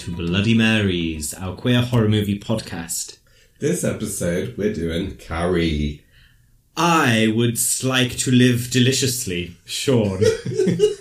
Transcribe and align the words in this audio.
to 0.00 0.12
Bloody 0.12 0.54
Marys, 0.54 1.34
our 1.34 1.54
queer 1.54 1.82
horror 1.82 2.08
movie 2.08 2.38
podcast. 2.38 3.18
This 3.58 3.84
episode, 3.84 4.56
we're 4.56 4.72
doing 4.72 5.16
Carrie. 5.16 6.02
I 6.74 7.30
would 7.36 7.58
like 7.84 8.16
to 8.20 8.30
live 8.30 8.70
deliciously, 8.70 9.56
Sean. 9.66 10.22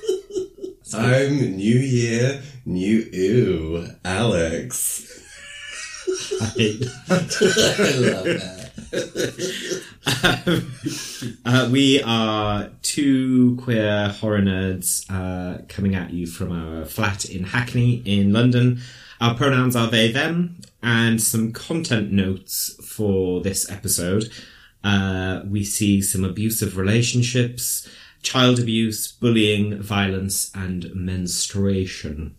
I'm 0.93 1.55
New 1.55 1.79
Year, 1.79 2.41
New 2.65 3.07
Ew, 3.13 3.87
Alex. 4.03 5.23
I, 6.41 6.79
I 7.09 7.19
love 7.95 8.25
that. 8.25 9.83
uh, 11.45 11.69
we 11.71 12.01
are 12.03 12.69
two 12.81 13.57
queer 13.57 14.09
horror 14.09 14.41
nerds 14.41 15.05
uh, 15.09 15.61
coming 15.67 15.95
at 15.95 16.11
you 16.11 16.25
from 16.25 16.51
our 16.51 16.85
flat 16.85 17.25
in 17.25 17.43
Hackney 17.43 18.01
in 18.05 18.31
London. 18.31 18.79
Our 19.19 19.35
pronouns 19.35 19.75
are 19.75 19.89
they, 19.89 20.11
them, 20.11 20.61
and 20.81 21.21
some 21.21 21.51
content 21.51 22.11
notes 22.11 22.75
for 22.85 23.41
this 23.41 23.69
episode. 23.69 24.31
Uh, 24.83 25.41
we 25.45 25.63
see 25.65 26.01
some 26.01 26.23
abusive 26.23 26.77
relationships, 26.77 27.87
child 28.21 28.59
abuse, 28.59 29.11
bullying, 29.11 29.81
violence, 29.81 30.51
and 30.55 30.89
menstruation. 30.95 32.35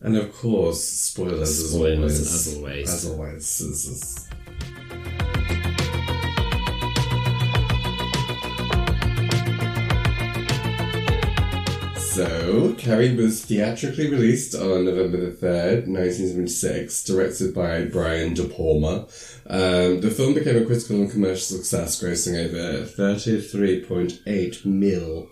And 0.00 0.16
of 0.16 0.34
course, 0.36 0.82
spoilers, 0.84 1.70
Spoilers, 1.70 2.20
as 2.20 2.56
always. 2.56 2.90
as 2.92 3.06
always. 3.06 3.60
As 3.62 4.28
always. 4.28 5.43
So, 12.14 12.74
Carrie 12.74 13.16
was 13.16 13.44
theatrically 13.44 14.08
released 14.08 14.54
on 14.54 14.84
November 14.84 15.16
the 15.16 15.32
3rd, 15.32 15.88
1976, 15.88 17.02
directed 17.02 17.52
by 17.52 17.86
Brian 17.86 18.34
De 18.34 18.44
Palma. 18.44 19.08
Um, 19.48 20.00
the 20.00 20.14
film 20.16 20.34
became 20.34 20.62
a 20.62 20.64
critical 20.64 21.00
and 21.00 21.10
commercial 21.10 21.56
success, 21.56 22.00
grossing 22.00 22.38
over 22.38 22.84
33.8 22.86 24.64
mil 24.64 25.28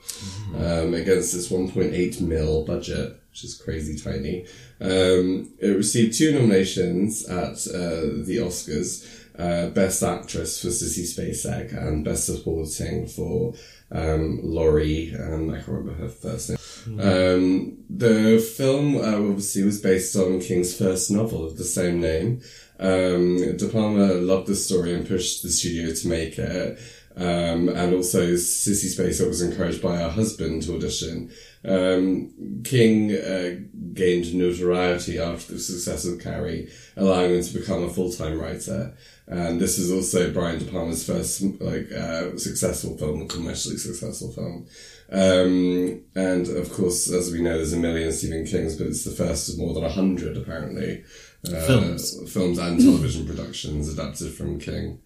um, 0.57 0.95
against 0.95 1.35
its 1.35 1.51
1.8 1.51 2.21
mil 2.21 2.65
budget, 2.65 3.17
which 3.31 3.45
is 3.45 3.55
crazy 3.55 3.97
tiny. 3.97 4.47
Um, 4.81 5.53
it 5.61 5.77
received 5.77 6.19
two 6.19 6.33
nominations 6.33 7.25
at 7.29 7.65
uh, 7.73 8.25
the 8.27 8.39
Oscars. 8.43 9.21
Uh, 9.39 9.71
Best 9.71 10.03
Actress 10.03 10.61
for 10.61 10.69
Sissy 10.69 11.05
Spacek 11.05 11.73
and 11.73 12.05
Best 12.05 12.27
Supporting 12.27 13.07
for 13.07 13.55
um, 13.93 14.41
Laurie, 14.43 15.15
um, 15.15 15.51
I 15.51 15.57
can't 15.57 15.69
remember 15.69 15.95
her 15.95 16.09
first 16.09 16.51
name. 16.51 16.59
Um, 17.01 17.79
the 17.89 18.39
film 18.57 18.97
uh, 18.97 19.29
obviously 19.29 19.63
was 19.65 19.81
based 19.81 20.17
on 20.17 20.41
King's 20.41 20.77
first 20.77 21.11
novel 21.11 21.45
of 21.45 21.57
the 21.59 21.65
same 21.65 22.01
name. 22.01 22.41
Um, 22.81 23.57
De 23.57 23.69
Palma 23.69 24.15
loved 24.15 24.49
the 24.49 24.57
story 24.57 24.95
and 24.95 25.07
pushed 25.07 25.43
the 25.43 25.51
studio 25.51 25.95
to 25.95 26.09
make 26.09 26.39
it. 26.39 26.81
Um, 27.15 27.69
and 27.69 27.93
also 27.95 28.33
Sissy 28.33 28.97
Spacek 28.97 29.29
was 29.29 29.43
encouraged 29.43 29.83
by 29.83 29.97
her 29.97 30.09
husband 30.09 30.63
to 30.63 30.77
audition. 30.77 31.31
Um, 31.63 32.63
King 32.65 33.13
uh, 33.13 33.57
gained 33.93 34.35
notoriety 34.35 35.19
after 35.19 35.53
the 35.53 35.59
success 35.61 36.07
of 36.07 36.21
Carrie, 36.21 36.71
allowing 36.97 37.35
him 37.35 37.43
to 37.43 37.59
become 37.59 37.85
a 37.85 37.91
full-time 37.91 38.41
writer. 38.41 38.97
And 39.33 39.61
this 39.61 39.79
is 39.79 39.91
also 39.91 40.31
Brian 40.33 40.59
De 40.59 40.67
Palma's 40.67 41.07
first 41.07 41.43
like 41.61 41.91
uh, 41.91 42.37
successful 42.37 42.99
film, 42.99 43.27
commercially 43.29 43.77
successful 43.77 44.31
film. 44.33 44.67
Um, 45.11 46.03
and 46.15 46.49
of 46.49 46.73
course, 46.73 47.11
as 47.11 47.33
we 47.33 47.41
know, 47.41 47.57
there's 47.57 47.73
a 47.73 47.79
million 47.79 48.13
Stephen 48.13 48.45
Kings, 48.45 48.77
but 48.77 48.87
it's 48.87 49.05
the 49.05 49.11
first 49.11 49.49
of 49.49 49.59
more 49.59 49.73
than 49.75 49.85
a 49.85 49.91
hundred 49.91 50.37
apparently. 50.37 51.05
Uh, 51.47 51.67
Films. 51.67 52.33
films 52.33 52.59
and 52.59 52.79
television 52.81 53.27
productions 53.27 53.93
adapted 53.93 54.33
from 54.33 54.61
King. 54.61 55.01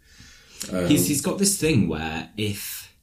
he's 0.87 1.07
he's 1.09 1.23
got 1.23 1.39
this 1.39 1.59
thing 1.59 1.89
where 1.89 2.29
if 2.37 2.95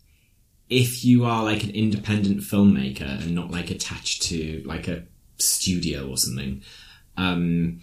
if 0.70 1.04
you 1.04 1.26
are 1.26 1.44
like 1.44 1.64
an 1.64 1.72
independent 1.72 2.42
filmmaker 2.42 3.22
and 3.22 3.34
not 3.34 3.50
like 3.50 3.72
attached 3.72 4.24
to 4.24 4.62
like 4.66 4.88
a 4.88 5.04
studio 5.38 6.10
or 6.10 6.18
something, 6.18 6.62
um, 7.18 7.82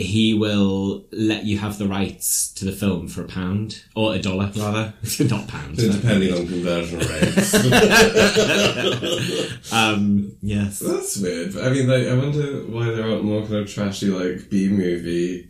he 0.00 0.34
will 0.34 1.04
let 1.12 1.44
you 1.44 1.58
have 1.58 1.78
the 1.78 1.86
rights 1.86 2.52
to 2.54 2.64
the 2.64 2.72
film 2.72 3.08
for 3.08 3.22
a 3.22 3.28
pound 3.28 3.82
or 3.94 4.14
a 4.14 4.18
dollar 4.18 4.50
rather, 4.56 4.94
not 5.20 5.48
pounds. 5.48 5.86
Depending 5.86 6.32
on 6.32 6.46
conversion 6.46 6.98
rates. 6.98 7.54
um, 9.72 10.32
yes. 10.42 10.80
That's 10.80 11.16
weird. 11.18 11.56
I 11.56 11.70
mean, 11.70 11.88
like, 11.88 12.06
I 12.06 12.14
wonder 12.14 12.62
why 12.66 12.90
there 12.90 13.08
aren't 13.08 13.24
more 13.24 13.42
kind 13.42 13.56
of 13.56 13.72
trashy, 13.72 14.06
like, 14.06 14.50
B 14.50 14.68
movie, 14.68 15.48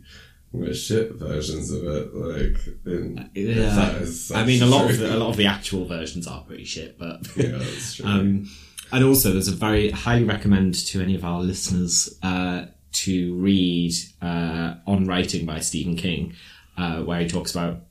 with 0.51 0.77
shit 0.77 1.13
versions 1.13 1.71
of 1.71 1.83
it. 1.85 2.13
Like, 2.13 2.57
in, 2.85 3.29
Yeah, 3.33 3.75
that 3.75 4.01
is 4.01 4.31
I 4.31 4.45
mean, 4.45 4.61
a 4.61 4.65
lot 4.65 4.89
of 4.89 4.97
the, 4.97 5.15
a 5.15 5.17
lot 5.17 5.29
of 5.29 5.37
the 5.37 5.45
actual 5.45 5.85
versions 5.85 6.27
are 6.27 6.43
pretty 6.43 6.65
shit, 6.65 6.99
but 6.99 7.27
Yeah, 7.35 7.57
that's 7.57 7.95
true. 7.95 8.05
Um, 8.05 8.49
and 8.91 9.05
also, 9.05 9.31
there's 9.31 9.47
a 9.47 9.55
very 9.55 9.91
highly 9.91 10.25
recommend 10.25 10.75
to 10.87 11.01
any 11.01 11.15
of 11.15 11.23
our 11.23 11.41
listeners 11.41 12.17
uh, 12.23 12.65
to 12.93 13.35
read 13.35 13.93
uh, 14.21 14.75
On 14.87 15.05
Writing 15.05 15.45
by 15.45 15.59
Stephen 15.59 15.95
King, 15.95 16.33
uh, 16.77 17.01
where 17.01 17.19
he 17.21 17.27
talks 17.27 17.51
about 17.51 17.81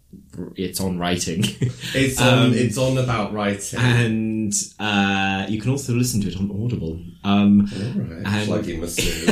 it's 0.56 0.81
on 0.81 0.99
writing. 0.99 1.44
it's 1.94 2.21
on. 2.21 2.47
um, 2.47 2.53
it's 2.55 2.77
on 2.77 2.99
about 2.99 3.33
writing. 3.33 3.78
and 3.78 4.53
uh, 4.81 5.47
you 5.49 5.60
can 5.60 5.71
also 5.71 5.93
listen 5.94 6.21
to 6.22 6.28
it 6.28 6.37
on 6.37 6.50
Audible. 6.65 7.00
Um, 7.22 7.69
All 7.72 8.03
right, 8.03 8.22
and- 8.27 8.50
like 8.50 8.66
you 8.66 8.78
must 8.78 8.99
do. 8.99 9.05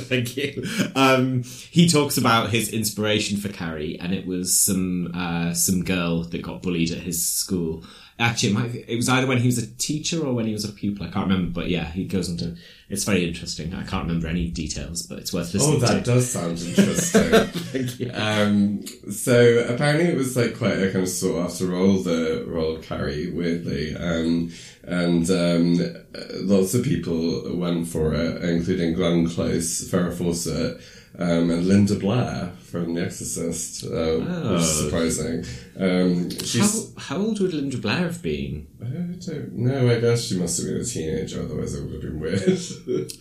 Thank 0.00 0.36
you. 0.36 0.64
Um, 0.94 1.42
he 1.42 1.88
talks 1.88 2.16
about 2.16 2.50
his 2.50 2.70
inspiration 2.72 3.38
for 3.38 3.48
Carrie, 3.48 3.98
and 4.00 4.14
it 4.14 4.26
was 4.26 4.58
some 4.58 5.12
uh, 5.14 5.52
some 5.52 5.84
girl 5.84 6.22
that 6.22 6.42
got 6.42 6.62
bullied 6.62 6.90
at 6.92 6.98
his 6.98 7.26
school. 7.28 7.84
Actually, 8.18 8.48
it, 8.48 8.54
might, 8.54 8.74
it 8.88 8.96
was 8.96 9.08
either 9.10 9.26
when 9.26 9.38
he 9.38 9.46
was 9.46 9.58
a 9.58 9.66
teacher 9.66 10.24
or 10.24 10.32
when 10.32 10.46
he 10.46 10.52
was 10.54 10.64
a 10.64 10.72
pupil. 10.72 11.04
I 11.04 11.10
can't 11.10 11.28
remember, 11.28 11.60
but 11.60 11.68
yeah, 11.68 11.84
he 11.84 12.06
goes 12.06 12.30
into. 12.30 12.56
It's 12.88 13.04
very 13.04 13.28
interesting. 13.28 13.74
I 13.74 13.82
can't 13.82 14.06
remember 14.06 14.26
any 14.26 14.48
details, 14.48 15.02
but 15.02 15.18
it's 15.18 15.34
worth 15.34 15.52
listening 15.52 15.80
to. 15.80 15.86
Oh, 15.86 15.88
that 15.88 16.04
to. 16.04 16.10
does 16.12 16.30
sound 16.30 16.58
interesting. 16.58 17.30
Thank 17.72 18.00
you. 18.00 18.10
Um, 18.14 18.86
so 19.12 19.66
apparently 19.68 20.06
it 20.06 20.16
was 20.16 20.34
like 20.34 20.56
quite 20.56 20.78
a 20.78 20.90
kind 20.90 21.02
of 21.02 21.10
sought 21.10 21.44
after 21.44 21.66
role, 21.66 21.98
the 21.98 22.44
role 22.46 22.76
of 22.76 22.82
Carrie, 22.82 23.30
weirdly. 23.30 23.94
Um, 23.94 24.50
and 24.84 25.30
um, 25.30 25.96
lots 26.36 26.74
of 26.74 26.84
people 26.84 27.54
went 27.54 27.86
for 27.88 28.14
it, 28.14 28.42
including 28.42 28.94
Glenn 28.94 29.28
Close, 29.28 29.90
Farrah 29.90 30.14
Fawcett, 30.14 30.80
um, 31.18 31.50
and 31.50 31.66
Linda 31.66 31.96
Blair 31.96 32.52
from 32.84 32.94
The 32.94 33.02
Exorcist, 33.04 33.84
uh, 33.84 33.88
which 33.88 34.60
is 34.62 34.78
Oh. 34.80 34.82
surprising. 34.84 35.44
Um, 35.78 36.30
How, 36.30 36.36
she's, 36.44 36.92
how 36.98 37.16
old 37.18 37.40
would 37.40 37.52
Linda 37.54 37.78
Blair 37.78 37.98
have 37.98 38.22
been? 38.22 38.66
I 38.82 38.86
don't 38.86 39.52
know, 39.54 39.88
I 39.90 40.00
guess 40.00 40.24
she 40.26 40.36
must 40.36 40.58
have 40.58 40.66
been 40.66 40.80
a 40.80 40.84
teenager, 40.84 41.42
otherwise 41.42 41.74
it 41.74 41.82
would 41.84 41.92
have 41.94 42.02
been 42.02 42.20
weird. 42.20 42.60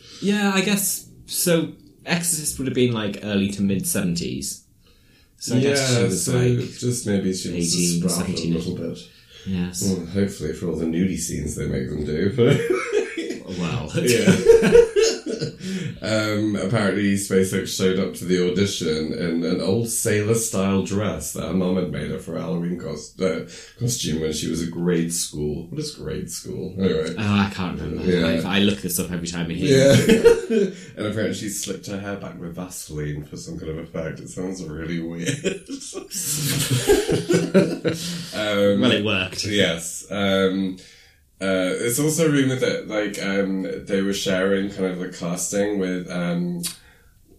Yeah, 0.21 0.51
I 0.53 0.61
guess 0.61 1.09
so. 1.25 1.73
Exorcist 2.05 2.59
would 2.59 2.67
have 2.67 2.75
been 2.75 2.93
like 2.93 3.19
early 3.23 3.49
to 3.49 3.61
mid 3.63 3.87
seventies. 3.87 4.63
So 5.37 5.57
I 5.57 5.59
guess 5.59 5.89
she 5.89 5.95
yeah, 5.95 6.03
was 6.03 6.23
so 6.25 6.37
like 6.37 6.69
just 6.77 7.07
maybe 7.07 7.33
she 7.33 7.49
was 7.51 7.75
18, 7.75 8.05
a 8.05 8.09
sprout 8.09 8.29
a 8.29 8.31
17. 8.37 8.53
little 8.53 8.75
bit. 8.75 8.99
yes. 9.47 9.81
Well, 9.83 10.05
hopefully 10.05 10.53
for 10.53 10.67
all 10.69 10.75
the 10.75 10.85
nudie 10.85 11.17
scenes 11.17 11.55
they 11.55 11.67
make 11.67 11.89
them 11.89 12.05
do. 12.05 12.31
But 12.35 12.61
Well, 13.59 13.91
yeah. 13.95 14.25
um, 16.01 16.55
apparently, 16.55 17.15
Spacek 17.15 17.67
showed 17.67 17.99
up 17.99 18.13
to 18.15 18.25
the 18.25 18.51
audition 18.51 19.13
in 19.13 19.43
an 19.43 19.61
old 19.61 19.89
sailor-style 19.89 20.83
dress 20.83 21.33
that 21.33 21.47
her 21.47 21.53
mum 21.53 21.75
had 21.77 21.91
made 21.91 22.11
her 22.11 22.19
for 22.19 22.35
a 22.35 22.41
Halloween 22.41 22.79
cost- 22.79 23.19
uh, 23.21 23.41
costume 23.79 24.21
when 24.21 24.33
she 24.33 24.49
was 24.49 24.61
at 24.63 24.71
grade 24.71 25.13
school. 25.13 25.67
What 25.67 25.79
is 25.79 25.95
grade 25.95 26.29
school? 26.29 26.73
Anyway. 26.77 27.15
Oh, 27.17 27.23
I 27.39 27.51
can't 27.53 27.79
remember. 27.79 28.03
Yeah. 28.03 28.47
I, 28.49 28.57
I 28.57 28.59
look 28.59 28.79
this 28.79 28.99
up 28.99 29.11
every 29.11 29.27
time 29.27 29.49
I 29.49 29.53
hear. 29.53 29.87
Yeah. 29.89 29.95
it. 29.97 30.77
and 30.97 31.07
apparently 31.07 31.33
she 31.33 31.49
slicked 31.49 31.87
her 31.87 31.99
hair 31.99 32.17
back 32.17 32.39
with 32.39 32.55
Vaseline 32.55 33.23
for 33.25 33.37
some 33.37 33.57
kind 33.57 33.71
of 33.71 33.77
effect. 33.79 34.19
It 34.19 34.29
sounds 34.29 34.63
really 34.63 34.99
weird. 34.99 35.29
um, 38.33 38.81
Well, 38.81 38.91
it 38.91 39.05
worked. 39.05 39.45
Yes. 39.55 40.05
Um, 40.11 40.77
uh, 41.41 41.71
it's 41.75 41.99
also 41.99 42.31
rumored 42.31 42.61
that 42.61 42.87
like 42.87 43.21
um, 43.21 43.85
they 43.85 44.01
were 44.01 44.13
sharing 44.13 44.69
kind 44.69 44.85
of 44.85 44.99
the 44.99 45.09
casting 45.09 45.79
with 45.79 46.09
um, 46.09 46.61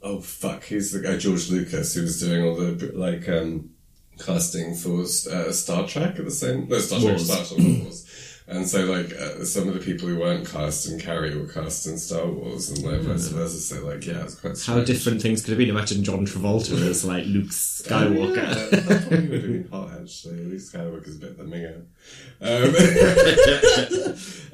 oh 0.02 0.20
fuck, 0.20 0.64
who's 0.64 0.93
the 0.93 1.00
guy 1.00 1.16
George 1.16 1.48
Lucas 1.50 1.94
who 1.94 2.02
was 2.02 2.20
doing 2.20 2.44
all 2.44 2.54
the 2.54 2.93
like 2.94 3.28
um, 3.28 3.70
casting 4.19 4.75
for 4.75 5.00
uh, 5.00 5.52
Star 5.52 5.87
Trek 5.87 6.19
at 6.19 6.25
the 6.25 6.31
same 6.31 6.69
no 6.69 6.78
Star 6.78 7.00
Trek 7.00 7.10
Wars. 7.12 7.26
Star 7.26 7.58
Trek 7.58 7.82
Wars. 7.82 8.06
And 8.48 8.69
so, 8.69 8.84
like, 8.84 9.12
uh, 9.12 9.44
some 9.44 9.66
of 9.66 9.75
the 9.75 9.81
people 9.81 10.06
who 10.08 10.20
weren't 10.20 10.48
cast 10.48 10.88
in 10.88 11.00
Carrie 11.00 11.37
were 11.37 11.48
cast 11.48 11.84
in 11.87 11.98
Star 11.98 12.26
Wars, 12.26 12.70
and 12.70 12.84
like 12.84 13.00
vice 13.00 13.26
versa. 13.26 13.58
So, 13.58 13.84
like, 13.84 14.06
yeah, 14.06 14.22
it's 14.22 14.37
quite 14.37 14.56
How 14.64 14.84
different 14.84 15.20
things 15.20 15.43
could 15.43 15.50
have 15.50 15.58
been. 15.58 15.69
Imagine 15.69 16.04
John 16.04 16.25
Travolta 16.26 16.81
as 16.81 17.04
like 17.04 17.26
Luke 17.26 17.48
Skywalker. 17.48 18.38
Oh, 18.38 18.70
yeah, 18.70 18.81
that 18.81 19.08
probably 19.08 19.28
would 19.28 19.43
have 19.43 19.52
been 19.52 19.69
hot, 19.72 19.90
actually. 20.00 20.44
Luke 20.44 20.60
Skywalker's 20.60 21.16
a 21.16 21.19
bit 21.19 21.37
the 21.37 21.43
minger. 21.43 21.87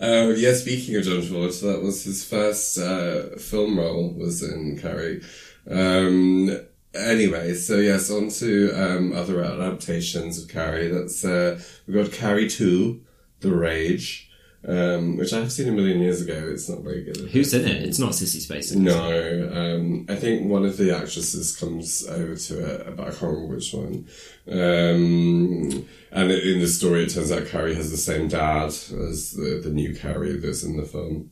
Um, 0.01 0.31
um, 0.31 0.35
yeah, 0.39 0.55
speaking 0.55 0.97
of 0.97 1.05
John 1.05 1.21
Travolta, 1.21 1.61
that 1.73 1.83
was 1.83 2.05
his 2.05 2.25
first 2.25 2.79
uh, 2.79 3.37
film 3.37 3.79
role, 3.79 4.15
was 4.15 4.43
in 4.43 4.79
Carrie. 4.81 5.23
Um, 5.71 6.51
anyway, 6.95 7.55
so 7.55 7.77
yes, 7.77 8.11
on 8.11 8.31
to 8.31 8.73
um, 8.73 9.13
other 9.13 9.45
adaptations 9.45 10.43
of 10.43 10.49
Carrie. 10.49 10.89
That's 10.89 11.25
uh, 11.25 11.61
We've 11.87 12.03
got 12.03 12.13
Carrie 12.13 12.49
2, 12.49 13.01
The 13.43 13.55
Rage, 13.55 14.31
um, 14.67 15.17
which 15.17 15.33
I've 15.33 15.53
seen 15.53 15.69
a 15.69 15.73
million 15.73 16.01
years 16.01 16.23
ago. 16.23 16.49
It's 16.53 16.69
not 16.69 16.81
very 16.81 17.03
good. 17.03 17.17
Who's 17.17 17.53
in 17.53 17.67
it? 17.67 17.83
It's 17.83 17.99
not 17.99 18.13
Sissy 18.13 18.47
Spacek. 18.47 18.77
No, 18.77 19.51
um, 19.53 20.07
I 20.09 20.15
think 20.15 20.49
one 20.49 20.65
of 20.65 20.77
the 20.77 20.97
actresses 20.97 21.57
comes 21.57 22.07
over 22.07 22.37
to 22.37 22.75
it, 22.75 22.97
but 22.97 23.09
I 23.09 23.11
can't 23.11 23.23
remember 23.23 23.55
which 23.57 23.73
one. 23.73 24.07
Um, 24.49 25.87
and 26.13 26.31
in 26.31 26.61
the 26.61 26.69
story, 26.69 27.05
it 27.05 27.11
turns 27.11 27.33
out 27.33 27.47
Carrie 27.47 27.75
has 27.75 27.91
the 27.91 27.97
same 27.97 28.29
dad 28.29 28.67
as 28.69 29.33
the, 29.33 29.61
the 29.63 29.71
new 29.71 29.95
Carrie 29.95 30.37
that's 30.37 30.63
in 30.63 30.77
the 30.77 30.85
film. 30.85 31.31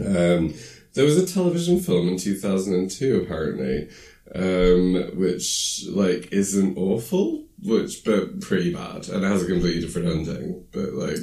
Um, 0.00 0.54
there 0.94 1.04
was 1.04 1.16
a 1.16 1.26
television 1.26 1.80
film 1.80 2.08
in 2.08 2.16
2002, 2.16 3.22
apparently, 3.22 3.88
um, 4.34 5.18
which, 5.18 5.84
like, 5.88 6.32
isn't 6.32 6.76
awful, 6.76 7.44
which, 7.62 8.04
but 8.04 8.40
pretty 8.40 8.72
bad. 8.72 9.08
And 9.08 9.24
it 9.24 9.28
has 9.28 9.42
a 9.42 9.46
completely 9.46 9.80
different 9.80 10.08
ending. 10.08 10.64
But, 10.72 10.94
like, 10.94 11.19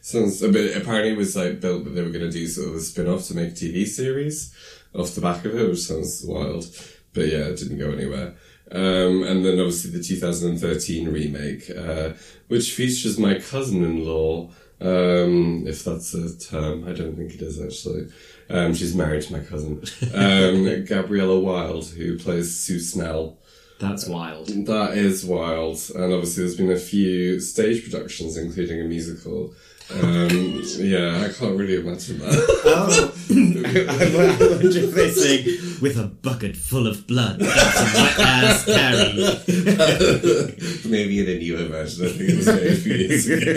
Sounds 0.00 0.42
a 0.42 0.48
bit, 0.48 0.76
apparently 0.76 1.12
it 1.12 1.18
was, 1.18 1.36
like, 1.36 1.60
built, 1.60 1.84
but 1.84 1.94
they 1.94 2.02
were 2.02 2.10
going 2.10 2.24
to 2.24 2.30
do 2.30 2.46
sort 2.46 2.68
of 2.68 2.74
a 2.74 2.80
spin 2.80 3.08
off 3.08 3.26
to 3.26 3.36
make 3.36 3.50
a 3.50 3.52
TV 3.52 3.86
series 3.86 4.54
off 4.94 5.14
the 5.14 5.20
back 5.20 5.44
of 5.44 5.54
it, 5.54 5.68
which 5.68 5.80
sounds 5.80 6.22
wild. 6.24 6.66
But 7.14 7.28
yeah, 7.28 7.44
it 7.48 7.58
didn't 7.58 7.78
go 7.78 7.90
anywhere. 7.90 8.34
Um, 8.70 9.22
and 9.24 9.44
then 9.44 9.58
obviously 9.58 9.90
the 9.90 10.02
2013 10.02 11.08
remake, 11.08 11.70
uh, 11.70 12.14
which 12.48 12.72
features 12.72 13.18
my 13.18 13.38
cousin-in-law, 13.38 14.50
um, 14.80 15.64
if 15.66 15.84
that's 15.84 16.14
a 16.14 16.38
term. 16.38 16.88
I 16.88 16.92
don't 16.92 17.16
think 17.16 17.34
it 17.34 17.42
is 17.42 17.60
actually. 17.60 18.08
Um, 18.48 18.74
she's 18.74 18.94
married 18.94 19.22
to 19.22 19.32
my 19.32 19.40
cousin, 19.40 19.82
um, 20.14 20.84
Gabriella 20.84 21.38
Wilde, 21.38 21.86
who 21.86 22.18
plays 22.18 22.58
Sue 22.58 22.80
Snell. 22.80 23.38
That's 23.82 24.06
wild. 24.06 24.46
That 24.66 24.96
is 24.96 25.24
wild. 25.24 25.80
And 25.96 26.12
obviously 26.12 26.44
there's 26.44 26.56
been 26.56 26.70
a 26.70 26.76
few 26.76 27.40
stage 27.40 27.82
productions, 27.82 28.36
including 28.36 28.80
a 28.80 28.84
musical. 28.84 29.54
Um, 29.92 30.62
yeah, 30.78 31.20
I 31.24 31.32
can't 31.36 31.58
really 31.58 31.74
imagine 31.74 32.20
that. 32.20 32.62
Oh, 32.64 33.12
I 33.28 34.52
wonder 34.52 34.78
if 34.78 34.94
they 34.94 35.10
sing 35.10 35.71
with 35.82 35.98
a 35.98 36.04
bucket 36.06 36.56
full 36.56 36.86
of 36.86 37.06
blood. 37.06 37.40
That's 37.40 37.80
a 37.80 37.84
wet 38.00 38.18
ass 38.20 38.64
Carrie. 38.64 39.14
Maybe 40.90 41.20
in 41.20 41.28
a 41.28 41.38
newer 41.38 41.66
version. 41.68 42.06
I 42.06 42.08
think 42.10 42.30
it 42.30 42.36
was 42.36 42.48
a 42.48 42.76
few 42.76 42.94
years 42.94 43.26
ago. 43.28 43.52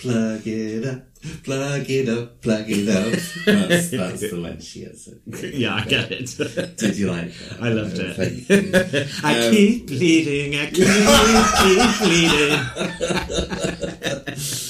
plug 0.00 0.46
it 0.46 0.84
up, 0.86 1.02
plug 1.44 1.88
it 1.90 2.08
up, 2.08 2.42
plug 2.42 2.64
it 2.68 2.88
up. 2.88 3.12
That's, 3.46 3.90
that's 3.90 4.20
the 4.30 4.40
one 4.42 4.60
she 4.60 4.80
is. 4.80 5.08
Yeah, 5.54 5.76
I 5.76 5.84
get 5.84 6.10
it. 6.10 6.76
Did 6.76 6.96
you 6.98 7.10
like 7.10 7.32
that? 7.32 7.62
I 7.62 7.68
loved 7.68 7.96
it. 7.98 8.18
I 9.24 9.46
Um, 9.46 9.50
keep 9.52 9.86
bleeding. 9.86 10.56
I 10.58 10.66
keep, 10.70 10.88
keep 11.62 11.98
bleeding. 12.02 12.58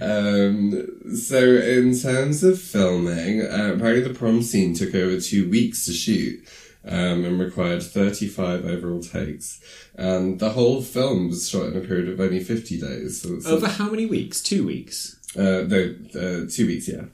Um, 0.00 1.16
so 1.16 1.38
in 1.38 1.98
terms 1.98 2.42
of 2.44 2.60
filming, 2.60 3.42
uh, 3.42 3.72
apparently 3.74 4.00
the 4.00 4.14
prom 4.14 4.42
scene 4.42 4.74
took 4.74 4.94
over 4.94 5.20
two 5.20 5.48
weeks 5.48 5.86
to 5.86 5.92
shoot. 5.92 6.46
Um, 6.88 7.24
and 7.24 7.40
required 7.40 7.82
35 7.82 8.64
overall 8.64 9.02
takes. 9.02 9.60
And 9.96 10.38
the 10.38 10.50
whole 10.50 10.82
film 10.82 11.30
was 11.30 11.48
shot 11.48 11.66
in 11.66 11.76
a 11.76 11.80
period 11.80 12.08
of 12.08 12.20
only 12.20 12.38
50 12.38 12.80
days. 12.80 13.22
So 13.22 13.34
it's 13.34 13.46
Over 13.46 13.66
how 13.66 13.90
many 13.90 14.06
weeks? 14.06 14.40
Two 14.40 14.64
weeks. 14.64 15.16
Uh, 15.36 15.64
no, 15.66 15.96
uh, 16.14 16.46
two 16.48 16.68
weeks, 16.68 16.86
yeah. 16.86 17.06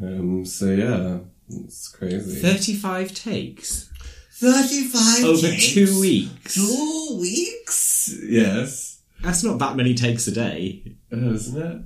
Um, 0.00 0.44
so 0.44 0.66
yeah, 0.66 1.18
it's 1.50 1.88
crazy. 1.88 2.40
35 2.40 3.12
takes. 3.12 3.90
35 4.34 5.24
Over 5.24 5.48
two 5.58 6.00
weeks. 6.00 6.54
Two 6.54 7.18
weeks? 7.20 8.14
Yes. 8.22 8.95
That's 9.22 9.42
not 9.42 9.58
that 9.58 9.76
many 9.76 9.94
takes 9.94 10.26
a 10.26 10.32
day. 10.32 10.96
Uh, 11.12 11.16
isn't 11.32 11.60
it? 11.62 11.82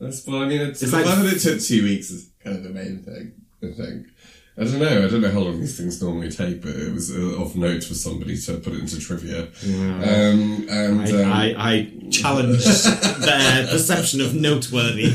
That's, 0.00 0.26
well, 0.26 0.42
I 0.42 0.46
mean, 0.48 0.60
it's, 0.60 0.82
It's 0.82 0.90
the 0.90 0.96
like- 0.98 1.06
fact 1.06 1.22
that 1.22 1.32
it 1.34 1.40
took 1.40 1.60
two 1.60 1.82
weeks 1.84 2.10
is 2.10 2.30
kind 2.42 2.56
of 2.56 2.62
the 2.64 2.70
main 2.70 2.98
thing, 3.02 3.32
I 3.62 3.72
think. 3.72 4.06
I 4.56 4.62
don't 4.62 4.78
know, 4.78 5.04
I 5.04 5.08
don't 5.08 5.20
know 5.20 5.32
how 5.32 5.40
long 5.40 5.58
these 5.58 5.76
things 5.76 6.00
normally 6.00 6.30
take, 6.30 6.62
but 6.62 6.76
it 6.76 6.92
was 6.94 7.10
uh, 7.10 7.42
of 7.42 7.56
note 7.56 7.82
for 7.82 7.94
somebody 7.94 8.36
to 8.42 8.58
put 8.58 8.72
it 8.74 8.78
into 8.80 9.00
trivia. 9.00 9.48
Um, 9.64 10.68
and, 10.70 11.00
I, 11.00 11.22
um, 11.22 11.32
I, 11.32 11.54
I 11.58 12.08
challenge 12.10 12.62
their 13.18 13.66
perception 13.66 14.20
of 14.20 14.32
noteworthy 14.36 15.10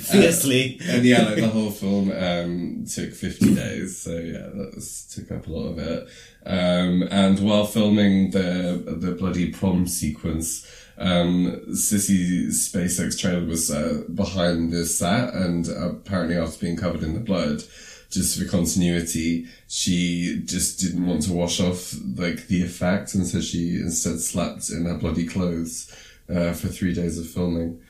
fiercely. 0.00 0.78
and 0.84 1.04
yeah, 1.04 1.22
like 1.22 1.36
the 1.36 1.48
whole 1.48 1.70
film 1.70 2.10
um, 2.12 2.84
took 2.92 3.14
50 3.14 3.54
days, 3.54 4.02
so 4.02 4.10
yeah, 4.18 4.48
that 4.54 4.72
was, 4.74 5.06
took 5.14 5.30
up 5.32 5.46
a 5.46 5.50
lot 5.50 5.68
of 5.68 5.78
it. 5.78 6.08
Um, 6.46 7.02
and 7.10 7.40
while 7.40 7.64
filming 7.66 8.30
the 8.30 8.82
the 8.98 9.12
bloody 9.12 9.50
prom 9.50 9.86
sequence, 9.86 10.66
um, 10.98 11.62
Sissy 11.70 12.48
Spacek's 12.48 13.18
trailer 13.18 13.44
was 13.46 13.70
uh, 13.70 14.02
behind 14.14 14.72
the 14.72 14.84
set, 14.84 15.32
and 15.34 15.66
apparently 15.68 16.36
after 16.36 16.58
being 16.58 16.76
covered 16.76 17.02
in 17.02 17.14
the 17.14 17.20
blood, 17.20 17.62
just 18.10 18.38
for 18.38 18.44
continuity, 18.46 19.46
she 19.68 20.42
just 20.44 20.78
didn't 20.80 21.06
want 21.06 21.22
to 21.22 21.32
wash 21.32 21.60
off 21.60 21.94
like 22.16 22.46
the 22.48 22.62
effect, 22.62 23.14
and 23.14 23.26
so 23.26 23.40
she 23.40 23.76
instead 23.76 24.20
slept 24.20 24.68
in 24.70 24.84
her 24.84 24.98
bloody 24.98 25.26
clothes 25.26 25.90
uh, 26.28 26.52
for 26.52 26.68
three 26.68 26.92
days 26.94 27.18
of 27.18 27.26
filming. 27.26 27.80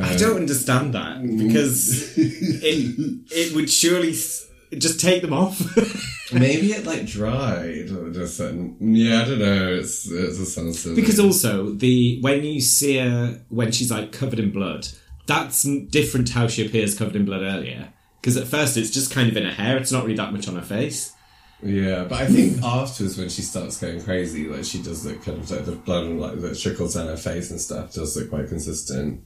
I 0.00 0.16
don't 0.16 0.36
understand 0.36 0.94
that 0.94 1.22
because 1.22 2.16
it 2.18 3.20
it 3.30 3.54
would 3.54 3.70
surely 3.70 4.10
s- 4.10 4.47
just 4.76 5.00
take 5.00 5.22
them 5.22 5.32
off. 5.32 5.60
Maybe 6.32 6.72
it 6.72 6.84
like 6.84 7.06
dried 7.06 7.90
or 7.90 8.10
just. 8.10 8.38
Yeah, 8.38 9.22
I 9.22 9.24
don't 9.24 9.38
know. 9.38 9.74
It's 9.74 10.10
it 10.10 10.36
just 10.36 10.54
sounds 10.54 10.78
silly. 10.80 10.94
because 10.96 11.18
also 11.18 11.70
the 11.70 12.20
when 12.20 12.44
you 12.44 12.60
see 12.60 12.98
her 12.98 13.40
when 13.48 13.72
she's 13.72 13.90
like 13.90 14.12
covered 14.12 14.38
in 14.38 14.50
blood, 14.50 14.88
that's 15.26 15.62
different 15.62 16.26
to 16.28 16.34
how 16.34 16.46
she 16.48 16.66
appears 16.66 16.98
covered 16.98 17.16
in 17.16 17.24
blood 17.24 17.42
earlier. 17.42 17.88
Because 18.20 18.36
at 18.36 18.46
first 18.46 18.76
it's 18.76 18.90
just 18.90 19.10
kind 19.10 19.28
of 19.30 19.36
in 19.36 19.44
her 19.44 19.52
hair; 19.52 19.78
it's 19.78 19.92
not 19.92 20.02
really 20.04 20.16
that 20.16 20.32
much 20.32 20.48
on 20.48 20.56
her 20.56 20.62
face. 20.62 21.14
yeah, 21.62 22.04
but 22.04 22.20
I 22.20 22.26
think 22.26 22.62
afterwards 22.62 23.16
when 23.16 23.30
she 23.30 23.40
starts 23.42 23.80
going 23.80 24.02
crazy, 24.02 24.48
like 24.48 24.64
she 24.64 24.82
does 24.82 25.06
look 25.06 25.24
kind 25.24 25.38
of 25.38 25.50
like 25.50 25.64
the 25.64 25.72
blood 25.72 26.04
and 26.04 26.20
like 26.20 26.40
that 26.40 26.58
trickles 26.58 26.94
down 26.94 27.06
her 27.06 27.16
face 27.16 27.50
and 27.50 27.60
stuff 27.60 27.94
does 27.94 28.16
look 28.16 28.28
quite 28.28 28.48
consistent. 28.48 29.24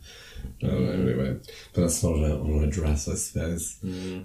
Don't 0.61 0.89
anyway, 0.89 1.39
but 1.73 1.81
that's 1.83 2.03
not 2.03 2.15
on 2.15 2.25
a, 2.25 2.41
on 2.41 2.65
a 2.65 2.71
dress, 2.71 3.09
I 3.09 3.15
suppose. 3.15 3.79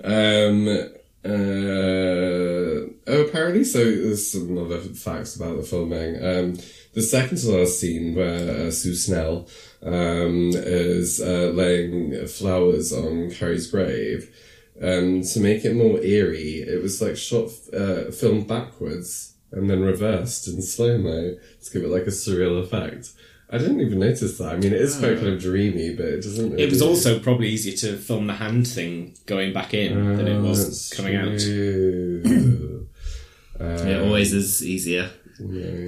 Um. 0.04 0.90
Uh, 1.26 2.88
oh, 3.08 3.26
apparently, 3.28 3.64
so 3.64 3.84
there's 3.84 4.32
some 4.32 4.58
other 4.58 4.80
facts 4.80 5.36
about 5.36 5.58
the 5.58 5.64
filming. 5.64 6.16
Um, 6.16 6.58
the 6.94 7.02
second 7.02 7.38
to 7.40 7.52
last 7.52 7.80
scene 7.80 8.16
where 8.16 8.68
uh, 8.68 8.72
Sue 8.72 8.96
Snell 8.96 9.48
um, 9.84 10.52
is 10.54 11.20
uh, 11.20 11.52
laying 11.54 12.28
flowers 12.28 12.94
on 12.94 13.32
Carrie's 13.32 13.70
grave, 13.70 14.34
um, 14.82 15.24
to 15.24 15.40
make 15.40 15.66
it 15.66 15.76
more 15.76 16.00
eerie, 16.00 16.62
it 16.62 16.82
was 16.82 17.02
like 17.02 17.18
shot, 17.18 17.50
uh, 17.74 18.12
filmed 18.12 18.48
backwards 18.48 19.34
and 19.52 19.70
then 19.70 19.82
reversed 19.82 20.48
in 20.48 20.62
slow 20.62 20.98
mo 20.98 21.36
to 21.64 21.72
give 21.72 21.84
it 21.84 21.90
like 21.90 22.04
a 22.04 22.12
surreal 22.12 22.62
effect. 22.62 23.10
I 23.50 23.58
didn't 23.58 23.80
even 23.80 24.00
notice 24.00 24.38
that. 24.40 24.54
I 24.54 24.58
mean, 24.58 24.74
it 24.74 24.82
is 24.82 24.98
quite 25.00 25.16
kind 25.16 25.28
of 25.30 25.40
dreamy, 25.40 25.96
but 25.96 26.06
it 26.06 26.22
doesn't. 26.24 26.60
It 26.60 26.70
was 26.70 26.80
really- 26.82 26.90
also 26.94 27.20
probably 27.20 27.48
easier 27.50 27.76
to 27.78 27.98
film 27.98 28.28
the 28.28 28.34
hand 28.34 28.68
thing 28.68 29.16
going 29.26 29.54
back 29.54 29.74
in 29.74 30.18
than 30.18 30.28
it 30.28 30.42
was 30.42 30.66
That's 30.66 30.94
coming 30.94 31.16
out. 31.16 31.40
true. 31.40 32.88
uh, 33.60 33.64
It 33.64 34.02
always 34.06 34.34
is 34.34 34.64
easier 34.66 35.10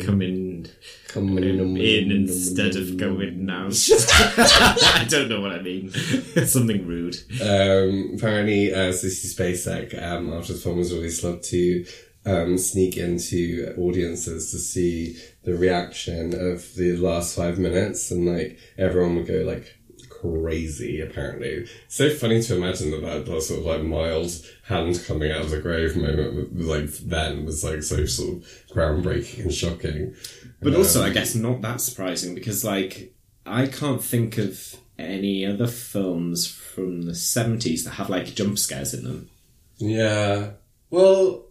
coming 0.06 0.68
Come 1.08 1.38
in 1.39 2.12
instead 2.12 2.75
of 2.75 2.98
going 2.98 3.50
out. 3.50 3.74
I 4.38 5.06
don't 5.10 5.28
know 5.28 5.42
what 5.42 5.51
I 5.51 5.62
mean. 5.62 5.89
Something 6.46 6.86
rude. 6.86 7.16
Um, 7.42 8.12
apparently, 8.16 8.72
uh, 8.72 8.92
Sissy 8.92 9.34
Spacek, 9.34 10.00
um, 10.01 10.32
after 10.34 10.54
the 10.54 10.60
film 10.60 10.78
was 10.78 10.94
released, 10.94 11.24
loved 11.24 11.44
to 11.46 11.84
um, 12.26 12.58
sneak 12.58 12.98
into 12.98 13.74
audiences 13.78 14.52
to 14.52 14.58
see 14.58 15.18
the 15.44 15.56
reaction 15.56 16.34
of 16.34 16.76
the 16.76 16.96
last 16.98 17.36
five 17.36 17.58
minutes, 17.58 18.12
and 18.12 18.26
like 18.26 18.58
everyone 18.78 19.16
would 19.16 19.28
go 19.28 19.44
like 19.46 19.76
crazy. 20.10 21.02
Apparently, 21.02 21.68
so 21.88 22.10
funny 22.10 22.42
to 22.42 22.56
imagine 22.56 22.92
that 22.92 23.02
that, 23.02 23.26
that 23.26 23.42
sort 23.42 23.60
of 23.60 23.66
like 23.66 23.84
mild 23.84 24.32
hand 24.68 25.02
coming 25.06 25.32
out 25.32 25.42
of 25.42 25.50
the 25.50 25.62
grave 25.62 25.96
moment, 25.96 26.60
like 26.60 26.90
then 26.98 27.46
was 27.46 27.64
like 27.64 27.84
so 27.84 28.06
sort 28.06 28.38
of 28.38 28.44
groundbreaking 28.72 29.44
and 29.44 29.54
shocking. 29.54 30.16
But 30.62 30.76
also, 30.76 31.04
I 31.04 31.10
guess 31.12 31.36
not 31.36 31.62
that 31.62 31.82
surprising 31.82 32.36
because, 32.36 32.66
like, 32.66 33.14
I 33.46 33.68
can't 33.68 34.04
think 34.04 34.38
of 34.38 34.76
any 34.98 35.46
other 35.46 35.68
films 35.68 36.46
from 36.46 37.04
the 37.04 37.14
70s 37.14 37.86
that 37.86 37.92
have 37.92 38.10
like 38.10 38.36
jump 38.36 38.60
scares 38.60 38.94
in 38.94 39.06
them. 39.06 39.30
Yeah. 39.78 40.52
Well, 40.90 41.46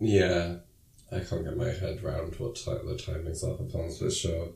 yeah. 0.00 0.56
I 1.12 1.20
can't 1.20 1.44
get 1.44 1.56
my 1.56 1.66
head 1.66 2.02
round 2.02 2.34
what 2.36 2.56
time 2.56 2.86
the 2.86 2.94
timings 2.94 3.44
are 3.44 3.56
for 3.56 3.68
films 3.70 3.98
for 3.98 4.10
sure. 4.10 4.48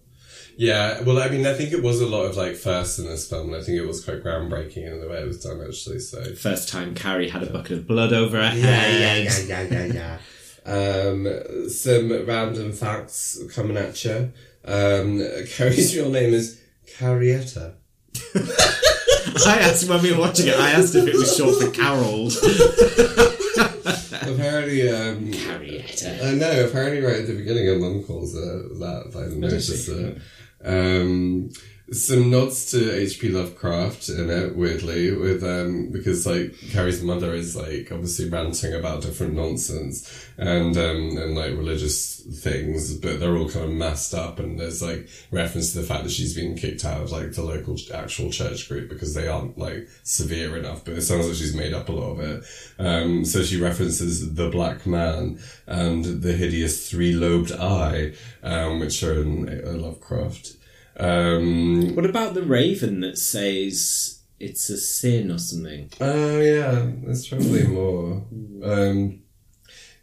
Yeah, 0.56 1.02
well, 1.02 1.18
I 1.18 1.28
mean, 1.28 1.46
I 1.46 1.54
think 1.54 1.72
it 1.72 1.82
was 1.82 2.00
a 2.00 2.06
lot 2.06 2.24
of 2.24 2.36
like 2.36 2.56
first 2.56 2.98
in 2.98 3.06
this 3.06 3.28
film, 3.28 3.52
and 3.52 3.56
I 3.56 3.64
think 3.64 3.78
it 3.78 3.86
was 3.86 4.04
quite 4.04 4.24
groundbreaking 4.24 4.92
in 4.92 5.00
the 5.00 5.08
way 5.08 5.22
it 5.22 5.26
was 5.26 5.42
done, 5.42 5.60
actually. 5.66 6.00
So 6.00 6.34
First 6.34 6.68
time 6.68 6.94
Carrie 6.94 7.28
had 7.28 7.44
a 7.44 7.50
bucket 7.50 7.78
of 7.78 7.86
blood 7.86 8.12
over 8.12 8.36
her 8.36 8.50
head. 8.50 9.00
Yeah, 9.00 9.16
yeah, 9.16 9.38
yeah, 9.46 9.62
yeah, 9.62 9.92
yeah. 9.92 10.18
Um, 10.68 11.70
some 11.70 12.26
random 12.26 12.72
facts 12.72 13.38
coming 13.54 13.78
at 13.78 14.04
you. 14.04 14.32
Um, 14.66 15.18
Carrie's 15.46 15.96
real 15.96 16.10
name 16.10 16.34
is 16.34 16.60
Carrietta. 16.98 17.76
I 18.34 19.58
asked 19.60 19.88
when 19.88 20.02
we 20.02 20.12
were 20.12 20.18
watching 20.18 20.48
it, 20.48 20.56
I 20.56 20.72
asked 20.72 20.94
if 20.94 21.06
it 21.06 21.14
was 21.14 21.34
short 21.34 21.62
for 21.62 21.70
Carol. 21.70 22.28
Apparently, 24.34 24.88
um, 24.88 25.32
Carrietta. 25.32 26.26
I 26.26 26.34
know. 26.34 26.66
Apparently, 26.66 27.00
right 27.00 27.20
at 27.20 27.26
the 27.26 27.34
beginning, 27.34 27.66
her 27.66 27.78
mum 27.78 28.02
calls 28.04 28.34
her 28.34 28.40
that. 28.78 29.04
If 29.08 29.16
I 29.16 29.24
didn't 29.24 29.40
does 29.40 29.68
notice 29.68 29.86
she? 29.86 29.92
it. 29.92 30.18
Um, 30.64 31.50
some 31.90 32.30
nods 32.30 32.70
to 32.70 32.92
H.P. 32.94 33.30
Lovecraft 33.30 34.10
in 34.10 34.28
it, 34.28 34.54
weirdly, 34.54 35.10
with 35.16 35.42
um, 35.42 35.90
because 35.90 36.26
like 36.26 36.54
Carrie's 36.70 37.02
mother 37.02 37.32
is 37.32 37.56
like 37.56 37.90
obviously 37.90 38.28
ranting 38.28 38.74
about 38.74 39.02
different 39.02 39.34
nonsense 39.34 40.28
and 40.36 40.76
um, 40.76 41.16
and 41.16 41.34
like 41.34 41.52
religious 41.52 42.20
things, 42.20 42.94
but 42.98 43.20
they're 43.20 43.36
all 43.36 43.48
kind 43.48 43.64
of 43.64 43.72
messed 43.72 44.12
up, 44.12 44.38
and 44.38 44.60
there's 44.60 44.82
like 44.82 45.08
reference 45.30 45.72
to 45.72 45.80
the 45.80 45.86
fact 45.86 46.04
that 46.04 46.12
she's 46.12 46.34
been 46.34 46.56
kicked 46.56 46.84
out 46.84 47.02
of 47.02 47.10
like 47.10 47.32
the 47.32 47.42
local 47.42 47.76
actual 47.94 48.30
church 48.30 48.68
group 48.68 48.90
because 48.90 49.14
they 49.14 49.26
aren't 49.26 49.56
like 49.56 49.88
severe 50.02 50.58
enough. 50.58 50.84
But 50.84 50.94
it 50.94 51.02
sounds 51.02 51.26
like 51.26 51.36
she's 51.36 51.56
made 51.56 51.72
up 51.72 51.88
a 51.88 51.92
lot 51.92 52.12
of 52.12 52.20
it. 52.20 52.44
Um, 52.78 53.24
so 53.24 53.42
she 53.42 53.58
references 53.58 54.34
the 54.34 54.50
black 54.50 54.86
man 54.86 55.40
and 55.66 56.04
the 56.04 56.34
hideous 56.34 56.90
three-lobed 56.90 57.52
eye, 57.52 58.12
um, 58.42 58.80
which 58.80 59.02
are 59.02 59.22
in 59.22 59.48
uh, 59.48 59.72
Lovecraft. 59.72 60.57
Um, 60.98 61.94
What 61.94 62.06
about 62.06 62.34
the 62.34 62.42
raven 62.42 63.00
that 63.00 63.18
says 63.18 64.20
it's 64.40 64.68
a 64.70 64.76
sin 64.76 65.30
or 65.30 65.38
something? 65.38 65.90
Oh 66.00 66.40
yeah, 66.40 66.90
there's 67.04 67.28
probably 67.28 67.66
more. 67.66 68.24
Um, 68.62 69.20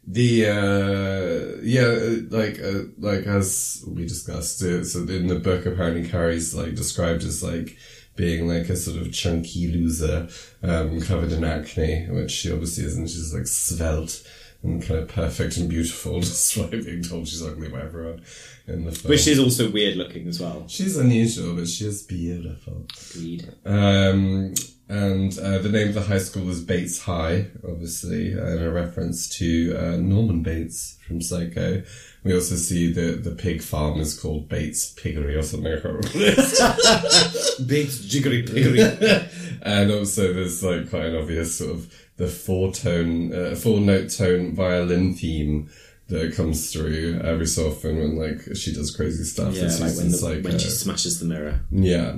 the 0.08 0.46
uh, 0.48 1.62
yeah, 1.64 1.88
uh, 1.88 2.16
like 2.30 2.60
uh, 2.60 2.90
like 2.98 3.26
as 3.26 3.84
we 3.88 4.06
discussed 4.06 4.62
it, 4.62 4.86
so 4.86 5.00
in 5.00 5.28
the 5.28 5.40
book 5.40 5.66
apparently 5.66 6.08
Carrie's 6.08 6.54
like 6.54 6.76
described 6.76 7.24
as 7.24 7.44
like 7.44 7.78
being 8.16 8.48
like 8.48 8.70
a 8.70 8.76
sort 8.78 9.02
of 9.02 9.12
chunky 9.12 9.68
loser, 9.68 10.30
um, 10.64 11.02
covered 11.02 11.32
in 11.32 11.44
acne, 11.44 12.08
which 12.10 12.32
she 12.32 12.52
obviously 12.52 12.86
isn't. 12.86 13.10
She's 13.10 13.34
like 13.34 13.48
svelte 13.48 14.24
and 14.66 14.84
kind 14.84 15.00
of 15.00 15.08
perfect 15.08 15.58
and 15.58 15.70
beautiful, 15.70 16.20
despite 16.22 16.72
being 16.72 17.04
told 17.04 17.28
she's 17.28 17.44
ugly 17.44 17.70
by 17.70 17.82
everyone 17.82 18.22
in 18.68 18.86
the 18.86 18.92
film. 18.92 19.10
Which 19.12 19.22
she's 19.22 19.40
also 19.40 19.70
weird 19.72 19.96
looking 19.96 20.28
as 20.28 20.40
well. 20.40 20.66
she's 20.68 20.98
unusual, 20.98 21.56
but 21.56 21.68
she 21.68 21.86
is 21.86 22.04
beautiful. 22.04 22.86
Agreed. 23.12 23.54
Um, 23.66 24.54
and 24.88 25.38
uh, 25.40 25.58
the 25.58 25.70
name 25.70 25.90
of 25.90 25.96
the 25.96 26.02
high 26.02 26.20
school 26.20 26.48
is 26.50 26.64
Bates 26.64 27.02
High, 27.02 27.48
obviously, 27.68 28.34
and 28.34 28.64
a 28.64 28.72
reference 28.72 29.28
to 29.38 29.76
uh, 29.76 29.98
Norman 29.98 30.44
Bates 30.44 30.98
from 31.08 31.22
Psycho. 31.22 31.82
We 32.24 32.34
also 32.34 32.56
see 32.56 32.92
the 32.92 33.14
the 33.14 33.32
pig 33.32 33.64
farm 33.64 34.00
is 34.00 34.20
called 34.20 34.48
Bates 34.48 34.92
Piggery 34.92 35.36
or 35.36 35.42
something. 35.42 35.74
I 35.74 35.80
can't 35.80 36.06
remember. 36.06 36.08
Big 37.66 37.90
jiggery 37.90 38.44
piggery. 38.44 39.28
and 39.64 39.92
also 39.92 40.34
there's 40.34 40.64
like 40.64 40.90
quite 40.90 41.06
an 41.06 41.16
obvious 41.16 41.58
sort 41.58 41.72
of 41.72 41.94
the 42.18 42.28
four 42.28 42.72
tone, 42.72 43.34
uh, 43.34 43.56
four 43.56 43.80
note 43.80 44.10
tone 44.10 44.54
violin 44.54 45.16
theme 45.16 45.70
that 46.08 46.36
comes 46.36 46.72
through 46.72 47.20
every 47.24 47.48
so 47.48 47.70
often 47.70 47.98
when 47.98 48.16
like 48.16 48.56
she 48.56 48.74
does 48.74 48.96
crazy 48.96 49.24
stuff. 49.24 49.54
yeah, 49.56 49.64
like 49.64 49.96
when, 49.98 50.12
the, 50.12 50.42
when 50.44 50.60
she 50.60 50.70
smashes 50.70 51.20
the 51.20 51.26
mirror. 51.26 51.62
Yeah. 51.72 52.18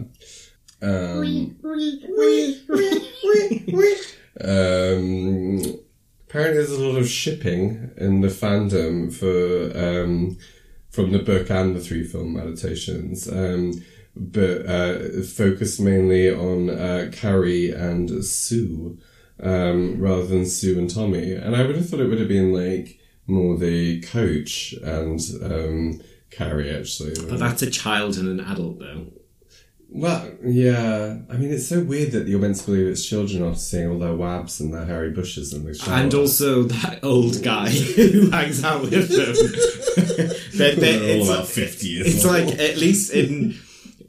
Um, 0.81 1.57
um, 4.41 5.61
apparently, 6.27 6.57
there's 6.57 6.71
a 6.71 6.79
lot 6.79 6.97
of 6.97 7.07
shipping 7.09 7.91
in 7.97 8.21
the 8.21 8.27
fandom 8.27 9.11
for 9.11 9.77
um, 9.77 10.37
from 10.89 11.11
the 11.11 11.19
book 11.19 11.49
and 11.49 11.75
the 11.75 11.79
three 11.79 12.03
film 12.03 12.37
adaptations, 12.37 13.27
um, 13.27 13.73
but 14.15 14.65
uh, 14.65 15.21
focused 15.23 15.79
mainly 15.79 16.31
on 16.31 16.69
uh, 16.69 17.09
Carrie 17.11 17.71
and 17.71 18.23
Sue 18.23 18.97
um, 19.41 19.99
rather 19.99 20.25
than 20.25 20.45
Sue 20.45 20.77
and 20.77 20.89
Tommy. 20.89 21.33
And 21.33 21.55
I 21.55 21.65
would 21.65 21.75
have 21.75 21.89
thought 21.89 21.99
it 21.99 22.07
would 22.07 22.19
have 22.19 22.27
been 22.27 22.53
like 22.53 22.99
more 23.27 23.57
the 23.57 24.01
coach 24.01 24.73
and 24.83 25.19
um, 25.43 26.01
Carrie 26.31 26.75
actually. 26.75 27.15
But 27.27 27.39
that's 27.39 27.61
a 27.61 27.69
child 27.69 28.17
and 28.17 28.27
an 28.27 28.39
adult, 28.39 28.79
though. 28.79 29.07
Well, 29.89 30.29
yeah. 30.43 31.17
I 31.29 31.37
mean, 31.37 31.51
it's 31.51 31.67
so 31.67 31.81
weird 31.81 32.11
that 32.11 32.27
you're 32.27 32.39
meant 32.39 32.57
to 32.57 32.65
believe 32.65 32.87
it's 32.87 33.05
children 33.05 33.43
after 33.43 33.59
seeing 33.59 33.89
all 33.89 33.97
their 33.97 34.13
wabs 34.13 34.59
and 34.59 34.73
their 34.73 34.85
hairy 34.85 35.11
bushes 35.11 35.53
and 35.53 35.65
the 35.65 35.73
shower. 35.73 35.95
And 35.95 36.13
also 36.13 36.63
that 36.63 37.03
old 37.03 37.41
guy 37.41 37.69
who 37.95 38.29
hangs 38.29 38.63
out 38.63 38.81
with 38.81 38.91
them. 38.91 39.07
they're, 40.57 40.75
they're, 40.75 40.75
They're 40.75 41.15
all 41.15 41.21
it's, 41.21 41.29
about 41.29 41.47
50 41.47 41.87
years 41.87 42.15
It's 42.15 42.25
old. 42.25 42.33
like, 42.33 42.59
at 42.59 42.77
least 42.77 43.13
in 43.13 43.55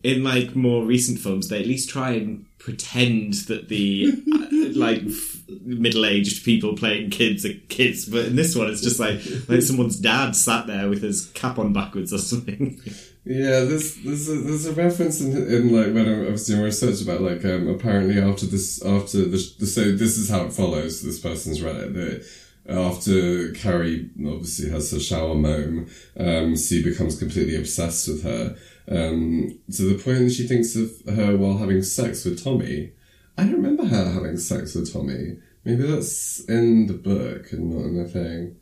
in 0.05 0.23
like 0.23 0.55
more 0.55 0.85
recent 0.85 1.19
films, 1.19 1.49
they 1.49 1.61
at 1.61 1.67
least 1.67 1.91
try 1.91 2.11
and 2.13 2.45
pretend 2.59 3.35
that 3.49 3.69
the 3.69 4.13
uh, 4.33 4.79
like 4.79 5.03
f- 5.05 5.43
middle-aged 5.63 6.45
people 6.45 6.77
playing 6.77 7.11
kids 7.11 7.45
are 7.45 7.55
kids. 7.69 8.05
But 8.09 8.27
in 8.27 8.37
this 8.37 8.55
one, 8.55 8.69
it's 8.69 8.81
just 8.81 9.01
like 9.01 9.21
like 9.49 9.63
someone's 9.63 9.99
dad 9.99 10.37
sat 10.37 10.67
there 10.67 10.89
with 10.89 11.03
his 11.03 11.27
cap 11.35 11.59
on 11.59 11.73
backwards 11.73 12.13
or 12.13 12.19
something. 12.19 12.81
Yeah, 13.29 13.61
there's 13.61 13.97
there's 13.97 14.27
a, 14.31 14.37
there's 14.37 14.65
a 14.65 14.73
reference 14.73 15.21
in, 15.21 15.37
in 15.37 15.71
like 15.71 15.93
when 15.93 16.09
I 16.09 16.31
was 16.31 16.47
doing 16.47 16.63
research 16.63 17.03
about 17.03 17.21
like 17.21 17.45
um 17.45 17.69
apparently 17.69 18.19
after 18.19 18.47
this 18.47 18.83
after 18.83 19.27
the, 19.27 19.37
so 19.39 19.93
this 19.93 20.17
is 20.17 20.31
how 20.31 20.47
it 20.47 20.55
follows. 20.55 21.03
This 21.03 21.21
person's 21.21 21.61
read 21.61 21.77
it 21.77 21.93
that 21.93 22.27
after 22.67 23.53
Carrie 23.53 24.09
obviously 24.27 24.71
has 24.71 24.91
her 24.93 24.99
shower 24.99 25.35
moan, 25.35 25.91
um, 26.19 26.57
Sue 26.57 26.83
becomes 26.83 27.19
completely 27.19 27.57
obsessed 27.57 28.09
with 28.09 28.23
her, 28.23 28.57
um, 28.91 29.59
to 29.75 29.83
the 29.83 30.03
point 30.03 30.21
that 30.21 30.33
she 30.33 30.49
thinks 30.49 30.75
of 30.75 30.91
her 31.15 31.37
while 31.37 31.59
having 31.59 31.83
sex 31.83 32.25
with 32.25 32.43
Tommy. 32.43 32.93
I 33.37 33.43
don't 33.43 33.63
remember 33.63 33.85
her 33.85 34.11
having 34.11 34.39
sex 34.39 34.75
with 34.75 34.91
Tommy. 34.91 35.37
Maybe 35.65 35.83
that's 35.83 36.41
in 36.49 36.87
the 36.87 36.95
book 36.95 37.53
and 37.53 37.75
not 37.75 37.85
in 37.85 38.03
the 38.03 38.09
thing. 38.09 38.57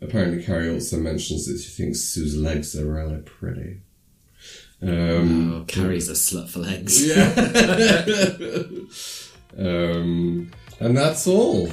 Apparently, 0.00 0.40
Carrie 0.40 0.70
also 0.70 0.98
mentions 0.98 1.46
that 1.46 1.58
she 1.58 1.70
thinks 1.70 1.98
Sue's 1.98 2.36
legs 2.36 2.76
are 2.78 2.86
really 2.86 3.20
pretty. 3.20 3.80
Um, 4.84 5.52
Oh, 5.54 5.64
Carrie's 5.66 6.08
a 6.08 6.12
slut 6.12 6.48
for 6.48 6.60
legs. 6.60 7.06
yeah. 7.06 7.24
um, 9.58 10.50
and 10.80 10.96
that's 10.96 11.26
all. 11.26 11.68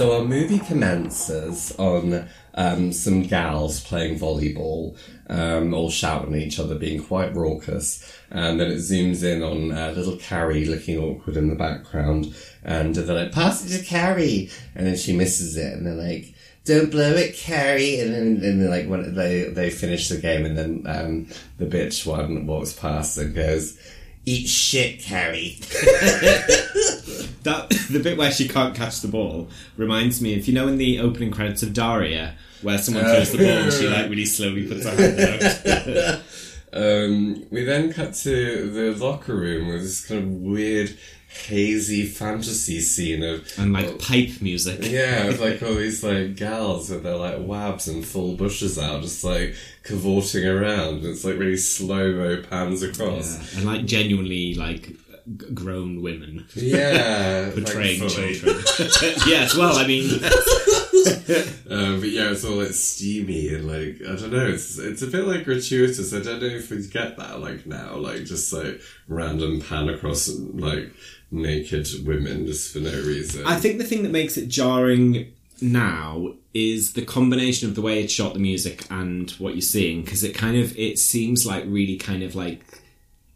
So 0.00 0.18
our 0.18 0.24
movie 0.24 0.60
commences 0.60 1.72
on 1.76 2.26
um, 2.54 2.90
some 2.90 3.20
gals 3.24 3.82
playing 3.82 4.18
volleyball, 4.18 4.96
um, 5.28 5.74
all 5.74 5.90
shouting 5.90 6.32
at 6.32 6.40
each 6.40 6.58
other, 6.58 6.74
being 6.74 7.04
quite 7.04 7.36
raucous, 7.36 8.02
and 8.30 8.58
then 8.58 8.70
it 8.70 8.78
zooms 8.78 9.22
in 9.22 9.42
on 9.42 9.72
uh, 9.72 9.92
little 9.94 10.16
Carrie 10.16 10.64
looking 10.64 10.96
awkward 10.96 11.36
in 11.36 11.50
the 11.50 11.54
background, 11.54 12.34
and 12.64 12.94
they're 12.94 13.24
like, 13.24 13.32
"Pass 13.32 13.62
it 13.62 13.76
to 13.76 13.84
Carrie," 13.84 14.48
and 14.74 14.86
then 14.86 14.96
she 14.96 15.14
misses 15.14 15.58
it, 15.58 15.74
and 15.74 15.86
they're 15.86 15.92
like. 15.92 16.34
Don't 16.66 16.90
blow 16.90 17.12
it, 17.12 17.34
Carrie, 17.36 18.00
and 18.00 18.12
then, 18.14 18.26
and 18.44 18.60
then 18.60 18.70
like 18.70 18.86
when 18.86 19.14
they 19.14 19.44
they 19.44 19.70
finish 19.70 20.08
the 20.08 20.18
game, 20.18 20.44
and 20.44 20.56
then 20.56 20.82
um, 20.86 21.26
the 21.56 21.64
bitch 21.64 22.06
one 22.06 22.46
walks 22.46 22.74
past 22.74 23.16
and 23.16 23.34
goes, 23.34 23.78
"Eat 24.24 24.48
shit, 24.48 25.00
Carrie." 25.00 25.58
That 27.42 27.70
the 27.90 28.00
bit 28.02 28.18
where 28.18 28.30
she 28.30 28.46
can't 28.48 28.74
catch 28.74 29.00
the 29.00 29.08
ball 29.08 29.48
reminds 29.78 30.20
me 30.20 30.38
of 30.38 30.46
you 30.46 30.52
know 30.52 30.68
in 30.68 30.76
the 30.76 30.98
opening 31.00 31.30
credits 31.30 31.62
of 31.62 31.72
Daria 31.72 32.34
where 32.60 32.76
someone 32.76 33.04
throws 33.04 33.32
the 33.32 33.38
ball 33.38 33.46
and 33.46 33.72
she 33.72 33.88
like 33.88 34.10
really 34.10 34.26
slowly 34.26 34.66
puts 34.66 34.84
her 34.84 34.94
hand 34.94 36.18
out. 36.18 36.20
Um, 36.72 37.46
we 37.50 37.64
then 37.64 37.92
cut 37.92 38.14
to 38.14 38.70
the 38.70 39.04
locker 39.04 39.34
room 39.34 39.68
with 39.68 39.82
this 39.82 40.06
kind 40.06 40.22
of 40.22 40.28
weird, 40.28 40.96
hazy 41.30 42.04
fantasy 42.06 42.80
scene 42.80 43.22
of 43.22 43.46
and 43.56 43.72
like 43.72 43.86
oh, 43.86 43.96
pipe 43.96 44.40
music. 44.40 44.80
yeah, 44.82 45.28
of 45.28 45.40
like 45.40 45.62
all 45.62 45.74
these 45.74 46.02
like 46.02 46.36
gals 46.36 46.90
with 46.90 47.02
their 47.02 47.16
like 47.16 47.38
wabs 47.38 47.88
and 47.88 48.04
full 48.04 48.34
bushes 48.34 48.78
out, 48.78 49.02
just 49.02 49.22
like 49.22 49.54
cavorting 49.84 50.46
around. 50.46 51.04
It's 51.04 51.24
like 51.24 51.38
really 51.38 51.56
slow 51.56 52.12
mo 52.12 52.42
pans 52.42 52.82
across. 52.82 53.54
Yeah, 53.54 53.58
and 53.58 53.66
like 53.66 53.86
genuinely 53.86 54.54
like 54.54 54.88
g- 55.36 55.50
grown 55.54 56.02
women 56.02 56.46
Yeah, 56.54 57.50
portraying 57.54 58.08
children. 58.08 58.62
yes, 59.26 59.56
well, 59.56 59.76
I 59.76 59.86
mean, 59.86 60.08
Um, 61.70 62.00
but 62.00 62.08
yeah, 62.08 62.32
it's 62.32 62.44
all 62.44 62.56
like 62.56 62.72
steamy 62.72 63.54
and 63.54 63.68
like 63.68 64.00
I 64.02 64.20
don't 64.20 64.32
know. 64.32 64.48
It's 64.48 64.76
it's 64.76 65.02
a 65.02 65.06
bit 65.06 65.24
like 65.24 65.44
gratuitous. 65.44 66.12
I 66.12 66.20
don't 66.20 66.40
know 66.40 66.48
if 66.48 66.68
we 66.68 66.84
get 66.88 67.16
that 67.16 67.40
like 67.40 67.64
now, 67.64 67.94
like 67.94 68.24
just 68.24 68.52
like 68.52 68.80
random 69.06 69.60
pan 69.60 69.88
across 69.88 70.28
like 70.28 70.92
naked 71.30 71.86
women 72.04 72.46
just 72.46 72.72
for 72.72 72.80
no 72.80 72.90
reason. 72.90 73.46
I 73.46 73.54
think 73.54 73.78
the 73.78 73.84
thing 73.84 74.02
that 74.02 74.10
makes 74.10 74.36
it 74.36 74.48
jarring 74.48 75.32
now 75.60 76.34
is 76.54 76.94
the 76.94 77.04
combination 77.04 77.68
of 77.68 77.76
the 77.76 77.82
way 77.82 78.02
it 78.02 78.10
shot, 78.10 78.34
the 78.34 78.40
music, 78.40 78.84
and 78.90 79.30
what 79.32 79.54
you're 79.54 79.60
seeing, 79.60 80.02
because 80.02 80.24
it 80.24 80.34
kind 80.34 80.56
of 80.56 80.76
it 80.76 80.98
seems 80.98 81.46
like 81.46 81.64
really 81.66 81.96
kind 81.96 82.24
of 82.24 82.34
like 82.34 82.79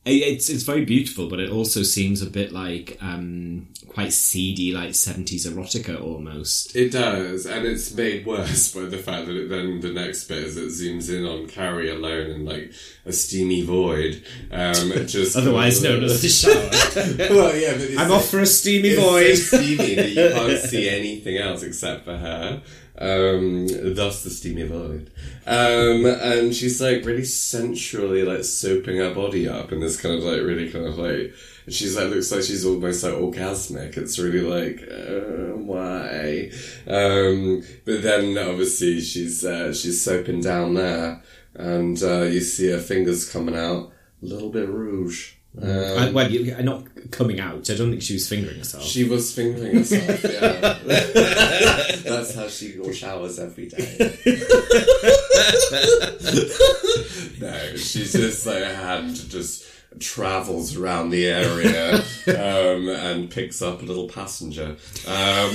it's 0.06 0.50
it's 0.50 0.64
very 0.64 0.84
beautiful, 0.84 1.28
but 1.28 1.40
it 1.40 1.50
also 1.50 1.82
seems 1.82 2.20
a 2.20 2.26
bit 2.26 2.52
like 2.52 2.98
um 3.00 3.68
quite 3.88 4.12
seedy, 4.12 4.72
like 4.72 4.94
seventies 4.94 5.46
erotica 5.46 6.02
almost. 6.02 6.74
It 6.76 6.90
does, 6.90 7.46
and 7.46 7.64
it's 7.66 7.94
made 7.94 8.26
worse 8.26 8.74
by 8.74 8.82
the 8.82 8.98
fact 8.98 9.26
that 9.26 9.36
it, 9.36 9.48
then 9.48 9.80
the 9.80 9.92
next 9.92 10.24
bit 10.24 10.38
is 10.38 10.56
it 10.56 10.66
zooms 10.66 11.08
in 11.08 11.24
on 11.24 11.46
Carrie 11.46 11.90
alone 11.90 12.30
in 12.30 12.44
like 12.44 12.72
a 13.06 13.12
steamy 13.12 13.62
void. 13.62 14.22
Um, 14.50 14.90
just 15.06 15.36
Otherwise 15.36 15.82
known 15.82 16.04
as 16.04 16.20
the 16.20 16.28
shower. 16.28 17.30
well, 17.34 17.56
yeah, 17.56 17.72
but 17.72 17.82
it's 17.82 17.98
I'm 17.98 18.12
off 18.12 18.28
for 18.28 18.40
a 18.40 18.46
steamy 18.46 18.90
it's 18.90 19.02
void. 19.02 19.36
so 19.36 19.56
steamy 19.58 19.94
that 19.94 20.08
you 20.10 20.30
can't 20.30 20.58
see 20.70 20.88
anything 20.88 21.38
else 21.38 21.62
except 21.62 22.04
for 22.04 22.16
her. 22.16 22.62
Um, 22.96 23.66
thus 23.94 24.22
the 24.22 24.30
steamy 24.30 24.62
void. 24.62 25.10
Um, 25.46 26.06
and 26.06 26.54
she's 26.54 26.80
like 26.80 27.04
really 27.04 27.24
sensually 27.24 28.22
like 28.22 28.44
soaping 28.44 28.98
her 28.98 29.12
body 29.12 29.48
up 29.48 29.72
in 29.72 29.80
this 29.80 30.00
kind 30.00 30.14
of 30.14 30.22
like 30.22 30.40
really 30.40 30.70
kind 30.70 30.86
of 30.86 30.96
like 30.96 31.34
she's 31.68 31.96
like 31.96 32.10
looks 32.10 32.30
like 32.30 32.42
she's 32.42 32.64
almost 32.64 33.02
like 33.02 33.14
orgasmic. 33.14 33.96
It's 33.96 34.18
really 34.18 34.40
like 34.40 34.82
uh, 34.88 35.56
why? 35.56 36.50
Um, 36.86 37.64
but 37.84 38.02
then 38.02 38.38
obviously 38.38 39.00
she's 39.00 39.44
uh, 39.44 39.72
she's 39.74 40.02
soaping 40.02 40.40
down 40.40 40.74
there, 40.74 41.22
and 41.54 42.00
uh, 42.02 42.22
you 42.22 42.40
see 42.40 42.70
her 42.70 42.78
fingers 42.78 43.30
coming 43.30 43.56
out, 43.56 43.92
a 44.22 44.26
little 44.26 44.50
bit 44.50 44.68
rouge. 44.68 45.34
Um, 45.60 45.68
Uh, 45.68 46.10
well, 46.12 46.30
you, 46.30 46.54
not 46.62 46.84
coming 47.10 47.40
out. 47.40 47.68
I 47.70 47.74
don't 47.76 47.90
think 47.90 48.02
she 48.02 48.14
was 48.14 48.28
fingering 48.28 48.58
herself. 48.58 48.84
she 48.84 49.04
was 49.04 49.32
fingering 49.34 49.76
herself, 49.76 50.22
yeah. 50.24 50.78
That's 52.04 52.34
how 52.34 52.48
she 52.48 52.78
showers 52.92 53.38
every 53.38 53.68
day. 53.68 54.18
no, 57.40 57.76
she's 57.76 58.12
just 58.12 58.46
like 58.46 58.58
her 58.62 58.74
hand 58.74 59.14
just 59.30 59.64
travels 60.00 60.76
around 60.76 61.10
the 61.10 61.24
area 61.26 61.94
um, 62.28 62.88
and 62.88 63.30
picks 63.30 63.62
up 63.62 63.80
a 63.80 63.84
little 63.84 64.08
passenger. 64.08 64.70
Um, 64.70 64.74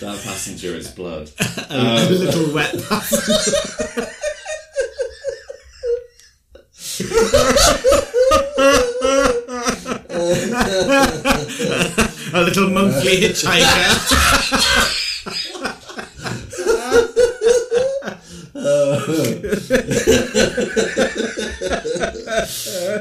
that 0.00 0.20
passenger 0.22 0.74
is 0.76 0.88
blood. 0.92 1.30
a 1.68 2.08
little 2.10 2.54
wet 2.54 2.74
pass. 2.88 3.12
A 12.32 12.42
little 12.42 12.70
monthly 12.70 13.18
hitchhiker. 13.18 14.98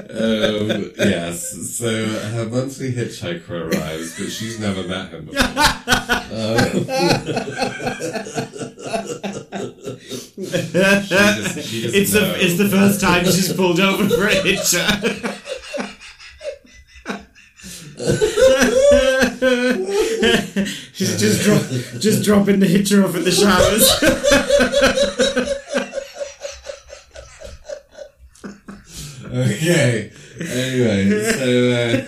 Um, 0.10 0.92
yes, 0.98 1.78
so 1.78 2.06
her 2.06 2.46
monthly 2.46 2.92
hitchhiker 2.94 3.74
arrives, 3.74 4.18
but 4.18 4.30
she's 4.32 4.60
never 4.60 4.84
met 4.84 5.10
him 5.10 5.26
before. 5.26 5.42
She 6.68 8.27
just- 10.64 11.58
it's 11.74 12.12
the 12.12 12.36
it's 12.44 12.58
the 12.58 12.70
first 12.70 13.02
time 13.02 13.26
she's 13.26 13.52
pulled 13.54 13.80
over 13.80 14.08
for 14.10 14.28
a 14.28 14.36
hitcher. 14.36 14.86
she's 20.94 21.20
just 21.20 21.44
dro- 21.44 22.00
just 22.00 22.24
dropping 22.24 22.60
the 22.60 22.68
hitcher 22.68 23.04
off 23.06 23.16
at 23.16 23.24
the 23.24 23.32
showers. 23.32 23.88
Okay. 29.26 30.12
Anyway, 30.40 31.10
so 31.32 31.72
uh, 31.72 32.06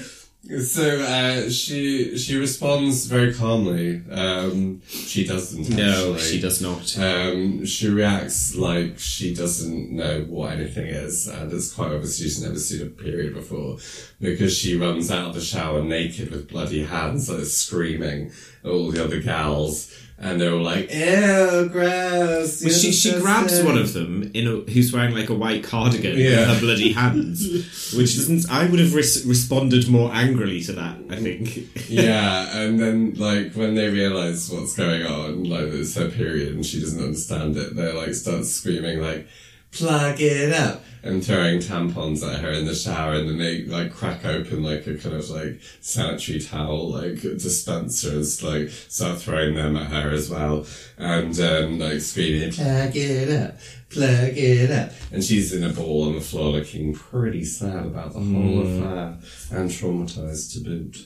so 0.62 1.00
uh, 1.02 1.50
she 1.50 2.17
she 2.17 2.38
responds 2.38 3.06
very 3.06 3.34
calmly. 3.34 4.02
Um, 4.12 4.82
she 4.88 5.26
doesn't. 5.26 5.69
no, 5.69 6.13
actually. 6.13 6.19
she 6.19 6.41
does 6.41 6.62
not. 6.62 6.98
Um, 6.98 7.65
she 7.65 7.89
reacts 7.89 8.56
like 8.56 9.00
she 9.00 9.34
doesn't 9.34 9.91
know 9.91 10.22
what 10.28 10.54
anything 10.54 10.88
is, 10.88 11.28
and 11.28 11.52
it's 11.52 11.74
quite 11.74 11.91
obvious 11.91 12.17
she's 12.17 12.41
never 12.41 12.60
seen 12.60 12.88
a 12.88 12.89
period 12.89 13.34
before, 13.34 13.78
because 14.19 14.58
she 14.58 14.78
runs 14.78 15.12
out 15.12 15.30
of 15.30 15.36
the 15.36 15.41
shower 15.41 15.84
naked 15.84 16.32
with 16.32 16.50
bloody 16.50 16.84
hands, 16.84 17.30
like 17.30 17.43
screaming 17.45 18.32
at 18.63 18.69
all 18.69 18.91
the 18.91 19.04
other 19.04 19.19
gals, 19.22 19.93
and 20.21 20.39
they're 20.39 20.53
all 20.53 20.62
like, 20.62 20.93
"Ew, 20.93 21.69
gross!" 21.71 22.63
Well, 22.63 22.73
she 22.73 22.91
she 22.91 23.12
grabs 23.19 23.62
one 23.63 23.77
of 23.77 23.93
them 23.93 24.29
in 24.34 24.47
a, 24.47 24.71
who's 24.71 24.91
wearing 24.91 25.15
like 25.15 25.29
a 25.29 25.34
white 25.34 25.63
cardigan 25.63 26.17
Yeah. 26.17 26.39
with 26.39 26.47
her 26.49 26.60
bloody 26.60 26.91
hands, 26.91 27.47
which 27.97 28.15
doesn't. 28.15 28.49
I 28.51 28.65
would 28.69 28.79
have 28.79 28.93
res- 28.93 29.25
responded 29.25 29.88
more 29.89 30.12
angrily 30.13 30.62
to 30.63 30.73
that. 30.73 30.97
I 31.10 31.15
think. 31.15 31.67
yeah, 31.89 32.58
and 32.60 32.79
then 32.79 33.13
like 33.15 33.53
when 33.53 33.75
they 33.75 33.89
realise 33.89 34.49
what's 34.49 34.75
going 34.75 35.05
on, 35.05 35.43
like 35.45 35.67
it's 35.67 35.95
her 35.95 36.10
period 36.10 36.53
and 36.55 36.65
she 36.65 36.79
doesn't 36.82 37.01
understand 37.03 37.55
it, 37.58 37.75
they 37.75 37.91
like 37.93 38.13
start 38.13 38.45
screaming 38.45 39.01
like, 39.01 39.27
"Plug 39.71 40.19
it 40.19 40.53
up!" 40.53 40.84
and 41.01 41.25
throwing 41.25 41.60
tampons 41.60 42.23
at 42.23 42.41
her 42.41 42.51
in 42.51 42.65
the 42.65 42.75
shower, 42.75 43.13
and 43.13 43.29
then 43.29 43.38
they 43.38 43.63
like 43.63 43.93
crack 43.93 44.25
open 44.25 44.63
like 44.63 44.86
a 44.86 44.95
kind 44.95 45.15
of 45.15 45.29
like 45.29 45.62
sanitary 45.82 46.39
towel 46.39 46.89
like 46.89 47.21
dispensers, 47.21 48.43
like 48.43 48.69
start 48.69 49.19
throwing 49.19 49.55
them 49.55 49.77
at 49.77 49.88
her 49.88 50.10
as 50.12 50.29
well, 50.29 50.65
and 50.97 51.39
um, 51.39 51.79
like 51.79 52.01
screaming, 52.01 52.51
"Plug 52.51 52.95
it 52.95 53.29
up!" 53.32 53.58
Plug 53.89 54.38
it 54.38 54.69
up, 54.69 54.91
and 55.12 55.23
she's 55.23 55.51
in 55.51 55.63
a 55.63 55.73
ball 55.73 56.08
on 56.08 56.13
the 56.13 56.21
floor, 56.21 56.51
looking 56.51 56.93
pretty 56.93 57.43
sad 57.43 57.88
about 57.88 58.13
the 58.13 58.19
whole 58.19 58.62
affair 58.62 59.17
and 59.51 59.69
traumatized 59.69 60.53
to 60.53 60.60
boot 60.60 60.97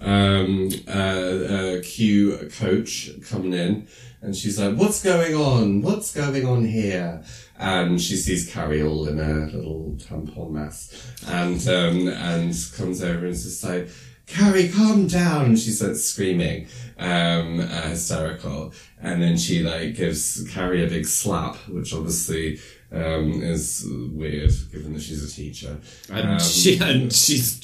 um, 0.00 0.70
uh, 0.88 0.90
uh, 0.90 1.82
Q 1.82 2.48
coach 2.58 3.10
coming 3.28 3.52
in, 3.52 3.86
and 4.22 4.34
she's 4.34 4.58
like, 4.58 4.74
"What's 4.76 5.02
going 5.02 5.34
on? 5.34 5.82
What's 5.82 6.14
going 6.14 6.46
on 6.46 6.64
here?" 6.64 7.22
And 7.62 8.00
she 8.00 8.16
sees 8.16 8.50
Carrie 8.50 8.82
all 8.82 9.06
in 9.06 9.20
a 9.20 9.46
little 9.54 9.94
tampon 9.98 10.50
mess, 10.50 11.12
and 11.26 11.60
um, 11.68 12.08
and 12.08 12.54
comes 12.74 13.02
over 13.02 13.26
and 13.26 13.34
just 13.34 13.62
like, 13.62 13.90
"Carrie, 14.26 14.70
calm 14.70 15.06
down!" 15.06 15.44
And 15.44 15.58
she 15.58 15.70
starts 15.70 16.02
screaming, 16.02 16.68
um, 16.98 17.60
uh, 17.60 17.82
hysterical, 17.82 18.72
and 19.02 19.20
then 19.22 19.36
she 19.36 19.62
like 19.62 19.94
gives 19.94 20.42
Carrie 20.50 20.84
a 20.84 20.88
big 20.88 21.06
slap, 21.06 21.56
which 21.68 21.92
obviously. 21.92 22.58
Um, 22.92 23.40
is 23.40 23.86
weird 23.88 24.50
given 24.72 24.94
that 24.94 25.02
she's 25.02 25.22
a 25.22 25.32
teacher. 25.32 25.78
And 26.12 26.28
Um, 26.30 26.38
she 26.40 26.76
and 26.80 27.12
she's 27.12 27.60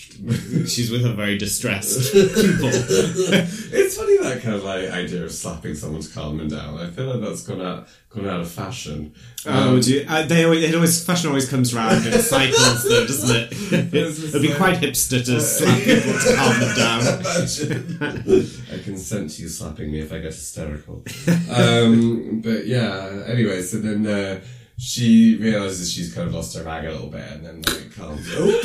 she's 0.69 0.89
with 0.91 1.05
a 1.05 1.13
very 1.15 1.37
distressed 1.37 2.13
people. 2.13 2.71
it's 2.73 3.97
funny 3.97 4.19
that 4.19 4.41
kind 4.43 4.55
of 4.55 4.63
like 4.63 4.89
idea 4.91 5.25
of 5.25 5.33
slapping 5.33 5.75
someone 5.75 6.01
to 6.03 6.09
calm 6.11 6.39
them 6.39 6.47
down. 6.49 6.79
I 6.79 6.91
feel 6.91 7.07
like 7.07 7.21
that's 7.21 7.43
gone 7.43 7.61
out 7.61 7.89
gone 8.09 8.29
out 8.29 8.41
of 8.41 8.49
fashion. 8.51 9.15
Oh, 9.47 9.75
Um, 9.75 9.81
do 9.81 9.95
you, 9.95 10.07
uh, 10.09 10.23
they 10.23 10.45
always, 10.45 10.63
it 10.65 10.75
always 10.77 11.05
fashion 11.05 11.29
always 11.29 11.49
comes 11.51 11.75
round 11.75 12.07
in 12.07 12.13
cycles, 12.21 12.85
though, 12.85 13.07
doesn't 13.07 13.37
it? 13.37 13.53
It'd 13.93 14.43
be 14.43 14.55
quite 14.55 14.77
hipster 14.79 15.25
to 15.25 15.41
slap 15.41 15.79
people 15.83 16.13
to 16.21 16.35
calm 16.37 16.61
them 16.61 16.77
down. 16.77 17.03
I 18.73 18.83
consent 18.85 19.31
to 19.31 19.43
you 19.43 19.49
slapping 19.49 19.91
me 19.91 20.01
if 20.01 20.13
I 20.13 20.17
get 20.19 20.27
hysterical. 20.33 21.05
um, 21.51 22.41
but 22.43 22.67
yeah, 22.67 23.25
anyway, 23.27 23.61
so 23.63 23.79
then 23.79 24.07
uh, 24.07 24.41
she 24.79 25.37
realizes 25.37 25.91
she's 25.93 26.13
kind 26.15 26.29
of 26.29 26.35
lost 26.35 26.57
her 26.57 26.63
rag 26.63 26.85
a 26.85 26.93
little 26.93 27.09
bit 27.09 27.25
and 27.33 27.47
then 27.47 27.63
like 27.63 27.95
calms 27.97 28.27
oh. 28.33 28.61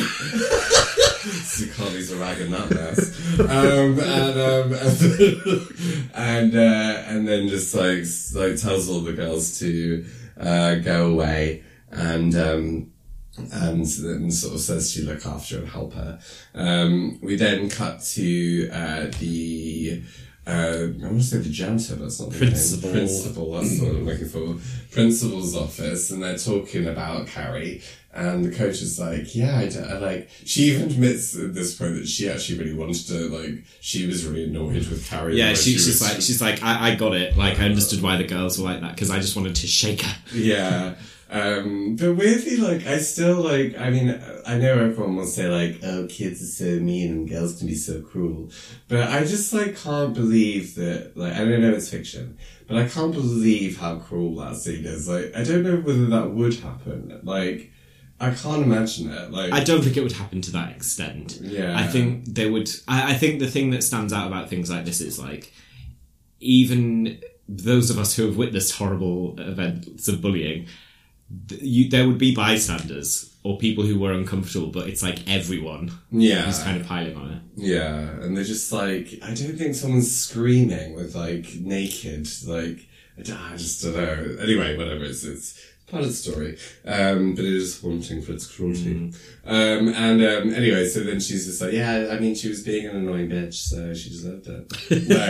so 1.44 1.66
Carly's 1.74 2.12
a 2.12 2.18
rag 2.18 2.40
in 2.42 2.52
that 2.52 2.70
mess. 2.70 3.40
Um, 3.40 4.00
and, 4.00 4.40
um, 4.40 4.74
and, 6.14 6.56
uh, 6.56 7.04
and 7.08 7.28
then 7.28 7.48
just 7.48 7.74
like, 7.74 8.04
like 8.36 8.60
tells 8.60 8.90
all 8.90 9.00
the 9.00 9.14
girls 9.14 9.58
to, 9.60 10.06
uh, 10.38 10.76
go 10.76 11.12
away 11.12 11.64
and, 11.92 12.36
um, 12.36 12.92
and 13.54 13.86
then 13.86 14.30
sort 14.32 14.56
of 14.56 14.60
says 14.60 14.92
she'd 14.92 15.06
look 15.06 15.26
after 15.26 15.60
and 15.60 15.70
help 15.70 15.94
her. 15.94 16.20
Um, 16.54 17.20
we 17.22 17.38
then 17.38 17.70
cut 17.70 18.02
to 18.02 18.70
uh, 18.70 19.08
the 19.20 20.04
uh, 20.48 20.88
I 21.02 21.06
want 21.06 21.22
to 21.22 21.24
say 21.24 21.38
the 21.38 21.50
janitor, 21.50 21.96
but 21.96 22.04
that's 22.04 22.20
not 22.20 22.32
the 22.32 22.38
Principal. 22.38 22.90
name. 22.90 22.98
Principal, 22.98 23.52
that's 23.54 23.80
what 23.80 23.90
I'm 23.90 24.06
looking 24.06 24.28
for. 24.28 24.56
Principal's 24.92 25.56
office, 25.56 26.10
and 26.12 26.24
they're 26.24 26.38
talking 26.38 26.88
about 26.88 27.28
Carrie. 27.28 27.82
And 28.14 28.44
the 28.44 28.52
coach 28.54 28.82
is 28.82 29.00
like, 29.00 29.34
yeah, 29.36 29.56
I, 29.58 29.94
I 29.94 29.98
like, 30.00 30.30
she 30.44 30.64
even 30.64 30.90
admits 30.90 31.34
at 31.38 31.54
this 31.54 31.76
point 31.76 31.96
that 31.96 32.08
she 32.08 32.30
actually 32.30 32.60
really 32.60 32.74
wanted 32.74 33.08
to, 33.08 33.30
like, 33.30 33.64
she 33.80 34.06
was 34.06 34.26
really 34.26 34.44
annoyed 34.46 34.76
with 34.90 35.08
Carrie. 35.08 35.38
Yeah, 35.38 35.54
she, 35.54 35.74
was 35.76 35.86
she's 35.86 36.02
like, 36.02 36.16
she's 36.16 36.42
like, 36.42 36.62
I, 36.62 36.90
I 36.90 36.96
got 36.96 37.14
it. 37.16 37.38
Like, 37.38 37.60
I 37.60 37.66
understood 37.66 38.02
why 38.02 38.18
the 38.18 38.26
girls 38.26 38.58
were 38.60 38.66
like 38.66 38.82
that 38.82 38.96
because 38.96 39.12
I 39.12 39.20
just 39.20 39.38
wanted 39.38 39.56
to 39.56 39.68
shake 39.68 40.02
her. 40.02 40.16
Yeah. 40.34 40.96
Um, 41.32 41.96
but 41.96 42.16
weirdly, 42.16 42.58
like, 42.58 42.86
I 42.86 42.98
still, 42.98 43.38
like, 43.38 43.78
I 43.80 43.90
mean, 43.90 44.22
I 44.46 44.58
know 44.58 44.78
everyone 44.78 45.16
will 45.16 45.26
say, 45.26 45.48
like, 45.48 45.80
oh, 45.82 46.06
kids 46.08 46.42
are 46.42 46.46
so 46.46 46.80
mean 46.82 47.12
and 47.12 47.30
girls 47.30 47.58
can 47.58 47.68
be 47.68 47.76
so 47.76 48.02
cruel. 48.02 48.52
But 48.90 49.08
I 49.08 49.22
just, 49.22 49.54
like, 49.54 49.78
can't 49.78 50.14
believe 50.14 50.76
that, 50.76 51.16
like, 51.16 51.34
I 51.34 51.46
don't 51.46 51.62
know 51.62 51.72
it's 51.72 51.90
fiction, 51.90 52.38
but 52.68 52.76
I 52.76 52.86
can't 52.86 53.14
believe 53.14 53.80
how 53.80 54.00
cruel 54.00 54.36
that 54.44 54.58
scene 54.58 54.86
is. 54.86 55.08
Like, 55.08 55.32
I 55.34 55.46
don't 55.46 55.64
know 55.64 55.78
whether 55.78 56.08
that 56.08 56.32
would 56.32 56.56
happen. 56.56 57.22
Like, 57.24 57.72
I 58.20 58.32
can't 58.32 58.64
imagine 58.64 59.10
it. 59.10 59.32
Like, 59.32 59.54
I 59.54 59.64
don't 59.64 59.82
think 59.82 59.96
it 59.96 60.04
would 60.04 60.12
happen 60.12 60.42
to 60.42 60.52
that 60.52 60.76
extent. 60.76 61.40
Yeah. 61.42 61.80
I 61.80 61.88
think 61.88 62.26
they 62.26 62.50
would. 62.50 62.70
I, 62.90 63.12
I 63.12 63.14
think 63.14 63.40
the 63.40 63.50
thing 63.50 63.72
that 63.72 63.84
stands 63.84 64.12
out 64.12 64.28
about 64.28 64.50
things 64.50 64.70
like 64.70 64.84
this 64.84 65.00
is 65.00 65.18
like, 65.18 65.54
even 66.42 67.22
those 67.48 67.90
of 67.90 67.98
us 67.98 68.16
who 68.16 68.26
have 68.26 68.36
witnessed 68.36 68.76
horrible 68.76 69.40
events 69.40 70.10
of 70.10 70.22
bullying, 70.22 70.68
th- 71.48 71.62
you, 71.62 71.90
there 71.90 72.08
would 72.08 72.18
be 72.18 72.34
bystanders 72.36 73.36
or 73.44 73.58
people 73.58 73.84
who 73.84 74.00
were 74.00 74.12
uncomfortable, 74.12 74.68
but 74.68 74.88
it's 74.88 75.02
like 75.02 75.28
everyone 75.30 75.92
yeah. 76.12 76.44
who's 76.44 76.62
kind 76.62 76.80
of 76.80 76.86
piling 76.86 77.16
on 77.16 77.32
it. 77.32 77.42
Yeah, 77.56 77.98
and 78.22 78.38
they're 78.38 78.44
just 78.44 78.72
like, 78.72 79.20
I 79.24 79.34
don't 79.34 79.58
think 79.58 79.76
someone's 79.76 80.16
screaming 80.16 80.96
with 80.96 81.16
like 81.16 81.56
naked, 81.56 82.28
like, 82.48 82.88
I, 83.18 83.54
I 83.54 83.58
just 83.58 83.84
don't 83.84 83.96
know. 83.96 84.38
Anyway, 84.42 84.78
whatever, 84.78 85.04
it's, 85.04 85.24
it's 85.24 85.60
part 85.92 86.04
of 86.04 86.10
the 86.10 86.16
story. 86.16 86.58
Um, 86.86 87.36
but 87.36 87.44
it 87.44 87.54
is 87.54 87.80
haunting 87.82 88.22
for 88.22 88.32
its 88.32 88.48
cruelty. 88.48 89.14
Um, 89.46 89.90
and, 89.90 90.24
um, 90.24 90.54
anyway, 90.54 90.88
so 90.88 91.02
then 91.02 91.20
she's 91.20 91.46
just 91.46 91.62
like, 91.62 91.74
yeah, 91.74 92.08
I 92.12 92.20
mean, 92.20 92.34
she 92.34 92.48
was 92.48 92.64
being 92.64 92.88
an 92.88 92.96
annoying 92.96 93.30
bitch, 93.30 93.56
so 93.56 93.94
she 93.94 94.10
deserved 94.10 94.48
it. 94.48 94.72
no, 95.10 95.26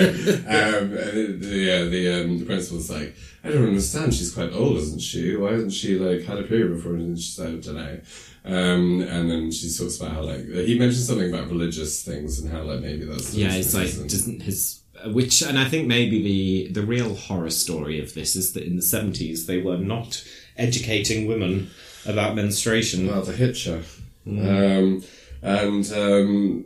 um, 0.48 0.94
and 0.94 1.42
the, 1.42 1.58
yeah, 1.58 1.84
the, 1.84 2.22
um, 2.22 2.40
the 2.40 2.46
principal's 2.46 2.90
like, 2.90 3.16
I 3.44 3.50
don't 3.50 3.68
understand, 3.68 4.14
she's 4.14 4.34
quite 4.34 4.54
old, 4.54 4.78
isn't 4.78 5.02
she? 5.02 5.36
Why 5.36 5.54
hasn't 5.54 5.74
she, 5.74 5.98
like, 5.98 6.26
had 6.26 6.38
a 6.38 6.44
period 6.44 6.76
before? 6.76 6.94
And 6.94 7.18
she's 7.18 7.40
like, 7.40 7.50
I 7.50 7.58
don't 7.58 7.76
know. 7.76 8.00
Um, 8.44 9.02
and 9.02 9.30
then 9.30 9.52
she 9.52 9.72
talks 9.76 10.00
about 10.00 10.14
how, 10.14 10.22
like, 10.22 10.46
he 10.46 10.78
mentioned 10.78 11.04
something 11.04 11.34
about 11.34 11.50
religious 11.50 12.04
things 12.04 12.40
and 12.40 12.52
how, 12.52 12.62
like, 12.62 12.82
maybe 12.82 13.06
that's. 13.06 13.34
Yeah, 13.34 13.54
it's 13.54 13.74
like 13.74 13.92
doesn't 14.08 14.42
his 14.42 14.82
which, 15.08 15.42
and 15.42 15.58
I 15.58 15.66
think 15.66 15.88
maybe 15.88 16.22
the 16.22 16.72
the 16.74 16.86
real 16.86 17.16
horror 17.16 17.50
story 17.50 18.00
of 18.00 18.14
this 18.14 18.36
is 18.36 18.54
that 18.54 18.64
in 18.64 18.76
the 18.76 18.82
seventies 18.82 19.48
they 19.48 19.58
were 19.58 19.78
not 19.78 20.24
educating 20.62 21.28
women 21.28 21.70
about 22.06 22.36
menstruation. 22.36 23.08
Well, 23.08 23.22
the 23.22 23.34
Hitcher. 23.34 23.84
Um, 24.28 25.04
and 25.42 25.92
um, 25.94 26.66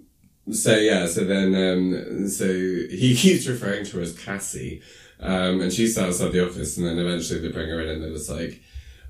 so 0.51 0.75
yeah, 0.75 1.07
so 1.07 1.23
then 1.23 1.55
um, 1.55 2.27
so 2.27 2.47
he 2.47 3.15
keeps 3.17 3.47
referring 3.47 3.85
to 3.85 3.97
her 3.97 4.03
as 4.03 4.17
Cassie, 4.17 4.81
um, 5.19 5.61
and 5.61 5.71
she's 5.71 5.97
outside 5.97 6.31
the 6.31 6.45
office, 6.45 6.77
and 6.77 6.85
then 6.85 6.99
eventually 6.99 7.39
they 7.39 7.49
bring 7.49 7.69
her 7.69 7.81
in, 7.81 7.89
and 7.89 8.03
they're 8.03 8.11
just 8.11 8.29
like. 8.29 8.61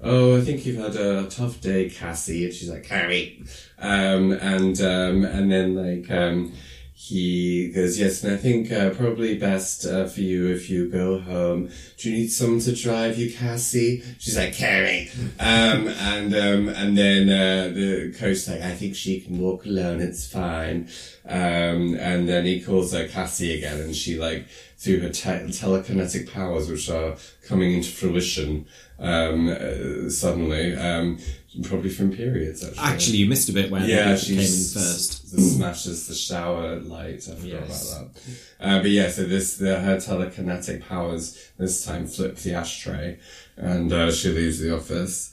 Oh, 0.02 0.38
I 0.38 0.42
think 0.42 0.66
you've 0.66 0.78
had 0.78 0.98
a 0.98 1.26
tough 1.30 1.62
day, 1.62 1.90
Cassie. 1.90 2.44
And 2.44 2.54
she's 2.54 2.70
like, 2.70 2.84
Carrie. 2.84 3.44
Um, 3.80 4.34
and, 4.34 4.80
um, 4.82 5.24
and 5.24 5.50
then 5.50 5.74
like, 5.74 6.12
um, 6.12 6.52
he 6.98 7.72
goes, 7.76 8.00
yes, 8.00 8.24
and 8.24 8.34
I 8.34 8.38
think, 8.38 8.72
uh, 8.72 8.92
probably 8.92 9.38
best, 9.38 9.86
uh, 9.86 10.06
for 10.08 10.22
you 10.22 10.48
if 10.48 10.70
you 10.70 10.90
go 10.90 11.20
home. 11.20 11.70
Do 11.98 12.10
you 12.10 12.20
need 12.20 12.30
someone 12.30 12.62
to 12.62 12.74
drive 12.74 13.18
you, 13.18 13.34
Cassie? 13.34 14.02
She's 14.18 14.38
like, 14.38 14.54
Carrie. 14.54 15.12
Um, 15.38 15.90
and, 15.90 16.34
um, 16.34 16.70
and 16.70 16.98
then, 16.98 17.30
uh, 17.30 17.74
the 17.74 18.16
coach's 18.18 18.48
like, 18.48 18.62
I 18.62 18.72
think 18.72 18.96
she 18.96 19.20
can 19.20 19.40
walk 19.40 19.66
alone. 19.66 20.00
It's 20.00 20.26
fine. 20.26 20.88
Um, 21.28 21.96
and 21.96 22.30
then 22.30 22.46
he 22.46 22.62
calls 22.62 22.94
her 22.94 23.10
Cassie 23.10 23.58
again 23.58 23.82
and 23.82 23.94
she 23.94 24.18
like, 24.18 24.48
through 24.78 25.02
her 25.02 25.10
te- 25.10 25.52
telekinetic 25.52 26.32
powers, 26.32 26.70
which 26.70 26.90
are 26.90 27.18
coming 27.46 27.74
into 27.74 27.90
fruition, 27.90 28.68
um, 29.00 29.50
uh, 29.50 30.10
suddenly, 30.10 30.76
um, 30.78 31.20
probably 31.64 31.90
from 31.90 32.12
periods, 32.12 32.64
actually. 32.64 32.80
Actually, 32.84 33.18
you 33.18 33.30
missed 33.30 33.50
a 33.50 33.54
bit 33.54 33.72
where 33.72 33.84
Yeah, 33.86 34.16
she 34.16 34.30
came 34.36 34.40
in 34.40 34.46
first. 34.46 35.34
s- 35.34 35.54
smashes 35.56 36.08
the 36.08 36.16
shower 36.16 36.80
light. 36.80 37.28
I 37.30 37.36
forgot 37.36 37.46
Yes. 37.46 37.94
about 37.94 38.14
that. 38.14 38.22
Uh, 38.60 38.82
but 38.82 38.92
yeah, 38.92 39.10
so 39.10 39.24
this 39.24 39.58
the, 39.58 39.80
her 39.80 39.98
telekinetic 39.98 40.88
powers 40.88 41.38
this 41.58 41.84
time 41.86 42.08
flip 42.08 42.36
the 42.38 42.54
ashtray, 42.54 43.20
and 43.58 43.92
uh, 43.94 44.12
she 44.12 44.30
leaves 44.30 44.60
the 44.60 44.76
office. 44.76 45.32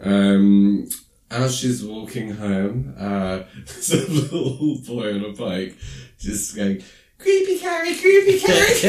Um, 0.00 0.88
as 1.30 1.56
she's 1.56 1.84
walking 1.84 2.30
home, 2.30 2.94
uh, 2.98 3.42
there's 3.66 3.92
a 3.92 4.06
little 4.10 4.78
boy 4.86 5.14
on 5.14 5.24
a 5.24 5.32
bike 5.32 5.76
just 6.18 6.54
going. 6.56 6.82
Creepy 7.24 7.58
Carrie, 7.58 7.94
creepy 7.94 8.38
Carrie. 8.38 8.82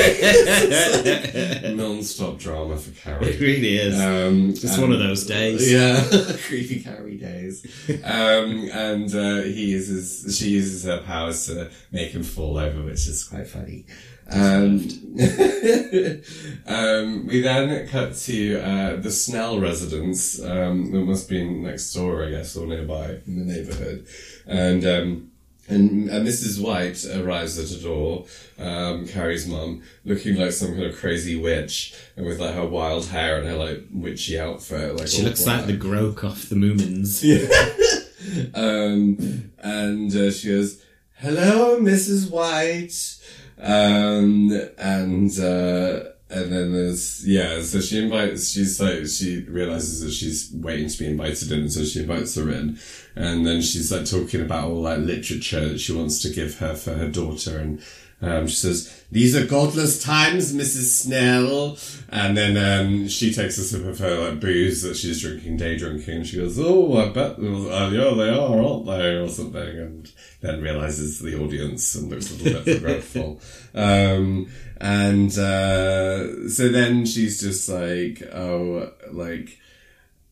Non-stop 1.75 2.37
drama 2.37 2.75
for 2.75 2.91
Carrie. 2.91 3.27
It 3.27 3.39
really 3.39 3.77
is. 3.77 3.97
Um, 3.97 4.53
Just 4.53 4.77
one 4.77 4.91
of 4.91 4.99
those 4.99 5.25
days. 5.25 5.71
Yeah, 5.71 6.03
creepy 6.45 6.81
Carrie 6.83 7.15
days. 7.15 7.65
Um, 8.03 8.69
and 8.73 9.15
uh, 9.15 9.43
he 9.43 9.67
uses, 9.67 10.37
she 10.37 10.49
uses 10.49 10.83
her 10.83 11.01
powers 11.03 11.45
to 11.45 11.71
make 11.93 12.11
him 12.11 12.23
fall 12.23 12.57
over, 12.57 12.83
which 12.83 13.07
is 13.07 13.23
quite 13.23 13.47
funny. 13.47 13.85
Um, 14.29 14.85
um, 16.67 17.27
we 17.27 17.39
then 17.39 17.87
cut 17.87 18.15
to 18.15 18.59
uh, 18.59 18.95
the 18.97 19.11
Snell 19.11 19.61
residence. 19.61 20.41
Um, 20.43 20.91
that 20.91 21.05
must 21.05 21.29
be 21.29 21.41
next 21.49 21.93
door, 21.93 22.25
I 22.25 22.31
guess, 22.31 22.57
or 22.57 22.67
nearby 22.67 23.21
in 23.25 23.39
the 23.39 23.45
neighborhood. 23.45 24.07
And 24.45 24.85
um, 24.85 25.31
and, 25.67 26.09
and 26.09 26.27
Mrs. 26.27 26.61
White 26.61 27.05
arrives 27.05 27.57
at 27.57 27.69
the 27.69 27.83
door, 27.83 28.25
um, 28.59 29.07
Carrie's 29.07 29.47
mum, 29.47 29.81
looking 30.03 30.35
like 30.35 30.51
some 30.51 30.73
kind 30.73 30.85
of 30.85 30.95
crazy 30.95 31.35
witch, 31.35 31.95
and 32.15 32.25
with 32.25 32.39
like 32.39 32.53
her 32.53 32.67
wild 32.67 33.07
hair 33.07 33.37
and 33.37 33.47
her 33.47 33.55
like 33.55 33.85
witchy 33.91 34.39
outfit. 34.39 34.95
Like 34.95 35.07
She 35.07 35.23
looks 35.23 35.45
like 35.45 35.65
the 35.65 35.77
Groke 35.77 36.23
off 36.23 36.49
the 36.49 36.55
Moomins. 36.55 37.23
um, 38.53 39.51
and 39.59 40.15
uh, 40.15 40.31
she 40.31 40.49
goes, 40.49 40.83
"Hello, 41.15 41.79
Mrs. 41.79 42.29
White," 42.29 43.17
um, 43.59 44.51
and 44.77 45.39
uh, 45.39 46.11
and 46.29 46.51
then 46.51 46.73
there's 46.73 47.25
yeah. 47.27 47.61
So 47.61 47.79
she 47.81 48.03
invites. 48.03 48.49
She's 48.49 48.79
like 48.79 49.05
she 49.07 49.41
realizes 49.41 50.01
that 50.01 50.11
she's 50.11 50.51
waiting 50.53 50.89
to 50.89 50.97
be 50.97 51.07
invited 51.07 51.51
in, 51.51 51.69
so 51.69 51.83
she 51.83 52.01
invites 52.01 52.35
her 52.35 52.51
in, 52.51 52.79
and 53.15 53.45
then 53.45 53.61
she's 53.61 53.91
like 53.91 54.05
talking 54.05 54.41
about 54.41 54.69
all 54.69 54.83
that 54.83 55.01
literature 55.01 55.69
that 55.69 55.79
she 55.79 55.93
wants 55.93 56.21
to 56.23 56.29
give 56.29 56.59
her 56.59 56.75
for 56.75 56.93
her 56.95 57.07
daughter, 57.07 57.59
and 57.59 57.81
um, 58.21 58.47
she 58.47 58.55
says, 58.55 59.03
"These 59.11 59.35
are 59.35 59.45
godless 59.45 60.01
times, 60.01 60.53
Mrs. 60.53 61.03
Snell." 61.03 61.77
And 62.09 62.37
then 62.37 62.55
um, 62.57 63.07
she 63.07 63.33
takes 63.33 63.57
a 63.57 63.63
sip 63.63 63.85
of 63.85 63.99
her 63.99 64.29
like 64.29 64.39
booze 64.39 64.81
that 64.83 64.95
she's 64.95 65.21
drinking, 65.21 65.57
day 65.57 65.77
drinking, 65.77 66.15
and 66.15 66.27
she 66.27 66.37
goes, 66.37 66.57
"Oh, 66.57 66.97
I 66.97 67.09
bet, 67.09 67.37
uh, 67.37 67.89
yeah, 67.89 68.13
they 68.15 68.29
are, 68.29 68.61
aren't 68.61 68.85
they?" 68.85 69.17
or 69.17 69.27
something, 69.27 69.79
and 69.79 70.11
then 70.41 70.61
realizes 70.61 71.19
the 71.19 71.39
audience 71.41 71.93
and 71.95 72.09
looks 72.09 72.31
a 72.31 72.43
little 72.43 72.61
bit 72.61 72.81
regretful. 72.81 73.41
Um, 73.75 74.49
and 74.79 75.37
uh, 75.37 76.47
so 76.47 76.69
then 76.69 77.05
she's 77.05 77.41
just 77.41 77.67
like, 77.67 78.21
"Oh, 78.33 78.93
like." 79.11 79.59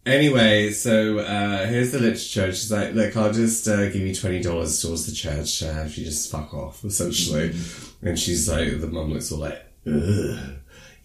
Anyway, 0.05 0.69
so 0.71 1.19
uh, 1.19 1.65
here's 1.65 1.93
the 1.93 1.99
literature. 1.99 2.51
She's 2.51 2.71
like, 2.71 2.93
look, 2.93 3.15
I'll 3.15 3.31
just 3.31 3.65
uh, 3.67 3.85
give 3.85 3.95
you 4.01 4.13
twenty 4.13 4.41
dollars 4.41 4.81
towards 4.81 5.05
the 5.05 5.13
church 5.13 5.63
uh, 5.63 5.83
if 5.85 5.97
you 5.97 6.03
just 6.03 6.29
fuck 6.29 6.53
off, 6.53 6.83
essentially. 6.83 7.55
And 8.01 8.19
she's 8.19 8.49
like, 8.49 8.81
the 8.81 8.87
mum 8.87 9.13
looks 9.13 9.31
all 9.31 9.39
like, 9.39 9.65
ugh, 9.87 10.55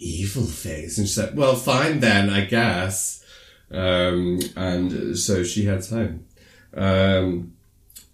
evil 0.01 0.45
face, 0.45 0.99
and 0.99 1.07
she's 1.07 1.19
like, 1.19 1.31
well, 1.35 1.55
fine 1.55 2.01
then, 2.01 2.29
I 2.29 2.45
guess. 2.45 3.25
Um, 3.71 4.41
and 4.57 5.17
so 5.17 5.45
she 5.45 5.67
heads 5.67 5.91
home. 5.91 6.25
Um, 6.75 7.55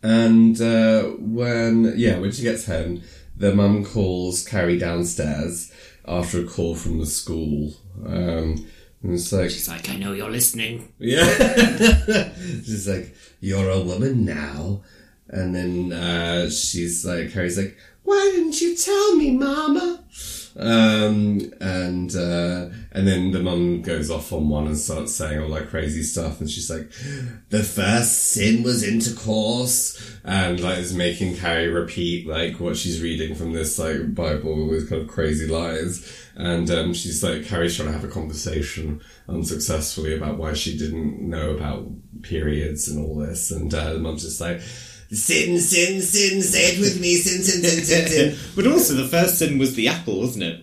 and 0.03 0.61
uh, 0.61 1.05
when 1.19 1.95
yeah, 1.97 2.19
when 2.19 2.33
she 2.33 2.43
gets 2.43 2.67
home, 2.67 3.01
the 3.35 3.55
mum 3.55 3.87
calls 3.87 4.47
Carrie 4.47 4.79
downstairs 4.79 5.73
after 6.07 6.41
a 6.41 6.45
call 6.47 6.75
from 6.75 6.99
the 6.99 7.07
school. 7.07 7.73
Um, 8.05 8.67
and 9.05 9.13
it's 9.15 9.33
like, 9.33 9.51
She's 9.51 9.69
like, 9.69 9.89
I 9.91 9.97
know 9.97 10.13
you're 10.13 10.31
listening. 10.31 10.93
yeah. 10.99 11.25
she's 12.65 12.89
like, 12.89 13.15
You're 13.41 13.71
a 13.71 13.81
woman 13.81 14.25
now. 14.25 14.83
And 15.29 15.55
then 15.55 15.93
uh, 15.93 16.51
she's 16.51 17.05
like, 17.05 17.33
Carrie's 17.33 17.59
like, 17.59 17.77
why 18.03 18.31
didn't 18.35 18.61
you 18.61 18.77
tell 18.77 19.17
me, 19.17 19.31
Mama? 19.31 20.05
Um, 20.57 21.53
and, 21.61 22.15
uh, 22.15 22.69
and 22.93 23.09
then 23.09 23.33
the 23.33 23.41
mum 23.43 23.83
goes 23.83 24.11
off 24.11 24.33
on 24.33 24.49
one 24.49 24.67
and 24.67 24.79
starts 24.79 25.15
saying 25.15 25.41
all 25.41 25.51
that 25.51 25.69
crazy 25.69 26.03
stuff. 26.03 26.41
And 26.41 26.49
she's 26.49 26.71
like, 26.71 26.91
the 27.51 27.63
first 27.63 28.33
sin 28.33 28.63
was 28.63 28.83
intercourse. 28.83 30.19
And 30.25 30.61
like 30.61 30.79
is 30.79 30.95
making 30.95 31.37
Carrie 31.37 31.69
repeat 31.69 32.27
like 32.27 32.61
what 32.61 32.77
she's 32.77 33.03
reading 33.03 33.35
from 33.35 33.53
this 33.53 33.79
like 33.79 34.15
Bible 34.15 34.69
with 34.69 34.89
kind 34.89 35.03
of 35.03 35.09
crazy 35.09 35.47
lies. 35.47 36.29
And, 36.37 36.71
um, 36.71 36.95
she's 36.95 37.23
like, 37.23 37.47
Carrie's 37.47 37.77
trying 37.77 37.89
to 37.89 37.95
have 37.95 38.05
a 38.05 38.09
conversation 38.09 39.01
unsuccessfully 39.29 40.17
about 40.17 40.39
why 40.39 40.53
she 40.53 40.77
didn't 40.77 41.21
know 41.21 41.51
about 41.51 41.89
periods 42.23 42.89
and 42.89 43.05
all 43.05 43.17
this. 43.17 43.51
And, 43.51 43.73
uh, 43.73 43.93
the 43.93 44.01
mum's 44.01 44.23
just 44.23 44.41
like, 44.41 44.61
sin, 45.11 45.59
sin, 45.59 46.01
sin, 46.01 46.43
say 46.43 46.75
it 46.75 46.81
with 46.81 47.01
me, 47.01 47.17
sin, 47.17 47.43
sin, 47.43 47.63
sin, 47.63 47.85
sin, 47.85 48.09
sin. 48.09 48.37
but 48.57 48.67
also, 48.67 48.95
the 48.95 49.09
first 49.09 49.39
sin 49.39 49.59
was 49.59 49.75
the 49.75 49.89
apple, 49.89 50.21
wasn't 50.21 50.45
it? 50.45 50.61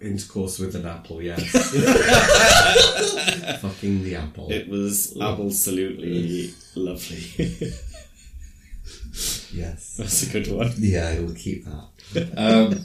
Intercourse 0.00 0.58
with 0.58 0.74
an 0.74 0.86
apple, 0.86 1.22
yes. 1.22 1.50
Fucking 3.60 4.02
the 4.02 4.16
apple. 4.16 4.50
It 4.50 4.68
was 4.68 5.16
absolutely 5.20 6.52
lovely. 6.74 7.18
yes. 9.52 9.96
That's 9.96 10.22
a 10.24 10.32
good 10.32 10.48
one. 10.52 10.72
Yeah, 10.78 11.08
I 11.08 11.20
will 11.20 11.34
keep 11.34 11.64
that. 11.66 11.88
Um, 12.36 12.84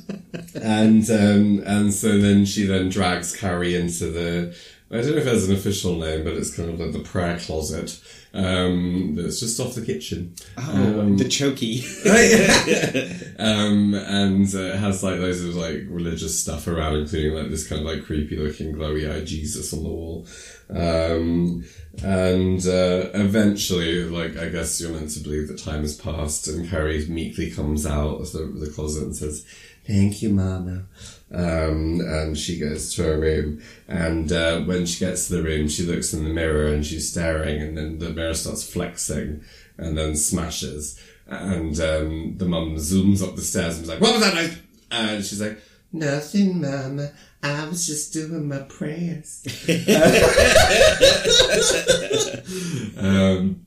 and 0.61 1.09
um, 1.09 1.63
and 1.65 1.93
so 1.93 2.17
then 2.17 2.45
she 2.45 2.65
then 2.65 2.89
drags 2.89 3.35
Carrie 3.35 3.75
into 3.75 4.09
the. 4.11 4.55
I 4.89 5.01
don't 5.01 5.11
know 5.11 5.17
if 5.17 5.25
there's 5.25 5.49
an 5.49 5.55
official 5.55 5.97
name, 5.97 6.23
but 6.23 6.33
it's 6.33 6.55
kind 6.55 6.69
of 6.69 6.79
like 6.79 6.93
the 6.93 6.99
prayer 6.99 7.37
closet. 7.39 7.99
Um, 8.37 9.15
that's 9.15 9.39
just 9.39 9.59
off 9.59 9.73
the 9.73 9.81
kitchen. 9.81 10.35
Oh, 10.57 11.15
the 11.15 11.23
chokey. 11.23 11.81
um, 13.39 13.95
and 13.95 14.53
uh, 14.53 14.59
it 14.59 14.75
has 14.75 15.01
like 15.01 15.19
loads 15.19 15.43
of 15.43 15.55
like 15.55 15.81
religious 15.87 16.39
stuff 16.39 16.67
around, 16.67 16.97
including 16.97 17.33
like 17.33 17.49
this 17.49 17.67
kind 17.67 17.81
of 17.81 17.87
like 17.87 18.05
creepy 18.05 18.37
looking 18.37 18.75
glowy 18.75 19.11
eyed 19.11 19.25
Jesus 19.25 19.73
on 19.73 19.81
the 19.81 19.89
wall. 19.89 20.27
Um, 20.69 21.65
and 22.03 22.59
uh, 22.67 23.09
eventually, 23.15 24.03
like 24.03 24.37
I 24.37 24.49
guess 24.49 24.79
you're 24.79 24.91
meant 24.91 25.09
to 25.11 25.19
believe 25.19 25.47
that 25.47 25.57
time 25.57 25.81
has 25.81 25.97
passed, 25.97 26.47
and 26.47 26.69
Carrie 26.69 27.07
meekly 27.07 27.49
comes 27.49 27.87
out 27.87 28.21
of 28.21 28.31
the, 28.33 28.45
the 28.45 28.69
closet 28.69 29.03
and 29.03 29.15
says, 29.15 29.47
"Thank 29.87 30.21
you, 30.21 30.29
Mama." 30.29 30.85
Um, 31.29 31.99
and 31.99 32.37
she 32.37 32.57
goes 32.57 32.95
to 32.95 33.03
her 33.03 33.19
room, 33.19 33.61
and 33.87 34.31
uh, 34.31 34.61
when 34.61 34.85
she 34.85 35.03
gets 35.03 35.27
to 35.27 35.35
the 35.35 35.43
room, 35.43 35.67
she 35.67 35.83
looks 35.83 36.13
in 36.13 36.23
the 36.23 36.29
mirror 36.29 36.67
and 36.67 36.85
she's 36.85 37.11
staring, 37.11 37.61
and 37.61 37.77
then 37.77 37.99
the 37.99 38.11
mirror 38.11 38.33
starts 38.33 38.63
flexing, 38.63 39.43
and 39.77 39.97
then 39.97 40.15
smashes, 40.15 40.97
and 41.27 41.77
um, 41.81 42.37
the 42.37 42.45
mum 42.45 42.75
zooms 42.75 43.21
up 43.21 43.35
the 43.35 43.41
stairs 43.41 43.75
and 43.75 43.83
is 43.83 43.89
like, 43.89 43.99
"What 43.99 44.13
was 44.13 44.21
that 44.21 44.35
noise?" 44.35 44.57
And 44.89 45.25
she's 45.25 45.41
like, 45.41 45.59
"Nothing, 45.91 46.61
Mama. 46.61 47.11
I 47.43 47.67
was 47.67 47.85
just 47.85 48.13
doing 48.13 48.47
my 48.47 48.59
prayers." 48.59 49.43
um, 52.97 53.65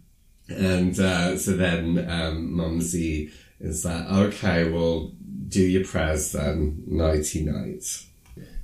and 0.49 0.99
uh, 0.99 1.37
so 1.37 1.59
then 1.59 2.11
um, 2.11 2.57
Mumsy 2.57 3.33
is 3.61 3.85
like, 3.85 4.07
"Okay, 4.07 4.71
well." 4.71 5.13
Do 5.51 5.63
your 5.63 5.85
prayers 5.85 6.33
then, 6.33 6.83
nighty 6.87 7.45
night. 7.45 7.85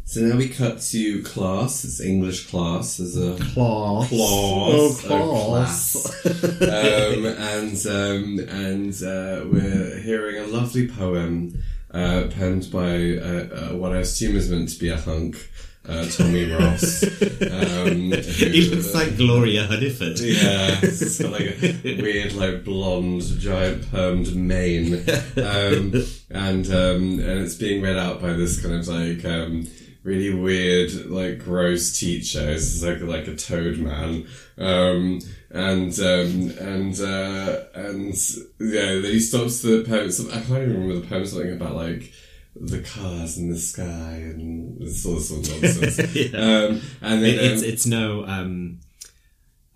So 0.09 0.21
now 0.21 0.37
we 0.37 0.49
cut 0.49 0.81
to 0.93 1.23
class. 1.25 1.85
It's 1.85 2.01
English 2.01 2.47
class. 2.49 2.99
There's 2.99 3.17
a 3.17 3.35
class. 3.37 4.09
class. 4.09 4.11
Oh, 4.13 5.01
Oh, 5.11 5.51
class. 5.51 6.27
um, 6.63 7.27
and 7.27 7.87
um, 7.87 8.39
and 8.49 8.95
uh, 9.03 9.45
we're 9.51 9.99
hearing 10.01 10.39
a 10.39 10.47
lovely 10.47 10.87
poem 10.89 11.61
uh, 11.91 12.29
penned 12.31 12.71
by 12.71 13.17
uh, 13.19 13.49
uh, 13.73 13.77
what 13.77 13.93
I 13.93 13.99
assume 13.99 14.37
is 14.37 14.49
meant 14.51 14.69
to 14.71 14.79
be 14.79 14.91
a 14.91 14.97
hunk, 14.97 15.51
uh, 15.89 16.07
Tommy 16.07 16.51
Ross. 16.51 17.03
Um, 17.03 18.13
he 18.13 18.69
looks 18.71 18.95
like 18.95 19.17
Gloria 19.17 19.67
Hunniford. 19.67 20.21
Yeah, 20.21 20.79
it's 20.83 21.19
got 21.23 21.33
like 21.33 21.63
a 21.63 22.01
weird, 22.03 22.33
like 22.35 22.65
blonde, 22.65 23.23
giant 23.39 23.83
permed 23.85 24.35
mane, 24.35 24.95
um, 25.37 25.93
and 26.31 26.67
um, 26.67 27.21
and 27.21 27.41
it's 27.41 27.55
being 27.55 27.83
read 27.83 27.97
out 27.97 28.21
by 28.21 28.33
this 28.33 28.61
kind 28.61 28.75
of 28.75 28.89
like 28.89 29.25
um, 29.25 29.67
really 30.03 30.35
weird, 30.35 31.07
like 31.07 31.39
gross 31.39 31.99
teacher. 31.99 32.51
It's 32.51 32.83
like 32.83 33.01
like 33.01 33.29
a 33.29 33.37
toad 33.37 33.79
man, 33.79 34.27
um, 34.59 35.21
and 35.51 35.99
um, 36.01 36.51
and 36.59 37.01
uh, 37.01 37.65
and 37.75 38.15
yeah, 38.59 39.01
he 39.01 39.21
stops 39.21 39.63
the 39.63 39.85
poem. 39.85 40.11
I 40.31 40.41
can't 40.41 40.63
even 40.63 40.75
remember 40.75 41.01
the 41.01 41.07
poem. 41.07 41.27
Something 41.27 41.53
about 41.53 41.77
like 41.77 42.13
the 42.61 42.81
cars 42.81 43.39
in 43.39 43.51
the 43.51 43.59
sky 43.59 43.85
and 43.85 44.81
this 44.81 45.05
all 45.05 45.15
this 45.15 45.29
sort 45.29 45.47
of 45.47 45.63
nonsense. 45.63 45.99
um, 46.35 46.81
and 47.03 47.23
then 47.23 47.35
It, 47.35 47.41
it's 47.41 47.63
um, 47.63 47.69
it's 47.69 47.87
no 47.87 48.25
um, 48.27 48.81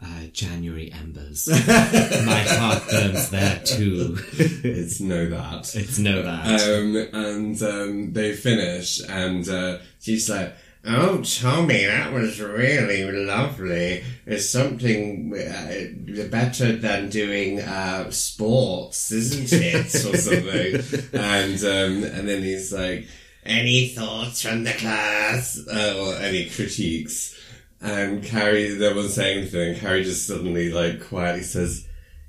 uh, 0.02 0.26
January 0.32 0.92
embers. 0.92 1.48
My 1.66 2.44
heart 2.48 2.82
burns 2.90 3.30
there 3.30 3.60
too. 3.64 4.16
it's 4.32 5.00
no 5.00 5.28
that. 5.28 5.74
it's 5.74 5.98
no 5.98 6.22
that. 6.22 6.60
Um, 6.60 6.96
and 7.12 7.62
um, 7.62 8.12
they 8.12 8.34
finish, 8.34 9.00
and 9.08 9.48
uh, 9.48 9.78
she's 10.00 10.30
like, 10.30 10.54
"Oh, 10.84 11.22
Tommy, 11.22 11.86
that 11.86 12.12
was 12.12 12.40
really 12.40 13.04
lovely. 13.10 14.04
It's 14.26 14.50
something 14.50 15.32
uh, 15.34 16.26
better 16.28 16.76
than 16.76 17.08
doing 17.10 17.60
uh, 17.60 18.10
sports, 18.10 19.10
isn't 19.12 19.52
it, 19.52 19.94
or 20.06 20.16
something?" 20.16 20.82
and 21.12 21.62
um, 21.64 22.04
and 22.04 22.28
then 22.28 22.42
he's 22.42 22.72
like, 22.72 23.06
"Any 23.44 23.88
thoughts 23.88 24.42
from 24.42 24.64
the 24.64 24.72
class, 24.72 25.58
uh, 25.70 25.94
or 25.98 26.14
any 26.16 26.48
critiques?" 26.48 27.36
And 27.82 28.22
Carrie, 28.22 28.76
no 28.78 28.94
one 28.94 29.08
saying 29.08 29.38
anything. 29.38 29.74
Carrie 29.76 30.04
just 30.04 30.26
suddenly, 30.26 30.70
like, 30.70 31.02
quietly 31.08 31.42
says. 31.42 31.86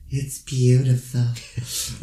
It's 0.09 0.39
beautiful. 0.39 1.21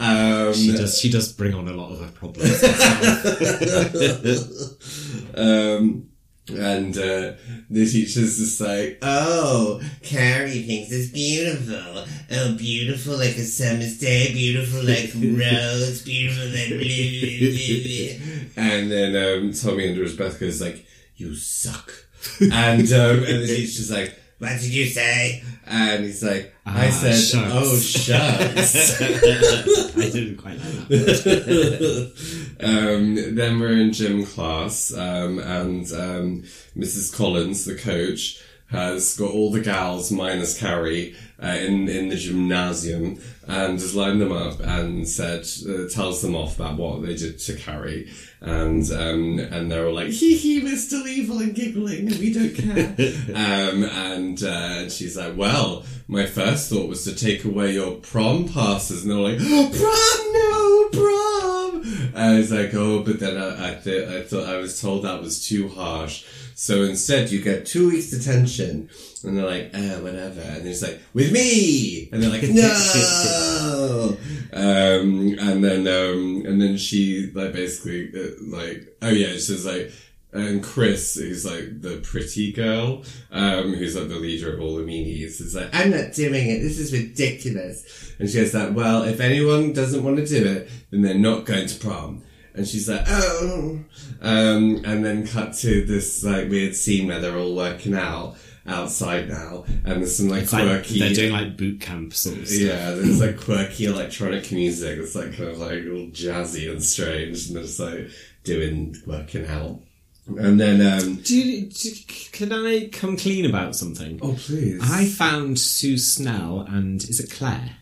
Um, 0.01 0.55
she 0.55 0.73
does. 0.73 0.99
She 0.99 1.11
does 1.11 1.33
bring 1.33 1.55
on 1.55 1.67
a 1.67 1.73
lot 1.73 1.91
of 1.91 1.99
her 2.01 2.13
problems. 2.13 2.63
um, 5.35 6.09
and 6.49 6.97
uh, 6.97 7.33
the 7.71 7.87
teacher's 7.87 8.39
just 8.39 8.61
like, 8.61 8.99
oh, 9.03 9.81
Carrie 10.03 10.63
thinks 10.63 10.93
it's 10.93 11.11
beautiful. 11.11 12.05
Oh, 12.31 12.55
beautiful 12.57 13.17
like 13.17 13.37
a 13.37 13.45
summer's 13.45 13.99
day, 13.99 14.33
beautiful 14.33 14.83
like 14.83 15.13
rose, 15.15 16.03
beautiful 16.03 16.47
like 16.47 16.69
blue. 16.69 18.51
and 18.57 18.91
then 18.91 19.17
um, 19.17 19.53
Tommy 19.53 19.89
under 19.89 20.03
his 20.03 20.17
breath 20.17 20.41
goes 20.41 20.61
like, 20.61 20.87
you 21.17 21.35
suck. 21.35 21.93
and 22.41 22.93
um, 22.93 23.25
and 23.25 23.43
the 23.43 23.47
teacher's 23.47 23.91
like, 23.91 24.19
what 24.39 24.61
did 24.61 24.73
you 24.73 24.87
say? 24.87 25.43
And 25.70 26.04
he's 26.04 26.22
like, 26.24 26.54
I 26.64 26.88
Ah, 26.88 26.90
said, 26.90 27.14
shucks. 27.14 27.52
oh, 27.54 27.76
shucks. 27.78 29.00
I 29.98 30.11
didn't 30.11 30.37
quite 30.38 30.59
like 30.59 30.88
that. 30.88 32.12
um, 32.61 33.35
then 33.35 33.61
we're 33.61 33.72
in 33.81 33.92
gym 33.92 34.24
class, 34.24 34.92
um, 34.94 35.38
and 35.38 35.90
um, 35.92 36.42
Mrs. 36.76 37.14
Collins, 37.14 37.64
the 37.64 37.74
coach, 37.74 38.42
has 38.68 39.16
got 39.16 39.31
all 39.31 39.50
the 39.50 39.61
gals 39.61 40.12
minus 40.12 40.59
Carrie 40.59 41.16
uh, 41.42 41.46
in 41.46 41.88
in 41.88 42.09
the 42.09 42.16
gymnasium 42.16 43.18
and 43.46 43.81
has 43.81 43.94
lined 43.94 44.20
them 44.20 44.33
up 44.33 44.61
and 44.61 45.09
said 45.09 45.46
uh, 45.68 45.88
tells 45.88 46.20
them 46.20 46.35
off 46.35 46.57
about 46.61 46.76
what 46.76 47.02
they 47.02 47.14
did 47.14 47.38
to 47.38 47.57
Carrie. 47.57 48.11
And 48.40 48.90
um, 48.92 49.38
and 49.38 49.70
they're 49.70 49.87
all 49.87 49.94
like 49.94 50.09
hee 50.09 50.37
hee 50.37 50.62
we're 50.62 50.76
still 50.76 51.07
evil 51.07 51.38
and 51.38 51.54
giggling 51.54 52.07
we 52.07 52.33
don't 52.33 52.54
care. 52.54 52.94
Um, 53.28 53.85
and 53.85 54.42
uh, 54.42 54.88
she's 54.90 55.16
like 55.16 55.37
well 55.37 55.85
my 56.07 56.26
first 56.26 56.70
thought 56.70 56.88
was 56.88 57.04
to 57.04 57.14
take 57.14 57.44
away 57.44 57.72
your 57.72 57.96
prom 57.96 58.48
passes. 58.48 59.02
And 59.02 59.12
they're 59.12 59.18
like 59.18 59.38
oh, 59.40 59.70
prom 59.72 60.33
no 60.33 61.00
prom 61.00 62.08
and 62.08 62.08
I 62.18 62.37
was 62.37 62.50
like 62.50 62.74
oh 62.74 63.02
but 63.02 63.20
then 63.20 63.37
I 63.37 63.70
I, 63.70 63.74
th- 63.74 64.09
I 64.09 64.22
thought 64.22 64.48
I 64.48 64.57
was 64.59 64.81
told 64.81 65.04
that 65.04 65.22
was 65.22 65.46
too 65.46 65.68
harsh 65.68 66.24
so 66.61 66.83
instead, 66.83 67.31
you 67.31 67.40
get 67.40 67.66
two 67.66 67.88
weeks 67.88 68.11
detention. 68.11 68.90
And 69.22 69.38
they're 69.38 69.46
like, 69.46 69.70
eh, 69.74 70.00
whatever. 70.00 70.40
And 70.40 70.66
he's 70.66 70.83
like, 70.83 71.00
with 71.14 71.31
me! 71.31 72.09
And 72.11 72.20
they're 72.20 72.31
like, 72.31 72.42
no! 72.48 74.16
um, 74.52 75.37
and 75.38 75.62
then, 75.62 75.87
um, 75.87 76.42
and 76.44 76.61
then 76.61 76.76
she, 76.76 77.31
like, 77.33 77.52
basically, 77.52 78.11
uh, 78.12 78.31
like, 78.40 78.92
oh 79.02 79.11
yeah, 79.11 79.35
she's 79.35 79.64
like, 79.64 79.92
and 80.33 80.62
Chris, 80.62 81.14
who's 81.14 81.45
like 81.45 81.81
the 81.81 82.01
pretty 82.03 82.53
girl, 82.53 83.03
um, 83.31 83.73
who's 83.75 83.97
like 83.97 84.09
the 84.09 84.17
leader 84.17 84.53
of 84.55 84.61
all 84.61 84.77
the 84.77 84.83
meanies, 84.83 85.41
is 85.41 85.55
like, 85.55 85.71
I'm 85.73 85.91
not 85.91 86.12
doing 86.12 86.49
it. 86.51 86.61
This 86.61 86.79
is 86.79 86.93
ridiculous. 86.93 88.12
And 88.19 88.29
she 88.29 88.38
goes 88.38 88.53
like, 88.55 88.75
well, 88.75 89.05
if 89.05 89.21
anyone 89.21 89.73
doesn't 89.73 90.03
want 90.05 90.17
to 90.19 90.27
do 90.27 90.45
it, 90.47 90.71
then 90.91 91.03
they're 91.03 91.14
not 91.14 91.45
going 91.45 91.67
to 91.67 91.79
prom. 91.79 92.23
And 92.55 92.67
she's 92.67 92.88
like, 92.88 93.05
oh. 93.09 93.79
Um, 94.21 94.83
and 94.85 95.05
then 95.05 95.27
cut 95.27 95.55
to 95.59 95.85
this 95.85 96.25
like 96.25 96.51
weird 96.51 96.75
scene 96.75 97.07
where 97.09 97.21
they're 97.21 97.37
all 97.38 97.55
working 97.55 97.95
out. 97.95 98.37
outside 98.67 99.29
now, 99.31 99.64
and 99.87 100.03
there's 100.03 100.17
some 100.17 100.29
like 100.29 100.43
It's 100.43 100.53
like 100.53 100.64
quirky. 100.64 100.99
they're 100.99 101.14
doing 101.14 101.33
like 101.33 101.57
boot 101.57 101.81
camp 101.81 102.12
sort 102.12 102.37
of 102.38 102.49
stuff. 102.49 102.61
yeah, 102.61 102.91
there's 102.91 103.19
like 103.21 103.41
quirky 103.41 103.87
electronic 103.87 104.53
music. 104.53 104.99
It's 104.99 105.14
like 105.14 105.35
kind 105.37 105.49
of 105.51 105.59
like 105.59 105.85
all 105.87 106.11
jazzy 106.12 106.71
and 106.71 106.83
strange, 106.85 107.47
and 107.47 107.57
they're 107.57 107.62
just 107.62 107.81
like 107.81 108.11
doing 108.45 108.95
working 109.07 109.47
out. 109.47 109.81
And 110.29 110.61
then, 110.61 110.81
um, 110.81 111.17
Do 111.17 111.37
you, 111.37 111.67
do, 111.67 111.91
can 112.33 112.53
I 112.53 112.88
come 112.88 113.17
clean 113.17 113.47
about 113.47 113.75
something? 113.75 114.19
oh 114.23 114.35
please, 114.35 114.81
I 114.83 115.07
found 115.07 115.59
Sue 115.59 115.97
Snell 115.99 116.61
and 116.69 117.03
is 117.03 117.19
it 117.21 117.31
Claire? 117.31 117.77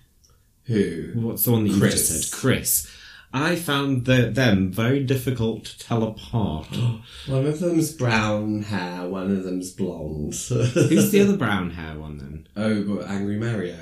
who? 0.64 1.12
What's 1.14 1.44
the 1.44 1.52
one 1.52 1.64
that 1.64 1.70
you 1.74 1.80
just 1.80 2.08
said? 2.30 2.36
Chris. 2.38 2.90
I 3.32 3.56
found 3.56 4.06
the, 4.06 4.30
them 4.30 4.72
very 4.72 5.04
difficult 5.04 5.64
to 5.66 5.78
tell 5.78 6.02
apart. 6.04 6.68
One 7.26 7.46
of 7.46 7.60
them's 7.60 7.92
brown 7.92 8.62
hair, 8.62 9.06
one 9.08 9.30
of 9.36 9.44
them's 9.44 9.72
blonde. 9.72 10.32
Who's 10.48 11.10
the 11.10 11.20
other 11.20 11.36
brown 11.36 11.70
hair 11.70 11.98
one 11.98 12.16
then? 12.18 12.48
oh, 12.56 12.82
but 12.84 13.06
Angry 13.08 13.36
Mario. 13.36 13.76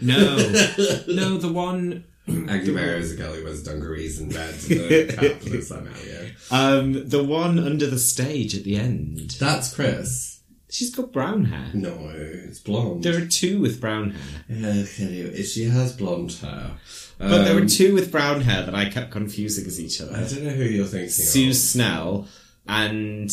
No, 0.00 0.36
no, 1.08 1.36
the 1.38 1.50
one. 1.52 2.04
Angry 2.28 2.72
Mario 2.72 2.96
is 2.98 3.12
a 3.12 3.16
girl 3.16 3.32
who 3.32 3.44
wears 3.44 3.62
dungarees 3.62 4.18
and 4.18 4.34
red, 4.34 4.50
and 4.50 4.60
the 4.60 5.12
cap 5.16 5.44
looks 5.44 5.70
like 5.70 5.84
Mario. 5.84 6.30
Um, 6.50 7.08
the 7.08 7.22
one 7.22 7.58
under 7.58 7.86
the 7.86 7.98
stage 7.98 8.56
at 8.56 8.64
the 8.64 8.76
end. 8.76 9.36
That's 9.38 9.72
Chris. 9.72 10.40
She's 10.68 10.92
got 10.94 11.12
brown 11.12 11.44
hair. 11.44 11.70
No, 11.72 12.10
it's 12.12 12.58
blonde. 12.58 13.04
There 13.04 13.16
are 13.22 13.26
two 13.26 13.60
with 13.60 13.80
brown 13.80 14.10
hair. 14.10 14.42
Yeah, 14.48 14.82
okay, 14.82 15.42
she 15.44 15.64
has 15.64 15.92
blonde 15.96 16.32
hair. 16.32 16.72
But 17.18 17.44
there 17.44 17.54
were 17.54 17.60
Um, 17.62 17.66
two 17.68 17.94
with 17.94 18.10
brown 18.10 18.40
hair 18.40 18.64
that 18.66 18.74
I 18.74 18.90
kept 18.90 19.12
confusing 19.12 19.64
as 19.66 19.80
each 19.80 20.00
other. 20.00 20.14
I 20.16 20.24
don't 20.26 20.42
know 20.42 20.50
who 20.50 20.64
you're 20.64 20.84
thinking 20.86 21.08
Sue 21.10 21.50
of. 21.50 21.56
Snell 21.56 22.28
and 22.66 23.30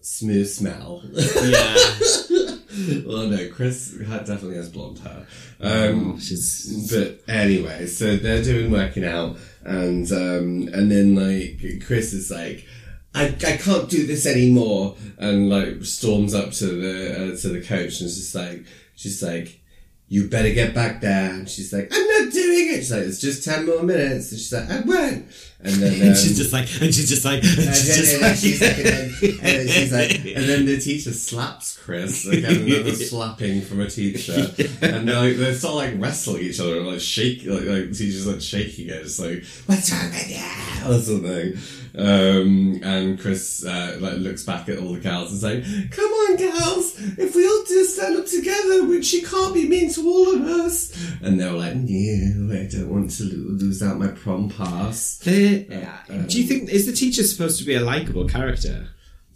Smooth 0.00 0.48
smell. 0.48 1.02
yeah, 1.12 1.74
well, 3.06 3.26
no, 3.26 3.48
Chris 3.50 3.96
ha- 4.06 4.18
definitely 4.18 4.56
has 4.56 4.68
blonde 4.68 4.98
hair. 4.98 5.26
Um, 5.60 6.18
she's 6.20 6.90
but 6.92 7.22
anyway, 7.32 7.86
so 7.86 8.16
they're 8.16 8.42
doing 8.42 8.70
working 8.70 9.04
out, 9.04 9.36
and 9.64 10.10
um, 10.12 10.68
and 10.72 10.90
then 10.90 11.14
like 11.14 11.84
Chris 11.86 12.12
is 12.12 12.30
like, 12.30 12.66
I, 13.14 13.26
I 13.26 13.56
can't 13.56 13.88
do 13.88 14.06
this 14.06 14.26
anymore, 14.26 14.96
and 15.18 15.48
like 15.48 15.84
storms 15.84 16.34
up 16.34 16.50
to 16.52 16.66
the 16.66 17.12
uh, 17.12 17.36
to 17.36 17.48
the 17.48 17.60
coach, 17.60 18.00
and 18.00 18.08
it's 18.08 18.16
just 18.16 18.34
like 18.34 18.64
she's 18.94 19.22
like. 19.22 19.60
You 20.08 20.28
better 20.28 20.52
get 20.52 20.72
back 20.74 21.00
there. 21.00 21.30
And 21.30 21.48
she's 21.48 21.72
like, 21.72 21.90
I'm 21.92 22.06
not 22.06 22.32
doing 22.32 22.68
it. 22.72 22.76
She's 22.76 22.92
like, 22.92 23.02
it's 23.02 23.20
just 23.20 23.44
10 23.44 23.66
more 23.66 23.82
minutes. 23.82 24.30
And 24.30 24.40
she's 24.40 24.52
like, 24.52 24.70
I 24.70 24.80
won't. 24.80 25.26
And 25.60 25.74
then, 25.74 25.94
um, 25.94 26.02
and 26.08 26.16
she's 26.16 26.36
just 26.36 26.52
like 26.52 26.68
and 26.80 26.94
she's 26.94 27.08
just 27.08 27.24
like 27.24 27.42
and 27.42 27.58
and 27.58 27.74
she's 27.74 27.88
then, 27.88 27.96
just 27.96 28.12
and 28.14 28.22
then 28.22 28.30
like, 28.30 28.38
she's 28.38 28.60
like, 28.60 28.78
and 28.78 29.40
then, 29.40 29.68
she's 29.68 29.92
like, 29.92 30.36
and 30.36 30.48
then 30.48 30.66
the 30.66 30.78
teacher 30.78 31.12
slaps 31.12 31.78
Chris, 31.78 32.26
like 32.26 32.44
another 32.44 32.90
slapping 32.94 33.62
from 33.62 33.80
a 33.80 33.88
teacher, 33.88 34.52
and 34.82 35.08
they're 35.08 35.20
like, 35.20 35.36
they 35.36 35.54
start 35.54 35.74
like 35.76 35.94
wrestling 35.96 36.42
each 36.42 36.60
other, 36.60 36.76
and 36.76 36.86
like 36.86 37.00
shake, 37.00 37.46
like, 37.46 37.64
like 37.64 37.88
the 37.88 37.94
teacher's 37.94 38.26
like 38.26 38.42
shaking 38.42 38.90
it, 38.90 39.02
just 39.02 39.18
like, 39.18 39.44
what's 39.66 39.90
wrong 39.90 40.10
with 40.10 40.30
you, 40.30 40.94
or 40.94 41.00
something. 41.00 41.56
Um, 41.98 42.78
and 42.82 43.18
Chris 43.18 43.64
uh, 43.64 43.96
like 44.00 44.18
looks 44.18 44.42
back 44.44 44.68
at 44.68 44.78
all 44.78 44.92
the 44.92 45.00
girls 45.00 45.32
and 45.32 45.40
say, 45.40 45.88
"Come 45.90 46.10
on, 46.10 46.36
girls, 46.36 46.94
if 47.18 47.34
we 47.34 47.46
all 47.46 47.64
just 47.66 47.94
stand 47.96 48.16
up 48.16 48.26
together, 48.26 48.84
we- 48.84 49.02
she 49.02 49.22
can't 49.22 49.54
be 49.54 49.66
mean 49.66 49.90
to 49.94 50.06
all 50.06 50.34
of 50.34 50.42
us." 50.42 50.92
And 51.22 51.40
they're 51.40 51.52
like, 51.52 51.74
"No, 51.76 52.54
I 52.54 52.66
don't 52.66 52.90
want 52.90 53.10
to 53.12 53.24
lo- 53.24 53.56
lose 53.56 53.82
out 53.82 53.98
my 53.98 54.08
prom 54.08 54.50
pass." 54.50 55.20
Yeah. 55.26 55.96
Do 56.26 56.38
you 56.40 56.46
think 56.46 56.68
is 56.68 56.84
the 56.84 56.92
teacher 56.92 57.22
supposed 57.24 57.58
to 57.60 57.64
be 57.64 57.74
a 57.74 57.80
likable 57.80 58.28
character? 58.28 58.88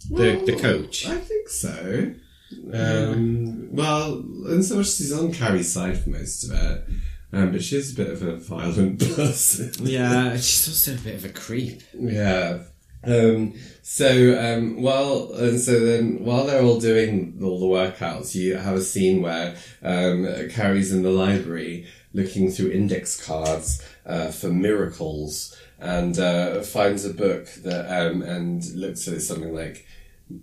The 0.09 0.41
the 0.45 0.55
coach. 0.55 1.07
I 1.07 1.17
think 1.17 1.49
so. 1.49 2.13
Um, 2.73 3.69
well, 3.71 4.19
in 4.49 4.61
so 4.63 4.75
much 4.77 4.87
as 4.87 4.97
he's 4.99 5.13
on 5.13 5.31
Carrie's 5.33 5.71
side 5.71 5.97
for 5.99 6.09
most 6.11 6.43
of 6.43 6.51
it, 6.51 6.83
um, 7.33 7.51
but 7.51 7.63
she's 7.63 7.93
a 7.93 7.95
bit 7.95 8.09
of 8.09 8.21
a 8.21 8.35
violent 8.37 8.99
person. 9.15 9.71
Yeah, 9.85 10.35
she's 10.35 10.67
also 10.67 10.93
a 10.93 11.03
bit 11.03 11.15
of 11.15 11.25
a 11.25 11.29
creep. 11.29 11.81
yeah. 11.93 12.59
Um, 13.03 13.55
so, 13.81 14.37
um, 14.39 14.81
while, 14.81 15.31
and 15.33 15.59
so 15.59 15.79
then, 15.79 16.23
while 16.23 16.45
they're 16.45 16.61
all 16.61 16.79
doing 16.79 17.39
all 17.43 17.59
the 17.59 17.65
workouts, 17.65 18.35
you 18.35 18.55
have 18.57 18.75
a 18.75 18.81
scene 18.81 19.23
where, 19.23 19.55
um, 19.81 20.27
Carrie's 20.51 20.91
in 20.91 21.01
the 21.01 21.09
library 21.09 21.87
looking 22.13 22.51
through 22.51 22.69
index 22.69 23.23
cards, 23.25 23.83
uh, 24.05 24.27
for 24.27 24.49
miracles 24.49 25.57
and, 25.79 26.19
uh, 26.19 26.61
finds 26.61 27.03
a 27.03 27.13
book 27.13 27.47
that, 27.63 27.85
um, 27.89 28.21
and 28.21 28.71
looks 28.75 29.07
at 29.07 29.15
it 29.15 29.21
something 29.21 29.53
like, 29.53 29.85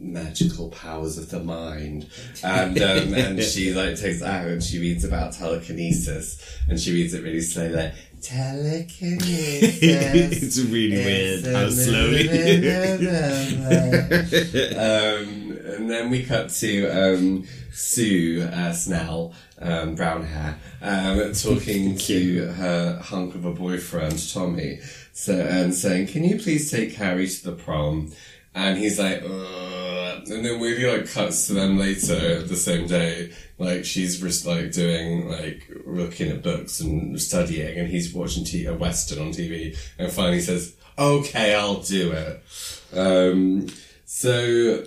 magical 0.01 0.69
powers 0.71 1.19
of 1.19 1.31
the 1.31 1.41
mind 1.41 2.09
and 2.43 2.81
um, 2.81 3.15
and 3.15 3.43
she 3.53 3.73
like 3.73 3.97
takes 3.97 4.23
out 4.23 4.47
and 4.47 4.63
she 4.63 4.79
reads 4.79 5.05
about 5.05 5.33
telekinesis 5.33 6.59
and 6.69 6.79
she 6.79 6.93
reads 6.93 7.15
it 7.15 7.23
really 7.23 7.41
slowly 7.41 7.71
like 7.71 7.95
telekinesis 8.21 9.79
it's 9.83 10.59
really 10.61 10.97
weird 10.97 11.47
how 11.47 11.71
slowly. 11.71 12.29
um, 14.77 15.59
and 15.75 15.91
then 15.91 16.11
we 16.11 16.25
cut 16.25 16.51
to 16.51 16.89
um, 16.89 17.47
Sue 17.73 18.49
uh, 18.53 18.73
Snell, 18.73 19.35
um, 19.61 19.95
brown 19.95 20.25
hair, 20.25 20.59
um, 20.83 21.33
talking 21.33 21.97
to 21.97 22.47
her 22.53 22.99
hunk 23.01 23.35
of 23.35 23.45
a 23.45 23.53
boyfriend 23.53 24.33
Tommy, 24.33 24.81
so 25.13 25.35
and 25.35 25.75
saying, 25.75 26.09
"Can 26.09 26.25
you 26.25 26.39
please 26.39 26.71
take 26.71 26.95
Carrie 26.95 27.29
to 27.29 27.45
the 27.45 27.53
prom?" 27.53 28.13
And 28.55 28.77
he's 28.77 28.99
like, 28.99 29.23
Ugh. 29.23 29.78
And 30.27 30.45
then 30.45 30.59
movie 30.59 30.87
like 30.87 31.11
cuts 31.11 31.47
to 31.47 31.55
them 31.55 31.79
later 31.79 32.43
the 32.43 32.57
same 32.57 32.87
day. 32.87 33.33
Like 33.59 33.85
she's 33.85 34.21
just 34.21 34.47
like 34.47 34.73
doing 34.73 35.29
like 35.29 35.69
looking 35.85 36.31
at 36.31 36.43
books 36.43 36.81
and 36.81 37.21
studying, 37.21 37.79
and 37.79 37.89
he's 37.89 38.15
watching 38.15 38.45
t- 38.45 38.67
a 38.67 38.75
western 38.75 39.19
on 39.19 39.33
TV, 39.33 39.77
and 39.99 40.11
finally 40.13 40.41
says, 40.41 40.77
"Okay, 40.99 41.55
I'll 41.55 41.81
do 41.81 42.13
it." 42.13 42.45
Um, 42.93 43.69
so, 44.05 44.85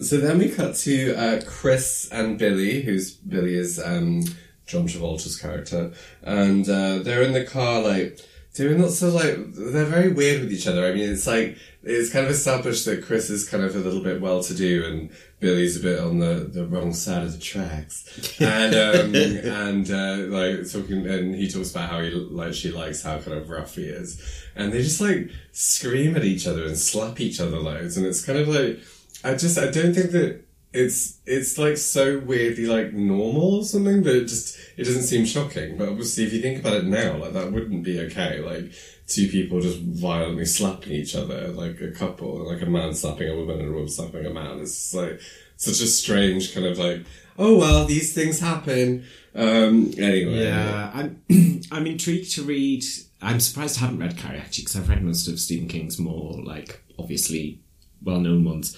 so 0.00 0.16
then 0.18 0.38
we 0.38 0.48
cut 0.48 0.76
to 0.76 1.14
uh, 1.14 1.40
Chris 1.46 2.08
and 2.10 2.38
Billy, 2.38 2.82
who's 2.82 3.12
Billy 3.12 3.54
is 3.54 3.78
um, 3.78 4.22
John 4.66 4.86
Travolta's 4.86 5.38
character, 5.40 5.92
and 6.22 6.68
uh, 6.68 6.98
they're 6.98 7.22
in 7.22 7.32
the 7.32 7.44
car 7.44 7.82
like 7.82 8.20
doing 8.56 8.80
lots 8.80 9.02
of 9.02 9.12
like 9.12 9.36
they're 9.52 9.84
very 9.84 10.12
weird 10.12 10.40
with 10.42 10.52
each 10.52 10.66
other. 10.66 10.86
I 10.86 10.92
mean, 10.92 11.10
it's 11.10 11.26
like 11.26 11.58
it's 11.82 12.10
kind 12.10 12.24
of 12.24 12.32
established 12.32 12.84
that 12.86 13.04
Chris 13.04 13.30
is 13.30 13.48
kind 13.48 13.62
of 13.62 13.76
a 13.76 13.78
little 13.78 14.02
bit 14.02 14.20
well 14.20 14.42
to 14.42 14.54
do 14.54 14.84
and 14.84 15.10
Billy's 15.38 15.78
a 15.78 15.80
bit 15.80 15.98
on 15.98 16.18
the, 16.18 16.50
the 16.50 16.66
wrong 16.66 16.94
side 16.94 17.22
of 17.22 17.32
the 17.32 17.38
tracks, 17.38 18.40
and 18.40 18.74
um, 18.74 19.14
and 19.14 19.90
uh, 19.90 20.16
like 20.34 20.70
talking, 20.70 21.06
and 21.06 21.34
he 21.34 21.50
talks 21.50 21.70
about 21.70 21.90
how 21.90 22.00
he 22.00 22.10
like 22.10 22.54
she 22.54 22.72
likes 22.72 23.02
how 23.02 23.18
kind 23.18 23.36
of 23.36 23.50
rough 23.50 23.74
he 23.74 23.84
is, 23.84 24.20
and 24.54 24.72
they 24.72 24.82
just 24.82 25.00
like 25.00 25.30
scream 25.52 26.16
at 26.16 26.24
each 26.24 26.46
other 26.46 26.64
and 26.64 26.78
slap 26.78 27.20
each 27.20 27.38
other 27.38 27.58
loads, 27.58 27.98
and 27.98 28.06
it's 28.06 28.24
kind 28.24 28.38
of 28.38 28.48
like 28.48 28.80
I 29.22 29.34
just 29.34 29.58
I 29.58 29.70
don't 29.70 29.92
think 29.92 30.12
that 30.12 30.42
it's 30.72 31.18
it's 31.26 31.58
like 31.58 31.76
so 31.76 32.18
weirdly 32.18 32.66
like 32.66 32.94
normal 32.94 33.56
or 33.56 33.64
something, 33.64 34.02
but 34.02 34.16
it 34.16 34.24
just 34.24 34.55
it 34.76 34.84
doesn't 34.84 35.02
seem 35.04 35.24
shocking. 35.24 35.76
But 35.78 35.88
obviously, 35.88 36.24
if 36.24 36.32
you 36.32 36.40
think 36.42 36.60
about 36.60 36.74
it 36.74 36.84
now, 36.84 37.16
like 37.16 37.32
that 37.32 37.52
wouldn't 37.52 37.84
be 37.84 38.00
okay. 38.00 38.40
Like 38.40 38.72
two 39.06 39.28
people 39.28 39.60
just 39.60 39.78
violently 39.80 40.44
slapping 40.44 40.92
each 40.92 41.14
other, 41.14 41.48
like 41.48 41.80
a 41.80 41.90
couple, 41.90 42.46
like 42.50 42.62
a 42.62 42.66
man 42.66 42.94
slapping 42.94 43.28
a 43.28 43.36
woman 43.36 43.60
and 43.60 43.68
a 43.68 43.72
woman 43.72 43.88
slapping 43.88 44.26
a 44.26 44.30
man. 44.30 44.58
It's 44.60 44.74
just 44.74 44.94
like 44.94 45.20
such 45.56 45.80
a 45.80 45.86
strange 45.86 46.54
kind 46.54 46.66
of 46.66 46.78
like, 46.78 47.04
oh 47.38 47.56
well, 47.58 47.84
these 47.84 48.12
things 48.14 48.40
happen. 48.40 49.04
Um, 49.34 49.92
anyway, 49.98 50.44
Yeah, 50.44 50.90
I'm 50.94 51.22
I'm 51.70 51.86
intrigued 51.86 52.32
to 52.36 52.42
read. 52.42 52.84
I'm 53.22 53.40
surprised 53.40 53.78
I 53.78 53.80
haven't 53.80 53.98
read 53.98 54.18
Carrie 54.18 54.38
actually 54.38 54.64
because 54.64 54.76
I've 54.76 54.88
read 54.88 55.02
most 55.02 55.26
of 55.28 55.38
Stephen 55.40 55.68
King's 55.68 55.98
more 55.98 56.34
like 56.42 56.82
obviously 56.98 57.60
well-known 58.02 58.44
ones. 58.44 58.76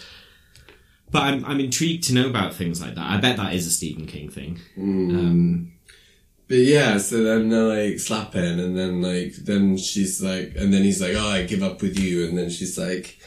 But 1.11 1.23
I'm 1.23 1.45
I'm 1.45 1.61
intrigued 1.61 2.05
to 2.05 2.15
know 2.15 2.29
about 2.29 2.55
things 2.55 2.81
like 2.81 2.95
that. 2.95 3.05
I 3.05 3.17
bet 3.19 3.37
that 3.37 3.55
is 3.55 3.67
a 3.67 3.71
Stephen 3.71 4.07
King 4.07 4.29
thing. 4.31 4.61
Um, 5.17 5.73
But 6.49 6.59
yeah, 6.59 6.97
so 6.97 7.23
then 7.23 7.51
they're 7.51 7.63
like 7.63 8.01
slapping, 8.01 8.59
and 8.59 8.77
then 8.77 9.03
like 9.03 9.35
then 9.35 9.77
she's 9.77 10.23
like, 10.23 10.55
and 10.57 10.73
then 10.73 10.83
he's 10.83 11.01
like, 11.01 11.15
"Oh, 11.15 11.29
I 11.29 11.43
give 11.45 11.63
up 11.63 11.83
with 11.83 11.99
you," 11.99 12.27
and 12.27 12.39
then 12.39 12.49
she's 12.49 12.79
like, 12.79 13.19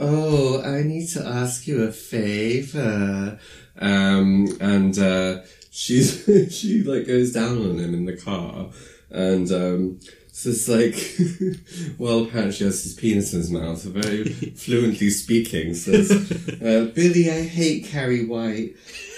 "Oh, 0.00 0.60
I 0.62 0.82
need 0.82 1.06
to 1.10 1.24
ask 1.24 1.68
you 1.68 1.84
a 1.84 1.92
favor," 1.92 3.38
um, 3.78 4.48
and 4.60 4.98
uh, 4.98 5.42
she's 5.70 6.24
she 6.50 6.82
like 6.82 7.06
goes 7.06 7.32
down 7.32 7.58
on 7.58 7.78
him 7.78 7.94
in 7.94 8.04
the 8.04 8.16
car, 8.16 8.70
and 9.10 9.50
um, 9.52 10.00
so 10.32 10.50
it's 10.50 10.68
like, 10.68 11.96
well, 11.98 12.24
apparently 12.24 12.52
she 12.52 12.64
has 12.64 12.82
his 12.82 12.94
penis 12.94 13.32
in 13.32 13.38
his 13.38 13.50
mouth, 13.50 13.82
very 13.84 14.24
fluently 14.56 15.10
speaking. 15.10 15.72
Says, 15.74 16.10
uh, 16.10 16.90
"Billy, 16.94 17.30
I 17.30 17.44
hate 17.44 17.86
Carrie 17.86 18.26
White." 18.26 18.74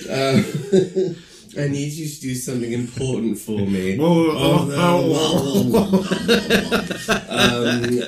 Uh, 0.08 0.42
I 1.58 1.66
need 1.66 1.92
you 1.92 2.08
to 2.08 2.20
do 2.20 2.34
something 2.36 2.72
important 2.72 3.38
for 3.38 3.58
me. 3.58 3.98
um, 3.98 4.04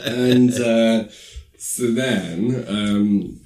and 0.04 0.52
uh, 0.54 1.08
so 1.58 1.90
then, 1.90 2.64
um, 2.68 3.40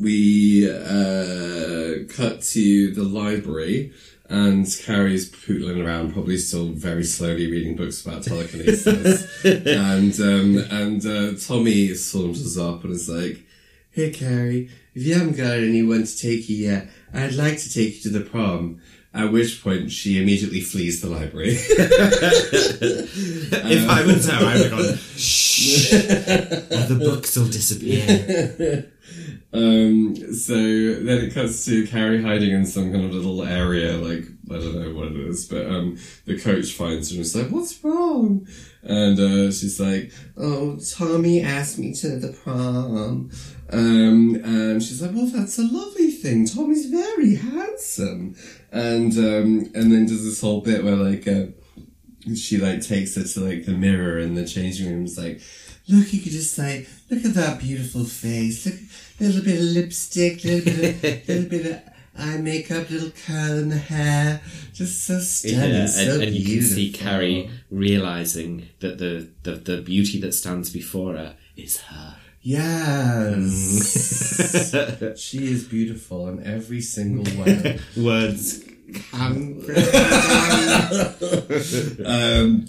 we 0.00 0.70
uh, 0.70 2.04
cut 2.14 2.42
to 2.42 2.92
the 2.92 3.02
library. 3.02 3.92
And 4.28 4.64
Carrie's 4.84 5.28
pootling 5.28 5.84
around, 5.84 6.12
probably 6.12 6.38
still 6.38 6.66
very 6.66 7.02
slowly 7.02 7.50
reading 7.50 7.74
books 7.74 8.06
about 8.06 8.22
telekinesis. 8.22 9.44
and 9.44 10.20
um, 10.20 10.58
and 10.70 11.04
uh, 11.04 11.32
Tommy 11.36 11.94
saunters 11.94 12.56
up 12.56 12.84
and 12.84 12.92
is 12.92 13.08
like, 13.08 13.44
"Hey, 13.90 14.12
Carrie, 14.12 14.70
if 14.94 15.02
you 15.04 15.14
haven't 15.14 15.36
got 15.36 15.58
anyone 15.58 16.04
to 16.04 16.16
take 16.16 16.48
you 16.48 16.58
yet, 16.58 16.86
I'd 17.12 17.34
like 17.34 17.58
to 17.58 17.72
take 17.72 17.96
you 17.96 18.02
to 18.02 18.18
the 18.18 18.24
prom." 18.24 18.80
At 19.12 19.32
which 19.32 19.60
point, 19.62 19.90
she 19.90 20.22
immediately 20.22 20.60
flees 20.60 21.00
the 21.00 21.08
library. 21.08 21.54
if 21.58 23.08
I 23.88 24.06
was 24.06 24.28
her, 24.28 24.46
I 24.46 24.54
would 24.54 24.62
have 24.62 24.70
gone, 24.70 24.96
shh, 25.16 25.92
or 25.92 26.86
the 26.86 26.94
books 26.96 27.36
will 27.36 27.48
disappear. 27.48 28.92
Um, 29.52 30.14
so 30.32 30.54
then 30.54 31.18
it 31.24 31.34
cuts 31.34 31.64
to 31.64 31.84
Carrie 31.88 32.22
hiding 32.22 32.52
in 32.52 32.64
some 32.64 32.92
kind 32.92 33.04
of 33.04 33.10
little 33.12 33.42
area, 33.42 33.96
like, 33.96 34.22
I 34.48 34.54
don't 34.54 34.80
know 34.80 34.94
what 34.94 35.08
it 35.08 35.16
is, 35.16 35.44
but, 35.46 35.66
um, 35.66 35.98
the 36.24 36.38
coach 36.38 36.70
finds 36.72 37.10
her 37.10 37.16
and 37.16 37.22
is 37.22 37.34
like, 37.34 37.50
what's 37.50 37.82
wrong? 37.82 38.46
And, 38.82 39.18
uh, 39.18 39.50
she's 39.50 39.80
like, 39.80 40.12
oh, 40.36 40.78
Tommy 40.94 41.40
asked 41.40 41.80
me 41.80 41.92
to 41.94 42.20
the 42.20 42.32
prom. 42.32 43.32
Um, 43.72 44.36
and 44.44 44.80
she's 44.82 45.00
like, 45.02 45.14
well, 45.14 45.26
that's 45.26 45.58
a 45.58 45.62
lovely 45.62 46.10
thing. 46.12 46.46
Tommy's 46.46 46.86
very 46.86 47.34
handsome. 47.34 48.36
And, 48.72 49.12
um, 49.18 49.70
and 49.74 49.92
then 49.92 50.06
does 50.06 50.24
this 50.24 50.40
whole 50.40 50.60
bit 50.60 50.84
where, 50.84 50.96
like, 50.96 51.26
uh, 51.26 51.46
she, 52.34 52.58
like, 52.58 52.82
takes 52.82 53.16
her 53.16 53.24
to, 53.24 53.40
like, 53.40 53.64
the 53.66 53.72
mirror 53.72 54.18
in 54.18 54.34
the 54.34 54.46
changing 54.46 54.88
room. 54.90 55.04
It's 55.04 55.18
like, 55.18 55.40
look, 55.88 56.12
you 56.12 56.20
could 56.20 56.32
just 56.32 56.54
say, 56.54 56.86
look 57.10 57.24
at 57.24 57.34
that 57.34 57.58
beautiful 57.60 58.04
face. 58.04 58.66
Look, 58.66 58.76
little 59.18 59.42
bit 59.42 59.58
of 59.58 59.64
lipstick, 59.64 60.44
little 60.44 60.64
bit 60.64 60.94
of, 60.94 61.02
little 61.28 61.48
bit 61.50 61.66
of 61.66 61.80
eye 62.18 62.36
makeup, 62.38 62.90
little 62.90 63.10
curl 63.26 63.58
in 63.58 63.68
the 63.70 63.78
hair. 63.78 64.40
Just 64.72 65.04
so 65.04 65.18
stunning, 65.18 65.70
Yeah, 65.72 65.86
so 65.86 66.14
and, 66.14 66.22
and 66.22 66.34
you 66.34 66.58
can 66.58 66.66
see. 66.66 66.92
Carrie 66.92 67.50
realizing 67.70 68.68
that 68.80 68.98
the, 68.98 69.28
the, 69.42 69.52
the 69.52 69.82
beauty 69.82 70.20
that 70.20 70.32
stands 70.32 70.70
before 70.70 71.14
her 71.14 71.36
is 71.56 71.78
her. 71.82 72.16
Yes. 72.42 73.50
she 75.20 75.52
is 75.52 75.64
beautiful 75.64 76.28
in 76.28 76.46
every 76.46 76.80
single 76.80 77.24
way. 77.42 77.78
Words 77.96 78.62
can. 79.10 79.60
um, 82.06 82.66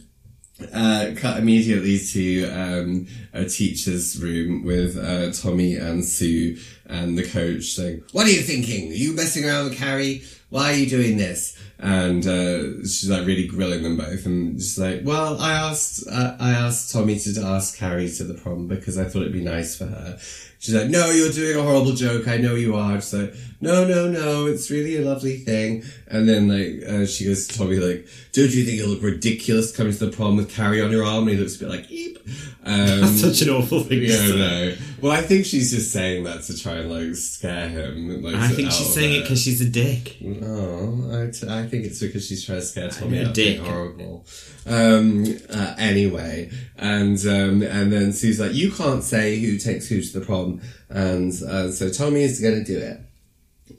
uh, 0.74 1.12
cut 1.16 1.40
immediately 1.40 1.98
to 1.98 2.46
um, 2.50 3.08
a 3.34 3.46
teacher's 3.46 4.22
room 4.22 4.64
with 4.64 4.96
uh, 4.98 5.32
Tommy 5.32 5.76
and 5.76 6.06
Sue 6.06 6.58
and 6.86 7.18
the 7.18 7.28
coach 7.28 7.72
saying, 7.72 8.04
"What 8.12 8.28
are 8.28 8.32
you 8.32 8.42
thinking? 8.42 8.92
Are 8.92 8.96
you 8.96 9.14
messing 9.14 9.46
around 9.46 9.70
with 9.70 9.80
Carrie? 9.80 10.22
Why 10.52 10.72
are 10.72 10.76
you 10.76 10.88
doing 10.88 11.18
this?" 11.18 11.58
And 11.80 12.28
uh, 12.28 12.84
she's 12.84 13.10
like 13.10 13.26
really 13.26 13.48
grilling 13.48 13.82
them 13.82 13.98
both, 13.98 14.28
and 14.28 14.60
she's 14.60 14.78
like, 14.78 15.02
"Well, 15.04 15.40
I 15.42 15.54
asked 15.54 16.06
uh, 16.08 16.36
I 16.40 16.52
asked 16.52 16.94
Tommy 16.94 17.18
to 17.18 17.42
ask 17.42 17.76
Carrie 17.76 18.12
to 18.12 18.24
the 18.24 18.36
prom 18.36 18.68
because 18.68 19.00
I 19.00 19.06
thought 19.06 19.22
it'd 19.22 19.34
be 19.34 19.42
nice 19.42 19.76
for 19.76 19.86
her." 19.86 20.20
She's 20.60 20.76
like, 20.76 20.90
"No, 20.90 21.10
you're 21.10 21.32
doing 21.32 21.58
a 21.58 21.64
horrible 21.64 21.94
joke. 21.94 22.28
I 22.28 22.38
know 22.38 22.54
you 22.54 22.76
are." 22.76 23.02
She's 23.02 23.16
like, 23.16 23.34
"No, 23.62 23.88
no, 23.88 24.12
no. 24.12 24.46
It's 24.46 24.70
really 24.70 24.96
a 24.98 25.02
lovely 25.02 25.38
thing." 25.38 25.84
And 26.08 26.30
then 26.30 26.50
like 26.50 26.88
uh, 26.88 27.08
she 27.08 27.26
goes 27.26 27.48
to 27.48 27.58
Tommy 27.58 27.78
like, 27.78 28.08
"Don't 28.32 28.54
you 28.54 28.64
think 28.64 28.80
it 28.80 28.86
look 28.86 29.02
ridiculous 29.02 29.76
coming 29.76 29.94
to 29.94 30.06
the 30.06 30.12
prom 30.12 30.38
with 30.38 30.54
Carrie 30.54 30.82
on 30.82 30.92
your 30.92 31.04
arm?" 31.04 31.28
And 31.28 31.32
he 31.32 31.38
looks 31.38 31.56
a 31.56 31.60
bit 31.60 31.70
like, 31.70 31.90
"Eep." 31.90 32.20
Um, 32.64 33.02
That's 33.02 33.22
such 33.22 33.42
an 33.42 33.50
awful 33.50 33.80
thing 33.84 34.02
to 34.02 34.06
yeah, 34.06 34.18
say. 34.18 34.36
no. 34.38 34.76
Well, 35.02 35.12
I 35.12 35.22
think 35.22 35.46
she's 35.48 35.72
just 35.72 35.92
saying 35.92 36.26
that 36.26 36.44
to 36.44 36.56
try 36.56 36.74
and 36.74 36.92
like 36.92 37.16
scare 37.16 37.68
him. 37.68 38.22
Like, 38.22 38.36
I 38.36 38.50
think 38.50 38.72
she's 38.72 38.94
saying 38.94 39.16
it 39.16 39.22
because 39.24 39.42
she's 39.42 39.62
a 39.62 39.70
dick. 39.70 40.18
Oh, 40.44 41.10
I, 41.24 41.32
t- 41.32 41.50
I 41.50 41.66
think 41.68 41.86
it's 41.86 42.00
because 42.00 42.28
she's 42.28 42.46
trying 42.46 42.60
to 42.60 42.66
scare 42.66 42.90
Tommy 42.90 43.18
a 43.18 43.30
of 43.30 43.34
being 43.36 43.58
dick. 43.58 43.66
horrible. 43.68 44.26
Um, 44.68 45.26
uh, 45.50 45.74
anyway, 45.80 46.52
and 46.78 47.18
um, 47.26 47.64
and 47.64 47.92
then 47.92 48.14
Sue's 48.14 48.40
like, 48.40 48.54
you 48.54 48.72
can't 48.72 49.04
say 49.04 49.40
who 49.40 49.58
takes 49.58 49.88
who 49.88 50.00
to 50.00 50.20
the 50.20 50.24
prom, 50.24 50.62
and 50.88 51.32
uh, 51.42 51.72
so 51.72 51.90
Tommy 51.90 52.22
is 52.22 52.40
going 52.40 52.64
to 52.64 52.64
do 52.64 52.78
it. 52.78 53.00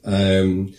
Um, 0.03 0.73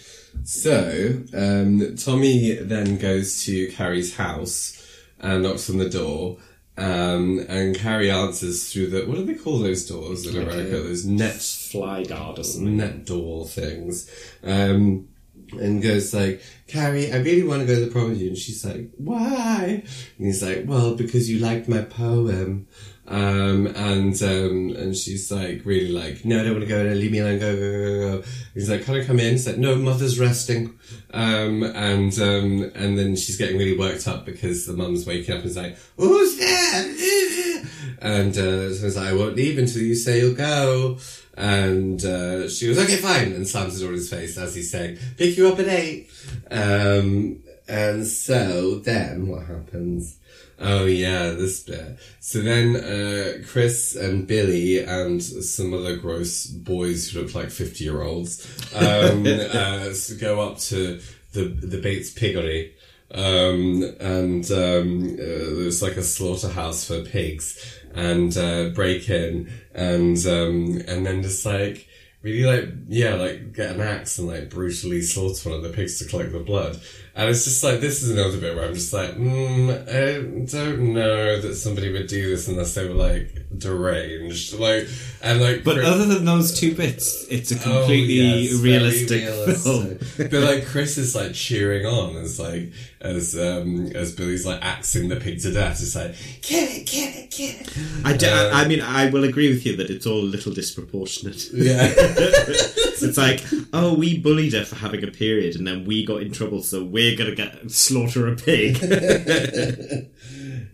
so 0.44 1.22
um, 1.34 1.96
Tommy 1.96 2.54
then 2.56 2.98
goes 2.98 3.44
to 3.44 3.68
Carrie's 3.72 4.14
house 4.16 4.78
and 5.20 5.42
knocks 5.42 5.70
on 5.70 5.78
the 5.78 5.88
door. 5.88 6.36
Um, 6.76 7.46
and 7.48 7.76
Carrie 7.76 8.10
answers 8.10 8.72
through 8.72 8.88
the 8.88 9.06
what 9.06 9.16
do 9.16 9.24
they 9.24 9.34
call 9.34 9.60
those 9.60 9.86
doors 9.86 10.26
in 10.26 10.42
America? 10.42 10.78
Those 10.82 11.04
net 11.06 11.40
Fly 11.40 12.02
guard 12.04 12.38
or 12.38 12.44
something. 12.44 12.76
net 12.76 13.04
door 13.06 13.46
things. 13.46 14.10
Um, 14.42 15.08
and 15.52 15.82
goes 15.82 16.14
like, 16.14 16.42
Carrie, 16.66 17.12
I 17.12 17.16
really 17.18 17.42
want 17.42 17.60
to 17.60 17.66
go 17.66 17.74
to 17.74 17.84
the 17.84 17.90
prom 17.90 18.10
with 18.10 18.20
you. 18.20 18.28
And 18.28 18.38
she's 18.38 18.64
like, 18.64 18.90
why? 18.96 19.82
And 20.18 20.26
he's 20.26 20.42
like, 20.42 20.64
well, 20.66 20.94
because 20.94 21.30
you 21.30 21.38
liked 21.38 21.68
my 21.68 21.82
poem. 21.82 22.66
Um, 23.06 23.66
and, 23.66 24.20
um, 24.22 24.74
and 24.76 24.96
she's 24.96 25.30
like, 25.30 25.62
really 25.66 25.92
like, 25.92 26.24
no, 26.24 26.40
I 26.40 26.44
don't 26.44 26.52
want 26.52 26.62
to 26.62 26.68
go, 26.68 26.82
no, 26.82 26.94
leave 26.94 27.12
me 27.12 27.18
alone, 27.18 27.38
go, 27.38 27.54
go, 27.54 27.60
go, 27.60 28.18
go. 28.22 28.28
He's 28.54 28.70
like, 28.70 28.84
can 28.84 28.94
I 28.94 29.04
come 29.04 29.20
in? 29.20 29.32
He's 29.32 29.46
like, 29.46 29.58
no, 29.58 29.76
mother's 29.76 30.18
resting. 30.18 30.78
Um, 31.12 31.62
and, 31.62 32.18
um, 32.18 32.72
and 32.74 32.98
then 32.98 33.14
she's 33.16 33.36
getting 33.36 33.58
really 33.58 33.76
worked 33.76 34.08
up 34.08 34.24
because 34.24 34.66
the 34.66 34.72
mum's 34.72 35.06
waking 35.06 35.34
up 35.34 35.40
and 35.40 35.50
is 35.50 35.56
like, 35.56 35.76
who's 35.96 36.38
there? 36.38 37.64
And, 38.00 38.36
uh, 38.36 38.74
so 38.74 39.00
like, 39.00 39.08
I 39.08 39.14
won't 39.14 39.36
leave 39.36 39.56
until 39.56 39.80
you 39.80 39.94
say 39.94 40.20
you'll 40.20 40.34
go. 40.34 40.98
And, 41.36 42.04
uh, 42.04 42.48
she 42.48 42.68
goes, 42.68 42.78
okay, 42.78 42.96
fine, 42.96 43.32
and 43.32 43.46
slams 43.46 43.74
the 43.74 43.80
door 43.80 43.90
in 43.90 43.98
his 43.98 44.10
face 44.10 44.38
as 44.38 44.54
he's 44.54 44.70
saying, 44.70 44.98
pick 45.16 45.36
you 45.36 45.48
up 45.48 45.58
at 45.58 45.68
eight. 45.68 46.10
Um, 46.50 47.42
and 47.68 48.06
so 48.06 48.76
then 48.76 49.26
what 49.26 49.46
happens? 49.46 50.18
Oh 50.58 50.84
yeah, 50.84 51.30
this 51.30 51.62
bit. 51.62 51.98
So 52.20 52.40
then, 52.40 52.76
uh, 52.76 53.44
Chris 53.46 53.96
and 53.96 54.26
Billy 54.26 54.84
and 54.84 55.22
some 55.22 55.74
other 55.74 55.96
gross 55.96 56.46
boys 56.46 57.10
who 57.10 57.22
look 57.22 57.34
like 57.34 57.50
50 57.50 57.82
year 57.82 58.02
olds, 58.02 58.46
um, 58.74 59.26
uh, 59.26 59.90
go 60.20 60.40
up 60.40 60.58
to 60.58 61.00
the, 61.32 61.44
the 61.44 61.80
Bates 61.80 62.10
Piggery. 62.10 62.74
Um, 63.10 63.94
and, 64.00 64.50
um, 64.50 65.14
uh, 65.14 65.16
there's 65.16 65.82
like 65.82 65.96
a 65.96 66.02
slaughterhouse 66.02 66.84
for 66.86 67.02
pigs 67.02 67.80
and, 67.94 68.36
uh, 68.36 68.68
break 68.70 69.08
in 69.08 69.50
and, 69.74 70.18
um, 70.26 70.82
and 70.86 71.06
then 71.06 71.22
just 71.22 71.46
like, 71.46 71.88
really 72.24 72.44
like 72.44 72.70
yeah 72.88 73.14
like 73.14 73.52
get 73.52 73.74
an 73.74 73.82
axe 73.82 74.18
and 74.18 74.26
like 74.26 74.48
brutally 74.48 75.02
slaughter 75.02 75.50
one 75.50 75.58
of 75.58 75.62
the 75.62 75.68
pigs 75.68 75.98
to 75.98 76.06
collect 76.06 76.32
the 76.32 76.40
blood. 76.40 76.80
And 77.14 77.28
it's 77.28 77.44
just 77.44 77.62
like 77.62 77.80
this 77.80 78.02
is 78.02 78.10
another 78.10 78.38
bit 78.38 78.56
where 78.56 78.64
i'm 78.64 78.74
just 78.74 78.92
like 78.92 79.10
mm, 79.10 79.70
i 79.88 80.20
don't 80.50 80.94
know 80.94 81.40
that 81.40 81.54
somebody 81.54 81.92
would 81.92 82.08
do 82.08 82.30
this 82.30 82.48
unless 82.48 82.74
they 82.74 82.88
were 82.88 82.94
like 82.94 83.43
deranged 83.58 84.58
like 84.58 84.88
and 85.22 85.40
like 85.40 85.64
But 85.64 85.76
Chris- 85.76 85.86
other 85.88 86.04
than 86.06 86.24
those 86.24 86.58
two 86.58 86.74
bits, 86.74 87.26
it's 87.30 87.50
a 87.52 87.56
Oh, 87.56 87.78
completely 87.80 88.14
yes, 88.14 88.60
realistic 88.60 89.22
realistic. 89.22 90.02
film. 90.02 90.28
but 90.30 90.42
like 90.42 90.66
Chris 90.66 90.98
is 90.98 91.14
like 91.14 91.32
cheering 91.34 91.86
on 91.86 92.16
as 92.16 92.38
like 92.40 92.72
as 93.00 93.36
um 93.38 93.88
as 93.94 94.12
Billy's 94.12 94.46
like 94.46 94.60
axing 94.64 95.08
the 95.08 95.16
pig 95.16 95.40
to 95.42 95.52
death. 95.52 95.80
It's 95.82 95.94
like 95.94 96.14
kill 96.42 96.68
it, 96.68 96.86
kill 96.86 97.08
it, 97.14 97.30
kill 97.30 97.50
it. 97.60 97.78
I, 98.04 98.16
d- 98.16 98.26
Um, 98.26 98.50
I 98.54 98.66
mean, 98.66 98.80
I 98.80 99.10
will 99.10 99.24
agree 99.24 99.48
with 99.50 99.64
you 99.66 99.76
that 99.76 99.90
it's 99.90 100.06
all 100.06 100.20
a 100.20 100.24
little 100.34 100.52
disproportionate. 100.52 101.48
Yeah. 101.52 101.92
it's 101.96 103.16
like, 103.18 103.42
oh, 103.72 103.94
we 103.94 104.18
bullied 104.18 104.54
her 104.54 104.64
for 104.64 104.76
having 104.76 105.04
a 105.04 105.10
period, 105.10 105.56
and 105.56 105.66
then 105.66 105.84
we 105.84 106.04
got 106.06 106.22
in 106.22 106.32
trouble, 106.32 106.62
so 106.62 106.82
we're 106.84 107.16
gonna 107.16 107.34
get 107.34 107.70
slaughter 107.70 108.26
a 108.28 108.36
pig. 108.36 108.78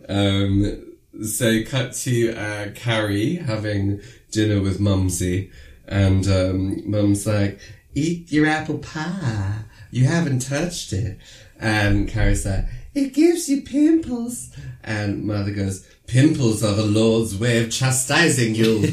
Um, 0.08 0.89
so 1.22 1.62
cut 1.64 1.92
to 1.94 2.32
uh, 2.32 2.70
Carrie 2.74 3.36
having 3.36 4.00
dinner 4.30 4.60
with 4.60 4.80
Mumsy, 4.80 5.50
and 5.86 6.26
um, 6.28 6.90
Mum's 6.90 7.26
like, 7.26 7.60
"Eat 7.94 8.30
your 8.30 8.46
apple 8.46 8.78
pie. 8.78 9.64
You 9.90 10.04
haven't 10.06 10.40
touched 10.40 10.92
it." 10.92 11.18
And 11.58 12.08
Carrie's 12.08 12.46
like, 12.46 12.66
"It 12.94 13.12
gives 13.12 13.48
you 13.48 13.62
pimples." 13.62 14.54
And 14.82 15.24
Mother 15.24 15.52
goes, 15.52 15.86
"Pimples 16.06 16.64
are 16.64 16.74
the 16.74 16.86
Lord's 16.86 17.36
way 17.36 17.62
of 17.62 17.70
chastising 17.70 18.54
you." 18.54 18.76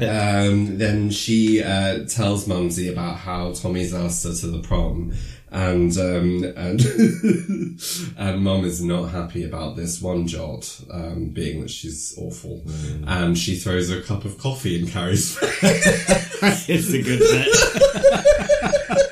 um, 0.00 0.78
then 0.78 1.10
she 1.10 1.62
uh, 1.62 2.04
tells 2.06 2.46
Mumsy 2.46 2.92
about 2.92 3.18
how 3.18 3.52
Tommy's 3.52 3.94
asked 3.94 4.24
her 4.24 4.34
to 4.34 4.46
the 4.48 4.60
prom, 4.60 5.12
and 5.52 5.96
um, 5.98 6.44
and 6.56 6.80
and 8.16 8.42
Mum 8.42 8.64
is 8.64 8.82
not 8.82 9.10
happy 9.10 9.44
about 9.44 9.76
this 9.76 10.00
one 10.00 10.26
jot, 10.26 10.80
um, 10.90 11.28
being 11.28 11.60
that 11.60 11.70
she's 11.70 12.14
awful, 12.18 12.64
and 13.06 13.36
she 13.36 13.56
throws 13.56 13.90
a 13.90 14.00
cup 14.00 14.24
of 14.24 14.38
coffee 14.38 14.80
in 14.80 14.86
Carrie's 14.88 15.38
it's 15.42 16.92
a 16.92 17.02
good 17.02 17.18
bit. 17.18 17.48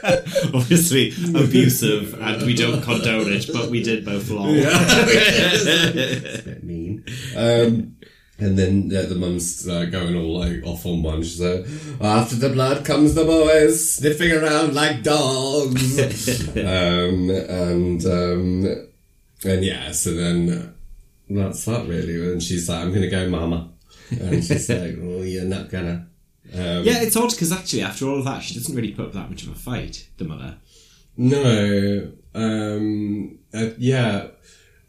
Obviously 0.55 1.11
abusive, 1.34 2.18
and 2.20 2.43
we 2.43 2.55
don't 2.55 2.82
condone 2.82 3.30
it, 3.30 3.47
but 3.53 3.68
we 3.68 3.82
did 3.82 4.07
both 4.07 4.30
lol. 4.30 4.49
It's 4.49 5.66
a 5.66 6.43
bit 6.43 6.64
mean. 6.64 7.05
Um, 7.36 7.97
And 8.41 8.59
then 8.59 8.91
uh, 8.97 9.03
the 9.07 9.14
mum's 9.16 9.68
uh, 9.68 9.84
going 9.84 10.16
all 10.16 10.38
like 10.38 10.64
off 10.64 10.86
on 10.86 11.03
one. 11.03 11.22
She's 11.22 11.41
like, 11.41 11.66
"After 12.01 12.36
the 12.36 12.49
blood 12.49 12.84
comes 12.84 13.14
the 13.14 13.24
boys, 13.24 13.95
sniffing 13.95 14.32
around 14.32 14.74
like 14.74 15.03
dogs." 15.03 15.99
um, 16.57 17.28
and 17.30 18.05
um, 18.07 18.88
and 19.45 19.64
yeah, 19.64 19.93
so 19.93 20.14
then 20.14 20.74
that's 21.28 21.64
that 21.66 21.86
really. 21.86 22.32
And 22.32 22.43
she's 22.43 22.68
like, 22.68 22.78
"I'm 22.82 22.95
gonna 22.95 23.11
go, 23.11 23.28
mama," 23.28 23.72
and 24.11 24.43
she's 24.45 24.68
like, 24.70 24.97
"Oh, 25.03 25.22
you're 25.22 25.45
not 25.45 25.68
gonna." 25.70 26.07
Um, 26.53 26.82
Yeah, 26.84 27.03
it's 27.03 27.16
odd 27.16 27.30
because 27.30 27.53
actually, 27.53 27.82
after 27.82 28.07
all 28.09 28.18
of 28.18 28.24
that, 28.24 28.43
she 28.43 28.55
doesn't 28.55 28.74
really 28.74 28.93
put 28.93 29.07
up 29.07 29.12
that 29.12 29.30
much 29.30 29.43
of 29.43 29.51
a 29.51 29.55
fight. 29.55 30.09
The 30.16 30.24
mother. 30.24 30.57
No. 31.16 32.12
Um. 32.34 33.38
Uh, 33.53 33.70
yeah. 33.78 34.28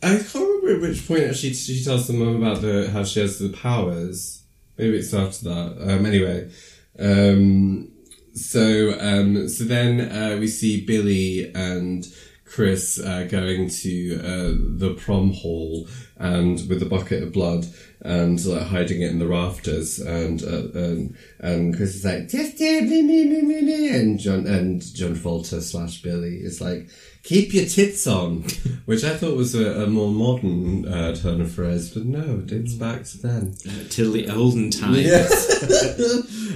I 0.04 0.18
can't 0.18 0.36
remember 0.36 0.76
at 0.76 0.82
which 0.82 1.08
point 1.08 1.24
actually 1.24 1.54
she 1.54 1.84
tells 1.84 2.08
the 2.08 2.14
mum 2.14 2.42
about 2.42 2.62
the 2.62 2.90
how 2.92 3.04
she 3.04 3.20
has 3.20 3.40
the 3.40 3.50
powers. 3.50 4.44
Maybe 4.78 4.98
it's 4.98 5.14
after 5.14 5.46
that. 5.46 5.78
Um. 5.80 6.06
Anyway. 6.06 6.52
Um. 7.00 7.92
So 8.34 8.98
um. 9.00 9.48
So 9.48 9.64
then 9.66 10.12
uh, 10.12 10.38
we 10.38 10.48
see 10.48 10.86
Billy 10.86 11.54
and 11.54 12.08
Chris 12.46 13.00
uh, 13.00 13.28
going 13.30 13.70
to 13.70 14.20
uh, 14.20 14.78
the 14.78 14.94
prom 14.96 15.32
hall 15.32 15.88
and 16.22 16.70
with 16.70 16.84
a 16.84 16.86
bucket 16.86 17.24
of 17.24 17.34
blood 17.34 17.66
and 18.02 18.44
like 18.46 18.68
hiding 18.68 19.02
it 19.02 19.10
in 19.10 19.20
the 19.20 19.28
rafters 19.28 20.00
and 20.00 20.44
uh, 20.44 20.70
and 20.80 21.18
and 21.40 21.76
Chris 21.76 21.96
is 21.96 22.06
like 22.06 22.30
just 22.30 22.60
me 22.60 22.82
me 22.82 23.26
me 23.26 23.42
me 23.42 23.62
me 23.62 23.90
and 23.90 24.20
John 24.20 24.46
and 24.46 24.82
John 24.96 25.16
Travolta 25.16 25.62
slash 25.62 26.02
Billy 26.02 26.38
is 26.38 26.62
like 26.62 26.90
keep 27.24 27.54
your 27.54 27.66
tits 27.66 28.08
on, 28.08 28.44
which 28.86 29.04
I 29.04 29.16
thought 29.16 29.38
was 29.38 29.56
a, 29.56 29.84
a 29.84 29.88
more 29.88 30.10
modern 30.10 30.88
uh, 30.88 31.16
turn 31.16 31.42
of 31.42 31.52
phrase, 31.52 31.94
but 31.94 32.06
no, 32.06 32.40
it 32.40 32.48
dates 32.48 32.74
back 32.74 33.04
to 33.04 33.18
then. 33.20 33.56
Uh, 33.68 33.84
till 33.90 34.12
the 34.12 34.28
olden 34.30 34.72
times. 34.72 35.06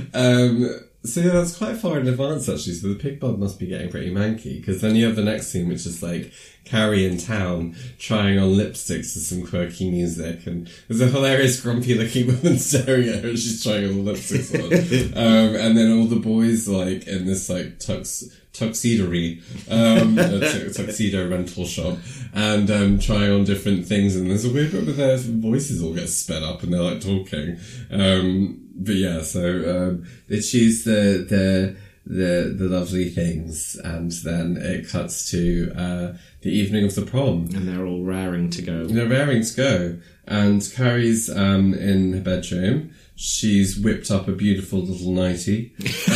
um, 0.14 0.80
so 1.06 1.22
yeah, 1.22 1.32
that's 1.32 1.58
quite 1.58 1.78
far 1.78 2.00
in 2.00 2.08
advance 2.08 2.50
actually. 2.50 2.74
So 2.74 2.90
the 2.90 2.96
pig 2.96 3.20
bud 3.20 3.40
must 3.40 3.60
be 3.60 3.68
getting 3.68 3.90
pretty 3.90 4.14
manky 4.14 4.60
because 4.60 4.82
then 4.82 4.96
you 4.96 5.06
have 5.06 5.16
the 5.16 5.24
next 5.24 5.48
scene, 5.48 5.68
which 5.68 5.86
is 5.86 6.02
like 6.02 6.32
Carrie 6.66 7.06
in 7.06 7.18
town 7.18 7.76
trying 7.98 8.40
on 8.40 8.50
lipsticks 8.50 9.14
to 9.14 9.20
some 9.20 9.46
quirky 9.46 9.90
music, 9.90 10.46
and 10.48 10.70
there's 10.88 11.02
a 11.02 11.08
hilarious 11.08 11.62
grumpy 11.62 11.96
looking 11.96 12.28
woman 12.44 12.58
staring 12.58 13.10
at 13.10 13.24
her 13.24 13.30
as 13.30 13.44
she's 13.44 13.64
trying 13.64 13.86
on 13.86 14.04
the 14.04 14.12
lipsticks 14.12 14.54
on, 14.56 15.18
um, 15.18 15.56
and 15.56 15.78
then 15.78 15.98
all 15.98 16.06
the 16.06 16.16
boys 16.16 16.68
like 16.68 17.08
in 17.08 17.26
this 17.26 17.50
like 17.50 17.80
tux 17.80 18.32
tuxedory, 18.56 19.42
um, 19.70 20.18
a 20.18 20.40
tu- 20.50 20.70
tuxedo 20.74 21.30
rental 21.30 21.66
shop, 21.66 21.98
and 22.34 22.72
um, 22.72 23.00
trying 23.00 23.32
on 23.32 23.44
different 23.44 23.86
things. 23.86 24.16
And 24.16 24.30
there's 24.30 24.46
a 24.46 24.52
weird 24.52 24.72
bit 24.72 24.86
where 24.86 24.94
their 24.94 25.18
voices 25.18 25.84
all 25.84 25.94
get 25.94 26.10
sped 26.10 26.42
up 26.42 26.64
and 26.64 26.74
they're 26.74 26.82
like 26.82 27.02
talking. 27.02 27.58
Um, 27.92 28.65
but 28.76 28.96
yeah, 28.96 29.22
so 29.22 29.42
um, 29.44 30.06
they 30.28 30.42
choose 30.42 30.84
the 30.84 31.26
the 31.28 31.76
the 32.06 32.54
the 32.56 32.68
lovely 32.68 33.10
things, 33.10 33.76
and 33.84 34.12
then 34.12 34.58
it 34.58 34.90
cuts 34.90 35.30
to 35.32 35.72
uh, 35.76 36.14
the 36.42 36.52
evening 36.52 36.86
of 36.86 36.94
the 36.96 37.02
prom. 37.02 37.50
And 37.56 37.68
they're 37.68 37.86
all 37.86 38.04
raring 38.04 38.50
to 38.52 38.62
go. 38.62 38.86
They're 38.86 39.08
raring 39.08 39.44
to 39.44 39.56
go, 39.56 39.98
and 40.28 40.62
Carrie's 40.76 41.30
um, 41.30 41.74
in 41.74 42.14
her 42.14 42.22
bedroom. 42.22 42.92
She's 43.18 43.80
whipped 43.80 44.12
up 44.12 44.28
a 44.28 44.34
beautiful 44.34 44.80
little 44.80 45.14
nightie. 45.14 45.74
Um, 45.80 45.86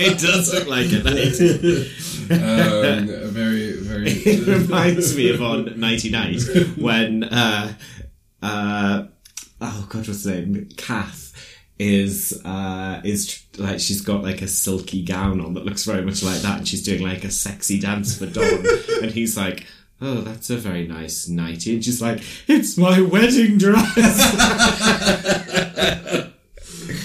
it 0.00 0.18
does 0.18 0.52
look 0.52 0.66
like 0.66 0.86
it. 0.90 1.04
Night. 1.04 1.40
um, 2.42 3.08
a 3.08 3.28
very, 3.28 3.74
very. 3.74 4.10
it 4.10 4.48
reminds 4.48 5.16
me 5.16 5.30
of 5.30 5.40
on 5.40 5.78
Nighty 5.78 6.10
Night 6.10 6.42
when 6.76 7.22
uh, 7.22 7.74
uh, 8.42 9.04
oh 9.60 9.86
god, 9.88 10.08
what's 10.08 10.24
her 10.24 10.32
name? 10.32 10.68
Kath 10.76 11.32
is 11.78 12.40
uh, 12.44 13.00
is 13.04 13.42
like 13.58 13.80
she's 13.80 14.00
got 14.00 14.22
like 14.22 14.42
a 14.42 14.48
silky 14.48 15.02
gown 15.02 15.40
on 15.40 15.54
that 15.54 15.64
looks 15.64 15.84
very 15.84 16.02
much 16.02 16.22
like 16.22 16.40
that, 16.42 16.58
and 16.58 16.68
she's 16.68 16.82
doing 16.82 17.02
like 17.02 17.24
a 17.24 17.30
sexy 17.30 17.78
dance 17.80 18.16
for 18.16 18.26
Dawn, 18.26 18.64
and 19.02 19.10
he's 19.10 19.36
like. 19.36 19.66
Oh, 20.02 20.22
that's 20.22 20.48
a 20.48 20.56
very 20.56 20.86
nice 20.88 21.28
nightie. 21.28 21.74
And 21.74 21.84
she's 21.84 22.00
like, 22.00 22.22
it's 22.48 22.78
my 22.78 23.02
wedding 23.02 23.58
dress. 23.58 23.98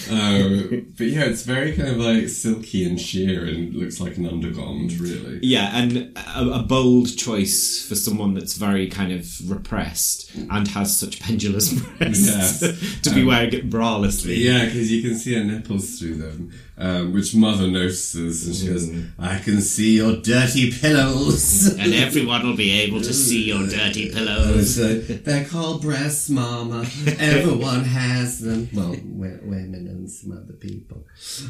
Um, 0.10 0.94
but 0.98 1.08
yeah, 1.08 1.26
it's 1.26 1.44
very 1.44 1.76
kind 1.76 1.90
of 1.90 1.98
like 1.98 2.30
silky 2.30 2.86
and 2.88 3.00
sheer 3.00 3.46
and 3.46 3.74
looks 3.74 4.00
like 4.00 4.18
an 4.18 4.28
undergarment, 4.28 5.00
really. 5.00 5.40
Yeah, 5.42 5.72
and 5.76 6.18
a, 6.36 6.60
a 6.60 6.64
bold 6.64 7.16
choice 7.18 7.86
for 7.88 7.96
someone 7.96 8.34
that's 8.34 8.56
very 8.56 8.88
kind 8.88 9.12
of 9.12 9.28
repressed 9.50 10.32
and 10.36 10.68
has 10.70 10.98
such 10.98 11.20
pendulous 11.20 11.74
breasts 11.98 12.28
Yes. 12.62 13.02
to 13.02 13.14
be 13.14 13.22
Um, 13.22 13.28
wearing 13.28 13.54
it 13.54 13.70
bralessly. 13.70 14.38
Yeah, 14.38 14.66
because 14.66 14.92
you 14.92 15.02
can 15.02 15.18
see 15.18 15.34
her 15.36 15.44
nipples 15.44 15.98
through 16.00 16.16
them, 16.16 16.52
um, 16.78 17.14
which 17.14 17.34
Mother 17.36 17.68
notices, 17.68 18.46
and 18.46 18.56
she 18.56 18.68
goes, 18.68 18.90
"I 19.18 19.40
can 19.40 19.62
see 19.62 19.96
your 19.96 20.18
dirty 20.18 20.72
pillows." 20.72 21.74
And 21.86 21.94
everyone 21.94 22.46
will 22.46 22.56
be 22.56 22.72
able 22.82 23.02
to 23.02 23.14
see 23.14 23.46
your 23.46 23.68
dirty 23.68 24.10
pillows. 24.14 24.76
So, 24.76 24.96
they're 24.96 25.46
called 25.46 25.82
breasts, 25.82 26.30
Mama. 26.30 26.86
Everyone 27.20 27.84
has 27.86 28.40
them. 28.40 28.70
Well, 28.74 28.96
women 29.04 29.88
and 29.88 30.10
some 30.10 30.32
other 30.32 30.54
people. 30.54 31.06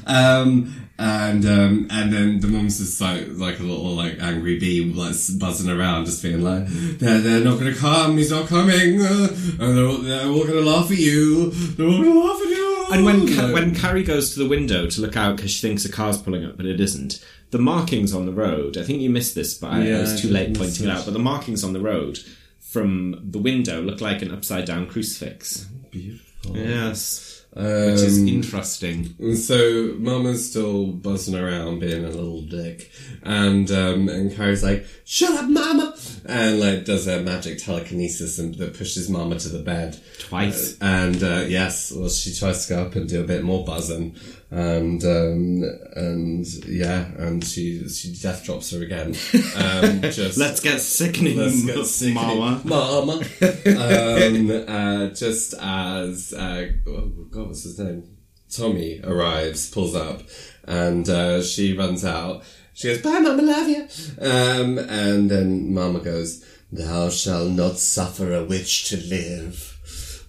Um, 0.06 0.90
and 1.00 1.46
um, 1.46 1.88
and 1.90 2.12
then 2.14 2.40
the 2.40 2.48
mum's 2.48 2.80
just 2.80 3.00
like 3.02 3.28
like 3.32 3.60
a 3.60 3.64
little 3.64 3.96
like 3.96 4.18
angry 4.22 4.60
bee, 4.60 4.94
like 4.94 5.16
buzzing 5.40 5.70
around, 5.70 6.06
just 6.06 6.22
being 6.22 6.42
like, 6.44 6.66
"They're 6.68 7.20
they're 7.20 7.44
not 7.44 7.60
going 7.60 7.74
to 7.74 7.80
come. 7.80 8.18
He's 8.18 8.32
not 8.32 8.48
coming. 8.48 9.02
Uh, 9.02 9.28
and 9.60 9.78
they're 9.78 9.86
all, 9.86 9.98
they're 9.98 10.28
all 10.28 10.44
going 10.44 10.64
to 10.64 10.70
laugh 10.70 10.92
at 10.92 10.98
you. 10.98 11.52
They're 11.52 11.88
all 11.88 12.02
going 12.02 12.14
to 12.14 12.20
laugh 12.20 12.42
at 12.42 12.50
you." 12.50 12.86
And 12.92 13.04
when 13.04 13.36
Ca- 13.36 13.52
when 13.52 13.74
Carrie 13.74 14.04
goes 14.04 14.34
to 14.34 14.40
the 14.40 14.48
window 14.48 14.88
to 14.88 15.02
look 15.02 15.15
out 15.16 15.36
because 15.38 15.52
she 15.52 15.62
thinks 15.68 15.86
a 15.86 15.92
car's 15.92 16.22
pulling 16.22 16.46
up, 16.46 16.58
but 16.58 16.66
it 16.66 16.80
isn't, 16.80 17.24
the 17.52 17.58
markings 17.60 18.14
on 18.14 18.26
the 18.26 18.34
road. 18.34 18.78
I 18.78 18.84
think 18.84 19.02
you 19.02 19.10
missed 19.10 19.36
this, 19.36 19.54
but 19.56 19.72
I, 19.72 19.92
I 19.92 20.00
was 20.02 20.22
too 20.22 20.30
I 20.30 20.32
late 20.32 20.58
pointing 20.58 20.88
it 20.88 20.92
out. 20.92 21.06
But 21.06 21.14
the 21.14 21.20
markings 21.20 21.64
on 21.64 21.74
the 21.74 21.80
road 21.82 22.20
from 22.60 23.20
the 23.24 23.40
window 23.40 23.82
look 23.82 24.02
like 24.02 24.22
an 24.22 24.32
upside 24.32 24.66
down 24.66 24.88
crucifix. 24.88 25.66
beautiful. 25.92 26.58
Yes, 26.58 27.44
which 27.54 27.64
is 27.66 28.20
Um, 28.20 28.28
interesting. 28.28 29.16
So 29.36 29.96
Mama's 29.98 30.50
still 30.50 30.88
buzzing 30.88 31.36
around 31.36 31.80
being 31.80 32.04
a 32.04 32.10
little 32.10 32.42
dick. 32.42 32.92
And 33.24 33.72
um 33.72 34.10
and 34.10 34.32
Carrie's 34.36 34.62
like, 34.62 34.86
Shut 35.06 35.32
up, 35.32 35.50
Mama 35.50 35.96
and 36.28 36.60
like 36.60 36.86
does 36.86 37.08
a 37.08 37.22
magic 37.22 37.60
telekinesis 37.64 38.38
and 38.40 38.56
that 38.56 38.78
pushes 38.78 39.10
Mama 39.10 39.40
to 39.40 39.50
the 39.50 39.60
bed. 39.64 39.98
Twice. 40.20 40.78
And 40.82 41.24
uh, 41.24 41.46
yes, 41.48 41.92
well 41.96 42.10
she 42.10 42.34
tries 42.36 42.68
to 42.68 42.74
go 42.76 42.82
up 42.84 42.96
and 42.96 43.08
do 43.08 43.22
a 43.22 43.28
bit 43.28 43.44
more 43.44 43.64
buzzing. 43.66 44.16
And 44.56 45.04
um 45.04 45.64
and 45.98 46.46
yeah, 46.66 47.08
and 47.18 47.44
she 47.44 47.90
she 47.90 48.14
death 48.22 48.46
drops 48.46 48.72
her 48.72 48.82
again. 48.82 49.14
Um 49.56 50.02
just 50.02 50.38
Let's 50.38 50.62
get 50.62 50.80
sickening, 50.80 51.36
Let's 51.38 51.66
get 51.66 51.86
sickening. 51.86 52.14
Mama. 52.40 52.62
Mama. 52.64 53.14
um, 53.66 54.66
uh, 54.68 55.08
just 55.10 55.56
as, 55.60 56.34
uh, 56.34 56.70
oh 56.88 57.02
God, 57.30 57.48
what's 57.48 57.64
his 57.64 57.78
name? 57.80 58.16
Tommy 58.50 59.02
arrives, 59.04 59.70
pulls 59.70 59.94
up, 59.96 60.22
and 60.64 61.10
uh, 61.10 61.42
she 61.44 61.76
runs 61.78 62.06
out. 62.06 62.44
She 62.74 62.88
goes, 62.88 63.02
Bye, 63.02 63.20
Mama, 63.20 63.42
love 63.42 63.68
you. 63.68 63.88
Um, 64.22 64.78
and 64.78 65.30
then 65.30 65.74
Mama 65.74 66.00
goes, 66.00 66.46
Thou 66.72 67.10
shalt 67.10 67.52
not 67.52 67.78
suffer 67.78 68.34
a 68.34 68.46
witch 68.46 68.88
to 68.90 68.98
live. 68.98 69.75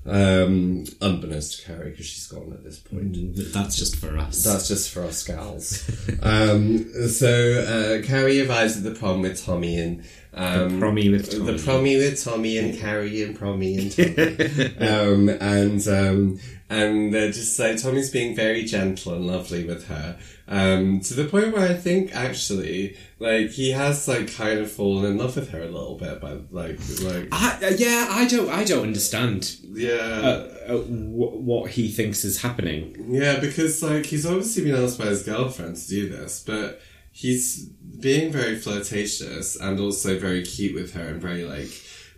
Um, 0.08 0.84
unbeknownst 1.00 1.60
to 1.60 1.66
Carrie, 1.66 1.90
because 1.90 2.06
she's 2.06 2.26
gone 2.28 2.52
at 2.52 2.62
this 2.62 2.78
point. 2.78 3.16
That's 3.52 3.76
just 3.76 3.96
for 3.96 4.16
us. 4.18 4.44
That's 4.44 4.68
just 4.68 4.90
for 4.90 5.02
us 5.02 5.22
gals. 5.24 5.88
um, 6.22 6.92
so 7.08 8.00
uh, 8.02 8.06
Carrie 8.06 8.46
arrives 8.46 8.76
at 8.76 8.84
the 8.84 8.92
prom 8.98 9.22
with 9.22 9.44
Tommy 9.44 9.78
and 9.78 10.04
um, 10.34 10.78
The 10.80 10.86
prommy 10.86 11.10
with 11.10 11.30
Tommy. 11.30 11.44
the 11.52 11.58
prommy 11.58 11.98
with 11.98 12.22
Tommy 12.22 12.58
and 12.58 12.78
Carrie 12.78 13.22
and 13.22 13.36
prommy 13.38 13.78
and 13.78 14.76
Tommy, 14.78 14.88
um, 14.88 15.28
and 15.28 15.88
um, 15.88 16.40
and 16.68 17.14
they're 17.14 17.30
just 17.30 17.58
like 17.58 17.80
Tommy's 17.80 18.10
being 18.10 18.34
very 18.34 18.64
gentle 18.64 19.14
and 19.14 19.26
lovely 19.26 19.64
with 19.64 19.86
her, 19.88 20.18
um, 20.48 21.00
to 21.00 21.14
the 21.14 21.24
point 21.24 21.52
where 21.52 21.68
I 21.68 21.74
think 21.74 22.14
actually 22.14 22.96
like 23.18 23.50
he 23.50 23.70
has 23.70 24.06
like 24.08 24.32
kind 24.34 24.58
of 24.58 24.70
fallen 24.70 25.04
in 25.04 25.16
love 25.16 25.36
with 25.36 25.50
her 25.50 25.62
a 25.62 25.68
little 25.68 25.96
bit, 25.96 26.20
but 26.20 26.52
like 26.52 26.78
like 27.02 27.28
I, 27.32 27.58
uh, 27.62 27.72
yeah, 27.76 28.08
I 28.10 28.26
don't. 28.26 28.50
I 28.50 28.64
don't 28.64 28.82
understand 28.82 29.56
yeah. 29.62 29.92
uh, 29.94 30.72
uh, 30.74 30.78
wh- 30.78 31.40
what 31.44 31.70
he 31.72 31.88
thinks 31.90 32.24
is 32.24 32.42
happening. 32.42 32.96
Yeah, 33.08 33.38
because 33.38 33.82
like 33.82 34.06
he's 34.06 34.26
obviously 34.26 34.64
been 34.64 34.82
asked 34.82 34.98
by 34.98 35.06
his 35.06 35.22
girlfriend 35.22 35.76
to 35.76 35.88
do 35.88 36.08
this, 36.08 36.42
but 36.44 36.80
he's 37.12 37.64
being 38.00 38.30
very 38.30 38.56
flirtatious 38.56 39.56
and 39.56 39.80
also 39.80 40.18
very 40.18 40.42
cute 40.42 40.74
with 40.74 40.92
her 40.92 41.08
and 41.08 41.20
very 41.20 41.44
like 41.44 41.70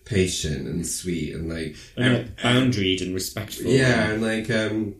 patient 0.08 0.66
and 0.66 0.86
sweet 0.86 1.34
and 1.34 1.48
like 1.48 1.76
And, 1.96 2.14
like, 2.14 2.36
boundaried 2.36 3.02
and 3.02 3.14
respectful. 3.14 3.66
yeah, 3.66 4.10
and 4.10 4.22
like 4.22 4.50
um 4.50 4.94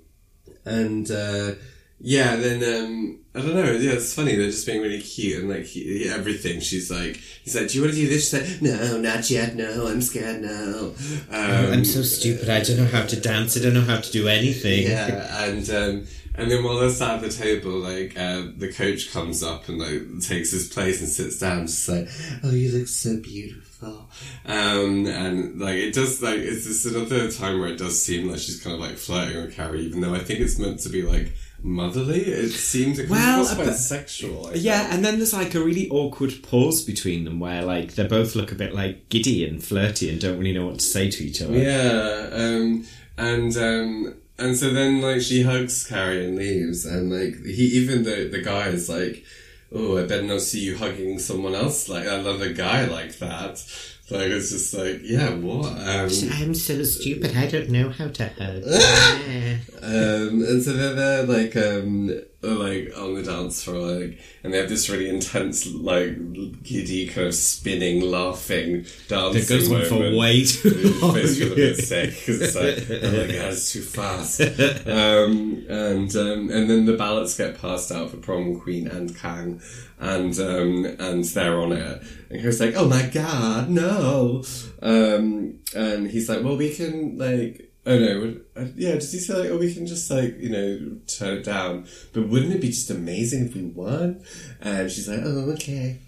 and 0.64 1.10
uh 1.10 1.52
yeah, 2.00 2.36
then 2.36 2.62
um, 2.62 3.18
I 3.34 3.40
don't 3.40 3.56
know. 3.56 3.72
Yeah, 3.72 3.94
it's 3.94 4.14
funny. 4.14 4.36
They're 4.36 4.46
just 4.52 4.64
being 4.66 4.80
really 4.80 5.00
cute 5.02 5.40
and 5.40 5.48
like 5.48 5.64
he, 5.64 6.08
everything. 6.08 6.60
She's 6.60 6.92
like, 6.92 7.16
he's 7.42 7.56
like, 7.56 7.66
"Do 7.66 7.76
you 7.78 7.82
want 7.82 7.94
to 7.94 8.00
do 8.00 8.06
this?" 8.08 8.30
She's 8.30 8.40
like, 8.40 8.62
"No, 8.62 8.98
not 8.98 9.28
yet. 9.28 9.56
No, 9.56 9.88
I'm 9.88 10.00
scared 10.00 10.40
now." 10.42 10.92
Um, 11.28 11.72
I'm 11.72 11.84
so 11.84 12.02
stupid. 12.02 12.48
I 12.48 12.62
don't 12.62 12.76
know 12.76 12.86
how 12.86 13.04
to 13.04 13.20
dance. 13.20 13.56
I 13.56 13.60
don't 13.62 13.74
know 13.74 13.80
how 13.80 13.98
to 13.98 14.12
do 14.12 14.28
anything. 14.28 14.84
Yeah, 14.86 15.42
and 15.44 15.68
um, 15.70 16.06
and 16.36 16.48
then 16.48 16.62
while 16.62 16.78
they're 16.78 16.90
sat 16.90 17.16
at 17.16 17.20
the 17.22 17.30
table, 17.30 17.72
like 17.72 18.16
uh, 18.16 18.42
the 18.56 18.72
coach 18.72 19.12
comes 19.12 19.42
up 19.42 19.68
and 19.68 19.78
like 19.80 20.02
takes 20.22 20.52
his 20.52 20.68
place 20.68 21.00
and 21.00 21.08
sits 21.08 21.40
down, 21.40 21.66
just 21.66 21.88
like, 21.88 22.08
"Oh, 22.44 22.50
you 22.52 22.70
look 22.78 22.86
so 22.86 23.16
beautiful," 23.20 23.67
um, 23.82 25.06
and 25.06 25.60
like 25.60 25.76
it 25.76 25.94
does 25.94 26.22
like 26.22 26.38
it's 26.38 26.64
just 26.64 26.86
another 26.86 27.30
time 27.30 27.60
where 27.60 27.68
it 27.68 27.78
does 27.78 28.02
seem 28.02 28.28
like 28.30 28.38
she's 28.40 28.62
kind 28.62 28.74
of 28.74 28.80
like 28.80 28.96
flirting 28.96 29.36
with 29.42 29.54
Carrie, 29.54 29.82
even 29.82 30.00
though 30.00 30.14
I 30.14 30.18
think 30.20 30.40
it's 30.40 30.58
meant 30.58 30.80
to 30.80 30.88
be 30.88 31.02
like 31.02 31.32
motherly. 31.62 32.20
It 32.20 32.50
seems 32.50 32.98
it 32.98 33.08
Well, 33.10 33.44
feels 33.44 33.54
quite 33.54 33.74
sexual. 33.74 34.48
I 34.48 34.54
Yeah, 34.54 34.80
think. 34.82 34.94
and 34.94 35.04
then 35.04 35.16
there's 35.18 35.34
like 35.34 35.54
a 35.54 35.60
really 35.60 35.88
awkward 35.90 36.42
pause 36.42 36.82
between 36.84 37.24
them 37.24 37.40
where 37.40 37.64
like 37.64 37.94
they 37.94 38.06
both 38.06 38.34
look 38.34 38.52
a 38.52 38.54
bit 38.56 38.74
like 38.74 39.08
giddy 39.08 39.44
and 39.48 39.62
flirty 39.62 40.10
and 40.10 40.20
don't 40.20 40.38
really 40.38 40.52
know 40.52 40.66
what 40.66 40.78
to 40.78 40.84
say 40.84 41.10
to 41.10 41.24
each 41.24 41.42
other. 41.42 41.56
Yeah, 41.56 42.28
um, 42.32 42.84
and 43.16 43.56
um, 43.56 44.14
and 44.38 44.56
so 44.56 44.70
then 44.70 45.00
like 45.00 45.20
she 45.20 45.42
hugs 45.42 45.84
Carrie 45.86 46.24
and 46.26 46.36
leaves, 46.36 46.84
and 46.84 47.10
like 47.10 47.44
he 47.44 47.64
even 47.78 48.04
the 48.04 48.28
the 48.30 48.40
guy 48.40 48.68
is 48.68 48.88
like, 48.88 49.24
oh, 49.72 49.98
I 49.98 50.06
better 50.06 50.22
not 50.22 50.40
see 50.40 50.60
you 50.60 50.76
hugging 50.76 51.18
someone 51.18 51.54
else 51.54 51.88
like 51.88 52.06
another 52.06 52.52
guy 52.52 52.86
like 52.86 53.18
that. 53.18 53.64
Like 54.10 54.28
it's 54.30 54.50
just 54.50 54.72
like, 54.72 55.00
yeah, 55.02 55.34
what? 55.34 55.72
Um, 55.72 56.08
I'm 56.32 56.54
so 56.54 56.82
stupid. 56.82 57.36
I 57.36 57.46
don't 57.46 57.68
know 57.68 57.90
how 57.90 58.08
to 58.08 58.28
hug. 58.28 58.62
um, 59.82 60.42
and 60.42 60.62
so 60.62 60.72
they're 60.72 60.94
there 60.94 61.22
like 61.24 61.54
um 61.56 62.18
like 62.40 62.92
on 62.96 63.14
the 63.14 63.22
dance 63.22 63.64
floor 63.64 63.80
like 63.80 64.20
and 64.44 64.54
they 64.54 64.58
have 64.58 64.68
this 64.68 64.88
really 64.88 65.08
intense 65.08 65.66
like 65.74 66.16
giddy 66.62 67.08
kind 67.08 67.26
of 67.26 67.34
spinning 67.34 68.00
laughing 68.00 68.84
dancing 69.08 69.42
it 69.42 69.48
goes 69.48 69.72
on 69.72 69.84
for 69.86 70.16
way 70.16 70.44
too 70.44 70.70
long. 71.02 71.14
feels 71.14 71.40
a 71.40 71.54
bit 71.54 71.76
sick 71.84 72.10
because 72.10 72.40
it's 72.40 72.54
like, 72.54 73.02
oh 73.02 73.10
my 73.10 73.26
god, 73.26 73.52
it's 73.52 73.72
too 73.72 73.82
fast. 73.82 74.40
Um, 74.40 75.64
and 75.68 76.14
um, 76.16 76.50
and 76.50 76.70
then 76.70 76.84
the 76.86 76.96
ballots 76.96 77.36
get 77.36 77.60
passed 77.60 77.92
out 77.92 78.10
for 78.10 78.16
prom 78.18 78.60
queen 78.60 78.86
and 78.88 79.16
Kang, 79.16 79.60
and 79.98 80.38
um, 80.38 80.84
and 80.98 81.24
they're 81.24 81.58
on 81.58 81.72
it. 81.72 82.02
And 82.30 82.40
he's 82.40 82.60
like, 82.60 82.74
oh 82.76 82.88
my 82.88 83.06
god, 83.06 83.70
no. 83.70 84.44
Um, 84.82 85.60
and 85.74 86.10
he's 86.10 86.28
like, 86.28 86.42
well, 86.42 86.56
we 86.56 86.74
can 86.74 87.18
like. 87.18 87.67
Oh 87.88 87.98
no! 87.98 88.36
uh, 88.56 88.66
Yeah, 88.76 88.94
does 88.94 89.12
he 89.12 89.18
say 89.18 89.34
like, 89.34 89.50
oh, 89.50 89.58
we 89.58 89.72
can 89.72 89.86
just 89.86 90.10
like 90.10 90.38
you 90.38 90.50
know 90.50 90.96
turn 91.06 91.38
it 91.38 91.44
down? 91.44 91.86
But 92.12 92.28
wouldn't 92.28 92.52
it 92.52 92.60
be 92.60 92.68
just 92.68 92.90
amazing 92.90 93.46
if 93.46 93.54
we 93.54 93.62
won? 93.62 94.22
And 94.60 94.90
she's 94.90 95.08
like, 95.08 95.20
oh 95.24 95.50
okay. 95.52 95.98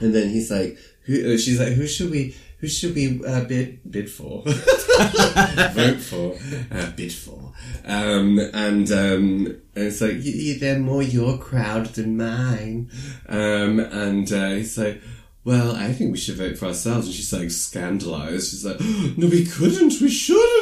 And 0.00 0.14
then 0.14 0.30
he's 0.30 0.50
like, 0.50 0.78
who, 1.04 1.34
uh, 1.34 1.36
she's 1.38 1.60
like, 1.60 1.74
who 1.74 1.86
should 1.86 2.10
we, 2.10 2.34
who 2.58 2.68
should 2.68 2.94
we 2.94 3.22
uh, 3.24 3.44
bid, 3.44 3.80
bid 3.90 4.10
for? 4.10 4.42
Vote 4.44 6.00
for, 6.00 6.38
uh, 6.70 6.90
bid 6.92 7.12
for. 7.12 7.52
Um, 7.84 8.38
and, 8.38 8.90
um, 8.90 9.46
and 9.74 9.84
it's 9.84 10.00
like, 10.00 10.20
they're 10.58 10.78
more 10.78 11.02
your 11.02 11.36
crowd 11.38 11.86
than 11.86 12.16
mine. 12.16 12.90
Um, 13.28 13.78
and, 13.80 14.32
uh, 14.32 14.50
he's 14.50 14.78
like, 14.78 15.02
well, 15.44 15.74
I 15.74 15.92
think 15.92 16.12
we 16.12 16.18
should 16.18 16.36
vote 16.36 16.58
for 16.58 16.66
ourselves. 16.66 17.06
And 17.06 17.14
she's 17.14 17.32
like 17.32 17.50
scandalized. 17.50 18.50
She's 18.50 18.64
like, 18.64 18.80
no, 19.16 19.26
we 19.26 19.44
couldn't, 19.46 20.00
we 20.00 20.08
shouldn't. 20.08 20.59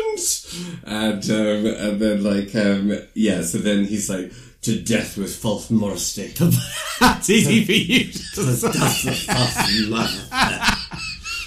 And, 0.84 1.24
um, 1.30 1.66
and 1.66 2.00
then 2.00 2.22
like, 2.24 2.54
um, 2.54 2.92
yeah, 3.14 3.42
so 3.42 3.58
then 3.58 3.84
he's 3.84 4.08
like, 4.10 4.32
to 4.62 4.80
death 4.82 5.16
with 5.16 5.34
false 5.36 5.70
modesty. 5.70 6.26
That's 7.00 7.30
easy 7.30 7.64
for 7.64 7.72
you 7.72 8.04
to 8.12 8.56
say. 8.56 8.68
That's 8.72 9.02
the 9.04 9.12
false 9.12 9.88
modesty. 9.88 11.38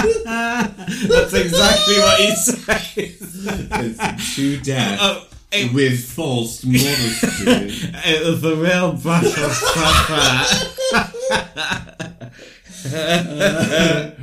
That's 0.00 1.32
exactly 1.34 1.98
what 1.98 2.20
he 2.20 2.34
says. 2.36 2.86
It's 2.96 4.36
to 4.36 4.60
death 4.60 4.98
Oh, 5.00 5.26
it- 5.52 5.72
with 5.72 6.04
false 6.04 6.64
modesty. 6.64 7.88
It 8.04 8.26
was 8.26 8.44
a 8.44 8.56
real 8.56 8.92
battle 8.92 9.30
at 12.84 14.16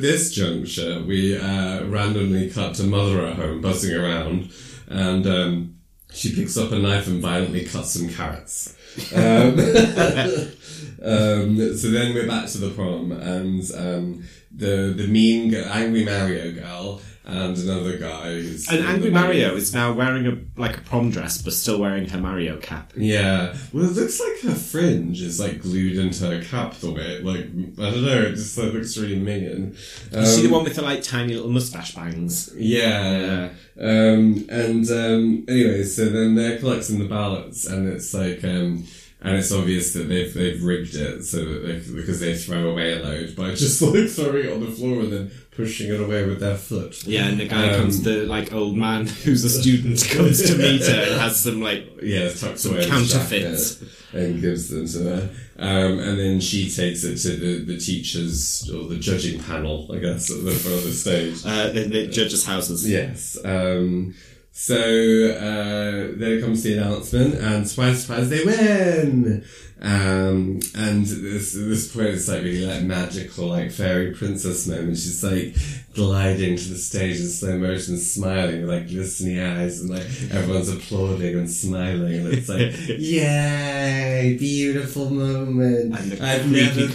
this 0.00 0.32
juncture, 0.32 1.02
we 1.02 1.36
uh, 1.36 1.84
randomly 1.84 2.50
cut 2.50 2.74
to 2.76 2.84
Mother 2.84 3.26
at 3.26 3.36
home 3.36 3.60
buzzing 3.60 3.94
around, 3.94 4.50
and 4.88 5.26
um, 5.26 5.76
she 6.12 6.34
picks 6.34 6.56
up 6.56 6.72
a 6.72 6.78
knife 6.78 7.06
and 7.06 7.20
violently 7.20 7.64
cuts 7.64 7.92
some 7.92 8.08
carrots. 8.08 8.74
Um, 9.14 9.58
um, 11.02 11.76
so 11.76 11.90
then 11.90 12.14
we're 12.14 12.26
back 12.26 12.48
to 12.48 12.58
the 12.58 12.72
prom, 12.74 13.12
and 13.12 13.62
um, 13.76 14.24
the 14.50 14.94
the 14.96 15.06
mean, 15.06 15.54
angry 15.54 16.04
Mario 16.04 16.52
girl 16.52 17.00
and 17.28 17.58
another 17.58 17.98
guy. 17.98 18.32
Who's 18.32 18.66
And 18.68 18.86
Angry 18.86 19.10
Mario 19.10 19.54
is 19.54 19.74
now 19.74 19.92
wearing 19.92 20.26
a 20.26 20.60
like 20.60 20.78
a 20.78 20.80
prom 20.80 21.10
dress, 21.10 21.42
but 21.42 21.52
still 21.52 21.78
wearing 21.78 22.08
her 22.08 22.18
Mario 22.18 22.56
cap. 22.56 22.92
Yeah, 22.96 23.54
well, 23.72 23.84
it 23.84 23.92
looks 23.92 24.18
like 24.18 24.40
her 24.40 24.58
fringe 24.58 25.20
is 25.20 25.38
like 25.38 25.60
glued 25.60 25.98
into 25.98 26.26
her 26.26 26.42
cap 26.42 26.74
the 26.76 26.90
way, 26.90 27.20
like 27.20 27.44
I 27.44 27.90
don't 27.90 28.04
know, 28.04 28.22
it 28.22 28.36
just 28.36 28.56
like, 28.56 28.72
looks 28.72 28.96
really 28.96 29.20
minging. 29.20 29.76
Um, 30.14 30.22
Is 30.22 30.36
she 30.36 30.46
the 30.46 30.52
one 30.52 30.64
with 30.64 30.76
the 30.76 30.82
like 30.82 31.02
tiny 31.02 31.34
little 31.34 31.50
mustache 31.50 31.94
bangs? 31.94 32.50
Yeah. 32.56 33.50
Um, 33.78 34.46
and 34.48 34.90
um, 34.90 35.44
anyway, 35.48 35.84
so 35.84 36.06
then 36.06 36.34
they're 36.34 36.58
collecting 36.58 36.98
the 36.98 37.04
ballots, 37.04 37.66
and 37.66 37.88
it's 37.88 38.14
like, 38.14 38.42
um, 38.42 38.86
and 39.20 39.36
it's 39.36 39.52
obvious 39.52 39.92
that 39.92 40.08
they've 40.08 40.32
they've 40.32 40.62
rigged 40.62 40.94
it 40.94 41.24
so 41.24 41.44
that 41.44 41.66
they, 41.66 41.94
because 41.94 42.20
they 42.20 42.34
throw 42.34 42.70
away 42.70 42.98
a 42.98 43.02
load 43.02 43.36
by 43.36 43.50
just 43.54 43.82
like 43.82 44.08
throwing 44.08 44.46
it 44.46 44.52
on 44.52 44.60
the 44.60 44.70
floor 44.70 45.00
and 45.00 45.12
then 45.12 45.30
pushing 45.58 45.92
it 45.92 46.00
away 46.00 46.24
with 46.24 46.38
their 46.38 46.56
foot. 46.56 47.04
Yeah, 47.04 47.26
and 47.26 47.38
the 47.40 47.48
guy 47.48 47.68
Um, 47.70 47.80
comes, 47.80 48.02
the 48.02 48.24
like 48.26 48.52
old 48.54 48.76
man 48.76 49.06
who's 49.24 49.42
a 49.44 49.50
student 49.50 49.98
comes 50.16 50.40
to 50.48 50.56
meet 50.56 50.82
her 50.86 51.02
and 51.10 51.20
has 51.20 51.40
some 51.40 51.60
like 51.60 51.82
Yeah, 52.00 52.30
tucked 52.32 52.60
Some 52.60 52.74
away 52.76 52.86
counterfeits. 52.86 53.82
and 54.12 54.40
gives 54.40 54.68
them 54.70 54.86
to 54.94 54.98
her. 55.10 55.30
Um, 55.60 55.98
and 55.98 56.16
then 56.18 56.40
she 56.40 56.70
takes 56.70 57.02
it 57.02 57.16
to 57.24 57.30
the, 57.36 57.64
the 57.64 57.78
teachers 57.78 58.70
or 58.72 58.86
the 58.88 58.96
judging 58.98 59.42
panel, 59.42 59.90
I 59.92 59.98
guess, 59.98 60.30
at 60.30 60.44
the 60.44 60.52
front 60.52 60.76
of 60.78 60.84
the 60.84 60.92
stage. 60.92 61.44
uh, 61.44 61.72
in 61.78 61.90
the 61.90 62.06
judges' 62.06 62.46
houses. 62.46 62.88
Yes. 62.88 63.36
Um, 63.44 64.14
so 64.52 64.74
uh, 64.76 66.16
then 66.18 66.40
comes 66.40 66.62
the 66.62 66.76
announcement, 66.78 67.34
and 67.34 67.68
surprise, 67.68 68.02
surprise, 68.02 68.28
they 68.28 68.44
win. 68.44 69.44
Um, 69.80 70.58
and 70.74 71.06
this 71.06 71.52
this 71.52 71.94
point 71.94 72.08
is 72.08 72.28
like 72.28 72.42
really 72.42 72.66
like 72.66 72.82
magical, 72.82 73.46
like 73.46 73.70
fairy 73.70 74.10
princess 74.12 74.66
moment. 74.66 74.96
She's 74.98 75.22
like 75.22 75.54
gliding 75.94 76.56
to 76.56 76.68
the 76.70 76.76
stage 76.76 77.20
in 77.20 77.28
slow 77.28 77.56
motion, 77.58 77.96
smiling 77.98 78.62
with 78.62 78.70
like 78.70 78.88
glistening 78.88 79.38
eyes, 79.38 79.80
and 79.80 79.90
like 79.90 80.02
everyone's 80.32 80.68
applauding 80.68 81.38
and 81.38 81.48
smiling, 81.48 82.26
and 82.26 82.32
it's 82.34 82.48
like, 82.48 82.72
yay, 82.98 84.36
beautiful 84.36 85.10
moment. 85.10 85.96
And 85.96 86.10
the 86.12 86.26
I've 86.26 86.42
creepy 86.42 86.60
never 86.60 86.74
been- 86.80 86.92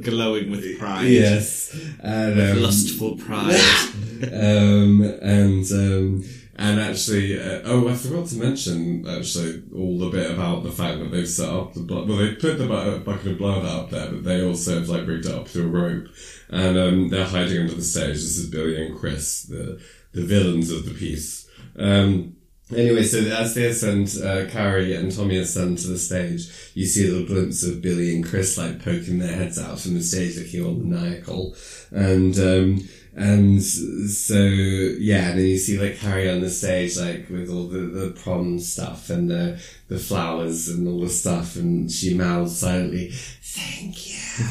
glowing 0.00 0.50
with 0.50 0.78
pride. 0.78 1.08
Yes, 1.08 1.74
and 2.00 2.40
um, 2.40 2.62
Lustful 2.62 3.16
pride. 3.16 3.54
um, 4.32 5.02
and 5.22 5.70
um, 5.72 6.24
and 6.56 6.78
actually, 6.78 7.40
uh, 7.40 7.62
oh, 7.64 7.88
I 7.88 7.94
forgot 7.94 8.26
to 8.28 8.36
mention 8.36 9.06
actually 9.08 9.62
all 9.74 9.98
the 9.98 10.10
bit 10.10 10.30
about 10.30 10.62
the 10.62 10.70
fact 10.70 10.98
that 10.98 11.10
they've 11.10 11.26
set 11.26 11.48
up 11.48 11.72
the 11.72 11.80
blood. 11.80 12.06
Well, 12.06 12.18
they 12.18 12.34
put 12.34 12.58
the 12.58 13.02
bucket 13.04 13.32
of 13.32 13.38
blood 13.38 13.64
out 13.64 13.90
there, 13.90 14.10
but 14.10 14.24
they 14.24 14.44
also 14.44 14.74
have 14.74 14.88
like 14.88 15.06
rigged 15.06 15.26
it 15.26 15.34
up 15.34 15.48
to 15.48 15.64
a 15.64 15.66
rope, 15.66 16.08
and 16.50 16.76
um, 16.76 17.08
they're 17.08 17.24
hiding 17.24 17.62
under 17.62 17.74
the 17.74 17.82
stage. 17.82 18.14
This 18.14 18.36
is 18.36 18.50
Billy 18.50 18.84
and 18.84 18.98
Chris, 18.98 19.44
the 19.44 19.80
the 20.12 20.22
villains 20.22 20.70
of 20.70 20.84
the 20.84 20.94
piece. 20.94 21.48
Um, 21.78 22.36
Anyway, 22.76 23.02
so 23.02 23.18
as 23.18 23.54
they 23.54 23.66
ascend, 23.66 24.16
uh, 24.22 24.46
Carrie 24.48 24.94
and 24.94 25.14
Tommy 25.14 25.38
ascend 25.38 25.78
to 25.78 25.88
the 25.88 25.98
stage, 25.98 26.48
you 26.74 26.86
see 26.86 27.08
a 27.08 27.10
little 27.10 27.26
glimpse 27.26 27.64
of 27.64 27.82
Billy 27.82 28.14
and 28.14 28.24
Chris 28.24 28.56
like 28.56 28.84
poking 28.84 29.18
their 29.18 29.34
heads 29.34 29.58
out 29.58 29.80
from 29.80 29.94
the 29.94 30.02
stage 30.02 30.36
looking 30.36 30.64
all 30.64 30.74
maniacal. 30.74 31.56
And, 31.90 32.38
um, 32.38 32.88
and 33.16 33.60
so, 33.60 34.34
yeah, 34.34 35.30
and 35.30 35.38
then 35.40 35.46
you 35.46 35.58
see 35.58 35.80
like 35.80 35.98
Carrie 35.98 36.30
on 36.30 36.40
the 36.40 36.50
stage 36.50 36.96
like 36.96 37.28
with 37.28 37.50
all 37.50 37.66
the, 37.66 37.80
the 37.80 38.10
prom 38.10 38.60
stuff 38.60 39.10
and 39.10 39.28
the, 39.28 39.60
the 39.88 39.98
flowers 39.98 40.68
and 40.68 40.86
all 40.86 41.00
the 41.00 41.08
stuff 41.08 41.56
and 41.56 41.90
she 41.90 42.14
mouths 42.14 42.56
silently, 42.56 43.10
thank 43.10 44.08
you. 44.08 44.46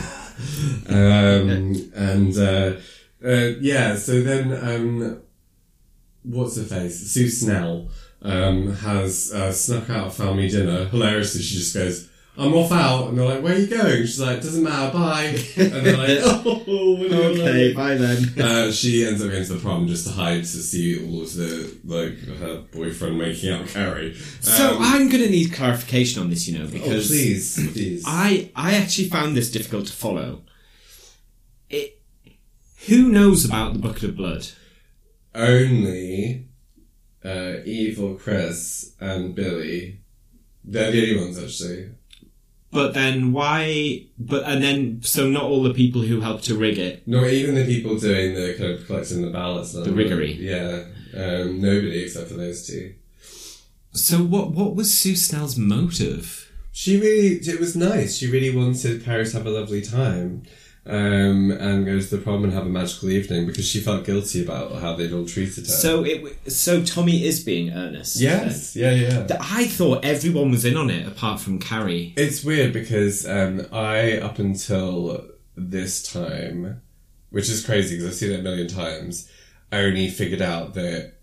um, 0.90 1.92
and, 1.96 2.38
uh, 2.38 2.74
uh, 3.26 3.54
yeah, 3.62 3.96
so 3.96 4.22
then, 4.22 4.52
um, 4.52 5.22
what's 6.24 6.58
her 6.58 6.64
face? 6.64 7.12
Sue 7.12 7.30
Snell 7.30 7.90
um, 8.22 8.74
has 8.76 9.32
uh, 9.34 9.52
snuck 9.52 9.90
out 9.90 10.08
a 10.08 10.12
family 10.12 10.50
dinner. 10.50 10.86
Hilariously, 10.86 11.42
she 11.42 11.56
just 11.58 11.74
goes, 11.74 12.10
I'm 12.38 12.54
off 12.54 12.72
out. 12.72 13.10
And 13.10 13.18
they're 13.18 13.26
like, 13.26 13.44
where 13.44 13.54
are 13.54 13.58
you 13.60 13.68
going? 13.68 14.02
She's 14.04 14.20
like, 14.20 14.38
doesn't 14.42 14.64
matter, 14.64 14.94
bye. 14.98 15.38
And 15.58 15.86
they're 15.86 15.98
like, 15.98 16.20
oh, 16.24 16.98
Okay, 17.02 17.74
bye 17.74 17.96
then. 17.96 18.34
Uh, 18.40 18.72
she 18.72 19.06
ends 19.06 19.22
up 19.22 19.30
going 19.30 19.44
to 19.46 19.54
the 19.54 19.60
prom 19.60 19.88
just 19.88 20.08
to 20.08 20.14
hide 20.14 20.40
to 20.42 20.46
see 20.46 21.06
all 21.06 21.22
of 21.24 21.34
the, 21.34 21.78
like, 21.84 22.18
her 22.40 22.64
boyfriend 22.72 23.18
making 23.18 23.52
out 23.52 23.68
Carrie. 23.68 24.16
So 24.40 24.72
Um, 24.72 24.78
I'm 24.80 25.10
going 25.10 25.24
to 25.24 25.30
need 25.30 25.52
clarification 25.54 26.22
on 26.24 26.30
this, 26.30 26.48
you 26.48 26.58
know, 26.58 26.66
oh, 26.66 26.72
because 26.72 27.08
please, 27.08 27.72
please. 27.74 28.04
I 28.08 28.52
I 28.56 28.76
actually 28.76 29.10
found 29.10 29.36
this 29.36 29.52
difficult 29.52 29.88
to 29.88 29.94
follow. 29.94 30.44
It 31.70 32.00
who 32.88 33.10
knows 33.10 33.44
about 33.44 33.74
the 33.74 33.80
bucket 33.80 34.04
of 34.04 34.16
blood? 34.18 34.48
only 35.36 36.49
uh, 37.24 37.58
Evil 37.66 38.16
Chris 38.16 38.96
and 39.00 39.36
Billy. 39.36 40.02
They're 40.64 40.92
the 40.92 41.02
only 41.12 41.24
ones, 41.24 41.42
actually. 41.42 41.92
But 42.72 42.94
then 42.94 43.34
why? 43.34 44.06
But 44.20 44.44
and 44.44 44.64
then 44.64 45.02
so 45.02 45.28
not 45.28 45.44
all 45.44 45.64
the 45.64 45.74
people 45.74 46.02
who 46.02 46.22
helped 46.22 46.44
to 46.46 46.56
rig 46.56 46.78
it. 46.78 47.08
Not 47.08 47.28
even 47.28 47.56
the 47.56 47.66
people 47.66 47.98
doing 47.98 48.36
the 48.36 48.56
kind 48.58 48.72
of 48.74 48.86
collecting 48.86 49.24
the 49.24 49.32
ballots. 49.32 49.74
The 49.74 49.92
riggery. 49.92 50.34
Yeah. 50.34 50.84
Um, 51.16 51.60
nobody 51.60 52.04
except 52.04 52.28
for 52.28 52.36
those 52.36 52.68
two. 52.68 52.94
So 53.94 54.18
what 54.18 54.52
what 54.52 54.76
was 54.76 54.94
Sue 54.94 55.16
Snell's 55.16 55.58
motive? 55.58 56.52
She 56.72 57.00
really, 57.00 57.38
it 57.38 57.60
was 57.60 57.76
nice. 57.76 58.18
She 58.18 58.32
really 58.32 58.56
wanted 58.56 59.04
Paris 59.04 59.32
to 59.32 59.40
have 59.40 59.48
a 59.48 59.50
lovely 59.50 59.82
time. 59.82 60.44
Um, 60.86 61.52
and 61.52 61.86
go 61.86 62.00
to 62.00 62.16
the 62.16 62.18
prom 62.18 62.44
and 62.44 62.54
have 62.54 62.66
a 62.66 62.70
magical 62.70 63.10
evening 63.10 63.46
because 63.46 63.68
she 63.68 63.80
felt 63.80 64.06
guilty 64.06 64.44
about 64.44 64.82
how 64.82 64.96
they'd 64.96 65.14
all 65.14 65.26
treated 65.26 65.68
her. 65.68 65.72
So 65.72 66.04
it 66.04 66.52
so 66.52 66.84
Tommy 66.84 67.26
is 67.26 67.44
being 67.44 67.72
earnest. 67.72 68.20
yes, 68.20 68.76
yeah, 68.76 68.92
yeah. 68.92 69.28
I 69.40 69.66
thought 69.66 70.04
everyone 70.04 70.50
was 70.50 70.66
in 70.66 70.78
on 70.78 70.90
it 70.90 71.08
apart 71.08 71.42
from 71.42 71.60
Carrie. 71.60 72.14
It's 72.18 72.44
weird 72.44 72.74
because 72.74 73.28
um, 73.28 73.68
I, 73.72 74.18
up 74.18 74.40
until 74.40 75.26
this 75.56 76.02
time, 76.02 76.82
which 77.30 77.50
is 77.50 77.64
crazy 77.64 77.96
because 77.96 78.08
I've 78.08 78.16
seen 78.16 78.32
it 78.32 78.40
a 78.40 78.44
million 78.44 78.68
times, 78.68 79.30
I 79.72 79.82
only 79.82 80.10
figured 80.10 80.42
out 80.42 80.74
that 80.74 81.14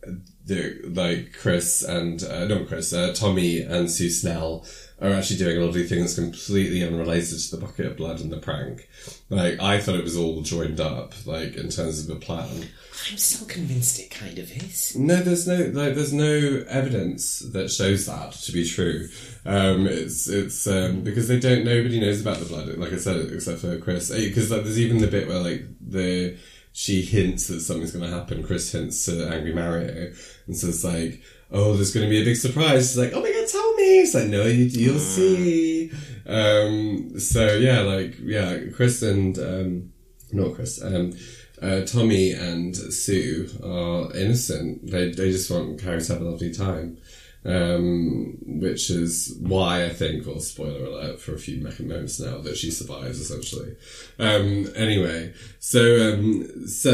the 0.44 0.80
like 0.84 1.32
Chris 1.32 1.82
and 1.82 2.22
uh, 2.22 2.46
not 2.46 2.68
Chris, 2.68 2.92
uh, 2.92 3.12
Tommy 3.14 3.60
and 3.62 3.90
Sue 3.90 4.10
Snell 4.10 4.64
are 5.00 5.12
actually 5.12 5.36
doing 5.36 5.58
a 5.58 5.64
lovely 5.64 5.84
thing 5.84 6.00
that's 6.00 6.14
completely 6.14 6.82
unrelated 6.82 7.38
to 7.38 7.56
the 7.56 7.60
bucket 7.64 7.86
of 7.86 7.96
blood 7.96 8.20
and 8.20 8.32
the 8.32 8.38
prank. 8.38 8.88
Like 9.28 9.60
I 9.60 9.78
thought 9.78 9.96
it 9.96 10.04
was 10.04 10.16
all 10.16 10.40
joined 10.40 10.80
up, 10.80 11.12
like 11.26 11.56
in 11.56 11.68
terms 11.68 12.08
of 12.08 12.16
a 12.16 12.18
plan. 12.18 12.68
I'm 13.10 13.18
still 13.18 13.46
convinced 13.46 14.00
it 14.00 14.10
kind 14.10 14.38
of 14.38 14.50
is. 14.50 14.96
No, 14.96 15.16
there's 15.16 15.46
no 15.46 15.56
like 15.56 15.94
there's 15.94 16.14
no 16.14 16.64
evidence 16.68 17.40
that 17.40 17.70
shows 17.70 18.06
that 18.06 18.32
to 18.32 18.52
be 18.52 18.66
true. 18.66 19.08
Um, 19.44 19.86
it's 19.86 20.28
it's 20.28 20.66
um, 20.66 21.02
because 21.02 21.28
they 21.28 21.38
don't. 21.38 21.64
Nobody 21.64 22.00
knows 22.00 22.22
about 22.22 22.38
the 22.38 22.46
blood. 22.46 22.68
Like 22.78 22.92
I 22.92 22.96
said, 22.96 23.30
except 23.32 23.60
for 23.60 23.78
Chris. 23.78 24.10
Because 24.10 24.50
like, 24.50 24.62
there's 24.62 24.80
even 24.80 24.98
the 24.98 25.08
bit 25.08 25.28
where 25.28 25.40
like 25.40 25.66
the 25.80 26.38
she 26.72 27.00
hints 27.00 27.48
that 27.48 27.60
something's 27.60 27.92
going 27.92 28.04
to 28.04 28.14
happen. 28.14 28.42
Chris 28.42 28.70
hints 28.70 29.06
to 29.06 29.32
Angry 29.32 29.54
Mario 29.54 30.12
and 30.46 30.54
says 30.54 30.84
like, 30.84 31.22
"Oh, 31.50 31.74
there's 31.74 31.92
going 31.92 32.06
to 32.06 32.10
be 32.10 32.22
a 32.22 32.24
big 32.24 32.36
surprise." 32.36 32.88
She's 32.88 32.98
like, 32.98 33.12
"Oh 33.14 33.22
my 33.22 33.32
god, 33.32 33.48
tell 33.48 33.74
me!" 33.74 34.00
It's 34.00 34.14
like, 34.14 34.28
"No, 34.28 34.42
you, 34.44 34.64
you'll 34.64 34.98
see." 34.98 35.90
Um, 36.26 37.18
so 37.18 37.54
yeah, 37.54 37.80
like 37.80 38.16
yeah, 38.20 38.58
Chris 38.74 39.02
and 39.02 39.38
um, 39.38 39.92
not 40.32 40.54
Chris. 40.54 40.82
Um, 40.82 41.14
uh, 41.62 41.82
Tommy 41.82 42.32
and 42.32 42.76
Sue 42.76 43.48
are 43.64 44.14
innocent. 44.16 44.90
They 44.90 45.10
they 45.10 45.30
just 45.30 45.50
want 45.50 45.80
Carrie 45.80 46.02
to 46.02 46.12
have 46.12 46.22
a 46.22 46.24
lovely 46.24 46.52
time, 46.52 46.98
um, 47.46 48.38
which 48.60 48.90
is 48.90 49.36
why 49.40 49.84
I 49.84 49.90
think, 49.90 50.26
well, 50.26 50.40
spoiler 50.40 50.84
alert 50.84 51.20
for 51.20 51.34
a 51.34 51.38
few 51.38 51.62
moments 51.62 52.18
now, 52.18 52.38
that 52.38 52.56
she 52.56 52.70
survives 52.70 53.20
essentially. 53.20 53.76
Um, 54.18 54.68
anyway, 54.74 55.32
so 55.60 56.12
um, 56.12 56.66
so 56.66 56.92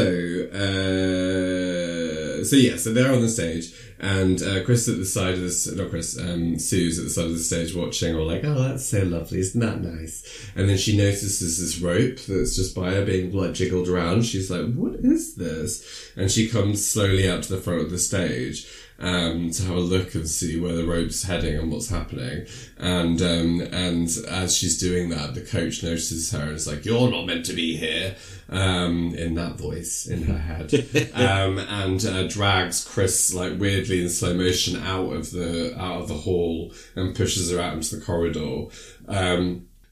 uh, 0.53 2.43
so 2.43 2.55
yeah, 2.55 2.77
so 2.77 2.93
they're 2.93 3.13
on 3.13 3.21
the 3.21 3.29
stage, 3.29 3.73
and 3.99 4.41
uh, 4.43 4.63
Chris 4.63 4.87
at 4.87 4.97
the 4.97 5.05
side 5.05 5.35
of 5.35 5.41
this, 5.41 5.71
not 5.71 5.89
Chris, 5.89 6.19
um, 6.19 6.59
Sue's 6.59 6.99
at 6.99 7.05
the 7.05 7.09
side 7.09 7.25
of 7.25 7.31
the 7.31 7.39
stage 7.39 7.73
watching, 7.73 8.15
all 8.15 8.27
like, 8.27 8.43
oh, 8.43 8.61
that's 8.61 8.85
so 8.85 9.01
lovely, 9.03 9.39
isn't 9.39 9.61
that 9.61 9.81
nice? 9.81 10.51
And 10.55 10.69
then 10.69 10.77
she 10.77 10.95
notices 10.95 11.59
this 11.59 11.79
rope 11.79 12.19
that's 12.27 12.55
just 12.55 12.75
by 12.75 12.91
her 12.91 13.05
being 13.05 13.33
like 13.33 13.53
jiggled 13.53 13.87
around. 13.87 14.25
She's 14.25 14.51
like, 14.51 14.71
what 14.73 14.95
is 14.95 15.35
this? 15.35 16.11
And 16.15 16.29
she 16.29 16.47
comes 16.47 16.85
slowly 16.85 17.29
out 17.29 17.43
to 17.43 17.55
the 17.55 17.61
front 17.61 17.81
of 17.81 17.89
the 17.89 17.97
stage. 17.97 18.67
Um, 19.03 19.51
to 19.51 19.63
have 19.63 19.75
a 19.75 19.81
look 19.81 20.15
and 20.15 20.29
see 20.29 20.57
where 20.57 20.71
the 20.71 20.87
rope's 20.87 21.23
heading 21.23 21.59
and 21.59 21.69
what's 21.69 21.89
happening, 21.89 22.47
and 22.77 23.21
um, 23.21 23.59
and 23.59 24.07
as 24.29 24.55
she's 24.55 24.79
doing 24.79 25.09
that, 25.09 25.35
the 25.35 25.41
coach 25.41 25.83
notices 25.83 26.31
her 26.31 26.43
and 26.43 26.53
is 26.53 26.67
like, 26.67 26.85
"You're 26.85 27.11
not 27.11 27.25
meant 27.25 27.45
to 27.47 27.53
be 27.53 27.75
here," 27.75 28.15
um, 28.47 29.13
in 29.15 29.35
that 29.35 29.57
voice 29.57 30.07
in 30.07 30.23
her 30.23 30.37
head, 30.37 30.73
um, 31.15 31.59
and 31.59 32.05
uh, 32.05 32.27
drags 32.29 32.85
Chris 32.85 33.33
like 33.33 33.59
weirdly 33.59 34.01
in 34.01 34.09
slow 34.09 34.35
motion 34.35 34.81
out 34.81 35.11
of 35.11 35.31
the 35.31 35.77
out 35.77 36.03
of 36.03 36.07
the 36.07 36.13
hall 36.13 36.71
and 36.95 37.13
pushes 37.13 37.51
her 37.51 37.59
out 37.59 37.73
into 37.73 37.97
the 37.97 38.05
corridor. 38.05 38.67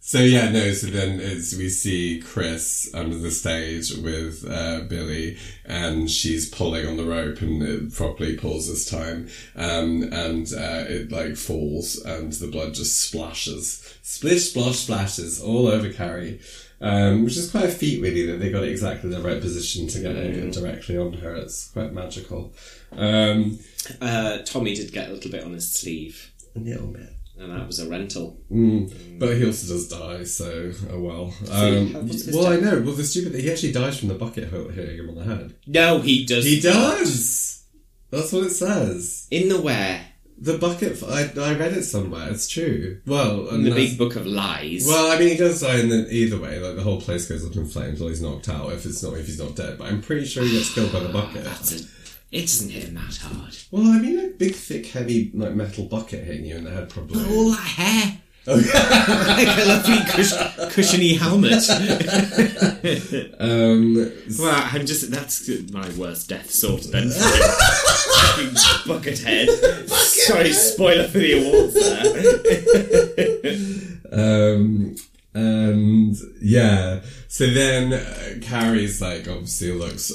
So 0.03 0.19
yeah, 0.19 0.49
no. 0.49 0.73
So 0.73 0.87
then 0.87 1.19
it's 1.19 1.55
we 1.55 1.69
see 1.69 2.19
Chris 2.21 2.89
under 2.93 3.17
the 3.17 3.29
stage 3.29 3.93
with 3.95 4.43
uh, 4.49 4.81
Billy, 4.89 5.37
and 5.63 6.09
she's 6.09 6.49
pulling 6.49 6.87
on 6.87 6.97
the 6.97 7.05
rope, 7.05 7.39
and 7.41 7.61
it 7.61 7.93
properly 7.93 8.35
pulls 8.35 8.67
this 8.67 8.89
time, 8.89 9.29
um, 9.55 10.03
and 10.11 10.51
uh, 10.53 10.85
it 10.89 11.11
like 11.11 11.35
falls, 11.35 11.97
and 12.03 12.33
the 12.33 12.47
blood 12.47 12.73
just 12.73 12.99
splashes, 12.99 13.95
splish, 14.01 14.49
splash, 14.49 14.77
splashes 14.77 15.39
all 15.41 15.67
over 15.67 15.93
Carrie. 15.93 16.41
Um, 16.83 17.23
which 17.23 17.37
is 17.37 17.51
quite 17.51 17.65
a 17.65 17.71
feat, 17.71 18.01
really, 18.01 18.25
that 18.25 18.39
they 18.39 18.49
got 18.49 18.63
it 18.63 18.69
exactly 18.69 19.07
the 19.11 19.21
right 19.21 19.39
position 19.39 19.87
to 19.87 19.99
get 19.99 20.15
it 20.15 20.51
directly 20.51 20.97
on 20.97 21.13
her. 21.13 21.35
It's 21.35 21.69
quite 21.69 21.93
magical. 21.93 22.53
Um, 22.91 23.59
Uh, 24.01 24.39
Tommy 24.39 24.73
did 24.73 24.91
get 24.91 25.09
a 25.09 25.13
little 25.13 25.29
bit 25.29 25.43
on 25.43 25.53
his 25.53 25.71
sleeve, 25.71 26.31
a 26.55 26.59
little 26.59 26.87
bit. 26.87 27.13
And 27.41 27.51
that 27.51 27.67
was 27.67 27.79
a 27.79 27.89
rental. 27.89 28.39
Mm, 28.51 29.19
but 29.19 29.35
he 29.35 29.45
also 29.45 29.73
does 29.73 29.87
die, 29.87 30.23
so 30.23 30.71
oh 30.91 30.99
well. 30.99 31.33
Um, 31.51 31.93
what's 32.07 32.25
his 32.25 32.35
well, 32.35 32.47
I 32.47 32.57
know. 32.57 32.81
Well, 32.81 32.93
the 32.93 33.03
stupid 33.03 33.33
that 33.33 33.41
he 33.41 33.51
actually 33.51 33.71
dies 33.71 33.99
from 33.99 34.09
the 34.09 34.15
bucket 34.15 34.49
hitting 34.49 34.97
him 34.97 35.09
on 35.09 35.15
the 35.15 35.23
head. 35.23 35.55
No, 35.65 35.99
he 36.01 36.25
does. 36.25 36.45
He 36.45 36.59
does. 36.59 37.63
That's 38.11 38.31
what 38.31 38.43
it 38.43 38.51
says. 38.51 39.27
In 39.31 39.49
the 39.49 39.59
where? 39.59 40.05
The 40.37 40.57
bucket. 40.57 41.01
I, 41.03 41.31
I 41.39 41.53
read 41.53 41.73
it 41.73 41.83
somewhere. 41.83 42.29
It's 42.29 42.47
true. 42.47 42.99
Well, 43.05 43.47
In 43.49 43.63
the 43.63 43.71
big 43.71 43.97
book 43.97 44.15
of 44.15 44.25
lies. 44.25 44.85
Well, 44.87 45.11
I 45.11 45.19
mean, 45.19 45.29
he 45.29 45.37
does 45.37 45.61
die 45.61 45.79
in 45.79 45.89
the, 45.89 46.11
either 46.11 46.39
way. 46.39 46.59
Like 46.59 46.75
the 46.75 46.81
whole 46.81 46.99
place 46.99 47.29
goes 47.29 47.45
up 47.45 47.55
in 47.55 47.67
flames 47.67 47.99
while 47.99 48.09
he's 48.09 48.21
knocked 48.21 48.49
out. 48.49 48.71
If 48.73 48.85
it's 48.85 49.03
not, 49.03 49.13
if 49.17 49.27
he's 49.27 49.39
not 49.39 49.55
dead, 49.55 49.77
but 49.77 49.87
I'm 49.87 50.01
pretty 50.01 50.25
sure 50.25 50.43
he 50.43 50.51
gets 50.51 50.73
killed 50.73 50.91
by 50.91 50.99
the 50.99 51.09
bucket. 51.09 51.45
It 52.31 52.41
doesn't 52.41 52.69
hit 52.69 52.83
him 52.85 52.95
that 52.95 53.17
hard. 53.17 53.57
Well, 53.71 53.87
I 53.87 53.99
mean, 53.99 54.17
a 54.17 54.27
big, 54.29 54.55
thick, 54.55 54.85
heavy, 54.87 55.31
like 55.33 55.53
metal 55.53 55.83
bucket 55.83 56.23
hitting 56.23 56.45
you 56.45 56.55
in 56.55 56.63
the 56.63 56.71
head, 56.71 56.89
probably. 56.89 57.19
All 57.25 57.51
that 57.51 57.57
hair. 57.57 58.21
Oh, 58.47 58.55
like 59.37 59.57
a 59.57 59.65
lovely 59.65 59.97
cush- 60.07 60.73
cushiony 60.73 61.15
helmet. 61.15 61.69
um, 63.39 64.11
well, 64.39 64.69
I'm 64.73 64.85
just, 64.85 65.11
that's 65.11 65.47
my 65.71 65.89
worst 65.95 66.29
death 66.29 66.49
sort 66.49 66.85
of 66.85 66.91
then. 66.91 67.09
Fucking 67.11 68.55
bucket 68.87 69.19
head. 69.19 69.49
Sorry, 69.89 70.53
spoiler 70.53 71.09
for 71.09 71.19
the 71.19 71.33
awards 71.37 71.73
there. 74.11 74.35
Um, 74.45 74.95
and 75.33 76.15
yeah, 76.41 77.01
so 77.27 77.47
then 77.47 77.93
uh, 77.93 78.39
Carrie's 78.41 79.01
like 79.01 79.27
obviously 79.27 79.71
looks 79.71 80.11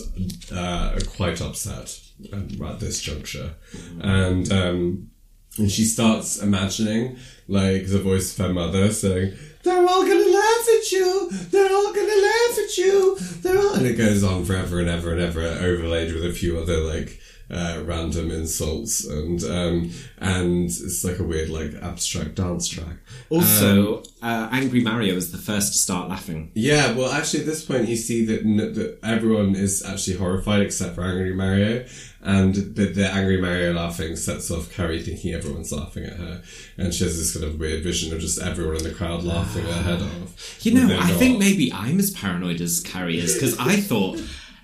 uh, 0.51 0.99
quite 1.17 1.41
upset 1.41 2.01
um, 2.33 2.49
at 2.65 2.81
this 2.81 3.01
juncture, 3.01 3.55
and 4.01 4.51
um, 4.53 5.11
and 5.59 5.71
she 5.71 5.85
starts 5.85 6.39
imagining 6.43 7.17
like 7.49 7.89
the 7.89 7.99
voice 7.99 8.39
of 8.39 8.47
her 8.47 8.53
mother 8.53 8.93
saying. 8.93 9.37
They're 9.63 9.85
all 9.85 10.07
gonna 10.07 10.31
laugh 10.31 10.69
at 10.79 10.93
you. 10.93 11.29
They're 11.51 11.73
all 11.73 11.93
gonna 11.93 12.23
laugh 12.23 12.59
at 12.59 12.79
you. 12.79 13.17
They're 13.19 13.59
all, 13.59 13.75
and 13.75 13.85
it 13.85 13.99
goes 13.99 14.23
on 14.23 14.45
forever 14.45 14.79
and 14.79 14.89
ever 14.89 15.11
and 15.11 15.21
ever, 15.21 15.43
overlaid 15.43 16.15
with 16.15 16.25
a 16.25 16.33
few 16.33 16.57
other 16.57 16.77
like 16.77 17.21
uh, 17.51 17.83
random 17.85 18.31
insults, 18.31 19.05
and 19.07 19.43
um, 19.45 19.91
and 20.19 20.65
it's 20.65 21.05
like 21.05 21.19
a 21.19 21.23
weird 21.23 21.49
like 21.49 21.75
abstract 21.83 22.35
dance 22.35 22.69
track. 22.69 22.97
Also, 23.31 24.03
uh, 24.23 24.49
Angry 24.51 24.81
Mario 24.81 25.15
is 25.15 25.31
the 25.33 25.39
first 25.39 25.73
to 25.73 25.79
start 25.79 26.09
laughing. 26.09 26.51
Yeah, 26.55 26.93
well, 26.93 27.11
actually, 27.13 27.41
at 27.41 27.47
this 27.47 27.65
point, 27.65 27.89
you 27.89 27.97
see 27.97 28.25
that, 28.27 28.43
n- 28.43 28.57
that 28.57 28.99
everyone 29.03 29.55
is 29.55 29.85
actually 29.85 30.17
horrified 30.17 30.63
except 30.63 30.97
for 30.97 31.03
Angry 31.03 31.35
Mario, 31.35 31.87
and 32.23 32.75
but 32.75 32.95
the 32.97 33.09
Angry 33.13 33.41
Mario 33.41 33.73
laughing 33.75 34.17
sets 34.17 34.51
off 34.51 34.73
Carrie 34.73 35.01
thinking 35.03 35.33
everyone's 35.33 35.71
laughing 35.71 36.05
at 36.05 36.17
her, 36.17 36.43
and 36.77 36.93
she 36.93 37.05
has 37.05 37.17
this 37.17 37.33
kind 37.33 37.45
of 37.45 37.61
weird 37.61 37.85
vision 37.85 38.13
of 38.13 38.21
just 38.21 38.41
everyone 38.41 38.77
in 38.77 38.83
the 38.83 38.93
crowd 38.93 39.23
laughing 39.23 39.65
her 39.65 39.83
head 39.83 40.03
off. 40.03 40.65
You 40.67 40.75
know, 40.75 40.97
I 40.97 41.11
not. 41.11 41.19
think 41.19 41.39
maybe 41.39 41.73
I'm 41.73 42.01
as 42.01 42.11
paranoid 42.11 42.61
as 42.61 42.81
Carrie 42.81 43.19
is 43.19 43.35
because 43.35 43.57
I 43.59 43.77
thought 43.77 44.21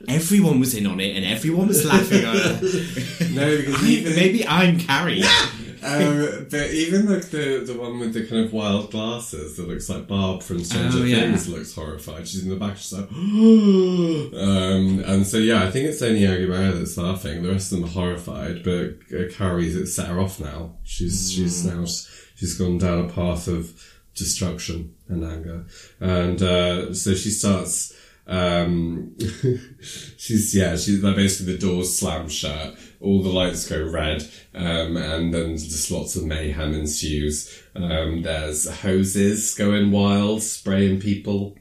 everyone 0.08 0.60
was 0.60 0.74
in 0.74 0.86
on 0.86 1.00
it 1.00 1.16
and 1.16 1.24
everyone 1.24 1.68
was 1.68 1.84
laughing 1.84 2.24
at 2.24 2.34
her. 2.36 2.60
no, 3.30 3.56
because 3.56 3.82
I, 3.82 3.86
even 3.86 4.14
maybe 4.16 4.46
I'm 4.46 4.78
Carrie. 4.78 5.22
Um, 5.84 6.46
but 6.48 6.70
even 6.70 7.12
like 7.12 7.24
the 7.30 7.64
the 7.66 7.74
one 7.76 7.98
with 7.98 8.14
the 8.14 8.24
kind 8.24 8.44
of 8.44 8.52
wild 8.52 8.92
glasses 8.92 9.56
that 9.56 9.66
looks 9.66 9.88
like 9.90 10.06
Barb 10.06 10.40
from 10.42 10.62
Stranger 10.62 10.98
Oh, 10.98 11.02
yeah. 11.02 11.22
Things 11.22 11.48
looks 11.48 11.74
horrified. 11.74 12.28
She's 12.28 12.44
in 12.44 12.50
the 12.50 12.56
back, 12.56 12.76
she's 12.76 12.92
like, 12.92 13.10
um, 13.12 15.02
and 15.04 15.26
so 15.26 15.38
yeah, 15.38 15.64
I 15.64 15.70
think 15.72 15.88
it's 15.88 16.00
only 16.02 16.20
Aguilera 16.20 16.78
that's 16.78 16.96
laughing. 16.96 17.42
The 17.42 17.50
rest 17.50 17.72
of 17.72 17.80
them 17.80 17.88
are 17.88 17.92
horrified, 17.92 18.62
but 18.62 18.94
uh, 19.12 19.28
Carrie's 19.32 19.74
it 19.74 19.88
set 19.88 20.06
her 20.06 20.20
off 20.20 20.38
now. 20.38 20.76
She's 20.84 21.32
she's 21.32 21.64
now 21.64 21.84
she's 22.36 22.54
gone 22.56 22.78
down 22.78 23.06
a 23.06 23.08
path 23.08 23.48
of 23.48 23.72
destruction 24.14 24.94
and 25.08 25.24
anger, 25.24 25.64
and 25.98 26.40
uh, 26.42 26.94
so 26.94 27.14
she 27.14 27.30
starts. 27.30 27.92
Um, 28.26 29.16
she's 30.16 30.54
yeah, 30.54 30.76
she's 30.76 31.02
like 31.02 31.16
basically 31.16 31.54
the 31.54 31.58
doors 31.58 31.96
slam 31.96 32.28
shut, 32.28 32.76
all 33.00 33.22
the 33.22 33.28
lights 33.28 33.68
go 33.68 33.82
red, 33.90 34.28
um, 34.54 34.96
and 34.96 35.34
then 35.34 35.56
just 35.56 35.90
lots 35.90 36.16
of 36.16 36.24
mayhem 36.24 36.74
ensues. 36.74 37.62
Um, 37.74 38.22
there's 38.22 38.68
hoses 38.68 39.54
going 39.54 39.90
wild, 39.90 40.42
spraying 40.42 41.00
people. 41.00 41.56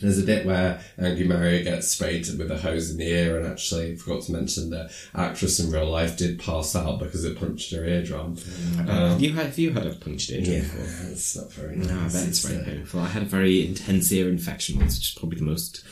There's 0.00 0.18
a 0.18 0.22
bit 0.24 0.46
where 0.46 0.80
Angry 0.98 1.26
Mario 1.26 1.62
gets 1.62 1.88
sprayed 1.88 2.26
with 2.38 2.50
a 2.50 2.58
hose 2.58 2.90
in 2.90 2.96
the 2.96 3.06
ear, 3.08 3.38
and 3.38 3.46
actually 3.46 3.96
forgot 3.96 4.22
to 4.24 4.32
mention 4.32 4.70
the 4.70 4.90
actress 5.14 5.60
in 5.60 5.70
real 5.70 5.90
life 5.90 6.16
did 6.16 6.38
pass 6.38 6.74
out 6.74 6.98
because 6.98 7.24
it 7.24 7.38
punched 7.38 7.72
her 7.72 7.84
eardrum. 7.84 8.36
have 8.76 9.20
you 9.20 9.32
had 9.34 9.46
have 9.46 9.58
you 9.58 9.72
had 9.72 9.86
a 9.86 9.94
punctured 9.94 10.36
eardrum 10.46 10.54
Yeah, 10.54 10.60
before? 10.62 11.10
it's 11.12 11.36
not 11.36 11.52
very 11.52 11.76
nice. 11.76 11.88
No, 11.88 11.98
I 12.00 12.08
bet 12.08 12.28
it's 12.28 12.44
very 12.46 12.60
uh, 12.60 12.64
painful. 12.64 13.00
I 13.00 13.08
had 13.08 13.22
a 13.22 13.26
very 13.26 13.66
intense 13.66 14.10
ear 14.12 14.28
infection 14.28 14.78
once, 14.78 14.96
which 14.96 15.10
is 15.12 15.14
probably 15.18 15.38
the 15.38 15.44
most, 15.44 15.84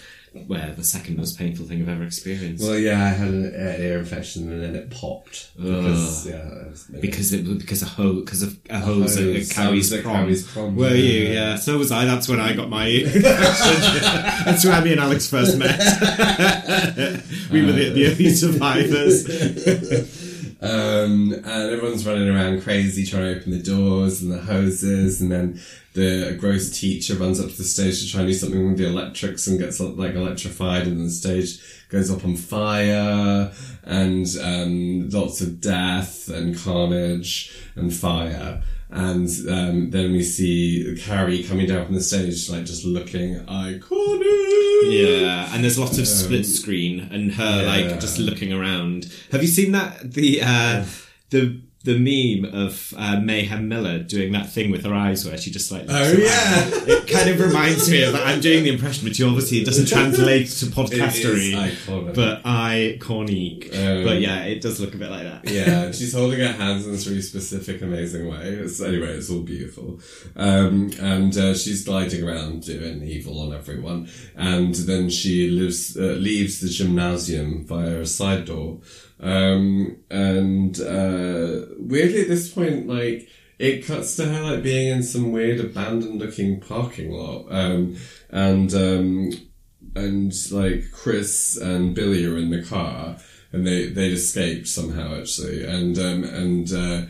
well, 0.47 0.73
the 0.75 0.85
second 0.85 1.17
most 1.17 1.39
painful 1.39 1.67
thing 1.67 1.83
I've 1.83 1.89
ever 1.89 2.05
experienced. 2.05 2.65
Well, 2.65 2.79
yeah, 2.79 3.05
I 3.05 3.09
had 3.09 3.29
an 3.29 3.55
ear 3.55 3.99
infection 3.99 4.53
and 4.53 4.63
then 4.63 4.75
it 4.77 4.91
popped 4.91 5.51
because 5.57 6.27
yeah, 6.27 6.37
it 6.37 7.01
because 7.01 7.33
it 7.33 7.47
was 7.47 7.59
because 7.59 7.83
a 7.83 7.87
hose 7.87 8.25
because 8.25 8.43
of 8.43 8.59
a 8.71 8.79
hose 8.79 9.17
at 9.17 9.25
hose. 9.25 9.53
Carrie's 9.53 9.59
I 9.59 9.71
was 9.71 9.93
at 9.93 10.03
prom. 10.03 10.17
Carrie's 10.17 10.53
prom, 10.53 10.77
Were 10.77 10.95
you? 10.95 11.25
yeah. 11.29 11.33
Yeah. 11.33 11.57
So 11.57 11.79
was 11.79 11.91
I. 11.91 12.05
That's 12.05 12.29
when 12.29 12.41
I 12.41 12.55
got 12.55 12.69
my 12.69 12.87
infection. 12.87 13.23
That's 14.45 14.65
where 14.65 14.81
me 14.83 14.93
and 14.93 15.01
Alex 15.01 15.29
first 15.29 15.57
met. 15.59 15.79
we 17.51 17.65
were 17.65 17.73
the, 17.73 17.91
the 17.91 18.07
early 18.07 18.31
survivors. 18.31 20.19
Um, 20.61 21.33
and 21.33 21.71
everyone's 21.71 22.05
running 22.05 22.29
around 22.29 22.63
crazy 22.63 23.07
trying 23.07 23.23
to 23.23 23.39
open 23.39 23.53
the 23.53 23.63
doors 23.63 24.23
and 24.23 24.33
the 24.33 24.41
hoses, 24.41 25.21
and 25.21 25.31
then 25.31 25.61
the 25.95 26.37
gross 26.39 26.79
teacher 26.79 27.15
runs 27.15 27.41
up 27.41 27.49
to 27.49 27.57
the 27.57 27.65
stage 27.65 28.01
to 28.01 28.11
try 28.11 28.21
and 28.21 28.29
do 28.29 28.35
something 28.35 28.67
with 28.67 28.77
the 28.77 28.87
electrics 28.87 29.47
and 29.47 29.59
gets 29.59 29.79
like 29.79 30.15
electrified, 30.15 30.87
and 30.87 31.07
the 31.07 31.11
stage 31.11 31.61
goes 31.89 32.11
up 32.11 32.25
on 32.25 32.37
fire, 32.37 33.53
and 33.85 34.27
um, 34.43 35.09
lots 35.11 35.41
of 35.41 35.61
death 35.61 36.29
and 36.29 36.59
carnage 36.59 37.57
and 37.77 37.95
fire. 37.95 38.63
And 38.91 39.29
um, 39.51 39.91
then 39.91 40.13
we 40.13 40.23
see 40.23 40.97
Carrie 40.99 41.43
coming 41.43 41.67
down 41.67 41.85
from 41.85 41.95
the 41.95 42.01
stage, 42.01 42.49
like 42.49 42.65
just 42.65 42.85
looking 42.85 43.35
iconic. 43.41 44.91
Yeah, 44.91 45.53
and 45.53 45.63
there's 45.63 45.79
lots 45.79 45.99
of 45.99 46.09
split 46.09 46.47
screen 46.47 47.01
and 47.13 47.33
her 47.33 47.63
yeah. 47.63 47.67
like 47.67 48.01
just 48.01 48.19
looking 48.19 48.53
around. 48.53 49.13
Have 49.31 49.43
you 49.43 49.49
seen 49.49 49.73
that 49.73 50.13
the 50.15 50.41
uh, 50.43 50.85
the 51.31 51.61
the 51.85 51.97
meme 51.97 52.53
of 52.55 52.93
uh, 52.97 53.21
Mayhem 53.21 53.69
Miller 53.69 54.01
doing 54.01 54.33
that 54.33 54.51
thing 54.51 54.71
with 54.73 54.85
her 54.85 54.93
eyes 54.93 55.25
where 55.25 55.39
she 55.39 55.51
just 55.53 55.71
like 55.71 55.85
Oh, 55.89 56.13
yeah. 56.13 56.71
it 56.73 57.09
kind 57.09 57.31
of 57.31 57.39
reminds 57.41 57.89
me 57.89 58.03
of 58.03 58.17
I'm 58.17 58.41
doing 58.41 58.65
the 58.65 58.71
impression, 58.71 59.05
which 59.05 59.23
obviously 59.23 59.59
it 59.59 59.65
doesn't 59.65 59.87
translate 59.87 60.49
to 60.49 60.67
podcastery, 60.79 61.53
iconic. 61.55 62.15
but 62.15 62.43
iconic. 62.43 63.67
Um, 63.75 64.05
but 64.05 64.21
yeah, 64.21 64.45
it 64.45 64.61
does 64.61 64.81
look 64.81 64.95
a 64.95 64.99
bit 64.99 65.11
like 65.11 65.23
that. 65.23 65.49
yeah, 65.51 65.91
she's 65.93 66.13
holding 66.15 66.41
her 66.41 66.53
hands 66.53 66.85
in 66.85 66.93
this 66.93 67.07
really 67.07 67.23
specific, 67.23 67.81
amazing 67.83 68.27
way. 68.29 68.43
It's, 68.49 68.81
anyway, 68.81 69.09
it's 69.17 69.31
all 69.31 69.41
beautiful. 69.43 70.01
Um, 70.37 70.91
and 71.01 71.37
uh, 71.37 71.55
she's 71.55 71.85
gliding 71.85 72.27
around 72.27 72.65
doing 72.65 73.03
evil 73.03 73.41
on 73.41 73.53
everyone. 73.55 74.09
And 74.37 74.75
then 74.75 75.11
she 75.11 75.51
lives, 75.51 75.97
uh, 75.97 76.01
leaves 76.19 76.61
the 76.61 76.69
gymnasium 76.69 77.65
via 77.67 78.01
a 78.01 78.07
side 78.07 78.47
door. 78.47 78.81
Um, 79.21 79.97
and 80.11 80.79
uh, 80.81 81.67
weirdly, 81.79 82.23
at 82.23 82.29
this 82.29 82.53
point, 82.53 82.87
like, 82.87 83.29
it 83.59 83.85
cuts 83.87 84.15
to 84.17 84.27
her 84.27 84.41
like 84.41 84.63
being 84.63 84.89
in 84.89 85.03
some 85.03 85.33
weird 85.33 85.61
abandoned 85.61 86.21
looking 86.21 86.61
parking 86.61 87.11
lot. 87.11 87.47
Um, 87.51 87.97
and 88.31 88.73
um, 88.75 89.33
and 89.95 90.33
like 90.53 90.91
Chris 90.93 91.57
and 91.57 91.95
Billy 91.95 92.25
are 92.25 92.39
in 92.39 92.51
the 92.51 92.63
car, 92.63 93.17
and 93.53 93.67
they 93.67 93.87
they'd 93.89 94.13
escaped 94.13 94.69
somehow 94.69 95.19
actually, 95.19 95.65
and 95.65 95.99
um 95.99 96.25
and 96.25 96.73
uh, 96.73 97.03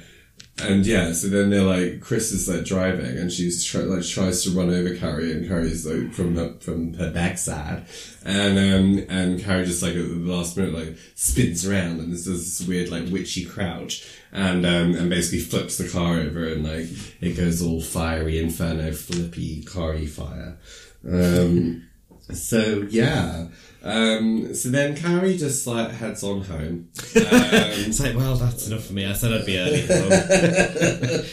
and 0.61 0.87
yeah, 0.87 1.13
so 1.13 1.29
then 1.29 1.51
they're 1.51 1.63
like 1.63 2.01
Chris 2.01 2.33
is 2.33 2.49
like 2.49 2.65
driving, 2.65 3.17
and 3.19 3.33
she's 3.33 3.75
like 3.75 4.05
tries 4.05 4.43
to 4.45 4.51
run 4.51 4.71
over 4.71 4.95
Carrie, 4.97 5.33
and 5.33 5.47
Carrie's 5.47 5.87
like 5.87 6.13
from 6.13 6.37
her 6.37 6.55
from 6.61 6.95
her 6.95 7.11
backside, 7.11 7.87
and 8.25 8.59
um 8.59 9.07
and 9.09 9.41
Carrie 9.41 9.65
just 9.65 9.83
like 9.83 9.95
at 9.95 10.09
the 10.09 10.15
last 10.17 10.57
minute 10.57 10.75
like 10.75 10.97
spins 11.15 11.67
around 11.67 12.01
and 12.01 12.11
there's 12.11 12.25
this 12.25 12.67
weird 12.67 12.89
like 12.89 13.09
witchy 13.09 13.45
crouch, 13.45 14.07
and 14.33 14.67
um 14.67 14.95
and 14.95 15.11
basically 15.11 15.41
flips 15.41 15.79
the 15.79 15.89
car 15.89 16.19
over, 16.19 16.47
and 16.47 16.65
like 16.65 16.89
it 17.21 17.37
goes 17.37 17.63
all 17.63 17.81
fiery 17.81 18.39
inferno 18.39 18.93
flippy 18.93 19.63
carry 19.63 20.07
fire. 20.07 20.59
Um, 21.07 21.89
so 22.33 22.87
yeah. 22.91 23.49
Um, 23.83 24.55
so 24.55 24.71
then 24.71 24.97
Carrie 24.97 25.37
just 25.37 25.67
like 25.67 25.91
heads 25.91 26.23
on 26.23 26.43
home. 26.43 26.89
Um, 27.17 27.85
It's 27.87 28.01
like, 28.01 28.17
well, 28.17 28.37
that's 28.37 28.67
enough 28.69 28.85
for 28.85 28.93
me. 28.93 29.07
I 29.07 29.13
said 29.13 29.33
I'd 29.33 29.47
be 29.47 29.59
early. 29.59 31.25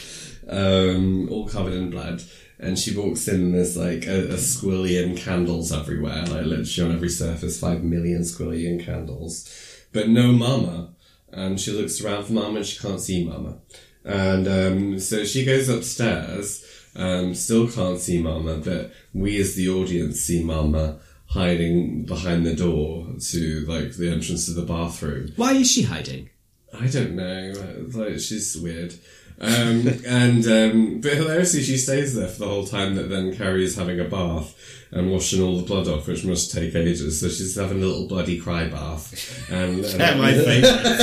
um, 0.48 1.28
all 1.30 1.48
covered 1.48 1.72
in 1.72 1.90
blood. 1.90 2.22
And 2.58 2.78
she 2.78 2.96
walks 2.96 3.28
in 3.28 3.40
and 3.40 3.54
there's 3.54 3.76
like 3.76 4.06
a, 4.06 4.30
a 4.30 4.36
squillion 4.36 5.16
candles 5.16 5.72
everywhere, 5.72 6.24
like 6.26 6.46
literally 6.46 6.88
on 6.90 6.96
every 6.96 7.10
surface, 7.10 7.60
five 7.60 7.82
million 7.82 8.22
squillion 8.22 8.82
candles. 8.82 9.50
But 9.92 10.08
no 10.08 10.32
mama. 10.32 10.94
And 11.30 11.60
she 11.60 11.72
looks 11.72 12.00
around 12.00 12.24
for 12.24 12.32
mama 12.32 12.58
and 12.58 12.66
she 12.66 12.78
can't 12.78 13.00
see 13.00 13.24
mama. 13.24 13.58
And 14.04 14.48
um, 14.48 14.98
so 14.98 15.24
she 15.24 15.44
goes 15.44 15.68
upstairs, 15.68 16.64
um, 16.94 17.34
still 17.34 17.68
can't 17.68 17.98
see 18.00 18.22
mama, 18.22 18.56
but 18.56 18.92
we 19.12 19.38
as 19.38 19.54
the 19.54 19.68
audience 19.68 20.20
see 20.20 20.42
mama 20.42 21.00
hiding 21.28 22.04
behind 22.04 22.46
the 22.46 22.54
door 22.54 23.08
to 23.20 23.64
like 23.66 23.92
the 23.96 24.10
entrance 24.10 24.46
to 24.46 24.52
the 24.52 24.62
bathroom. 24.62 25.32
Why 25.36 25.52
is 25.52 25.70
she 25.70 25.82
hiding? 25.82 26.30
I 26.72 26.86
don't 26.86 27.16
know. 27.16 27.52
Like 27.92 28.20
she's 28.20 28.56
weird. 28.56 28.94
Um, 29.40 29.88
and 30.06 30.46
um, 30.46 31.00
but 31.00 31.14
hilariously, 31.14 31.62
she 31.62 31.76
stays 31.76 32.14
there 32.14 32.28
for 32.28 32.40
the 32.40 32.48
whole 32.48 32.66
time 32.66 32.94
that 32.96 33.08
then 33.08 33.36
Carrie 33.36 33.64
is 33.64 33.76
having 33.76 34.00
a 34.00 34.04
bath 34.04 34.54
and 34.90 35.10
washing 35.10 35.42
all 35.42 35.56
the 35.58 35.64
blood 35.64 35.88
off, 35.88 36.06
which 36.06 36.24
must 36.24 36.52
take 36.52 36.74
ages. 36.74 37.20
So 37.20 37.28
she's 37.28 37.56
having 37.56 37.82
a 37.82 37.86
little 37.86 38.06
bloody 38.06 38.38
cry 38.40 38.68
bath. 38.68 39.50
And, 39.50 39.84
and 39.84 39.98
Yeah, 40.00 40.14
my 40.14 40.32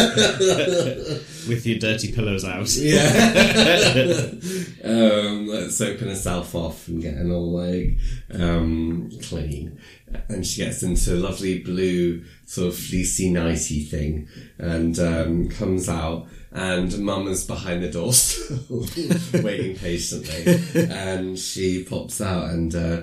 favourite. 0.09 0.97
With 1.47 1.65
your 1.65 1.79
dirty 1.79 2.11
pillows 2.11 2.45
out. 2.45 2.73
yeah. 2.75 4.31
um, 4.83 5.69
soaping 5.69 6.07
herself 6.07 6.55
off 6.55 6.87
and 6.87 7.01
getting 7.01 7.31
all 7.31 7.51
like 7.51 7.97
um, 8.33 9.11
clean. 9.23 9.79
And 10.29 10.45
she 10.45 10.63
gets 10.63 10.83
into 10.83 11.15
a 11.15 11.17
lovely 11.17 11.59
blue 11.59 12.23
sort 12.45 12.67
of 12.69 12.75
fleecy 12.77 13.31
nighty 13.31 13.83
thing 13.83 14.27
and 14.59 14.97
um, 14.99 15.49
comes 15.49 15.89
out 15.89 16.27
and 16.51 16.99
mum 16.99 17.27
is 17.27 17.45
behind 17.47 17.81
the 17.83 17.89
door 17.89 18.13
still 18.13 18.85
waiting 19.41 19.75
patiently. 19.75 20.61
and 20.87 21.39
she 21.39 21.83
pops 21.83 22.21
out 22.21 22.51
and 22.51 22.75
uh, 22.75 23.01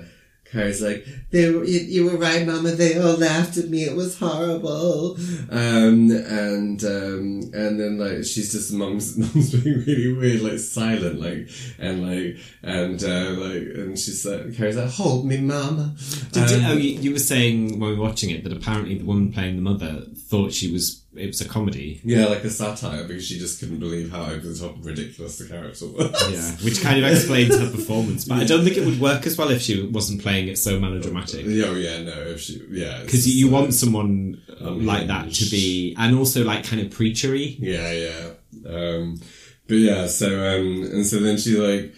Carrie's 0.53 0.83
like, 0.83 1.07
they 1.31 1.49
were, 1.51 1.63
you, 1.65 1.79
you 1.81 2.05
were 2.07 2.17
right, 2.17 2.45
Mama. 2.45 2.73
They 2.73 2.99
all 3.01 3.17
laughed 3.17 3.57
at 3.57 3.69
me. 3.69 3.85
It 3.85 3.95
was 3.95 4.19
horrible. 4.19 5.17
Um, 5.51 6.11
and 6.11 6.83
um, 6.85 7.41
and 7.55 7.79
then 7.79 7.99
like 7.99 8.25
she's 8.25 8.53
just 8.53 8.73
mum's 8.73 9.17
mum's 9.35 9.53
being 9.55 9.79
really 9.85 10.13
weird, 10.13 10.41
like 10.43 10.59
silent, 10.59 11.21
like 11.21 11.49
and 11.79 12.03
like 12.07 12.37
and 12.63 13.03
uh, 13.03 13.31
like 13.41 13.63
and 13.77 13.99
she's 13.99 14.27
like 14.27 14.55
Carrie's 14.57 14.77
like, 14.77 14.91
hold 14.91 15.25
me, 15.27 15.39
Mama. 15.41 15.95
Did, 16.33 16.49
did- 16.49 16.65
Um, 16.65 16.71
oh, 16.73 16.75
you, 16.77 16.91
you 17.01 17.13
were 17.13 17.19
saying 17.19 17.79
when 17.79 17.91
we 17.91 17.97
were 17.97 18.03
watching 18.03 18.31
it 18.31 18.43
that 18.45 18.53
apparently 18.53 18.99
the 18.99 19.05
woman 19.05 19.33
playing 19.33 19.57
the 19.57 19.63
mother 19.63 20.03
thought 20.17 20.53
she 20.53 20.71
was 20.73 21.00
it 21.15 21.27
was 21.27 21.41
a 21.41 21.49
comedy. 21.49 22.01
yeah, 22.05 22.27
like 22.27 22.45
a 22.45 22.51
satire 22.51 23.05
because 23.05 23.27
she 23.27 23.39
just 23.39 23.59
couldn't 23.59 23.81
believe 23.81 24.13
how 24.13 24.25
over 24.27 24.47
the 24.47 24.57
top 24.57 24.77
and 24.77 24.85
ridiculous 24.85 25.39
the 25.39 25.49
character 25.49 25.87
was. 25.87 26.11
Yeah, 26.33 26.65
which 26.65 26.81
kind 26.81 27.03
of 27.03 27.11
explains 27.11 27.59
her 27.59 27.69
performance. 27.71 28.27
But 28.27 28.39
I 28.39 28.45
don't 28.45 28.63
think 28.65 28.77
it 28.77 28.87
would 28.87 29.01
work 29.01 29.27
as 29.27 29.37
well 29.37 29.51
if 29.51 29.61
she 29.63 29.87
wasn't 29.87 30.23
playing 30.23 30.49
it 30.49 30.57
so 30.59 30.79
melodramatic. 30.79 31.45
Oh 31.47 31.75
yeah, 31.75 32.03
no, 32.03 32.13
if 32.13 32.41
she 32.41 32.63
yeah, 32.71 33.03
Because 33.03 33.27
you, 33.27 33.49
uh, 33.49 33.51
want 33.51 33.75
someone 33.75 34.41
like 34.61 35.09
that 35.09 35.33
to 35.33 35.45
be, 35.51 35.95
and 35.99 36.17
also 36.17 36.45
like 36.45 36.65
kind 36.65 36.81
of 36.81 36.93
preachery. 36.93 37.57
Yeah, 37.59 37.93
yeah. 37.93 38.31
Um, 38.69 39.21
but 39.67 39.77
yeah, 39.77 40.07
so 40.07 40.29
um, 40.29 40.83
and 40.93 41.07
so 41.07 41.19
then 41.19 41.39
she 41.39 41.57
like, 41.57 41.95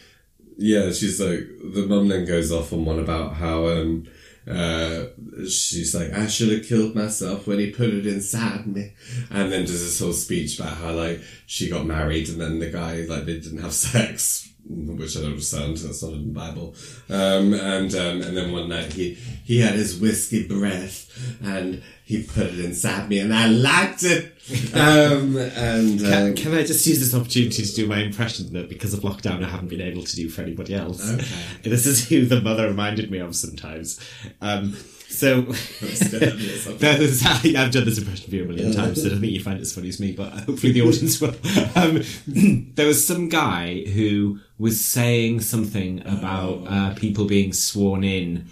yeah, 0.57 0.91
she's 0.91 1.21
like 1.21 1.47
the 1.75 1.87
mum 1.87 2.09
then 2.09 2.25
goes 2.25 2.51
off 2.51 2.73
on 2.73 2.85
one 2.85 2.99
about 2.99 3.35
how 3.35 3.67
um, 3.69 4.07
uh, 4.51 5.05
she's 5.49 5.95
like, 5.95 6.13
I 6.13 6.27
should 6.27 6.53
have 6.53 6.67
killed 6.67 6.95
myself 6.95 7.47
when 7.47 7.59
he 7.59 7.71
put 7.71 7.91
it 7.91 8.07
inside 8.07 8.67
me. 8.67 8.93
And 9.31 9.53
then 9.53 9.65
does 9.65 9.85
this 9.85 10.01
whole 10.01 10.13
speech 10.13 10.59
about 10.59 10.77
how, 10.77 10.93
like, 10.93 11.21
she 11.47 11.69
got 11.69 11.87
married 11.87 12.29
and 12.29 12.41
then 12.41 12.59
the 12.59 12.71
guy, 12.71 13.05
like, 13.09 13.25
they 13.25 13.39
didn't 13.39 13.63
have 13.63 13.73
sex. 13.73 14.49
Which 14.65 15.17
I 15.17 15.23
don't 15.23 15.31
understand. 15.31 15.77
That's 15.79 16.05
not 16.05 16.13
in 16.13 16.33
the 16.33 16.41
Bible. 16.41 16.77
Um, 17.11 17.53
and 17.53 17.93
um, 17.97 18.23
and 18.23 18.37
then 18.37 18.53
one 18.53 18.69
night 18.69 18.93
he 18.93 19.15
he 19.15 19.59
had 19.59 19.75
his 19.75 19.99
whiskey 19.99 20.47
breath 20.47 21.11
and 21.43 21.83
he 22.05 22.23
put 22.23 22.47
it 22.47 22.61
inside 22.61 23.09
me 23.09 23.21
and 23.21 23.33
I 23.33 23.47
liked 23.47 24.03
it. 24.03 24.33
Um, 24.75 25.37
and 25.37 26.01
Can, 26.01 26.35
can 26.35 26.55
I 26.55 26.65
just 26.65 26.85
use 26.87 26.99
this 26.99 27.15
opportunity 27.15 27.65
to 27.65 27.75
do 27.75 27.87
my 27.87 27.99
impression 27.99 28.53
that 28.55 28.69
because 28.69 28.93
of 28.93 29.01
lockdown 29.01 29.45
I 29.45 29.49
haven't 29.49 29.69
been 29.69 29.81
able 29.81 30.03
to 30.03 30.17
do 30.17 30.29
for 30.29 30.43
anybody 30.43 30.75
else? 30.75 31.13
Okay. 31.13 31.25
This 31.63 31.87
is 31.87 32.09
who 32.09 32.27
the 32.27 32.41
mother 32.41 32.67
reminded 32.67 33.11
me 33.11 33.19
of 33.19 33.37
sometimes. 33.37 34.01
Um, 34.41 34.77
so, 35.09 35.43
there 35.43 36.99
was, 36.99 37.25
I've 37.27 37.71
done 37.71 37.85
this 37.85 37.99
impression 37.99 38.27
of 38.27 38.35
you 38.35 38.45
a 38.45 38.47
million 38.47 38.73
times, 38.73 39.01
so 39.01 39.07
I 39.07 39.11
don't 39.11 39.21
think 39.21 39.33
you 39.33 39.43
find 39.43 39.59
it 39.59 39.63
as 39.63 39.73
funny 39.73 39.89
as 39.89 40.01
me, 40.01 40.13
but 40.13 40.33
hopefully 40.33 40.73
the 40.73 40.83
audience 40.83 41.21
will. 41.21 41.35
Um, 41.77 42.03
there 42.75 42.87
was 42.87 43.07
some 43.07 43.29
guy 43.29 43.85
who 43.85 44.41
was 44.59 44.83
saying 44.85 45.41
something 45.41 46.01
about 46.01 46.65
uh, 46.67 46.95
people 46.95 47.27
being 47.27 47.53
sworn 47.53 48.03
in 48.05 48.47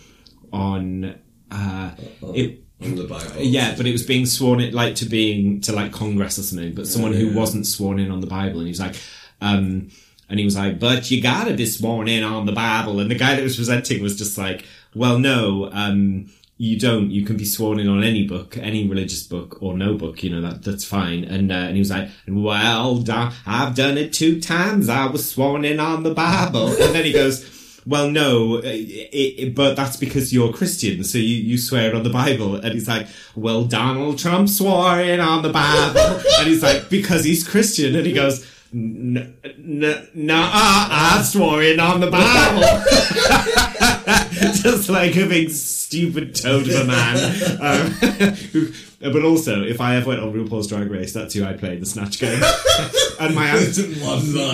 on. 0.53 1.19
Uh, 1.51 1.91
it, 2.35 2.63
on 2.83 2.97
the 2.97 3.05
Bible. 3.05 3.41
yeah, 3.41 3.75
but 3.77 3.87
it 3.87 3.93
was 3.93 4.03
being 4.03 4.27
sworn 4.27 4.61
in 4.61 4.73
like 4.75 4.97
to 4.97 5.07
being 5.07 5.61
to 5.63 5.73
like 5.73 5.93
Congress 5.93 6.39
or 6.39 6.43
something, 6.43 6.75
but 6.75 6.87
someone 6.87 7.13
who 7.13 7.27
yeah. 7.27 7.37
wasn't 7.37 7.67
sworn 7.67 7.99
in 7.99 8.11
on 8.11 8.21
the 8.21 8.27
Bible, 8.27 8.59
and 8.59 8.67
he 8.67 8.71
was 8.71 8.81
like, 8.81 8.97
um, 9.41 9.91
and 10.29 10.39
he 10.39 10.45
was 10.45 10.57
like, 10.57 10.79
but 10.79 11.11
you 11.11 11.21
gotta 11.21 11.55
be 11.55 11.67
sworn 11.67 12.09
in 12.09 12.23
on 12.25 12.47
the 12.47 12.53
Bible, 12.53 13.01
and 13.01 13.11
the 13.11 13.17
guy 13.17 13.35
that 13.35 13.43
was 13.43 13.57
presenting 13.57 14.03
was 14.03 14.17
just 14.17 14.39
like, 14.39 14.65
well, 14.95 15.19
no, 15.19 15.71
um, 15.73 16.31
you 16.61 16.79
don't. 16.79 17.11
You 17.11 17.25
can 17.25 17.39
be 17.39 17.47
sworn 17.47 17.81
in 17.81 17.89
on 17.89 18.05
any 18.05 18.27
book, 18.27 18.59
any 18.59 18.87
religious 18.87 19.23
book 19.23 19.63
or 19.63 19.77
no 19.77 19.95
book. 19.95 20.23
You 20.23 20.29
know 20.29 20.43
that 20.43 20.63
that's 20.63 20.85
fine. 20.85 21.25
And 21.25 21.51
uh, 21.51 21.55
and 21.55 21.75
he 21.75 21.79
was 21.79 21.91
like, 21.91 22.11
well, 22.29 23.03
I've 23.47 23.75
done 23.75 23.97
it 23.97 24.13
two 24.13 24.41
times. 24.41 24.91
I 24.91 25.07
was 25.07 25.31
sworn 25.31 25.65
in 25.65 25.81
on 25.81 26.03
the 26.03 26.15
Bible, 26.15 26.69
and 26.69 26.95
then 26.95 27.05
he 27.05 27.13
goes. 27.13 27.60
Well, 27.91 28.09
no, 28.09 28.59
it, 28.59 28.67
it, 28.69 29.55
but 29.57 29.75
that's 29.75 29.97
because 29.97 30.33
you're 30.33 30.53
Christian, 30.53 31.03
so 31.03 31.19
you, 31.19 31.25
you 31.25 31.59
swear 31.59 31.93
on 31.97 32.05
the 32.05 32.11
Bible. 32.11 32.55
And 32.55 32.73
he's 32.73 32.87
like, 32.87 33.09
well, 33.35 33.65
Donald 33.65 34.17
Trump 34.17 34.49
swore 34.49 35.01
in 35.01 35.19
on 35.19 35.43
the 35.43 35.49
Bible. 35.49 35.99
and 36.39 36.47
he's 36.47 36.63
like, 36.63 36.89
because 36.89 37.25
he's 37.25 37.43
Christian. 37.47 37.97
And 37.97 38.07
he 38.07 38.13
goes, 38.13 38.47
no, 38.73 39.23
n- 39.45 40.09
nah, 40.15 40.51
I 40.53 41.23
swore 41.25 41.65
in 41.65 41.81
on 41.81 41.99
the 41.99 42.13
Bible. 42.13 42.63
Just 44.63 44.89
like 44.89 45.17
a 45.17 45.27
big 45.27 45.51
stupid 45.51 46.37
toad 46.37 46.69
of 46.69 46.83
a 46.83 46.85
man. 46.85 47.17
Um, 47.61 47.91
who- 48.53 48.71
Uh, 49.03 49.11
but 49.11 49.25
also, 49.25 49.63
if 49.63 49.81
I 49.81 49.97
ever 49.97 50.09
went 50.09 50.21
on 50.21 50.33
RuPaul's 50.35 50.67
Drag 50.67 50.91
Race, 50.91 51.15
that's 51.15 51.33
who 51.33 51.43
I'd 51.45 51.59
play 51.59 51.77
the 51.77 51.87
Snatch 51.87 52.19
Game. 52.19 52.43
and 53.21 53.35
my 53.35 53.49
answer, 53.49 53.89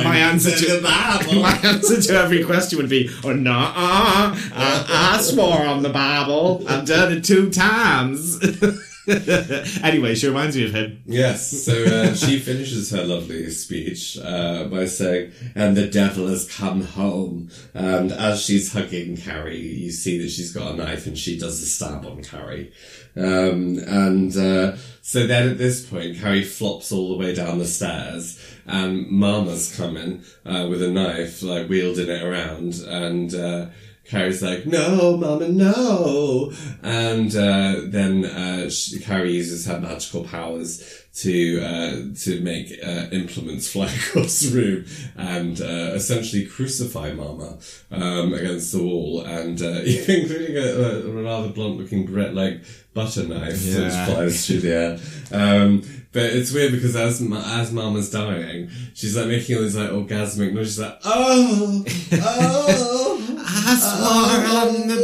my 0.04 0.16
answer 0.18 0.52
to 0.52 0.82
Bible. 0.82 1.34
my 1.40 1.58
answer 1.64 2.00
to 2.00 2.12
every 2.14 2.44
question 2.44 2.78
would 2.78 2.88
be, 2.88 3.10
"Oh 3.24 3.32
no, 3.32 3.52
I, 3.52 5.16
I 5.16 5.20
swore 5.20 5.66
on 5.66 5.82
the 5.82 5.88
Bible. 5.88 6.64
I've 6.68 6.86
done 6.86 7.12
it 7.12 7.24
two 7.24 7.50
times." 7.50 8.38
anyway, 9.82 10.14
she 10.14 10.26
reminds 10.26 10.56
me 10.56 10.64
of 10.64 10.74
him. 10.74 11.02
Yes, 11.06 11.64
so 11.64 11.72
uh, 11.84 12.14
she 12.14 12.38
finishes 12.38 12.90
her 12.90 13.04
lovely 13.04 13.50
speech 13.50 14.18
uh, 14.18 14.64
by 14.64 14.86
saying, 14.86 15.32
and 15.54 15.76
the 15.76 15.86
devil 15.86 16.26
has 16.26 16.50
come 16.50 16.82
home. 16.82 17.50
And 17.72 18.10
as 18.10 18.42
she's 18.42 18.72
hugging 18.72 19.16
Carrie, 19.16 19.60
you 19.60 19.90
see 19.90 20.18
that 20.18 20.30
she's 20.30 20.52
got 20.52 20.72
a 20.72 20.76
knife 20.76 21.06
and 21.06 21.16
she 21.16 21.38
does 21.38 21.62
a 21.62 21.66
stab 21.66 22.04
on 22.04 22.22
Carrie. 22.22 22.72
Um, 23.16 23.78
and 23.86 24.36
uh, 24.36 24.76
so 25.02 25.26
then 25.26 25.48
at 25.48 25.58
this 25.58 25.88
point, 25.88 26.18
Carrie 26.18 26.42
flops 26.42 26.90
all 26.90 27.10
the 27.10 27.24
way 27.24 27.34
down 27.34 27.58
the 27.58 27.66
stairs 27.66 28.40
and 28.66 29.08
Mama's 29.08 29.74
coming 29.76 30.22
uh, 30.44 30.66
with 30.68 30.82
a 30.82 30.90
knife, 30.90 31.42
like 31.42 31.68
wielding 31.68 32.08
it 32.08 32.22
around. 32.22 32.74
And 32.86 33.34
uh, 33.34 33.66
Carrie's 34.08 34.42
like, 34.42 34.66
no, 34.66 35.16
Mama, 35.16 35.48
no. 35.48 36.52
And 36.82 37.34
uh, 37.34 37.80
then 37.86 38.24
uh, 38.24 38.70
she, 38.70 39.00
Carrie 39.00 39.32
uses 39.32 39.66
her 39.66 39.80
magical 39.80 40.22
powers 40.24 41.02
to 41.16 41.60
uh, 41.62 41.96
to 42.24 42.40
make 42.40 42.72
uh, 42.84 43.06
implements 43.10 43.68
fly 43.72 43.86
across 43.86 44.40
the 44.40 44.54
room 44.56 44.84
and 45.16 45.60
uh, 45.60 45.92
essentially 45.94 46.44
crucify 46.46 47.12
Mama 47.12 47.58
um, 47.90 48.32
against 48.34 48.72
the 48.72 48.82
wall, 48.82 49.22
and 49.22 49.60
uh, 49.62 49.66
including 49.84 50.56
a, 50.56 51.08
a 51.08 51.22
rather 51.22 51.48
blunt-looking 51.48 52.06
like 52.34 52.62
butter 52.94 53.24
knife 53.24 53.60
Yeah. 53.62 53.80
that 53.88 54.08
flies 54.08 54.46
through 54.46 54.60
the 54.60 54.72
air. 54.74 54.98
Um, 55.32 55.82
but 56.16 56.24
it's 56.24 56.50
weird 56.50 56.72
because 56.72 56.96
as 56.96 57.20
as 57.20 57.70
Mama's 57.72 58.08
dying, 58.10 58.70
she's 58.94 59.14
like 59.14 59.26
making 59.26 59.56
all 59.56 59.62
these 59.62 59.76
like 59.76 59.90
orgasmic 59.90 60.54
noises. 60.54 60.76
She's 60.76 60.80
like, 60.80 60.98
oh, 61.04 61.84
oh. 62.12 63.42
I 63.48 63.76
swore 63.76 64.46
on 64.56 64.88
the 64.88 64.96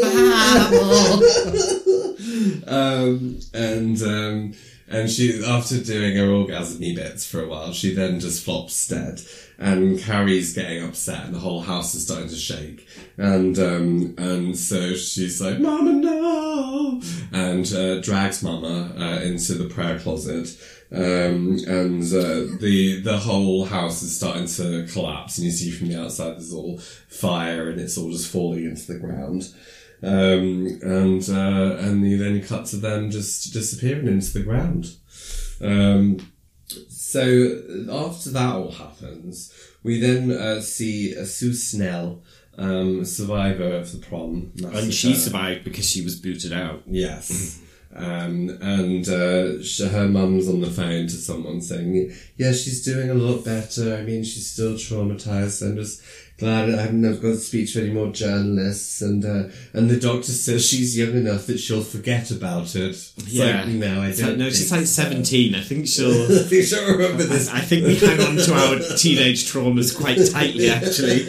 Bible. 2.65 2.75
um, 2.75 3.41
and 3.53 4.03
um, 4.03 4.55
and 4.89 5.11
she 5.11 5.45
after 5.45 5.85
doing 5.85 6.17
her 6.17 6.29
orgasmy 6.29 6.97
bits 6.97 7.27
for 7.27 7.43
a 7.43 7.47
while, 7.47 7.75
she 7.75 7.95
then 7.95 8.19
just 8.19 8.43
flops 8.43 8.89
dead. 8.89 9.21
And 9.63 9.97
Carrie's 10.01 10.55
getting 10.55 10.83
upset, 10.83 11.27
and 11.27 11.35
the 11.35 11.39
whole 11.39 11.61
house 11.61 11.95
is 11.95 12.05
starting 12.05 12.29
to 12.29 12.35
shake. 12.35 12.89
And 13.17 13.57
um, 13.61 14.15
and 14.19 14.59
so 14.59 14.95
she's 14.95 15.41
like, 15.41 15.61
"Mama, 15.61 15.93
no!" 15.93 17.01
and 17.33 17.73
uh, 17.73 18.01
drags 18.01 18.43
Mama 18.43 18.93
uh, 18.99 19.21
into 19.23 19.55
the 19.55 19.73
prayer 19.73 20.01
closet. 20.01 20.49
Um, 20.91 21.59
and 21.69 22.03
uh, 22.03 22.59
the 22.61 23.01
the 23.05 23.19
whole 23.19 23.65
house 23.65 24.03
is 24.03 24.17
starting 24.17 24.47
to 24.47 24.87
collapse, 24.93 25.39
and 25.39 25.45
you 25.45 25.53
see 25.53 25.71
from 25.71 25.89
the 25.89 26.03
outside 26.03 26.33
there's 26.33 26.53
all 26.53 26.79
fire, 26.79 27.71
and 27.71 27.81
it's 27.81 27.97
all 27.97 28.11
just 28.11 28.33
falling 28.33 28.65
into 28.65 28.93
the 28.93 28.99
ground. 28.99 29.49
Um, 30.03 30.81
and 30.83 31.23
uh, 31.31 31.77
and 31.79 32.05
you 32.05 32.19
then 32.19 32.43
cut 32.43 32.67
to 32.67 32.77
them 32.77 33.13
just 33.13 33.53
disappearing 33.53 34.09
into 34.09 34.33
the 34.33 34.43
ground. 34.43 34.97
Um, 35.61 36.32
so 37.13 37.61
after 37.91 38.31
that 38.31 38.55
all 38.55 38.71
happens, 38.71 39.53
we 39.83 40.01
then 40.01 40.31
uh, 40.31 40.63
see 40.63 41.15
uh, 41.15 41.25
Sue 41.25 41.53
Snell, 41.53 42.23
um, 42.57 43.05
survivor 43.05 43.77
of 43.77 43.93
the 43.93 43.99
prom, 43.99 44.53
and 44.65 44.95
she 44.95 45.15
survived 45.15 45.63
because 45.65 45.89
she 45.89 46.03
was 46.03 46.19
booted 46.19 46.55
out. 46.55 46.83
Yes. 46.87 47.61
Um, 47.95 48.49
and 48.63 49.07
uh, 49.07 49.63
her 49.91 50.09
mum's 50.09 50.49
on 50.49 50.63
the 50.63 50.71
phone 50.71 51.09
to 51.09 51.15
someone 51.15 51.61
saying, 51.61 52.15
"Yeah, 52.39 52.53
she's 52.53 52.83
doing 52.83 53.11
a 53.11 53.15
lot 53.15 53.45
better. 53.45 53.97
I 53.97 54.03
mean, 54.03 54.25
she's 54.25 54.51
still 54.51 54.73
traumatized. 54.75 55.61
I'm 55.61 55.77
just 55.77 56.01
glad 56.39 56.71
I 56.71 56.81
haven't 56.83 57.03
got 57.03 57.21
to 57.21 57.37
speak 57.37 57.73
to 57.73 57.83
any 57.83 57.91
more 57.91 58.13
journalists." 58.13 59.01
And 59.03 59.25
uh, 59.25 59.45
and 59.73 59.91
the 59.91 59.99
doctor 60.01 60.33
says 60.33 60.67
she's 60.67 60.97
young 60.99 61.13
enough 61.17 61.47
that 61.47 61.59
she'll 61.59 61.83
forget 61.83 62.31
about 62.31 62.75
it. 62.75 62.91
It's 62.91 63.15
Yeah. 63.29 63.63
like, 63.65 63.69
no, 63.69 64.03
I 64.03 64.13
don't. 64.13 64.29
like, 64.31 64.37
no, 64.39 64.49
she's 64.51 64.73
like 64.73 64.87
17. 64.87 65.55
I 65.55 65.61
think 65.61 65.87
she'll. 65.93 66.11
I 66.11 66.43
think 66.43 66.65
she'll 66.67 66.91
remember 66.93 67.23
this. 67.25 67.49
I 67.49 67.61
think 67.61 67.87
we 67.87 67.97
hang 67.97 68.21
on 68.21 68.37
to 68.37 68.55
our 68.55 68.97
teenage 68.97 69.51
traumas 69.53 69.97
quite 69.97 70.19
tightly, 70.31 70.69
actually. 70.71 71.27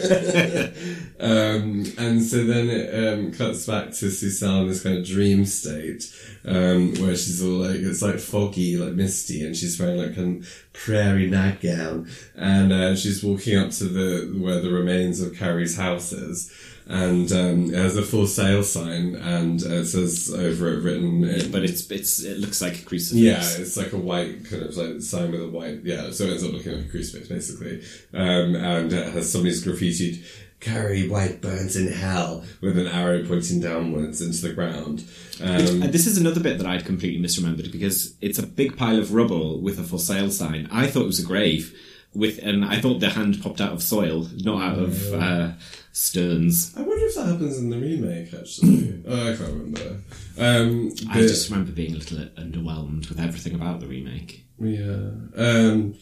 Um, 1.20 1.84
and 1.96 2.20
so 2.22 2.44
then 2.44 2.68
it 2.68 2.92
um, 3.14 3.32
cuts 3.32 3.66
back 3.66 3.86
to 3.92 4.10
Susanne 4.10 4.68
this 4.68 4.82
kind 4.82 4.98
of 4.98 5.06
dream 5.06 5.44
state, 5.46 6.12
um, 6.44 6.92
where 6.96 7.16
she's 7.16 7.42
all 7.42 7.60
like, 7.60 7.76
it's 7.76 8.02
like 8.02 8.18
foggy, 8.18 8.76
like 8.76 8.92
misty, 8.94 9.46
and 9.46 9.56
she's 9.56 9.78
wearing 9.80 9.96
like 9.96 10.16
a 10.18 10.40
prairie 10.74 11.30
nightgown, 11.30 12.10
and 12.34 12.72
uh, 12.72 12.94
she's 12.94 13.24
walking 13.24 13.56
up 13.56 13.70
to 13.70 13.84
the 13.84 14.38
where 14.38 14.60
the 14.60 14.70
remains 14.70 15.22
of 15.22 15.34
Carrie's 15.34 15.78
house 15.78 16.12
is. 16.12 16.52
And 16.86 17.32
um, 17.32 17.72
it 17.72 17.78
has 17.78 17.96
a 17.96 18.02
for 18.02 18.26
sale 18.26 18.62
sign, 18.62 19.14
and 19.14 19.62
uh, 19.62 19.76
it 19.76 19.86
says 19.86 20.30
over 20.36 20.68
it 20.68 20.82
written, 20.82 21.24
in, 21.24 21.50
but 21.50 21.64
it's 21.64 21.90
it's 21.90 22.22
it 22.22 22.38
looks 22.40 22.60
like 22.60 22.78
a 22.78 22.84
crucifix. 22.84 23.22
yeah, 23.22 23.62
it's 23.62 23.78
like 23.78 23.94
a 23.94 23.96
white 23.96 24.44
kind 24.44 24.64
of 24.64 24.76
like 24.76 25.00
sign 25.00 25.32
with 25.32 25.40
a 25.40 25.48
white, 25.48 25.82
yeah, 25.82 26.10
so 26.10 26.24
it 26.24 26.32
ends 26.32 26.44
up 26.44 26.52
looking 26.52 26.72
like 26.72 26.84
a 26.84 26.88
crucifix 26.90 27.26
basically. 27.26 27.82
Um, 28.12 28.54
and 28.54 28.92
it 28.92 29.14
has 29.14 29.32
somebody's 29.32 29.64
graffitied, 29.64 30.26
Carrie 30.64 31.08
White 31.08 31.40
burns 31.42 31.76
in 31.76 31.92
hell, 31.92 32.42
with 32.62 32.78
an 32.78 32.86
arrow 32.86 33.22
pointing 33.26 33.60
downwards 33.60 34.20
into 34.22 34.40
the 34.48 34.54
ground. 34.54 35.04
Um, 35.40 35.82
And 35.82 35.92
this 35.92 36.06
is 36.06 36.16
another 36.16 36.40
bit 36.40 36.56
that 36.58 36.66
I'd 36.66 36.84
completely 36.86 37.20
misremembered 37.22 37.70
because 37.70 38.14
it's 38.20 38.38
a 38.38 38.46
big 38.46 38.76
pile 38.76 38.98
of 38.98 39.12
rubble 39.12 39.60
with 39.60 39.78
a 39.78 39.82
for 39.82 39.98
sale 39.98 40.30
sign. 40.30 40.66
I 40.70 40.86
thought 40.86 41.02
it 41.02 41.06
was 41.06 41.20
a 41.20 41.26
grave 41.26 41.76
with, 42.14 42.38
and 42.42 42.64
I 42.64 42.80
thought 42.80 43.00
the 43.00 43.10
hand 43.10 43.42
popped 43.42 43.60
out 43.60 43.72
of 43.72 43.82
soil, 43.82 44.26
not 44.38 44.62
out 44.62 44.78
of 44.78 45.12
uh, 45.12 45.52
Stearns. 45.92 46.74
I 46.76 46.82
wonder 46.82 47.04
if 47.06 47.14
that 47.16 47.26
happens 47.26 47.58
in 47.58 47.70
the 47.70 47.78
remake, 47.78 48.32
actually. 48.32 49.02
oh, 49.06 49.32
I 49.32 49.36
can't 49.36 49.52
remember. 49.52 49.96
Um, 50.38 50.92
I 51.10 51.20
just 51.20 51.50
remember 51.50 51.72
being 51.72 51.92
a 51.92 51.98
little 51.98 52.18
underwhelmed 52.36 53.08
with 53.08 53.20
everything 53.20 53.54
about 53.54 53.80
the 53.80 53.86
remake. 53.86 54.44
Yeah. 54.58 55.10
Um, 55.36 55.96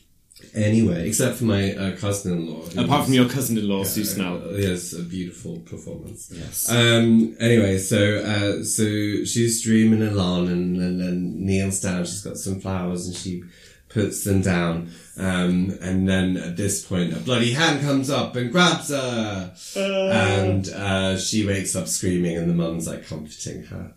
Anyway, 0.55 1.07
except 1.09 1.37
for 1.39 1.45
my 1.45 1.73
uh, 1.75 1.97
cousin-in-law. 1.97 2.65
Apart 2.73 2.89
was- 2.89 3.05
from 3.07 3.15
your 3.15 3.29
cousin-in-law, 3.29 3.85
Sue 3.85 4.05
Snell. 4.05 4.43
uh, 4.43 4.53
yes, 4.57 4.93
a 4.93 5.03
beautiful 5.03 5.59
performance. 5.61 6.31
Yes. 6.35 6.69
Um. 6.71 7.37
Anyway, 7.39 7.79
so 7.79 8.17
uh, 8.19 8.65
so 8.65 8.85
she's 9.25 9.63
dreaming 9.63 10.03
along, 10.03 10.49
and, 10.49 10.77
and 10.81 11.01
then 11.01 11.47
kneels 11.47 11.81
down. 11.81 12.05
She's 12.05 12.23
got 12.23 12.37
some 12.39 12.61
flowers, 12.61 13.07
and 13.07 13.15
she 13.17 13.45
puts 13.89 14.25
them 14.25 14.41
down. 14.43 14.91
Um. 15.17 15.79
And 15.81 16.09
then 16.09 16.37
at 16.37 16.57
this 16.57 16.85
point, 16.85 17.13
a 17.13 17.21
bloody 17.21 17.53
hand 17.53 17.81
comes 17.83 18.11
up 18.11 18.35
and 18.37 18.51
grabs 18.51 18.89
her, 18.89 19.55
and 19.77 20.69
uh, 20.71 21.17
she 21.19 21.47
wakes 21.47 21.77
up 21.77 21.87
screaming, 21.89 22.37
and 22.37 22.51
the 22.51 22.55
mum's 22.55 22.89
like 22.89 23.07
comforting 23.07 23.65
her, 23.65 23.95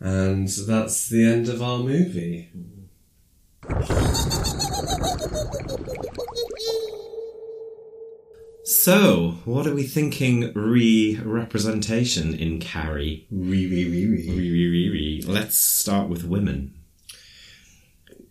and 0.00 0.48
that's 0.48 1.08
the 1.08 1.24
end 1.24 1.48
of 1.48 1.62
our 1.62 1.78
movie. 1.78 2.50
So, 8.66 9.36
what 9.44 9.66
are 9.66 9.74
we 9.74 9.84
thinking 9.84 10.52
re-representation 10.54 12.34
in 12.34 12.60
Carrie? 12.60 13.26
Re 13.30 13.66
re 13.66 13.84
re 13.84 14.06
re. 14.06 14.30
Re, 14.30 14.50
re, 14.50 14.68
re, 14.70 14.90
re. 14.90 15.22
Let's 15.26 15.56
start 15.56 16.08
with 16.08 16.24
women. 16.24 16.74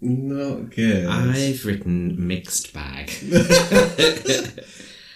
Not 0.01 0.71
good. 0.71 1.07
I've 1.07 1.65
written 1.65 2.27
mixed 2.27 2.73
bag. 2.73 3.09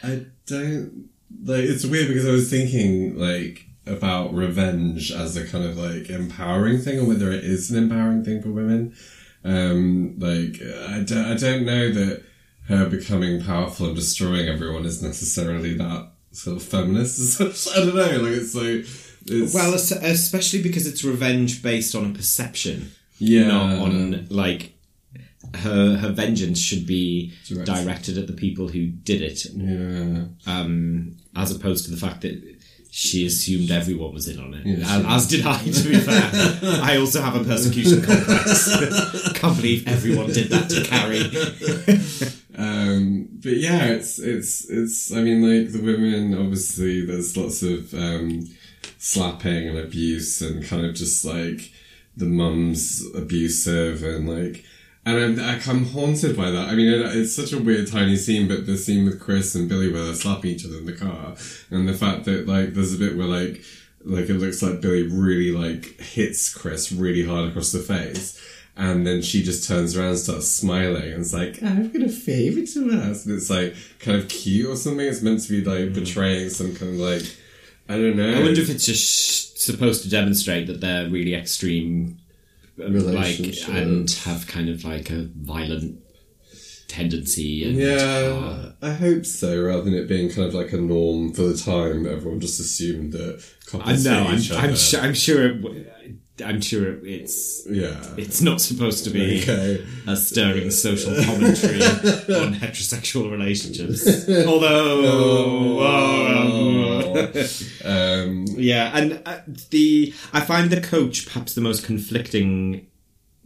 I 0.03 0.25
don't 0.45 1.09
like. 1.43 1.65
It's 1.65 1.85
weird 1.85 2.07
because 2.07 2.27
I 2.27 2.31
was 2.31 2.49
thinking 2.49 3.17
like 3.17 3.65
about 3.85 4.33
revenge 4.33 5.11
as 5.11 5.35
a 5.35 5.45
kind 5.45 5.65
of 5.65 5.77
like 5.77 6.09
empowering 6.09 6.79
thing, 6.79 6.99
or 6.99 7.05
whether 7.05 7.31
it 7.31 7.43
is 7.43 7.69
an 7.69 7.83
empowering 7.83 8.23
thing 8.23 8.41
for 8.41 8.49
women. 8.49 8.95
Um, 9.47 10.15
like 10.19 10.61
I 10.61 11.03
don't, 11.03 11.25
I 11.25 11.35
don't 11.35 11.65
know 11.65 11.91
that 11.91 12.23
her 12.67 12.89
becoming 12.89 13.41
powerful 13.41 13.87
and 13.87 13.95
destroying 13.95 14.49
everyone 14.49 14.85
is 14.85 15.01
necessarily 15.01 15.73
that 15.75 16.11
sort 16.31 16.57
of 16.57 16.63
feminist. 16.63 17.39
I 17.75 17.79
don't 17.79 17.95
know. 17.95 18.17
Like 18.21 18.33
it's 18.33 18.51
so. 18.51 18.83
It's, 19.29 19.53
well, 19.53 19.73
especially 19.73 20.61
because 20.61 20.87
it's 20.87 21.03
revenge 21.03 21.61
based 21.61 21.95
on 21.95 22.11
a 22.11 22.13
perception, 22.13 22.91
yeah, 23.19 23.47
not 23.47 23.77
on 23.79 24.27
like 24.29 24.73
her 25.55 25.95
her 25.95 26.11
vengeance 26.11 26.59
should 26.59 26.85
be 26.85 27.33
Direct. 27.47 27.65
directed 27.65 28.17
at 28.17 28.27
the 28.27 28.33
people 28.33 28.67
who 28.67 28.87
did 28.87 29.21
it, 29.21 29.45
yeah. 29.53 30.25
um, 30.45 31.17
as 31.35 31.55
opposed 31.55 31.85
to 31.85 31.91
the 31.91 31.97
fact 31.97 32.21
that 32.21 32.56
she 32.97 33.27
assumed 33.27 33.69
everyone 33.69 34.11
was 34.11 34.27
in 34.27 34.39
on 34.39 34.55
it. 34.55 34.65
Yeah, 34.65 34.83
as, 34.83 35.05
as 35.05 35.27
did 35.27 35.45
I, 35.45 35.59
to 35.59 35.87
be 35.87 35.99
fair. 35.99 36.31
I 36.81 36.97
also 36.97 37.21
have 37.21 37.35
a 37.35 37.43
persecution 37.43 38.01
complex. 38.01 38.75
Can't 39.35 39.55
believe 39.55 39.87
everyone 39.87 40.31
did 40.31 40.49
that 40.49 40.67
to 40.71 40.83
Carrie. 40.83 42.33
Um, 42.59 43.27
but 43.33 43.57
yeah, 43.57 43.85
it's 43.89 44.17
it's 44.17 44.67
it's. 44.67 45.13
I 45.13 45.21
mean, 45.21 45.43
like 45.43 45.71
the 45.71 45.79
women. 45.79 46.33
Obviously, 46.33 47.05
there's 47.05 47.37
lots 47.37 47.61
of 47.61 47.93
um, 47.93 48.47
slapping 48.97 49.69
and 49.69 49.77
abuse, 49.77 50.41
and 50.41 50.65
kind 50.65 50.83
of 50.83 50.95
just 50.95 51.23
like 51.23 51.71
the 52.15 52.25
mum's 52.25 53.05
abusive, 53.13 54.01
and 54.01 54.27
like. 54.27 54.65
And 55.07 55.39
I'm, 55.39 55.45
I- 55.45 55.61
I'm 55.67 55.85
haunted 55.85 56.35
by 56.35 56.51
that. 56.51 56.67
I 56.67 56.75
mean, 56.75 56.87
it, 56.87 57.15
it's 57.15 57.35
such 57.35 57.53
a 57.53 57.59
weird, 57.59 57.87
tiny 57.87 58.17
scene, 58.17 58.47
but 58.47 58.65
the 58.65 58.77
scene 58.77 59.05
with 59.05 59.19
Chris 59.19 59.55
and 59.55 59.69
Billy 59.69 59.91
where 59.91 60.03
they're 60.03 60.13
slapping 60.13 60.51
each 60.51 60.65
other 60.65 60.77
in 60.77 60.85
the 60.85 60.93
car, 60.93 61.35
and 61.69 61.87
the 61.87 61.93
fact 61.93 62.25
that 62.25 62.47
like 62.47 62.73
there's 62.73 62.93
a 62.93 62.97
bit 62.97 63.15
where 63.15 63.27
like 63.27 63.63
like 64.03 64.29
it 64.29 64.35
looks 64.35 64.61
like 64.61 64.81
Billy 64.81 65.03
really 65.03 65.51
like 65.51 65.99
hits 65.99 66.53
Chris 66.53 66.91
really 66.91 67.25
hard 67.25 67.49
across 67.49 67.71
the 67.71 67.79
face. 67.79 68.39
And 68.79 69.07
then 69.07 69.23
she 69.23 69.41
just 69.41 69.67
turns 69.67 69.97
around 69.97 70.09
and 70.09 70.19
starts 70.19 70.47
smiling 70.47 71.11
and 71.11 71.21
it's 71.21 71.33
like, 71.33 71.57
oh, 71.63 71.67
I've 71.67 71.91
got 71.91 72.03
a 72.03 72.09
favour 72.09 72.63
to 72.63 72.91
ask. 73.01 73.25
And 73.25 73.35
it's 73.35 73.49
like 73.49 73.75
kind 73.99 74.17
of 74.17 74.29
cute 74.29 74.69
or 74.69 74.75
something. 74.75 75.03
It's 75.03 75.23
meant 75.23 75.41
to 75.41 75.49
be 75.49 75.63
like 75.63 75.89
mm. 75.89 75.93
betraying 75.95 76.51
some 76.51 76.75
kind 76.75 76.91
of 76.91 76.99
like, 76.99 77.23
I 77.89 77.95
don't 77.95 78.15
know. 78.15 78.29
I 78.29 78.43
wonder 78.43 78.61
if 78.61 78.69
it's 78.69 78.85
just 78.85 79.59
supposed 79.59 80.03
to 80.03 80.09
demonstrate 80.11 80.67
that 80.67 80.79
they're 80.79 81.09
really 81.09 81.33
extreme, 81.33 82.19
like, 82.77 83.39
and 83.75 84.09
have 84.25 84.47
kind 84.47 84.69
of 84.69 84.83
like 84.83 85.09
a 85.09 85.29
violent 85.35 85.99
tendency. 86.87 87.63
And, 87.67 87.75
Yeah, 87.77 87.95
uh, 87.95 88.71
I 88.81 88.93
hope 88.93 89.25
so, 89.25 89.61
rather 89.61 89.81
than 89.83 89.93
it 89.93 90.07
being 90.07 90.29
kind 90.29 90.47
of 90.47 90.53
like 90.53 90.73
a 90.73 90.77
norm 90.77 91.33
for 91.33 91.43
the 91.43 91.57
time. 91.57 92.05
Everyone 92.05 92.39
just 92.39 92.59
assumed 92.59 93.13
that 93.13 93.43
I 93.83 93.95
know. 93.97 94.23
I'm, 94.27 94.39
I'm, 94.55 94.75
su- 94.75 94.97
I'm 94.99 95.13
sure. 95.13 95.45
It, 95.45 96.17
I'm 96.45 96.61
sure 96.61 96.97
it's 97.03 97.63
Yeah. 97.69 97.99
it's 98.17 98.41
not 98.41 98.61
supposed 98.61 99.03
to 99.05 99.09
be 99.09 99.41
Okay. 99.41 99.85
a 100.07 100.15
stirring 100.15 100.69
social 100.71 101.15
commentary 101.23 101.81
on 101.83 102.53
heterosexual 102.55 103.31
relationships. 103.31 104.05
Although, 104.45 105.01
oh, 105.79 107.31
um, 107.85 108.45
yeah, 108.57 108.91
and 108.93 109.21
uh, 109.25 109.39
the 109.71 110.13
I 110.33 110.41
find 110.41 110.69
the 110.69 110.81
coach 110.81 111.25
perhaps 111.27 111.53
the 111.53 111.61
most 111.61 111.85
conflicting 111.85 112.87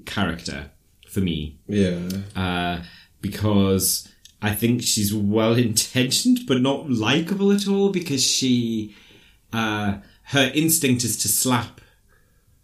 character 0.05 0.71
for 1.07 1.19
me 1.19 1.59
yeah. 1.67 1.99
uh, 2.35 2.81
because 3.21 4.07
I 4.41 4.53
think 4.55 4.81
she's 4.81 5.13
well 5.13 5.53
intentioned 5.55 6.39
but 6.47 6.61
not 6.61 6.89
likable 6.89 7.51
at 7.51 7.67
all 7.67 7.89
because 7.91 8.23
she 8.23 8.95
uh, 9.53 9.97
her 10.23 10.49
instinct 10.55 11.03
is 11.03 11.17
to 11.17 11.27
slap 11.27 11.80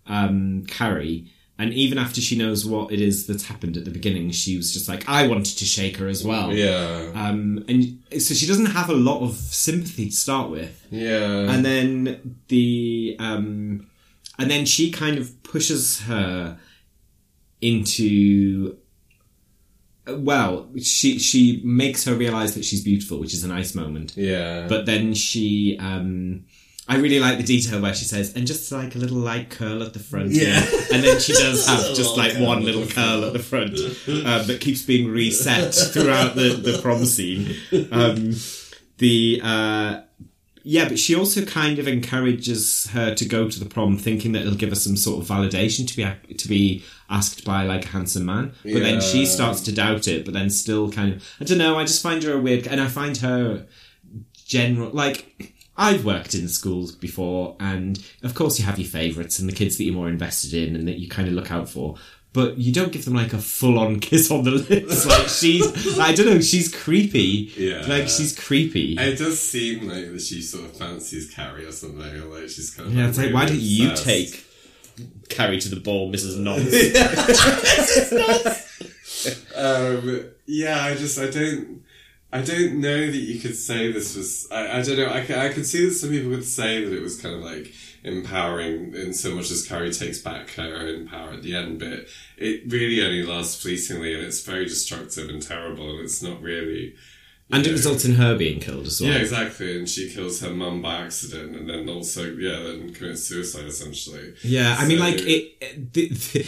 um, 0.07 0.65
Carrie. 0.67 1.31
And 1.59 1.73
even 1.73 1.97
after 1.97 2.21
she 2.21 2.37
knows 2.37 2.67
what 2.67 2.91
it 2.91 3.01
is 3.01 3.25
that's 3.25 3.47
happened 3.47 3.77
at 3.77 3.85
the 3.85 3.89
beginning, 3.89 4.29
she 4.29 4.57
was 4.57 4.71
just 4.71 4.87
like, 4.87 5.09
I 5.09 5.27
wanted 5.27 5.57
to 5.57 5.65
shake 5.65 5.97
her 5.97 6.07
as 6.07 6.23
well. 6.23 6.53
Yeah. 6.53 7.11
Um, 7.15 7.65
and 7.67 7.97
so 8.21 8.35
she 8.35 8.45
doesn't 8.45 8.67
have 8.67 8.91
a 8.91 8.93
lot 8.93 9.21
of 9.23 9.33
sympathy 9.35 10.05
to 10.09 10.15
start 10.15 10.51
with 10.51 10.85
Yeah. 10.91 11.49
and 11.51 11.65
then 11.65 12.37
the 12.47 13.15
um 13.17 13.87
and 14.37 14.51
then 14.51 14.65
she 14.67 14.91
kind 14.91 15.17
of 15.17 15.41
pushes 15.41 16.01
her 16.01 16.59
into 17.59 18.77
well 20.07 20.69
she 20.81 21.19
she 21.19 21.59
makes 21.65 22.05
her 22.05 22.13
realize 22.13 22.53
that 22.55 22.63
she's 22.63 22.83
beautiful 22.83 23.19
which 23.19 23.33
is 23.33 23.43
a 23.43 23.47
nice 23.47 23.75
moment 23.75 24.15
yeah. 24.15 24.67
but 24.67 24.85
then 24.85 25.13
she 25.13 25.77
um 25.79 26.45
I 26.89 26.97
really 26.97 27.19
like 27.19 27.37
the 27.37 27.43
detail 27.43 27.81
where 27.81 27.93
she 27.93 28.05
says, 28.05 28.33
and 28.35 28.47
just 28.47 28.71
like 28.71 28.95
a 28.95 28.97
little 28.97 29.17
light 29.17 29.49
curl 29.49 29.83
at 29.83 29.93
the 29.93 29.99
front. 29.99 30.31
Yeah. 30.31 30.65
And 30.93 31.03
then 31.03 31.19
she 31.19 31.33
does 31.33 31.67
have 31.67 31.79
just 31.95 32.15
like 32.15 32.37
one 32.37 32.63
little 32.63 32.87
curl 32.87 33.25
at 33.25 33.33
the 33.33 33.39
front 33.39 33.77
um, 34.07 34.47
that 34.47 34.59
keeps 34.61 34.83
being 34.83 35.09
reset 35.09 35.73
throughout 35.73 36.35
the, 36.35 36.49
the 36.49 36.79
prom 36.81 37.05
scene. 37.05 37.55
Um, 37.91 38.35
the, 38.99 39.41
uh, 39.43 40.01
yeah, 40.63 40.87
but 40.87 40.97
she 40.97 41.13
also 41.13 41.43
kind 41.43 41.77
of 41.77 41.89
encourages 41.89 42.87
her 42.91 43.13
to 43.15 43.25
go 43.25 43.49
to 43.49 43.59
the 43.59 43.65
prom 43.65 43.97
thinking 43.97 44.31
that 44.31 44.43
it'll 44.43 44.55
give 44.55 44.69
her 44.69 44.75
some 44.75 44.95
sort 44.95 45.21
of 45.21 45.29
validation 45.29 45.85
to 45.87 45.95
be, 45.95 46.35
to 46.35 46.47
be 46.47 46.85
asked 47.09 47.43
by 47.43 47.63
like 47.63 47.85
a 47.85 47.89
handsome 47.89 48.25
man. 48.25 48.53
But 48.63 48.79
then 48.79 49.01
she 49.01 49.25
starts 49.25 49.59
to 49.61 49.73
doubt 49.73 50.07
it, 50.07 50.23
but 50.23 50.33
then 50.33 50.49
still 50.49 50.89
kind 50.89 51.15
of, 51.15 51.35
I 51.41 51.43
don't 51.43 51.57
know, 51.57 51.77
I 51.77 51.83
just 51.83 52.01
find 52.01 52.23
her 52.23 52.33
a 52.33 52.39
weird, 52.39 52.65
and 52.65 52.79
I 52.79 52.87
find 52.87 53.17
her 53.17 53.67
general 54.45 54.89
like 54.91 55.53
I've 55.77 56.03
worked 56.05 56.33
in 56.33 56.47
schools 56.47 56.91
before, 56.91 57.55
and 57.59 58.03
of 58.23 58.33
course 58.33 58.57
you 58.59 58.65
have 58.65 58.79
your 58.79 58.87
favourites 58.87 59.37
and 59.39 59.47
the 59.47 59.53
kids 59.55 59.77
that 59.77 59.83
you're 59.83 59.93
more 59.93 60.09
invested 60.09 60.53
in 60.53 60.75
and 60.75 60.87
that 60.87 60.99
you 60.99 61.07
kind 61.07 61.27
of 61.27 61.33
look 61.35 61.51
out 61.51 61.69
for. 61.69 61.95
But 62.33 62.57
you 62.57 62.71
don't 62.73 62.91
give 62.91 63.05
them 63.05 63.13
like 63.15 63.33
a 63.33 63.37
full-on 63.39 63.99
kiss 64.01 64.29
on 64.29 64.43
the 64.43 64.51
lips. 64.51 65.05
Like 65.05 65.27
she's, 65.27 65.97
I 65.99 66.13
don't 66.13 66.25
know, 66.27 66.39
she's 66.41 66.73
creepy. 66.73 67.51
Yeah. 67.57 67.85
like 67.87 68.09
she's 68.09 68.37
creepy. 68.37 68.95
It 68.99 69.17
does 69.17 69.39
seem 69.39 69.87
like 69.87 70.11
that 70.11 70.21
she 70.21 70.41
sort 70.41 70.65
of 70.65 70.75
fancies 70.77 71.33
Carrie 71.33 71.65
or 71.65 71.71
something, 71.71 72.03
or 72.21 72.25
like 72.39 72.49
she's 72.49 72.71
kind 72.71 72.89
of. 72.89 72.95
yeah, 72.95 73.07
it's 73.07 73.17
like, 73.17 73.33
why 73.33 73.45
don't 73.45 73.59
you 73.59 73.95
take 73.95 74.45
Carrie 75.29 75.59
to 75.59 75.69
the 75.69 75.79
ball, 75.79 76.11
Mrs. 76.11 76.37
Nonce? 76.37 76.73
Um, 79.55 80.25
yeah, 80.45 80.83
I 80.83 80.93
just 80.95 81.17
I 81.17 81.29
don't 81.31 81.81
I 82.31 82.41
don't 82.41 82.81
know 82.81 83.07
that 83.07 83.15
you 83.15 83.39
could 83.39 83.55
say 83.55 83.91
this 83.91 84.15
was 84.15 84.47
I, 84.51 84.79
I 84.79 84.81
don't 84.81 84.97
know 84.97 85.09
I 85.09 85.23
can, 85.23 85.39
I 85.39 85.49
could 85.53 85.65
see 85.65 85.85
that 85.85 85.93
some 85.93 86.09
people 86.09 86.29
would 86.31 86.45
say 86.45 86.83
that 86.83 86.93
it 86.93 87.01
was 87.01 87.21
kind 87.21 87.35
of 87.35 87.41
like 87.41 87.73
empowering 88.03 88.93
in 88.93 89.13
so 89.13 89.35
much 89.35 89.51
as 89.51 89.67
Carrie 89.67 89.91
takes 89.91 90.19
back 90.19 90.51
her 90.51 90.75
own 90.75 91.07
power 91.07 91.31
at 91.31 91.43
the 91.43 91.55
end, 91.55 91.79
but 91.79 92.07
it 92.37 92.63
really 92.67 93.03
only 93.03 93.23
lasts 93.23 93.61
fleetingly 93.61 94.13
and 94.13 94.23
it's 94.23 94.41
very 94.41 94.65
destructive 94.65 95.29
and 95.29 95.41
terrible 95.41 95.89
and 95.89 95.99
it's 96.01 96.21
not 96.21 96.41
really. 96.41 96.95
and 97.51 97.65
it 97.65 97.71
results 97.71 98.05
in 98.05 98.15
her 98.15 98.37
being 98.37 98.59
killed 98.59 98.87
as 98.87 99.01
well. 99.01 99.11
Yeah, 99.11 99.17
exactly. 99.17 99.77
And 99.77 99.89
she 99.89 100.09
kills 100.09 100.41
her 100.41 100.49
mum 100.49 100.81
by 100.81 100.95
accident, 100.97 101.55
and 101.55 101.69
then 101.69 101.89
also, 101.89 102.31
yeah, 102.35 102.59
then 102.59 102.93
commits 102.93 103.23
suicide 103.23 103.65
essentially. 103.65 104.33
Yeah, 104.43 104.75
I 104.77 104.87
mean, 104.87 104.99
like 104.99 105.19
it. 105.21 105.55
it 105.61 105.93
the, 105.93 106.07
the, 106.09 106.47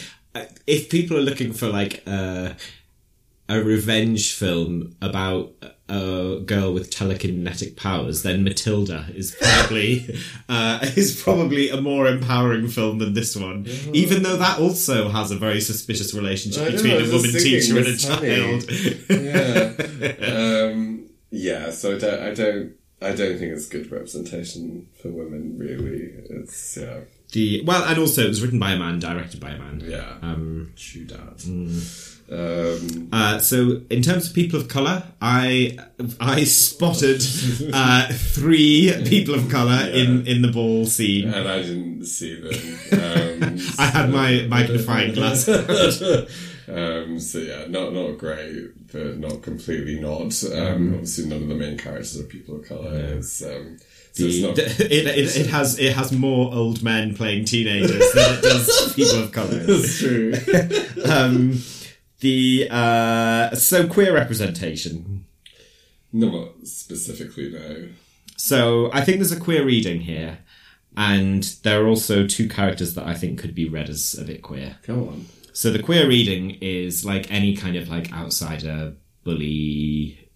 if 0.68 0.90
people 0.90 1.18
are 1.18 1.22
looking 1.22 1.54
for 1.54 1.68
like 1.68 2.04
uh, 2.06 2.54
a 3.50 3.62
revenge 3.64 4.34
film 4.34 4.96
about 5.02 5.52
a 5.90 6.40
girl 6.46 6.72
with 6.72 6.92
telekinetic 6.92 7.76
powers, 7.76 8.22
then 8.22 8.44
Matilda 8.44 9.08
is 9.14 9.36
probably 9.42 10.20
uh, 10.50 10.80
is 10.96 11.20
probably 11.22 11.70
a 11.70 11.82
more 11.82 12.08
empowering 12.08 12.68
film 12.68 13.00
than 13.00 13.14
this 13.14 13.36
one. 13.36 13.66
Even 13.92 14.22
though 14.24 14.38
that 14.38 14.60
also 14.60 15.10
has 15.10 15.32
a 15.32 15.36
very 15.36 15.60
suspicious 15.60 16.14
relationship 16.14 16.64
know, 16.64 16.72
between 16.72 16.94
I 16.94 17.08
a 17.08 17.12
woman 17.12 17.32
teacher 17.32 17.78
and 17.78 17.88
a 17.88 17.98
Honey. 17.98 18.62
child. 18.62 18.70
yeah. 19.10 19.76
Um, 20.70 21.10
yeah. 21.32 21.72
So 21.72 21.96
I 21.96 22.00
don't. 22.00 22.20
I 22.22 22.34
don't. 22.34 22.74
I 23.02 23.10
don't 23.16 23.40
think 23.40 23.54
it's 23.54 23.68
good 23.68 23.92
representation 23.92 24.88
for 25.02 25.10
women. 25.10 25.58
Really, 25.58 26.14
it's 26.30 26.78
yeah. 26.78 27.00
the 27.32 27.64
well, 27.66 27.84
and 27.84 27.98
also 27.98 28.24
it 28.24 28.28
was 28.28 28.42
written 28.42 28.60
by 28.60 28.72
a 28.72 28.78
man, 28.78 29.00
directed 29.00 29.40
by 29.40 29.52
a 29.52 29.58
man. 29.58 29.82
Yeah. 29.84 30.18
Um, 30.22 30.74
True 30.76 31.06
that. 31.06 32.19
Um, 32.32 33.10
Uh, 33.12 33.40
so, 33.40 33.82
in 33.90 34.02
terms 34.04 34.28
of 34.30 34.36
people 34.36 34.60
of 34.60 34.68
color, 34.68 35.04
I 35.20 35.78
I 36.20 36.44
spotted 36.44 37.22
uh, 37.74 38.08
three 38.14 38.94
people 39.06 39.34
of 39.36 39.50
color 39.50 39.90
in 39.94 40.28
in 40.28 40.42
the 40.44 40.52
ball 40.52 40.86
scene. 40.86 41.34
and 41.34 41.48
I 41.48 41.62
didn't 41.64 42.06
see 42.06 42.36
them. 42.40 42.54
Um, 42.94 43.60
I 43.80 43.86
had 43.86 44.10
my 44.12 44.46
magnifying 44.48 45.14
glass. 45.16 45.48
um, 46.68 47.20
so 47.20 47.40
yeah, 47.40 47.66
not 47.68 47.94
not 47.94 48.18
great, 48.20 48.92
but 48.92 49.18
not 49.18 49.42
completely 49.42 50.00
not. 50.00 50.34
Um, 50.54 50.94
obviously, 50.94 51.26
none 51.26 51.42
of 51.44 51.50
the 51.50 51.56
main 51.56 51.78
characters 51.78 52.20
are 52.20 52.24
people 52.26 52.58
of 52.58 52.68
color. 52.68 52.94
It's, 52.96 53.42
um, 53.44 53.80
so 54.12 54.24
it's 54.26 54.40
not. 54.42 54.58
it, 54.60 54.80
it, 54.82 55.36
it 55.36 55.48
has 55.48 55.80
it 55.80 55.94
has 55.96 56.12
more 56.12 56.54
old 56.54 56.84
men 56.84 57.16
playing 57.16 57.46
teenagers 57.46 58.12
than 58.14 58.38
it 58.38 58.42
does 58.44 58.94
people 58.94 59.24
of 59.24 59.32
color. 59.32 59.60
It's 59.68 59.98
true. 60.00 60.34
The 62.20 62.68
uh, 62.70 63.56
so 63.56 63.88
queer 63.88 64.14
representation. 64.14 65.26
not 66.12 66.50
specifically, 66.66 67.52
no. 67.52 67.90
So 68.38 68.90
I 68.94 69.02
think 69.02 69.18
there's 69.18 69.32
a 69.32 69.40
queer 69.40 69.66
reading 69.66 70.02
here, 70.02 70.40
and 70.98 71.44
there 71.64 71.84
are 71.84 71.88
also 71.88 72.28
two 72.28 72.48
characters 72.50 72.94
that 72.96 73.06
I 73.06 73.14
think 73.14 73.40
could 73.40 73.56
be 73.56 73.68
read 73.70 73.90
as 73.90 74.16
a 74.18 74.24
bit 74.24 74.42
queer. 74.42 74.78
Go 74.86 75.08
on. 75.10 75.26
So 75.54 75.72
the 75.72 75.84
queer 75.84 76.08
reading 76.08 76.58
is 76.62 77.04
like 77.06 77.30
any 77.32 77.56
kind 77.56 77.76
of 77.76 77.90
like 77.90 78.14
outsider 78.14 78.94
bully 79.24 80.30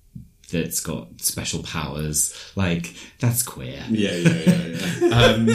that's 0.51 0.79
got 0.79 1.21
special 1.21 1.63
powers. 1.63 2.33
Like 2.55 2.93
that's 3.19 3.43
queer. 3.43 3.83
Yeah, 3.89 4.11
yeah, 4.11 4.29
yeah, 4.29 4.65
yeah. 4.67 5.09
Um, 5.13 5.49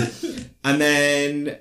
and 0.64 0.80
then 0.80 1.58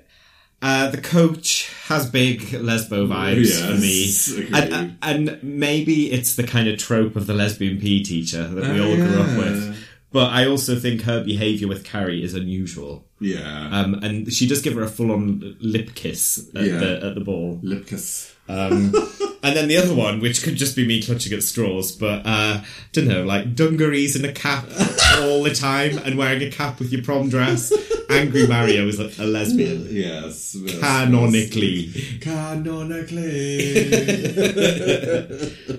uh, 0.62 0.90
the 0.90 1.00
coach 1.00 1.67
has 1.88 2.08
big 2.10 2.40
lesbo 2.40 3.06
vibes 3.08 3.60
for 3.60 3.74
me. 3.80 4.04
Yes, 4.04 4.72
And, 4.72 4.98
and 5.02 5.38
maybe 5.42 6.10
it's 6.12 6.36
the 6.36 6.44
kind 6.44 6.68
of 6.68 6.78
trope 6.78 7.16
of 7.16 7.26
the 7.26 7.34
lesbian 7.34 7.78
PE 7.80 8.02
teacher 8.02 8.46
that 8.46 8.72
we 8.74 8.80
Oh, 8.80 8.90
all 8.90 8.96
grew 8.96 9.20
up 9.20 9.36
with. 9.38 9.76
But 10.10 10.30
I 10.32 10.46
also 10.46 10.76
think 10.76 11.02
her 11.02 11.22
behaviour 11.22 11.68
with 11.68 11.84
Carrie 11.84 12.22
is 12.22 12.32
unusual. 12.34 13.06
yeah. 13.20 13.68
Um, 13.70 13.94
and 13.94 14.32
she 14.32 14.46
does 14.48 14.62
give 14.62 14.74
her 14.74 14.82
a 14.82 14.88
full 14.88 15.12
on 15.12 15.56
lip 15.60 15.94
kiss 15.94 16.48
at, 16.54 16.62
Yeah. 16.64 16.78
the, 16.78 17.06
at 17.08 17.14
the 17.14 17.20
ball. 17.20 17.58
Lip 17.62 17.86
kiss. 17.86 18.34
Um, 18.48 18.92
and 19.42 19.56
then 19.56 19.68
the 19.68 19.76
other 19.76 19.94
one, 19.94 20.20
which 20.20 20.42
could 20.42 20.56
just 20.56 20.74
be 20.74 20.86
me 20.86 21.02
clutching 21.02 21.32
at 21.32 21.42
straws, 21.42 21.92
but 21.92 22.22
uh, 22.24 22.62
don't 22.92 23.08
know, 23.08 23.24
like 23.24 23.54
dungarees 23.54 24.16
and 24.16 24.24
a 24.24 24.32
cap 24.32 24.64
all 25.20 25.42
the 25.42 25.54
time, 25.54 25.98
and 25.98 26.16
wearing 26.18 26.42
a 26.42 26.50
cap 26.50 26.78
with 26.78 26.92
your 26.92 27.02
prom 27.02 27.28
dress. 27.28 27.72
Angry 28.10 28.46
Mario 28.46 28.88
is 28.88 28.98
a, 28.98 29.10
a 29.22 29.26
lesbian, 29.26 29.86
Yes. 29.90 30.54
yes, 30.58 30.78
canonically. 30.80 31.90
yes. 31.94 32.22
Canonically. 32.22 33.74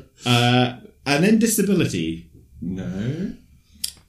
Uh, 0.26 0.76
and 1.06 1.24
then 1.24 1.40
disability. 1.40 2.30
no. 2.62 3.32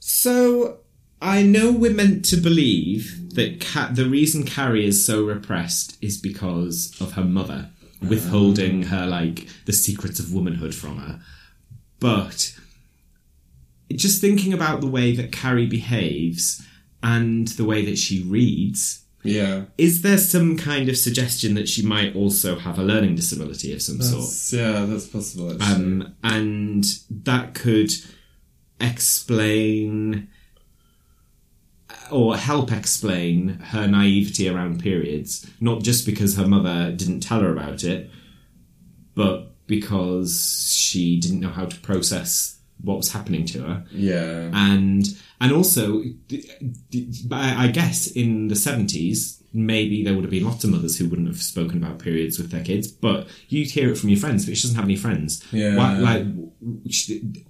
So 0.01 0.79
I 1.23 1.43
know 1.43 1.71
we're 1.71 1.95
meant 1.95 2.25
to 2.27 2.37
believe 2.37 3.35
that 3.37 3.61
Ca- 3.61 3.91
the 3.93 4.07
reason 4.07 4.45
Carrie 4.45 4.87
is 4.87 5.07
so 5.07 5.25
repressed 5.25 5.97
is 6.03 6.19
because 6.19 6.93
of 7.01 7.13
her 7.13 7.23
mother 7.25 7.71
withholding 8.09 8.85
her 8.85 9.07
like 9.07 9.47
the 9.67 9.73
secrets 9.73 10.19
of 10.19 10.33
womanhood 10.33 10.75
from 10.75 10.99
her. 10.99 11.21
But 11.99 12.57
just 13.93 14.21
thinking 14.21 14.53
about 14.53 14.81
the 14.81 14.87
way 14.87 15.15
that 15.17 15.33
Carrie 15.33 15.67
behaves 15.67 16.63
and 17.03 17.49
the 17.49 17.65
way 17.65 17.85
that 17.85 17.99
she 17.99 18.23
reads, 18.23 19.05
Yeah. 19.25 19.65
is 19.77 20.03
there 20.03 20.17
some 20.19 20.57
kind 20.57 20.89
of 20.89 20.97
suggestion 20.97 21.55
that 21.55 21.69
she 21.69 21.83
might 21.83 22.15
also 22.17 22.59
have 22.59 22.79
a 22.79 22.83
learning 22.85 23.17
disability 23.17 23.73
of 23.75 23.83
some 23.83 24.01
sort? 24.01 24.31
Yeah, 24.59 24.87
that's 24.87 25.07
possible. 25.07 25.63
Um, 25.63 26.15
and 26.23 26.85
that 27.11 27.55
could 27.55 27.91
explain 28.81 30.29
or 32.13 32.37
help 32.37 32.73
explain 32.73 33.59
her 33.73 33.87
naivety 33.87 34.49
around 34.49 34.81
periods, 34.81 35.49
not 35.61 35.83
just 35.83 36.07
because 36.07 36.37
her 36.37 36.47
mother 36.47 36.93
didn't 36.93 37.21
tell 37.21 37.41
her 37.41 37.53
about 37.53 37.85
it, 37.85 38.11
but 39.15 39.55
because 39.67 40.75
she 40.77 41.19
didn't 41.21 41.41
know 41.41 41.51
how 41.51 41.65
to 41.65 41.79
process 41.81 42.59
what 42.83 42.97
was 42.97 43.13
happening 43.13 43.45
to 43.45 43.63
her 43.63 43.85
yeah. 43.93 44.51
and 44.55 45.05
and 45.41 45.53
also 45.53 46.03
I 47.31 47.69
guess 47.69 48.07
in 48.11 48.49
the 48.49 48.55
70s 48.55 49.43
maybe 49.53 50.03
there 50.03 50.15
would 50.15 50.25
have 50.25 50.31
been 50.31 50.45
lots 50.45 50.65
of 50.65 50.71
mothers 50.71 50.97
who 50.97 51.07
wouldn't 51.09 51.29
have 51.29 51.43
spoken 51.43 51.77
about 51.83 51.99
periods 51.99 52.39
with 52.39 52.51
their 52.51 52.65
kids 52.65 52.89
but 52.89 53.29
you'd 53.49 53.71
hear 53.71 53.91
it 53.91 53.99
from 53.99 54.09
your 54.09 54.19
friends 54.19 54.47
but 54.47 54.57
she 54.57 54.63
doesn't 54.63 54.77
have 54.77 54.87
any 54.87 54.97
friends 54.97 55.45
Yeah. 55.53 55.77
why, 55.77 55.99
like 55.99 56.25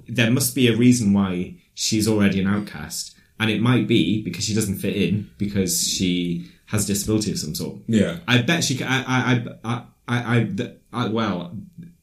there 0.09 0.31
must 0.33 0.55
be 0.55 0.67
a 0.69 0.77
reason 0.77 1.13
why 1.13 1.55
she's 1.75 2.09
already 2.09 2.41
an 2.41 2.49
outcast 2.49 3.17
and 3.41 3.51
it 3.51 3.61
might 3.61 3.89
be 3.89 4.23
because 4.23 4.45
she 4.45 4.55
doesn't 4.55 4.79
fit 4.79 4.95
in 4.95 5.29
because 5.39 5.89
she 5.89 6.49
has 6.67 6.85
a 6.85 6.87
disability 6.93 7.33
of 7.33 7.39
some 7.39 7.55
sort 7.57 7.79
yeah. 7.89 8.19
I 8.29 8.43
bet 8.43 8.63
she. 8.63 8.81
I. 8.85 9.03
I. 9.07 9.47
I. 9.65 9.83
I. 10.07 10.73
I, 10.93 11.09
well, 11.09 11.57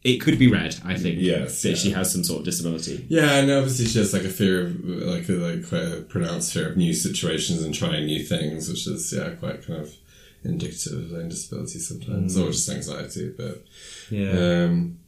it 0.03 0.17
could 0.19 0.37
be 0.39 0.49
read. 0.51 0.75
I 0.83 0.95
think. 0.95 1.19
Yes, 1.19 1.61
That 1.61 1.69
yeah. 1.69 1.75
she 1.75 1.91
has 1.91 2.11
some 2.11 2.23
sort 2.23 2.39
of 2.39 2.45
disability. 2.45 3.05
Yeah, 3.09 3.37
and 3.39 3.49
obviously 3.51 3.85
she 3.85 3.99
has 3.99 4.11
like 4.13 4.23
a 4.23 4.29
fear 4.29 4.67
of 4.67 4.83
like 4.85 5.27
a 5.29 5.33
like 5.33 5.67
quite 5.69 5.83
a 5.83 6.01
pronounced 6.01 6.53
fear 6.53 6.69
of 6.71 6.77
new 6.77 6.93
situations 6.93 7.63
and 7.63 7.73
trying 7.73 8.05
new 8.05 8.23
things, 8.23 8.67
which 8.69 8.87
is 8.87 9.13
yeah 9.15 9.29
quite 9.31 9.65
kind 9.65 9.81
of 9.81 9.93
indicative 10.43 11.11
of 11.11 11.29
disability 11.29 11.79
sometimes, 11.79 12.37
or 12.37 12.47
just 12.51 12.69
anxiety. 12.69 13.33
But 13.35 13.63
Yeah. 14.09 14.65
um, 14.65 14.99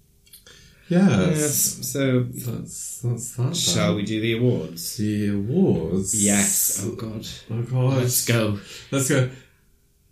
yeah, 0.90 1.34
So, 1.36 2.24
that's 2.24 3.02
that's 3.02 3.36
that. 3.36 3.56
shall 3.56 3.95
we 3.95 4.03
do 4.03 4.20
the 4.20 4.34
awards? 4.38 4.98
The 4.98 5.30
awards. 5.30 6.14
Yes. 6.24 6.84
Oh 6.86 6.95
God. 6.95 7.26
Oh 7.52 7.61
god. 7.61 7.98
Let's 7.98 8.26
go. 8.26 8.60
Let's 8.91 9.10
go. 9.10 9.30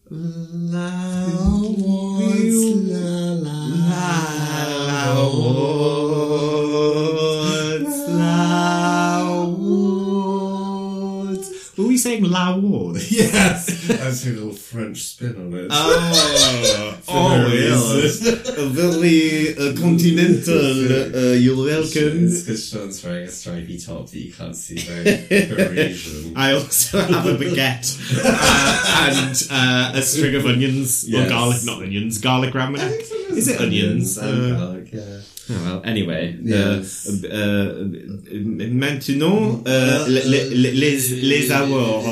La 0.10 1.26
awards, 1.26 2.56
la 2.88 3.34
la 3.44 3.58
Were 5.18 6.40
we 6.42 6.47
saying 12.08 12.24
la 12.24 12.54
awards? 12.56 13.12
Yes, 13.18 13.88
doing 13.88 14.00
a 14.00 14.40
little 14.40 14.54
French 14.54 15.02
spin 15.04 15.36
on 15.36 15.54
it. 15.54 15.68
Oh, 15.72 17.00
oh, 17.08 17.48
yes. 17.48 18.26
A 18.58 18.66
very 18.68 19.56
uh, 19.58 19.74
continental. 19.80 20.56
Uh, 21.16 21.34
you're 21.34 21.58
welcome. 21.58 22.26
It's 22.26 22.44
because 22.44 22.70
Sean's 22.70 23.04
wearing 23.04 23.28
a 23.28 23.32
stripy 23.32 23.78
top 23.80 24.08
that 24.10 24.20
you 24.20 24.32
can't 24.32 24.56
see 24.56 24.78
very 24.78 25.48
Parisian. 25.48 26.38
I 26.38 26.54
also 26.54 27.00
have 27.02 27.26
a 27.26 27.36
baguette 27.36 27.90
uh, 28.24 29.10
and 29.10 29.36
uh, 29.52 30.00
a 30.00 30.02
string 30.02 30.36
of 30.36 30.46
onions 30.46 31.06
or 31.14 31.28
garlic, 31.28 31.66
not 31.66 31.82
onions, 31.82 32.20
garlic 32.20 32.54
ramen. 32.54 32.80
Is 33.32 33.48
it 33.48 33.60
onions? 33.60 34.18
and 34.18 34.54
Uh, 34.54 34.60
garlic, 34.60 34.90
yeah. 34.94 35.20
Oh, 35.50 35.64
well, 35.64 35.82
anyway. 35.86 36.38
Yes. 36.42 37.08
Uh, 37.24 37.28
uh, 37.28 37.84
maintenant, 38.34 39.64
uh, 39.68 40.06
les, 40.08 40.26
les, 40.26 40.50
les, 40.74 41.22
les 41.22 41.52
awards. 41.52 42.06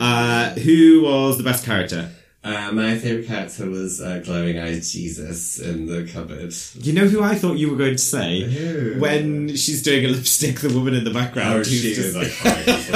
Uh, 0.00 0.50
who 0.54 1.02
was 1.02 1.36
the 1.38 1.44
best 1.44 1.64
character? 1.64 2.10
Uh, 2.44 2.72
my 2.72 2.98
favourite 2.98 3.28
character 3.28 3.70
was 3.70 4.00
uh, 4.00 4.18
glowing 4.24 4.58
eyed 4.58 4.82
Jesus 4.82 5.60
in 5.60 5.86
the 5.86 6.10
cupboard. 6.12 6.52
You 6.74 6.92
know 6.92 7.06
who 7.06 7.22
I 7.22 7.36
thought 7.36 7.56
you 7.56 7.70
were 7.70 7.76
going 7.76 7.92
to 7.94 7.98
say? 8.02 8.40
Who? 8.40 8.98
When 9.00 9.54
she's 9.54 9.80
doing 9.80 10.04
a 10.04 10.08
lipstick, 10.08 10.58
the 10.58 10.70
woman 10.76 10.94
in 10.94 11.04
the 11.04 11.12
background. 11.12 11.60
Oh, 11.60 11.62
she 11.62 11.94
just- 11.94 12.16
is 12.16 12.16
iconic 12.16 12.66
as 12.68 12.90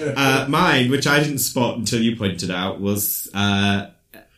well. 0.00 0.14
uh, 0.16 0.46
mine, 0.48 0.90
which 0.90 1.06
I 1.06 1.20
didn't 1.20 1.38
spot 1.38 1.78
until 1.78 2.00
you 2.02 2.16
pointed 2.16 2.50
out, 2.50 2.80
was 2.80 3.30
uh, 3.34 3.86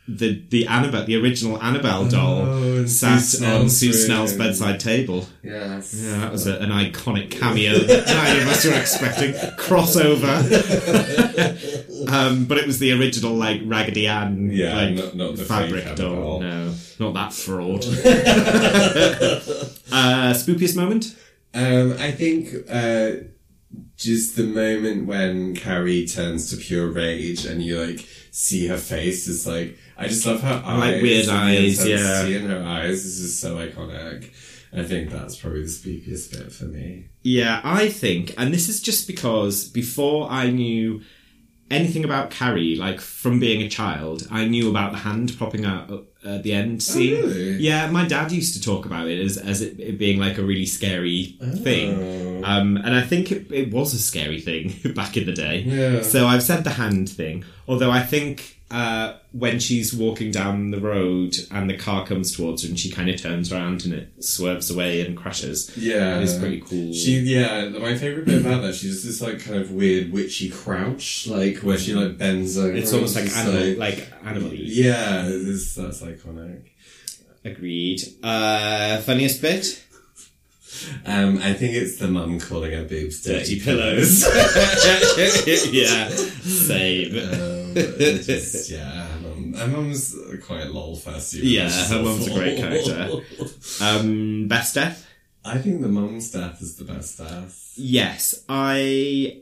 the 0.07 0.41
the 0.49 0.67
Annabelle, 0.67 1.05
the 1.05 1.17
original 1.21 1.61
Annabelle 1.61 2.07
doll, 2.07 2.41
Oh, 2.43 2.85
sat 2.85 3.19
Sue 3.19 3.45
on 3.45 3.69
Snell's 3.69 3.77
Sue 3.77 3.93
Snell's 3.93 4.31
room. 4.31 4.39
bedside 4.47 4.79
table. 4.79 5.27
yes. 5.43 5.93
Yeah, 6.01 6.17
that 6.19 6.31
was 6.31 6.47
a, 6.47 6.57
an 6.59 6.69
iconic 6.69 7.29
cameo 7.31 7.77
that 7.79 8.07
neither 8.07 8.41
of 8.43 8.47
us 8.47 8.65
were 8.65 8.73
expecting. 8.79 9.33
Crossover. 9.57 10.37
um, 12.11 12.45
but 12.45 12.57
it 12.57 12.65
was 12.65 12.79
the 12.79 12.93
original, 12.93 13.33
like, 13.33 13.61
Raggedy 13.65 14.07
Ann 14.07 14.49
Yeah, 14.51 14.75
like, 14.75 14.95
not- 14.95 15.15
not 15.15 15.35
the 15.35 15.43
fabric 15.43 15.83
fake 15.83 15.95
doll. 15.97 16.39
No, 16.41 16.73
not 16.99 17.13
that 17.13 17.33
fraud. 17.33 17.83
uh, 19.91 20.33
spookiest 20.33 20.75
moment? 20.75 21.15
Um, 21.53 21.93
I 21.99 22.11
think 22.11 22.49
uh, 22.69 23.11
just 23.95 24.35
the 24.35 24.43
moment 24.43 25.07
when 25.07 25.55
Carrie 25.55 26.07
turns 26.07 26.49
to 26.49 26.57
pure 26.57 26.87
rage 26.87 27.45
and 27.45 27.63
you 27.63 27.79
like 27.79 28.07
see 28.31 28.67
her 28.67 28.77
face 28.77 29.27
is 29.27 29.47
like 29.47 29.77
I 29.97 30.07
just 30.07 30.25
love 30.25 30.41
her 30.41 30.61
eyes. 30.63 30.79
Like 30.79 31.01
weird 31.01 31.29
eyes, 31.29 31.79
intensity 31.83 32.35
in 32.35 32.49
her 32.49 32.63
eyes 32.63 33.03
is 33.03 33.19
just 33.19 33.41
so 33.41 33.55
iconic. 33.55 34.31
I 34.73 34.83
think 34.83 35.09
that's 35.09 35.37
probably 35.37 35.61
the 35.61 35.67
spookiest 35.67 36.31
bit 36.31 36.51
for 36.51 36.65
me. 36.65 37.07
Yeah, 37.23 37.61
I 37.63 37.89
think, 37.89 38.33
and 38.37 38.53
this 38.53 38.69
is 38.69 38.81
just 38.81 39.07
because 39.07 39.67
before 39.67 40.29
I 40.29 40.49
knew 40.49 41.01
anything 41.69 42.03
about 42.05 42.31
Carrie, 42.31 42.75
like 42.75 42.99
from 42.99 43.39
being 43.39 43.61
a 43.61 43.69
child, 43.69 44.27
I 44.31 44.47
knew 44.47 44.69
about 44.69 44.91
the 44.91 44.99
hand 44.99 45.37
popping 45.37 45.65
out 45.65 46.07
at 46.25 46.43
the 46.43 46.53
end 46.53 46.81
scene. 46.83 47.21
really? 47.21 47.51
Yeah, 47.57 47.89
my 47.89 48.05
dad 48.05 48.31
used 48.31 48.55
to 48.55 48.61
talk 48.61 48.85
about 48.85 49.07
it 49.07 49.19
as 49.19 49.37
as 49.37 49.61
it, 49.61 49.79
it 49.79 49.97
being 49.97 50.19
like 50.19 50.37
a 50.37 50.43
really 50.43 50.65
scary 50.65 51.37
thing. 51.63 52.43
Um, 52.43 52.77
and 52.77 52.93
I 52.93 53.01
think 53.01 53.31
it, 53.31 53.51
it 53.51 53.71
was 53.71 53.93
a 53.93 53.99
scary 53.99 54.41
thing 54.41 54.73
back 54.95 55.17
in 55.17 55.25
the 55.25 55.33
day. 55.33 55.59
Yeah. 55.61 56.01
So 56.01 56.27
I've 56.27 56.43
said 56.43 56.63
the 56.63 56.71
hand 56.71 57.09
thing, 57.09 57.43
although 57.67 57.91
I 57.91 58.03
think 58.03 58.56
uh, 58.69 59.13
when 59.31 59.59
she's 59.59 59.93
walking 59.93 60.29
down 60.29 60.71
the 60.71 60.79
road 60.79 61.35
and 61.51 61.69
the 61.69 61.77
car 61.77 62.05
comes 62.05 62.35
towards 62.35 62.63
her 62.63 62.69
and 62.69 62.77
she 62.77 62.91
kind 62.91 63.09
of 63.09 63.21
turns 63.21 63.51
around 63.51 63.85
and 63.85 63.93
it 63.93 64.23
swerves 64.23 64.69
away 64.69 65.05
and 65.05 65.15
crashes. 65.15 65.75
Yeah, 65.77 66.19
It's 66.19 66.37
pretty 66.37 66.59
cool. 66.61 66.91
She, 66.91 67.19
yeah, 67.19 67.69
my 67.69 67.95
favorite 67.97 68.25
bit 68.25 68.41
about 68.41 68.63
that, 68.63 68.75
she 68.75 68.87
does 68.87 69.05
this 69.05 69.21
like 69.21 69.39
kind 69.43 69.59
of 69.61 69.71
weird 69.71 70.11
witchy 70.11 70.49
crouch, 70.49 71.27
like 71.27 71.57
where 71.57 71.77
she 71.77 71.93
like 71.93 72.17
bends 72.17 72.57
over. 72.57 72.73
It's 72.73 72.91
almost 72.91 73.15
like 73.15 73.31
animal, 73.35 73.79
like 73.79 74.11
animal 74.25 74.53
yeah, 74.53 75.27
it's, 75.27 75.75
that's 75.75 76.01
iconic. 76.01 76.63
Agreed. 77.45 78.01
Uh, 78.21 78.99
funniest 79.01 79.41
bit? 79.41 79.83
Um, 81.05 81.37
I 81.37 81.53
think 81.53 81.73
it's 81.73 81.97
the 81.97 82.07
mum 82.09 82.39
calling 82.39 82.73
her 82.73 82.83
boobs 82.83 83.23
dirty, 83.23 83.57
Dirty 83.57 83.59
pillows. 83.61 84.23
yeah, 85.71 86.09
same. 86.09 87.15
it 87.15 87.56
just, 87.73 88.69
yeah, 88.71 89.07
her 89.07 89.19
mum, 89.21 89.53
her 89.53 89.67
mum's 89.67 90.15
quite 90.45 90.63
a 90.65 90.69
lol 90.69 90.95
fest. 90.95 91.35
even 91.35 91.47
Yeah, 91.49 91.69
her 91.69 92.01
mum's 92.03 92.27
a 92.27 92.33
great 92.33 92.57
character. 92.57 93.21
Um, 93.81 94.47
best 94.47 94.75
death? 94.75 95.05
I 95.45 95.57
think 95.59 95.81
the 95.81 95.87
mum's 95.87 96.31
death 96.31 96.61
is 96.61 96.75
the 96.77 96.83
best 96.85 97.17
death. 97.19 97.73
Yes, 97.75 98.43
I 98.49 99.41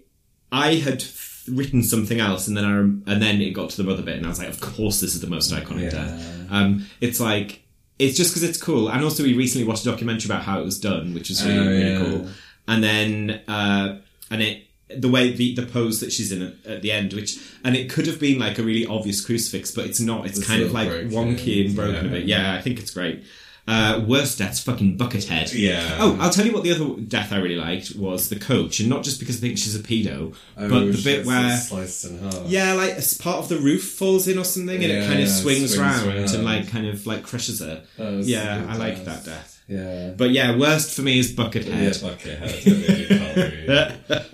I 0.52 0.76
had 0.76 1.04
written 1.48 1.84
something 1.84 2.20
else, 2.20 2.48
and 2.48 2.56
then 2.58 2.66
I 2.66 2.76
rem- 2.76 3.04
and 3.08 3.22
then 3.22 3.42
it 3.42 3.52
got 3.52 3.70
to 3.72 3.78
the 3.78 3.84
mother 3.84 4.04
bit, 4.04 4.18
and 4.18 4.26
I 4.26 4.30
was 4.30 4.40
like, 4.40 4.50
of 4.50 4.60
course, 4.62 5.00
this 5.00 5.16
is 5.16 5.22
the 5.22 5.28
most 5.28 5.52
iconic 5.52 5.84
Yeah. 5.84 5.90
death. 5.92 6.48
Um, 6.52 6.86
it's 7.02 7.20
like 7.20 7.62
it's 7.98 8.18
just 8.18 8.32
because 8.32 8.44
it's 8.44 8.62
cool, 8.62 8.90
and 8.90 9.04
also 9.04 9.24
we 9.24 9.34
recently 9.34 9.68
watched 9.68 9.86
a 9.86 9.90
documentary 9.92 10.28
about 10.30 10.44
how 10.44 10.60
it 10.60 10.66
was 10.66 10.80
done, 10.80 11.14
which 11.14 11.30
was 11.30 11.44
really 11.46 11.58
Oh, 11.60 11.72
really 11.72 11.98
cool. 12.20 12.30
And 12.68 12.84
then 12.84 13.42
uh, 13.48 14.00
and 14.30 14.42
it 14.42 14.65
the 14.90 15.10
way 15.10 15.32
the 15.32 15.56
the 15.56 15.66
pose 15.66 16.00
that 16.02 16.12
she's 16.12 16.32
in 16.32 16.42
at, 16.42 16.54
at 16.66 16.82
the 16.82 16.92
end, 16.92 17.14
which 17.14 17.38
and 17.64 17.76
it 17.76 17.90
could 17.90 18.06
have 18.08 18.20
been 18.20 18.38
like 18.40 18.60
a 18.60 18.64
really 18.64 18.86
obvious 18.86 19.24
crucifix, 19.26 19.72
but 19.72 19.86
it's 19.86 20.00
not. 20.00 20.26
It's 20.26 20.38
It's 20.40 20.48
kind 20.48 20.62
of 20.62 20.72
like 20.72 20.90
broken, 20.90 21.10
wonky 21.12 21.66
and 21.66 21.76
broken 21.76 21.96
a 22.02 22.04
yeah. 22.04 22.10
bit. 22.10 22.26
Yeah, 22.26 22.54
I 22.54 22.62
think 22.62 22.80
it's 22.80 22.92
great. 22.92 23.24
Uh, 23.68 24.00
worst 24.08 24.38
death's 24.38 24.60
fucking 24.60 24.96
Buckethead. 24.96 25.52
Yeah. 25.58 25.98
Oh, 26.00 26.16
I'll 26.22 26.30
tell 26.30 26.46
you 26.46 26.54
what 26.54 26.62
the 26.62 26.72
other 26.72 27.02
death 27.02 27.34
I 27.34 27.38
really 27.38 27.56
liked 27.56 27.96
was 27.96 28.30
the 28.30 28.36
coach, 28.36 28.80
and 28.80 28.88
not 28.88 29.04
just 29.04 29.20
because 29.20 29.38
I 29.38 29.40
think 29.40 29.58
she's 29.58 29.76
a 29.76 29.80
pedo, 29.80 30.36
Oh, 30.56 30.70
but 30.70 30.82
the 30.92 31.02
bit 31.04 31.26
where 31.26 31.58
sliced 31.58 32.06
in 32.06 32.20
half. 32.20 32.44
yeah, 32.46 32.74
like 32.74 32.92
as 32.92 33.16
part 33.18 33.38
of 33.38 33.50
the 33.50 33.58
roof 33.58 33.84
falls 33.94 34.28
in 34.28 34.38
or 34.38 34.44
something, 34.44 34.76
and 34.84 34.84
it 34.92 35.08
kind 35.08 35.14
of 35.20 35.28
yeah, 35.28 35.34
swings, 35.34 35.74
swings 35.74 35.78
round 35.80 36.08
and 36.30 36.46
like 36.46 36.70
kind 36.70 36.86
of 36.86 37.08
like 37.08 37.24
crushes 37.24 37.60
her. 37.60 37.84
A 37.98 38.12
yeah, 38.18 38.68
I 38.70 38.78
like 38.78 39.04
that 39.06 39.26
death. 39.26 39.55
Yeah. 39.68 40.12
But 40.16 40.30
yeah, 40.32 40.56
worst 40.58 40.96
for 40.96 41.02
me 41.02 41.18
is 41.20 41.32
Yeah, 41.36 41.44
Buckethead. 41.46 42.04
Buckethead. 42.04 42.42
I 42.42 42.70
mean, 42.70 43.00
you 43.00 43.08
can't 43.08 43.36
really- 43.36 43.66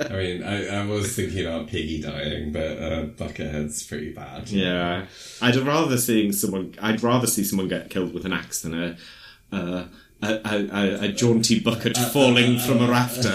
I 0.10 0.14
mean, 0.18 0.44
I, 0.44 0.82
I 0.82 0.86
was 0.86 1.16
thinking 1.16 1.46
about 1.46 1.68
Piggy 1.68 2.02
dying, 2.02 2.52
but 2.52 2.68
uh, 2.78 3.04
Buckethead's 3.18 3.82
pretty 3.84 4.12
bad. 4.12 4.50
Yeah, 4.50 5.06
I'd 5.42 5.56
rather 5.56 5.98
seeing 5.98 6.34
someone. 6.34 6.76
I'd 6.82 7.02
rather 7.02 7.28
see 7.28 7.44
someone 7.46 7.70
get 7.70 7.90
killed 7.90 8.14
with 8.14 8.26
an 8.26 8.34
axe 8.34 8.62
than 8.62 8.74
a 8.74 8.98
uh, 9.54 9.86
a, 10.24 10.28
a, 10.46 10.68
a, 10.72 11.02
a 11.06 11.08
jaunty 11.14 11.60
bucket 11.62 11.98
falling 11.98 12.60
from 12.60 12.82
a 12.82 12.88
rafter. 12.90 13.30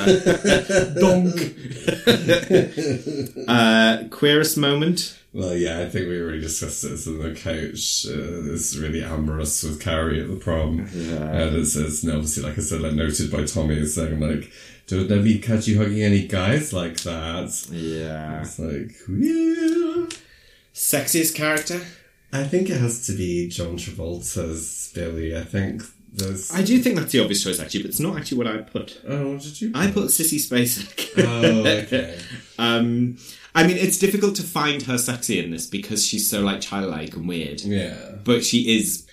Donk. 1.00 1.54
uh, 3.48 4.04
queerest 4.10 4.56
moment. 4.58 5.18
Well, 5.36 5.54
yeah, 5.54 5.80
I 5.80 5.90
think 5.90 6.08
we 6.08 6.18
already 6.18 6.40
discussed 6.40 6.80
this 6.80 7.06
in 7.06 7.18
the 7.18 7.34
coach. 7.34 8.06
Uh, 8.06 8.54
it's 8.54 8.74
really 8.74 9.02
amorous 9.02 9.62
with 9.62 9.82
Carrie 9.82 10.22
at 10.22 10.30
the 10.30 10.36
prom. 10.36 10.80
And 10.80 11.54
it's, 11.56 11.76
it's 11.76 12.02
and 12.02 12.14
obviously, 12.14 12.42
like 12.42 12.56
I 12.56 12.62
said, 12.62 12.80
like 12.80 12.94
noted 12.94 13.30
by 13.30 13.44
Tommy, 13.44 13.76
is 13.76 13.94
saying, 13.96 14.18
like, 14.18 14.50
don't 14.86 15.10
let 15.10 15.22
me 15.22 15.38
catch 15.38 15.68
you 15.68 15.76
hugging 15.76 16.02
any 16.02 16.26
guys 16.26 16.72
like 16.72 17.02
that. 17.02 17.68
Yeah. 17.70 18.40
It's 18.40 18.58
like, 18.58 18.94
yeah. 19.10 20.06
Sexiest 20.72 21.34
character. 21.34 21.82
I 22.32 22.44
think 22.44 22.70
it 22.70 22.80
has 22.80 23.06
to 23.06 23.12
be 23.12 23.48
John 23.48 23.76
Travolta's 23.76 24.90
Billy. 24.94 25.36
I 25.36 25.42
think 25.42 25.82
there's. 26.14 26.50
I 26.50 26.62
do 26.62 26.78
think 26.78 26.96
that's 26.96 27.12
the 27.12 27.20
obvious 27.20 27.44
choice, 27.44 27.60
actually, 27.60 27.82
but 27.82 27.90
it's 27.90 28.00
not 28.00 28.16
actually 28.16 28.38
what 28.38 28.46
I 28.46 28.56
put. 28.62 29.02
oh, 29.06 29.32
what 29.32 29.42
did 29.42 29.60
you? 29.60 29.72
I 29.74 29.90
put 29.90 30.04
Sissy 30.06 30.38
Spacek. 30.38 31.22
Oh, 31.22 31.66
okay. 31.84 32.18
um, 32.58 33.18
I 33.56 33.66
mean, 33.66 33.76
it's 33.78 33.98
difficult 33.98 34.36
to 34.36 34.42
find 34.42 34.82
her 34.82 34.98
sexy 34.98 35.38
in 35.42 35.50
this 35.50 35.66
because 35.66 36.04
she's 36.06 36.28
so 36.30 36.42
like 36.42 36.60
childlike 36.60 37.14
and 37.16 37.26
weird, 37.28 37.62
Yeah. 37.62 37.94
but 38.22 38.44
she 38.44 38.76
is 38.76 39.06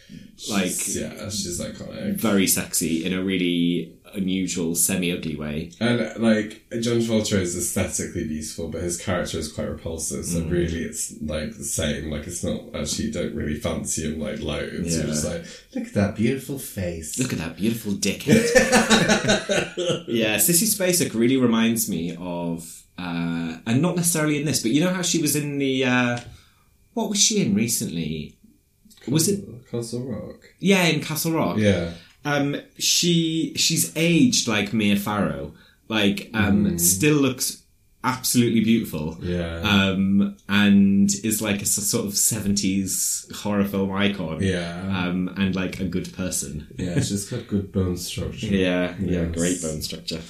like 0.49 0.65
She's- 0.65 0.95
yeah, 0.97 1.29
she's 1.29 1.59
iconic. 1.61 2.15
very 2.15 2.47
sexy 2.47 3.05
in 3.05 3.13
a 3.13 3.23
really 3.23 3.93
unusual, 4.13 4.75
semi-ugly 4.75 5.35
way. 5.35 5.71
And 5.79 5.99
like 6.21 6.63
John 6.81 6.99
Travolta 6.99 7.39
is 7.39 7.55
aesthetically 7.57 8.27
beautiful, 8.27 8.67
but 8.67 8.81
his 8.83 8.97
character 8.97 9.39
is 9.39 9.51
quite 9.51 9.69
repulsive. 9.69 10.25
So 10.25 10.41
mm. 10.41 10.51
really, 10.51 10.83
it's 10.83 11.13
like 11.21 11.57
the 11.57 11.63
same. 11.63 12.11
Like 12.11 12.27
it's 12.27 12.43
not 12.43 12.61
actually 12.75 13.05
you 13.07 13.13
don't 13.13 13.33
really 13.33 13.55
fancy 13.59 14.03
him 14.05 14.19
like 14.19 14.39
loads. 14.41 14.95
You're 14.95 15.07
just 15.07 15.25
like, 15.25 15.45
look 15.73 15.87
at 15.87 15.93
that 15.93 16.15
beautiful 16.15 16.59
face. 16.59 17.17
Look 17.17 17.33
at 17.33 17.39
that 17.39 17.55
beautiful 17.55 17.93
dickhead. 17.93 18.43
yeah, 20.07 20.35
Sissy 20.37 20.67
Spacek 20.67 21.13
really 21.13 21.37
reminds 21.37 21.89
me 21.89 22.15
of, 22.19 22.82
uh, 22.97 23.57
and 23.65 23.81
not 23.81 23.95
necessarily 23.95 24.39
in 24.39 24.45
this, 24.45 24.61
but 24.61 24.71
you 24.71 24.81
know 24.83 24.93
how 24.93 25.01
she 25.01 25.21
was 25.21 25.35
in 25.35 25.57
the, 25.57 25.85
uh, 25.85 26.19
what 26.93 27.09
was 27.09 27.21
she 27.21 27.41
in 27.41 27.53
recently? 27.55 28.37
Was 29.07 29.27
it 29.27 29.43
Castle 29.69 30.03
Rock? 30.05 30.41
yeah 30.59 30.85
in 30.85 31.01
Castle 31.01 31.33
Rock? 31.33 31.57
Yeah. 31.57 31.93
Um, 32.25 32.55
she 32.77 33.53
she's 33.57 33.91
aged 33.97 34.47
like 34.47 34.71
Mia 34.71 34.95
Farrow, 34.95 35.53
like 35.89 36.29
um, 36.33 36.79
still 36.79 37.17
looks 37.17 37.63
absolutely 38.05 38.61
beautiful. 38.61 39.17
Yeah. 39.21 39.59
Um, 39.59 40.37
and 40.47 41.09
is 41.23 41.41
like 41.41 41.61
a 41.61 41.65
sort 41.65 42.05
of 42.05 42.15
seventies 42.15 43.29
horror 43.35 43.65
film 43.65 43.91
icon. 43.91 44.41
Yeah. 44.41 44.79
Um, 45.05 45.33
and 45.35 45.53
like 45.53 45.81
a 45.81 45.85
good 45.85 46.13
person. 46.13 46.67
yeah, 46.77 46.95
she's 47.01 47.29
got 47.29 47.45
good 47.47 47.73
bone 47.73 47.97
structure. 47.97 48.47
Yeah, 48.55 48.95
yeah, 49.01 49.23
Yes. 49.23 49.35
great 49.35 49.61
bone 49.61 49.81
structure. 49.81 50.21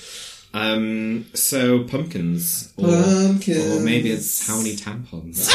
Um, 0.56 1.26
so 1.34 1.84
pumpkins, 1.86 2.74
or, 2.78 2.86
Pumpkins. 2.86 3.72
or 3.72 3.80
maybe 3.84 4.12
it's 4.12 4.48
how 4.48 4.58
many 4.58 4.76
tampons. 4.76 5.50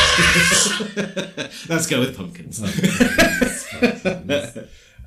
Let's 1.69 1.87
go 1.87 2.01
with 2.01 2.16
pumpkins. 2.16 2.61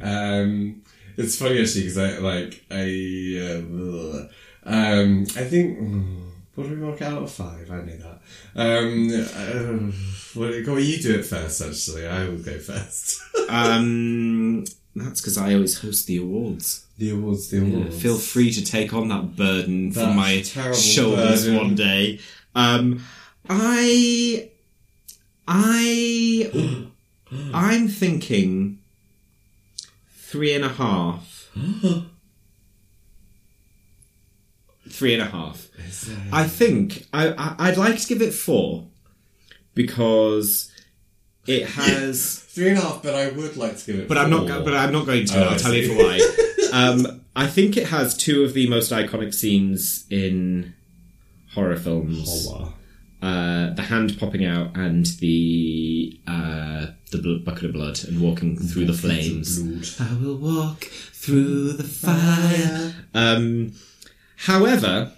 um, 0.01 0.81
it's 1.17 1.37
funny 1.37 1.61
actually 1.61 1.81
because 1.83 1.97
I 1.97 2.17
like 2.19 2.63
I 2.71 3.37
uh, 3.41 4.27
um 4.63 5.23
I 5.35 5.43
think 5.43 5.77
mm, 5.79 6.31
what 6.55 6.69
do 6.69 6.75
we 6.75 6.81
work 6.87 7.01
out 7.01 7.23
of 7.23 7.31
five? 7.31 7.69
I 7.69 7.81
knew 7.81 7.97
that. 7.97 8.21
Um, 8.55 9.09
uh, 9.11 9.91
what 10.39 10.65
go? 10.65 10.77
You 10.77 11.01
do 11.01 11.15
it 11.19 11.25
first. 11.25 11.61
Actually, 11.61 12.07
I 12.07 12.29
will 12.29 12.37
go 12.37 12.57
first. 12.59 13.21
Um, 13.49 14.63
that's 14.95 15.21
because 15.21 15.37
I 15.37 15.53
always 15.53 15.79
host 15.79 16.07
the 16.07 16.17
awards. 16.17 16.85
the 16.97 17.11
awards, 17.11 17.49
the 17.49 17.61
awards. 17.61 18.01
Feel 18.01 18.17
free 18.17 18.51
to 18.51 18.63
take 18.63 18.93
on 18.93 19.07
that 19.09 19.35
burden 19.35 19.91
from 19.91 20.15
my 20.15 20.41
shoulders 20.41 21.45
burden. 21.45 21.57
one 21.57 21.75
day. 21.75 22.19
Um, 22.55 23.03
I, 23.49 24.49
I, 25.47 26.87
I'm 27.53 27.87
thinking 27.87 28.79
three 30.17 30.53
and 30.53 30.65
a 30.65 30.69
half. 30.69 31.49
three 34.89 35.13
and 35.13 35.23
a 35.23 35.27
half. 35.27 35.67
I 36.31 36.47
think 36.47 37.07
I, 37.13 37.29
I 37.29 37.55
I'd 37.69 37.77
like 37.77 37.99
to 37.99 38.07
give 38.07 38.21
it 38.21 38.33
four 38.33 38.87
because 39.73 40.70
it 41.47 41.65
has. 41.69 42.37
Three 42.51 42.69
and 42.69 42.77
a 42.77 42.81
half, 42.81 43.01
but 43.01 43.15
I 43.15 43.29
would 43.29 43.55
like 43.55 43.77
to 43.77 43.85
give 43.85 43.99
it. 44.01 44.07
But 44.09 44.17
I'm 44.17 44.29
not. 44.29 44.47
go- 44.47 44.63
But 44.63 44.73
I'm 44.73 44.91
not 44.91 45.05
going 45.05 45.25
to. 45.25 45.45
Oh, 45.45 45.49
I'll 45.49 45.59
tell 45.59 45.73
you 45.73 45.85
see. 45.87 45.95
for 45.95 46.03
why. 46.03 46.67
um, 46.73 47.21
I 47.35 47.47
think 47.47 47.77
it 47.77 47.87
has 47.87 48.15
two 48.17 48.43
of 48.43 48.53
the 48.53 48.67
most 48.69 48.91
iconic 48.91 49.33
scenes 49.33 50.05
in 50.09 50.73
horror 51.53 51.77
films: 51.77 52.45
Holla. 52.47 52.73
uh, 53.21 53.73
the 53.73 53.83
hand 53.83 54.19
popping 54.19 54.45
out 54.45 54.75
and 54.75 55.05
the 55.19 56.19
uh, 56.27 56.87
the 57.11 57.17
bl- 57.19 57.37
bucket 57.37 57.63
of 57.65 57.73
blood 57.73 58.03
and 58.03 58.19
walking 58.21 58.57
through 58.57 58.85
the 58.85 58.93
flames. 58.93 59.97
I 60.01 60.13
will 60.21 60.35
walk 60.37 60.83
through 60.83 61.71
the 61.73 61.83
fire. 61.85 62.93
Um, 63.13 63.73
However, 64.37 65.11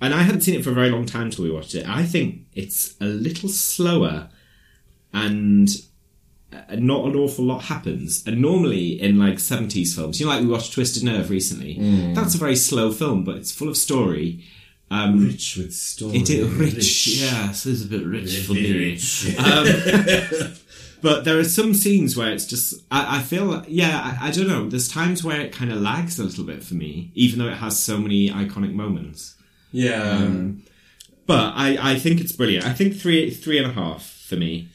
and 0.00 0.12
I 0.12 0.22
hadn't 0.22 0.42
seen 0.42 0.54
it 0.58 0.62
for 0.62 0.70
a 0.70 0.74
very 0.74 0.90
long 0.90 1.06
time 1.06 1.22
until 1.26 1.44
we 1.44 1.50
watched 1.50 1.74
it. 1.74 1.88
I 1.88 2.04
think 2.04 2.42
it's 2.54 2.94
a 3.00 3.06
little 3.06 3.48
slower 3.48 4.28
and 5.12 5.68
uh, 6.52 6.76
not 6.76 7.06
an 7.06 7.16
awful 7.16 7.44
lot 7.44 7.64
happens. 7.64 8.22
And 8.26 8.40
normally 8.40 9.00
in 9.00 9.18
like 9.18 9.36
70s 9.36 9.94
films, 9.94 10.20
you 10.20 10.26
know, 10.26 10.32
like 10.32 10.42
we 10.42 10.48
watched 10.48 10.72
Twisted 10.74 11.02
Nerve 11.04 11.30
recently, 11.30 12.12
that's 12.14 12.34
a 12.34 12.38
very 12.38 12.56
slow 12.56 12.92
film, 12.92 13.24
but 13.24 13.36
it's 13.36 13.52
full 13.52 13.68
of 13.68 13.76
story. 13.76 14.44
Um, 14.90 15.24
Rich 15.26 15.56
with 15.56 15.72
story. 15.72 16.18
it 16.18 16.28
is 16.28 16.46
rich, 16.50 17.06
yeah, 17.08 17.50
so 17.52 17.70
it's 17.70 17.82
a 17.82 17.86
bit 17.86 18.04
rich 18.04 18.40
for 18.46 18.52
me. 18.52 18.98
Um, 19.38 20.52
but 21.00 21.24
there 21.24 21.38
are 21.38 21.44
some 21.44 21.72
scenes 21.74 22.14
where 22.16 22.30
it's 22.30 22.44
just, 22.46 22.74
I, 22.90 23.18
I 23.18 23.22
feel, 23.22 23.64
yeah, 23.66 24.16
I, 24.20 24.28
I 24.28 24.30
don't 24.30 24.46
know, 24.46 24.68
there's 24.68 24.88
times 24.88 25.24
where 25.24 25.40
it 25.40 25.52
kind 25.52 25.72
of 25.72 25.80
lags 25.80 26.18
a 26.18 26.24
little 26.24 26.44
bit 26.44 26.62
for 26.62 26.74
me, 26.74 27.10
even 27.14 27.38
though 27.38 27.48
it 27.48 27.56
has 27.56 27.82
so 27.82 27.98
many 27.98 28.28
iconic 28.28 28.72
moments. 28.74 29.34
Yeah. 29.72 30.02
Um, 30.02 30.62
But 31.26 31.54
I, 31.56 31.78
I 31.92 31.98
think 31.98 32.20
it's 32.20 32.32
brilliant. 32.32 32.66
I 32.66 32.72
think 32.74 32.94
three 32.96 33.30
three 33.30 33.56
and 33.58 33.66
a 33.66 33.72
half 33.72 34.04
for 34.04 34.36
me. 34.36 34.68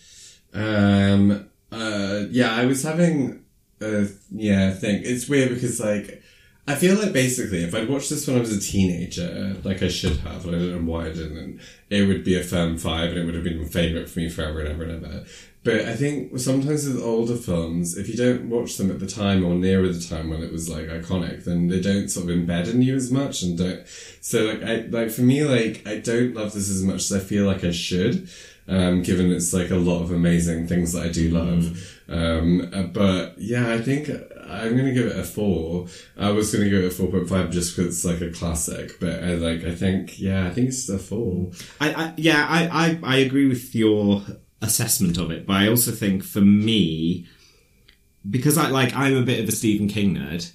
Um. 0.54 1.50
Uh. 1.72 2.24
Yeah. 2.30 2.56
I 2.56 2.66
was 2.66 2.84
having 2.84 3.44
a 3.82 4.08
yeah 4.32 4.72
thing. 4.72 5.02
It's 5.04 5.28
weird 5.30 5.50
because 5.50 5.80
like 5.80 6.24
I 6.68 6.76
feel 6.76 6.98
like 6.98 7.14
basically 7.14 7.64
if 7.64 7.74
I'd 7.74 7.90
watched 7.90 8.10
this 8.10 8.28
when 8.28 8.36
I 8.38 8.42
was 8.42 8.56
a 8.56 8.60
teenager, 8.60 9.56
like 9.64 9.82
I 9.82 9.88
should 9.88 10.18
have, 10.18 10.46
and 10.46 10.56
I 10.56 10.60
don't 10.60 10.86
know 10.86 10.92
why 10.92 11.06
I 11.06 11.14
didn't, 11.14 11.62
it 11.90 12.06
would 12.06 12.26
be 12.26 12.38
a 12.38 12.44
firm 12.44 12.78
five, 12.78 13.12
and 13.12 13.20
it 13.20 13.26
would 13.26 13.36
have 13.36 13.44
been 13.46 13.62
a 13.62 13.66
favorite 13.66 14.10
for 14.10 14.20
me 14.20 14.30
forever 14.30 14.60
and 14.60 14.70
ever 14.70 14.84
and 14.84 15.06
ever. 15.06 15.26
But 15.64 15.82
I 15.82 15.96
think 15.96 16.38
sometimes 16.40 16.88
with 16.88 17.02
older 17.02 17.36
films, 17.36 17.98
if 17.98 18.10
you 18.10 18.16
don't 18.16 18.50
watch 18.50 18.76
them 18.78 18.92
at 18.92 19.00
the 19.00 19.08
time 19.08 19.46
or 19.46 19.54
nearer 19.54 19.88
the 19.88 20.00
time 20.00 20.30
when 20.30 20.42
it 20.42 20.52
was 20.52 20.70
like 20.70 20.88
iconic, 20.88 21.46
then 21.46 21.68
they 21.68 21.82
don't 21.82 22.10
sort 22.10 22.30
of 22.30 22.36
embed 22.38 22.70
in 22.74 22.82
you 22.82 22.96
as 22.96 23.12
much 23.12 23.44
and 23.44 23.58
don't. 23.58 23.86
So 24.22 24.46
like 24.46 24.64
I 24.64 24.76
like 24.90 25.10
for 25.10 25.22
me 25.22 25.44
like 25.44 25.86
I 25.86 26.00
don't 26.00 26.34
love 26.34 26.54
this 26.54 26.70
as 26.70 26.84
much 26.84 27.12
as 27.12 27.14
I 27.14 27.20
feel 27.20 27.46
like 27.46 27.64
I 27.64 27.72
should. 27.72 28.30
Um, 28.70 29.02
given 29.02 29.32
it's 29.32 29.54
like 29.54 29.70
a 29.70 29.78
lot 29.78 30.02
of 30.02 30.12
amazing 30.12 30.68
things 30.68 30.92
that 30.92 31.04
I 31.04 31.10
do 31.10 31.30
love. 31.30 31.98
Um, 32.10 32.70
uh, 32.74 32.84
but 32.84 33.38
yeah, 33.38 33.74
I 33.74 33.80
think 33.80 34.10
I'm 34.10 34.76
gonna 34.76 34.94
give 34.94 35.08
it 35.08 35.18
a 35.18 35.24
four. 35.24 35.88
I 36.18 36.32
was 36.32 36.54
gonna 36.54 36.70
give 36.70 36.84
it 36.84 36.88
a 36.88 36.92
four 36.92 37.08
point 37.08 37.30
five 37.30 37.50
just 37.52 37.76
because 37.76 37.96
it's 37.96 38.06
like 38.06 38.22
a 38.22 38.34
classic, 38.34 39.00
but 39.00 39.24
I 39.24 39.36
like 39.36 39.64
I 39.64 39.74
think 39.74 40.20
yeah, 40.20 40.48
I 40.48 40.50
think 40.52 40.70
it's 40.70 40.90
a 40.90 41.00
four. 41.00 41.52
I, 41.80 41.94
I 41.94 42.14
yeah, 42.18 42.46
I, 42.48 42.68
I, 42.68 43.00
I 43.04 43.18
agree 43.18 43.48
with 43.48 43.74
your 43.74 44.24
assessment 44.62 45.18
of 45.18 45.32
it, 45.32 45.46
but 45.46 45.56
I 45.56 45.68
also 45.68 45.92
think 45.92 46.24
for 46.24 46.42
me, 46.42 47.28
because 48.30 48.58
I 48.58 48.70
like 48.70 48.94
I'm 48.96 49.16
a 49.16 49.24
bit 49.24 49.42
of 49.42 49.50
a 49.50 49.52
Stephen 49.52 49.88
King 49.88 50.16
nerd, 50.16 50.52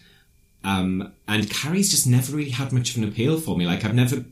um, 0.64 1.12
and 1.28 1.50
Carrie's 1.50 1.90
just 1.90 2.06
never 2.06 2.36
really 2.36 2.50
had 2.50 2.72
much 2.72 2.90
of 2.90 3.02
an 3.02 3.08
appeal 3.08 3.40
for 3.40 3.56
me. 3.56 3.66
Like 3.66 3.84
I've 3.84 3.94
never, 3.94 4.24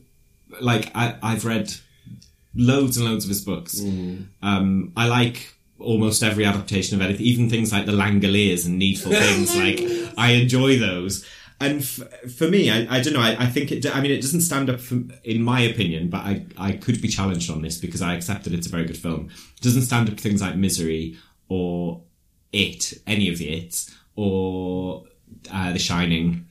like 0.59 0.91
I, 0.95 1.17
I've 1.21 1.45
read 1.45 1.73
loads 2.55 2.97
and 2.97 3.05
loads 3.05 3.25
of 3.25 3.29
his 3.29 3.41
books. 3.41 3.79
Um, 4.41 4.93
I 4.95 5.07
like 5.07 5.53
almost 5.79 6.21
every 6.23 6.45
adaptation 6.45 6.95
of 6.95 7.01
anything, 7.05 7.25
even 7.25 7.49
things 7.49 7.71
like 7.71 7.85
the 7.85 7.91
Langoliers 7.91 8.65
and 8.65 8.77
Needful 8.77 9.11
Things. 9.25 9.55
like 9.55 9.79
I 10.17 10.31
enjoy 10.33 10.77
those. 10.77 11.25
And 11.59 11.81
f- 11.81 12.31
for 12.35 12.47
me, 12.47 12.69
I, 12.71 12.97
I 12.97 13.01
don't 13.01 13.13
know. 13.13 13.19
I, 13.21 13.35
I 13.39 13.45
think 13.47 13.71
it. 13.71 13.85
I 13.95 14.01
mean, 14.01 14.09
it 14.11 14.21
doesn't 14.21 14.41
stand 14.41 14.69
up 14.69 14.79
for, 14.79 14.99
in 15.23 15.43
my 15.43 15.61
opinion, 15.61 16.09
but 16.09 16.17
I, 16.25 16.45
I 16.57 16.71
could 16.73 17.01
be 17.01 17.07
challenged 17.07 17.51
on 17.51 17.61
this 17.61 17.77
because 17.77 18.01
I 18.01 18.15
accept 18.15 18.45
that 18.45 18.53
it's 18.53 18.65
a 18.67 18.69
very 18.71 18.85
good 18.85 18.97
film. 18.97 19.29
It 19.57 19.61
doesn't 19.61 19.83
stand 19.83 20.09
up 20.09 20.15
to 20.17 20.21
things 20.23 20.41
like 20.41 20.55
Misery 20.55 21.17
or 21.49 22.01
It, 22.51 22.93
any 23.05 23.29
of 23.29 23.37
the 23.37 23.49
It's, 23.49 23.95
or 24.15 25.03
uh, 25.53 25.71
The 25.73 25.79
Shining. 25.79 26.47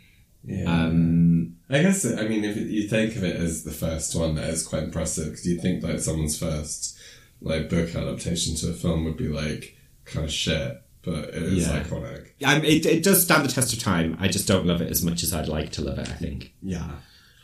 Yeah. 0.50 0.64
Um, 0.84 1.56
I 1.68 1.82
guess, 1.82 2.04
I 2.04 2.26
mean, 2.26 2.44
if 2.44 2.56
you 2.56 2.88
think 2.88 3.14
of 3.16 3.22
it 3.24 3.36
as 3.36 3.62
the 3.64 3.70
first 3.70 4.14
one, 4.16 4.34
that 4.34 4.48
is 4.48 4.66
quite 4.66 4.82
impressive 4.82 5.26
because 5.26 5.46
you 5.46 5.60
think 5.60 5.82
like 5.84 6.00
someone's 6.00 6.38
first 6.38 6.98
like 7.40 7.68
book 7.70 7.94
adaptation 7.94 8.54
to 8.56 8.70
a 8.70 8.72
film 8.74 9.04
would 9.04 9.16
be 9.16 9.28
like 9.28 9.76
kind 10.04 10.24
of 10.26 10.32
shit, 10.32 10.82
but 11.02 11.28
it 11.30 11.42
is 11.42 11.68
Yeah. 11.68 11.82
iconic. 11.82 12.30
um, 12.44 12.64
it, 12.64 12.84
it 12.86 13.02
does 13.04 13.22
stand 13.22 13.44
the 13.44 13.52
test 13.52 13.72
of 13.72 13.78
time. 13.78 14.16
I 14.20 14.28
just 14.28 14.48
don't 14.48 14.66
love 14.66 14.80
it 14.82 14.90
as 14.90 15.02
much 15.02 15.22
as 15.22 15.32
I'd 15.32 15.48
like 15.48 15.70
to 15.72 15.82
love 15.82 15.98
it. 15.98 16.08
I 16.08 16.14
think. 16.14 16.52
Yeah. 16.62 16.90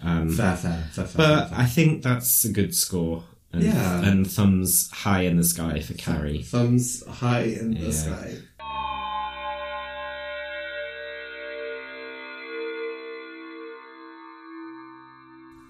Um, 0.03 0.29
Fair, 0.31 0.57
fair, 0.57 0.85
fair, 0.93 1.05
fair. 1.07 1.17
But 1.17 1.53
I 1.53 1.65
think 1.67 2.03
that's 2.03 2.45
a 2.45 2.53
good 2.53 2.75
score. 2.75 3.25
And, 3.53 3.63
Yeah. 3.63 4.03
And 4.05 4.31
thumbs 4.31 4.91
high 4.91 5.23
in 5.23 5.37
the 5.39 5.45
sky 5.45 5.81
for 5.81 5.95
Carrie. 5.95 6.43
Thumbs 6.43 7.07
high 7.07 7.45
in 7.45 7.71
the 7.75 7.81
Yeah. 7.87 7.91
sky. 7.93 8.35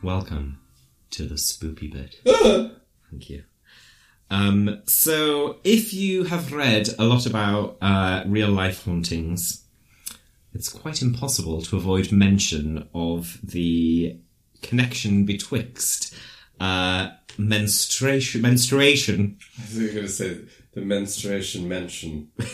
Welcome 0.07 0.61
to 1.11 1.27
the 1.27 1.35
spoopy 1.35 1.93
bit. 1.93 2.21
Thank 3.11 3.29
you. 3.29 3.43
Um, 4.31 4.83
so, 4.87 5.57
if 5.65 5.93
you 5.93 6.23
have 6.23 6.53
read 6.53 6.91
a 6.97 7.03
lot 7.03 7.27
about 7.27 7.77
uh, 7.83 8.23
real 8.25 8.51
life 8.51 8.85
hauntings, 8.85 9.65
it's 10.55 10.69
quite 10.69 11.03
impossible 11.03 11.61
to 11.63 11.77
avoid 11.77 12.13
mention 12.13 12.89
of 12.95 13.41
the 13.43 14.17
connection 14.63 15.25
betwixt 15.25 16.15
uh, 16.61 17.09
menstruation, 17.37 18.43
menstruation 18.43 19.39
I 19.59 19.63
was 19.63 19.93
going 19.93 20.07
to 20.07 20.09
say 20.09 20.39
the 20.73 20.83
menstruation 20.83 21.67
mention. 21.67 22.31
uh, 22.39 22.45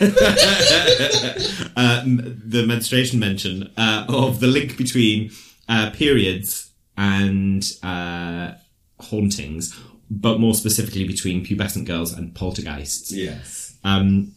the 2.03 2.65
menstruation 2.67 3.19
mention 3.19 3.71
uh, 3.77 4.07
of 4.09 4.41
the 4.41 4.47
link 4.47 4.79
between 4.79 5.33
uh, 5.69 5.91
periods 5.91 6.71
and 6.97 7.65
uh, 7.83 8.53
hauntings, 9.01 9.79
but 10.11 10.39
more 10.39 10.55
specifically 10.55 11.07
between 11.07 11.45
pubescent 11.45 11.87
girls 11.87 12.13
and 12.13 12.35
poltergeists. 12.35 13.13
Yes. 13.13 13.77
Um, 13.85 14.35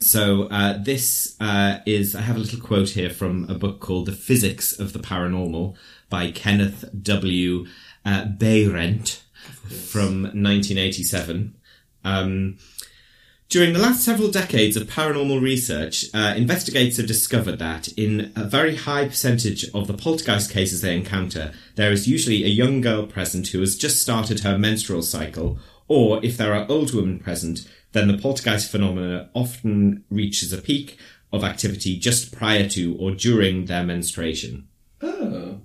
so 0.00 0.48
uh, 0.48 0.76
this 0.82 1.36
uh, 1.40 1.78
is 1.86 2.14
I 2.14 2.20
have 2.20 2.36
a 2.36 2.40
little 2.40 2.60
quote 2.60 2.90
here 2.90 3.10
from 3.10 3.48
a 3.48 3.54
book 3.54 3.80
called 3.80 4.06
The 4.06 4.12
Physics 4.12 4.78
of 4.78 4.92
the 4.92 4.98
Paranormal 4.98 5.76
by 6.10 6.30
Kenneth 6.30 6.84
W. 7.02 7.66
Uh, 8.04 8.26
from 9.88 10.22
1987. 10.22 11.54
Um, 12.04 12.58
during 13.48 13.72
the 13.72 13.78
last 13.78 14.04
several 14.04 14.30
decades 14.30 14.76
of 14.76 14.88
paranormal 14.88 15.40
research, 15.40 16.06
uh, 16.14 16.34
investigators 16.36 16.96
have 16.96 17.06
discovered 17.06 17.58
that 17.58 17.88
in 17.88 18.32
a 18.34 18.44
very 18.44 18.76
high 18.76 19.06
percentage 19.06 19.68
of 19.72 19.86
the 19.86 19.94
poltergeist 19.94 20.50
cases 20.50 20.80
they 20.80 20.96
encounter, 20.96 21.52
there 21.76 21.92
is 21.92 22.08
usually 22.08 22.44
a 22.44 22.48
young 22.48 22.80
girl 22.80 23.06
present 23.06 23.48
who 23.48 23.60
has 23.60 23.76
just 23.76 24.00
started 24.00 24.40
her 24.40 24.58
menstrual 24.58 25.02
cycle, 25.02 25.58
or 25.88 26.24
if 26.24 26.36
there 26.36 26.54
are 26.54 26.66
old 26.68 26.94
women 26.94 27.18
present, 27.18 27.68
then 27.92 28.08
the 28.08 28.18
poltergeist 28.18 28.70
phenomena 28.70 29.30
often 29.34 30.04
reaches 30.10 30.52
a 30.52 30.60
peak 30.60 30.98
of 31.32 31.44
activity 31.44 31.98
just 31.98 32.36
prior 32.36 32.68
to 32.68 32.96
or 32.96 33.10
during 33.10 33.66
their 33.66 33.84
menstruation. 33.84 34.66
Oh. 35.00 35.60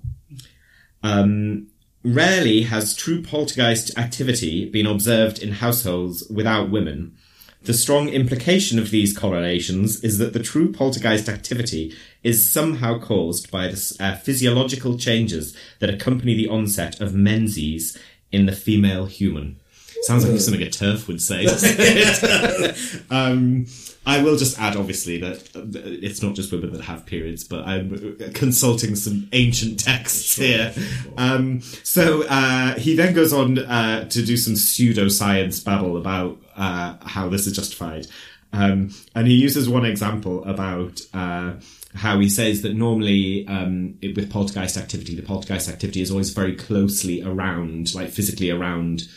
Um, 1.02 1.68
rarely 2.04 2.64
has 2.64 2.96
true 2.96 3.22
poltergeist 3.22 3.98
activity 3.98 4.70
been 4.70 4.86
observed 4.86 5.40
in 5.40 5.54
households 5.54 6.28
without 6.30 6.70
women. 6.70 7.16
The 7.62 7.74
strong 7.74 8.08
implication 8.08 8.80
of 8.80 8.90
these 8.90 9.16
correlations 9.16 10.02
is 10.02 10.18
that 10.18 10.32
the 10.32 10.42
true 10.42 10.72
poltergeist 10.72 11.28
activity 11.28 11.94
is 12.24 12.50
somehow 12.50 13.00
caused 13.00 13.52
by 13.52 13.68
the 13.68 13.96
uh, 14.00 14.16
physiological 14.16 14.98
changes 14.98 15.56
that 15.80 15.90
accompany 15.90 16.36
the 16.36 16.48
onset 16.48 17.02
of 17.02 17.14
menses 17.14 17.98
in 18.32 18.46
the 18.46 18.54
female 18.54 19.08
human. 19.08 19.60
Sounds 20.02 20.28
like 20.28 20.40
something 20.40 20.62
a 20.62 20.70
turf 20.70 21.08
would 21.08 21.22
say. 21.22 21.46
um, 23.10 23.66
I 24.06 24.24
will 24.24 24.38
just 24.38 24.60
add, 24.60 24.76
obviously, 24.76 25.20
that 25.20 25.56
uh, 25.56 25.62
it's 25.74 26.24
not 26.24 26.34
just 26.34 26.52
women 26.52 26.72
that 26.74 26.82
have 26.82 27.06
periods, 27.06 27.44
but 27.44 27.66
I'm 27.68 28.18
consulting 28.34 28.96
some 28.96 29.28
ancient 29.34 29.80
texts 29.80 30.36
here. 30.36 30.74
Um, 31.18 31.62
so 31.84 32.24
uh, 32.24 32.76
he 32.76 32.96
then 32.96 33.14
goes 33.14 33.34
on 33.34 33.60
uh, 33.60 34.06
to 34.10 34.26
do 34.26 34.38
some 34.38 34.54
pseudoscience 34.54 35.64
babble 35.64 35.98
about 35.98 36.38
uh, 36.56 36.96
how 37.06 37.30
this 37.30 37.46
is 37.46 37.56
justified. 37.56 38.08
Um, 38.52 38.92
and 39.14 39.28
he 39.28 39.36
uses 39.36 39.70
one 39.70 39.86
example 39.86 40.44
about 40.46 41.02
uh, 41.14 41.54
how 41.94 42.20
he 42.20 42.30
says 42.30 42.62
that 42.62 42.74
normally 42.74 43.48
um, 43.48 43.98
it, 44.02 44.16
with 44.16 44.32
poltergeist 44.32 44.78
activity, 44.78 45.16
the 45.16 45.22
poltergeist 45.22 45.70
activity 45.70 46.02
is 46.02 46.10
always 46.10 46.32
very 46.32 46.56
closely 46.56 47.22
around, 47.22 47.94
like 47.94 48.10
physically 48.10 48.50
around 48.50 49.08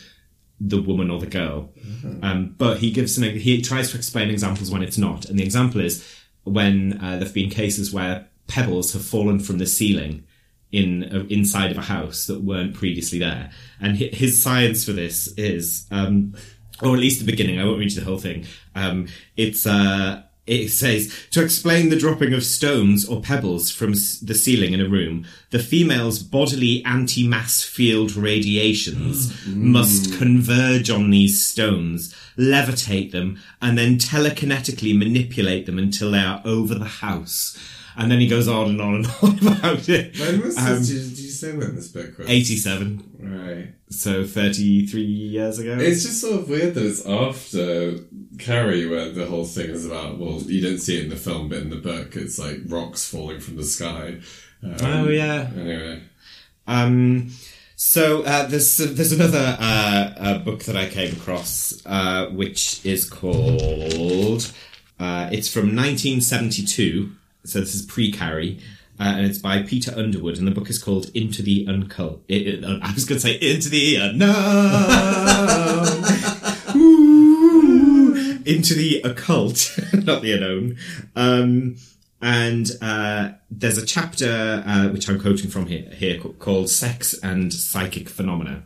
the 0.65 0.81
woman 0.81 1.09
or 1.09 1.19
the 1.19 1.27
girl. 1.27 1.69
Um, 2.21 2.55
but 2.57 2.77
he 2.77 2.91
gives 2.91 3.17
an, 3.17 3.23
he 3.23 3.61
tries 3.61 3.91
to 3.91 3.97
explain 3.97 4.29
examples 4.29 4.71
when 4.71 4.81
it's 4.81 4.97
not. 4.97 5.25
And 5.25 5.37
the 5.37 5.43
example 5.43 5.81
is 5.81 6.07
when 6.43 6.99
uh, 7.01 7.11
there 7.11 7.25
have 7.25 7.33
been 7.33 7.49
cases 7.49 7.93
where 7.93 8.27
pebbles 8.47 8.93
have 8.93 9.03
fallen 9.03 9.39
from 9.39 9.57
the 9.57 9.65
ceiling 9.65 10.23
in 10.71 11.03
uh, 11.03 11.25
inside 11.29 11.71
of 11.71 11.77
a 11.77 11.81
house 11.81 12.27
that 12.27 12.41
weren't 12.41 12.73
previously 12.73 13.19
there. 13.19 13.51
And 13.79 13.97
his 13.97 14.41
science 14.41 14.85
for 14.85 14.93
this 14.93 15.27
is, 15.37 15.85
um, 15.91 16.33
or 16.81 16.93
at 16.93 16.99
least 16.99 17.19
the 17.19 17.31
beginning. 17.31 17.59
I 17.59 17.65
won't 17.65 17.79
read 17.79 17.91
you 17.91 17.99
the 17.99 18.05
whole 18.05 18.17
thing. 18.17 18.45
Um, 18.75 19.07
it's 19.37 19.67
uh, 19.67 20.23
it 20.45 20.69
says 20.69 21.13
to 21.31 21.41
explain 21.41 21.89
the 21.89 21.97
dropping 21.97 22.33
of 22.33 22.43
stones 22.43 23.07
or 23.07 23.21
pebbles 23.21 23.71
from 23.71 23.91
the 23.93 24.35
ceiling 24.35 24.73
in 24.73 24.81
a 24.81 24.89
room, 24.89 25.25
the 25.51 25.59
female's 25.59 26.21
bodily 26.21 26.83
anti-mass 26.83 27.63
field 27.63 28.15
radiations 28.15 29.31
mm. 29.43 29.55
must 29.55 30.17
converge 30.17 30.89
on 30.89 31.11
these 31.11 31.41
stones, 31.41 32.13
levitate 32.37 33.11
them, 33.11 33.39
and 33.61 33.77
then 33.77 33.97
telekinetically 33.97 34.97
manipulate 34.97 35.65
them 35.65 35.79
until 35.79 36.11
they 36.11 36.19
are 36.19 36.41
over 36.43 36.75
the 36.75 36.85
house. 36.85 37.57
And 37.95 38.11
then 38.11 38.19
he 38.19 38.27
goes 38.27 38.47
on 38.47 38.69
and 38.69 38.81
on 38.81 38.95
and 38.95 39.05
on 39.21 39.39
about 39.47 39.87
it. 39.89 40.17
When 40.19 40.41
was 40.41 40.57
Um, 40.57 40.79
this? 40.79 40.87
Did, 40.89 41.19
you 41.19 41.29
say 41.29 41.51
when 41.55 41.75
this 41.75 41.89
book 41.89 42.17
was? 42.17 42.27
87, 42.27 43.03
Right. 43.19 43.73
so 43.89 44.25
33 44.25 45.01
years 45.01 45.59
ago. 45.59 45.77
It's 45.79 46.03
just 46.03 46.21
sort 46.21 46.39
of 46.41 46.49
weird 46.49 46.73
that 46.75 46.85
it's 46.85 47.05
after 47.05 47.99
Carrie 48.39 48.87
where 48.87 49.09
the 49.11 49.25
whole 49.27 49.45
thing 49.45 49.69
is 49.69 49.85
about, 49.85 50.17
well, 50.17 50.41
you 50.41 50.61
don't 50.61 50.79
see 50.79 50.97
it 50.97 51.03
in 51.03 51.09
the 51.09 51.15
film, 51.15 51.49
but 51.49 51.59
in 51.59 51.69
the 51.69 51.75
book 51.77 52.15
it's 52.15 52.39
like 52.39 52.59
rocks 52.67 53.07
falling 53.07 53.39
from 53.39 53.57
the 53.57 53.63
sky. 53.65 54.19
Um, 54.63 54.75
Oh, 54.81 55.09
yeah. 55.09 55.49
Anyway. 55.55 56.01
Um, 56.67 57.31
so 57.75 58.23
uh, 58.23 58.47
there's 58.47 58.77
there's 58.77 59.11
another 59.11 59.57
uh, 59.59 60.13
uh, 60.17 60.37
book 60.39 60.63
that 60.63 60.77
I 60.77 60.87
came 60.87 61.11
across, 61.13 61.81
uh, 61.85 62.27
which 62.27 62.83
is 62.85 63.03
called. 63.09 64.49
Uh, 64.99 65.27
it's 65.33 65.51
from 65.51 65.75
1972, 65.75 67.11
so 67.45 67.59
this 67.59 67.75
is 67.75 67.81
pre-Carrie, 67.83 68.59
uh, 68.99 69.03
and 69.17 69.25
it's 69.25 69.37
by 69.39 69.61
Peter 69.63 69.91
Underwood, 69.95 70.37
and 70.37 70.47
the 70.47 70.51
book 70.51 70.69
is 70.69 70.81
called 70.81 71.09
Into 71.13 71.41
the 71.41 71.65
Uncult. 71.65 72.19
I 72.29 72.93
was 72.93 73.05
going 73.05 73.19
to 73.19 73.27
say 73.27 73.33
Into 73.35 73.69
the 73.69 73.95
Unknown. 73.97 74.33
Into 78.45 78.73
the 78.73 79.01
occult, 79.05 79.79
not 79.93 80.21
the 80.21 80.33
unknown. 80.33 80.77
Um, 81.15 81.75
and 82.21 82.69
uh, 82.81 83.31
there's 83.51 83.77
a 83.77 83.85
chapter 83.85 84.63
uh, 84.65 84.87
which 84.89 85.09
I'm 85.09 85.19
quoting 85.19 85.49
from 85.49 85.67
here, 85.67 85.89
here 85.93 86.19
called 86.19 86.69
"Sex 86.69 87.13
and 87.21 87.53
Psychic 87.53 88.09
Phenomena," 88.09 88.63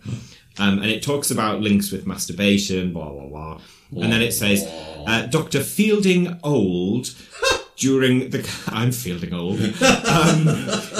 um, 0.59 0.79
and 0.79 0.85
it 0.85 1.01
talks 1.03 1.31
about 1.31 1.61
links 1.61 1.91
with 1.91 2.05
masturbation, 2.05 2.93
blah 2.93 3.09
blah 3.09 3.27
blah. 3.27 3.61
And 3.91 4.11
then 4.11 4.21
it 4.21 4.33
says, 4.33 4.63
uh, 5.07 5.25
"Dr. 5.27 5.63
Fielding-Ould." 5.63 7.09
During 7.77 8.31
the, 8.31 8.49
I'm 8.67 8.91
fielding 8.91 9.33
old. 9.33 9.59
Um, 9.61 10.45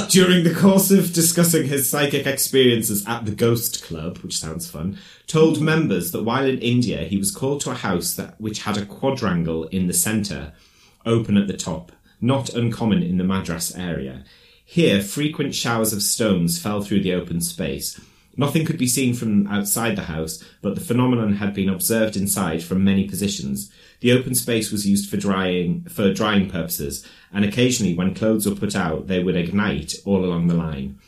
during 0.10 0.44
the 0.44 0.56
course 0.56 0.92
of 0.92 1.12
discussing 1.12 1.68
his 1.68 1.90
psychic 1.90 2.26
experiences 2.26 3.06
at 3.08 3.26
the 3.26 3.32
Ghost 3.32 3.84
Club, 3.84 4.20
which 4.20 4.38
sounds 4.38 4.70
fun, 4.70 4.98
told 5.26 5.60
members 5.60 6.12
that 6.12 6.24
while 6.24 6.46
in 6.46 6.60
India 6.60 7.04
he 7.04 7.18
was 7.18 7.32
called 7.32 7.62
to 7.62 7.72
a 7.72 7.76
house 7.76 8.14
that 8.14 8.40
which 8.40 8.64
had 8.64 8.78
a 8.78 8.86
quadrangle 8.86 9.66
in 9.66 9.88
the 9.88 9.94
centre, 9.94 10.54
open 11.06 11.36
at 11.36 11.48
the 11.48 11.58
top, 11.58 11.92
not 12.22 12.54
uncommon 12.54 13.02
in 13.04 13.18
the 13.18 13.24
Madras 13.24 13.76
area. 13.76 14.24
Here, 14.64 15.02
frequent 15.02 15.56
showers 15.56 15.94
of 15.94 16.04
stones 16.04 16.60
fell 16.60 16.82
through 16.82 17.02
the 17.02 17.14
open 17.14 17.42
space. 17.42 18.00
Nothing 18.40 18.66
could 18.66 18.78
be 18.78 18.88
seen 18.88 19.16
from 19.16 19.48
outside 19.48 19.96
the 19.96 20.04
house, 20.04 20.44
but 20.62 20.76
the 20.76 20.82
phenomenon 20.82 21.38
had 21.38 21.56
been 21.56 21.70
observed 21.70 22.16
inside 22.16 22.64
from 22.64 22.84
many 22.84 23.08
positions. 23.08 23.72
The 24.00 24.12
open 24.12 24.36
space 24.36 24.72
was 24.72 24.88
used 24.88 25.10
for 25.10 25.18
drying, 25.18 25.84
for 25.90 26.14
drying 26.14 26.48
purposes, 26.48 27.06
and 27.34 27.44
occasionally 27.44 27.96
when 27.96 28.14
clothes 28.14 28.48
were 28.48 28.56
put 28.56 28.76
out, 28.76 29.08
they 29.08 29.24
would 29.24 29.36
ignite 29.36 29.96
all 30.06 30.24
along 30.24 30.48
the 30.48 30.54
line. 30.54 31.00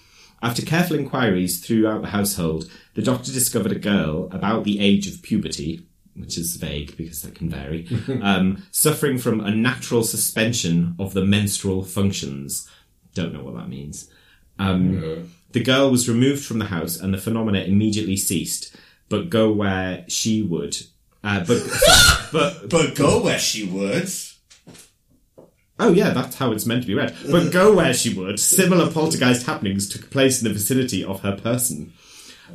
After 0.42 0.64
careful 0.64 0.98
inquiries 0.98 1.64
throughout 1.64 2.02
the 2.02 2.10
household, 2.10 2.70
the 2.96 3.02
doctor 3.04 3.32
discovered 3.32 3.74
a 3.74 3.80
girl 3.80 4.28
about 4.32 4.64
the 4.64 4.80
age 4.80 5.08
of 5.08 5.22
puberty, 5.22 5.86
which 6.16 6.38
is 6.38 6.56
vague 6.56 6.98
because 6.98 7.22
that 7.22 7.36
can 7.36 7.50
vary, 7.50 7.88
um, 8.22 8.64
suffering 8.72 9.20
from 9.20 9.40
unnatural 9.40 10.04
suspension 10.04 10.96
of 10.98 11.14
the 11.14 11.26
menstrual 11.26 11.84
functions. 11.84 12.68
Don't 13.14 13.34
know 13.34 13.44
what 13.44 13.56
that 13.56 13.70
means. 13.70 14.10
Um, 14.58 15.30
the 15.52 15.64
girl 15.64 15.90
was 15.90 16.08
removed 16.10 16.46
from 16.46 16.60
the 16.60 16.66
house 16.66 17.00
and 17.00 17.14
the 17.14 17.18
phenomena 17.18 17.60
immediately 17.62 18.18
ceased, 18.18 18.76
but 19.10 19.30
go 19.30 19.52
where 19.52 20.06
she 20.08 20.42
would. 20.44 20.78
Uh, 21.24 21.44
but, 21.46 21.62
but, 22.32 22.70
But 22.70 22.96
go 22.96 23.22
where 23.24 23.40
she 23.40 23.66
would. 23.66 24.10
oh 25.80 25.92
yeah, 25.92 26.12
that's 26.12 26.36
how 26.38 26.52
it's 26.52 26.66
meant 26.66 26.84
to 26.84 26.88
be 26.88 26.94
read. 26.94 27.16
But 27.30 27.52
go 27.52 27.74
where 27.76 27.94
she 27.94 28.14
would, 28.14 28.40
similar 28.40 28.92
poltergeist 28.92 29.46
happenings 29.46 29.90
took 29.90 30.10
place 30.12 30.42
in 30.42 30.48
the 30.48 30.54
vicinity 30.54 31.04
of 31.04 31.22
her 31.22 31.36
person. 31.36 31.94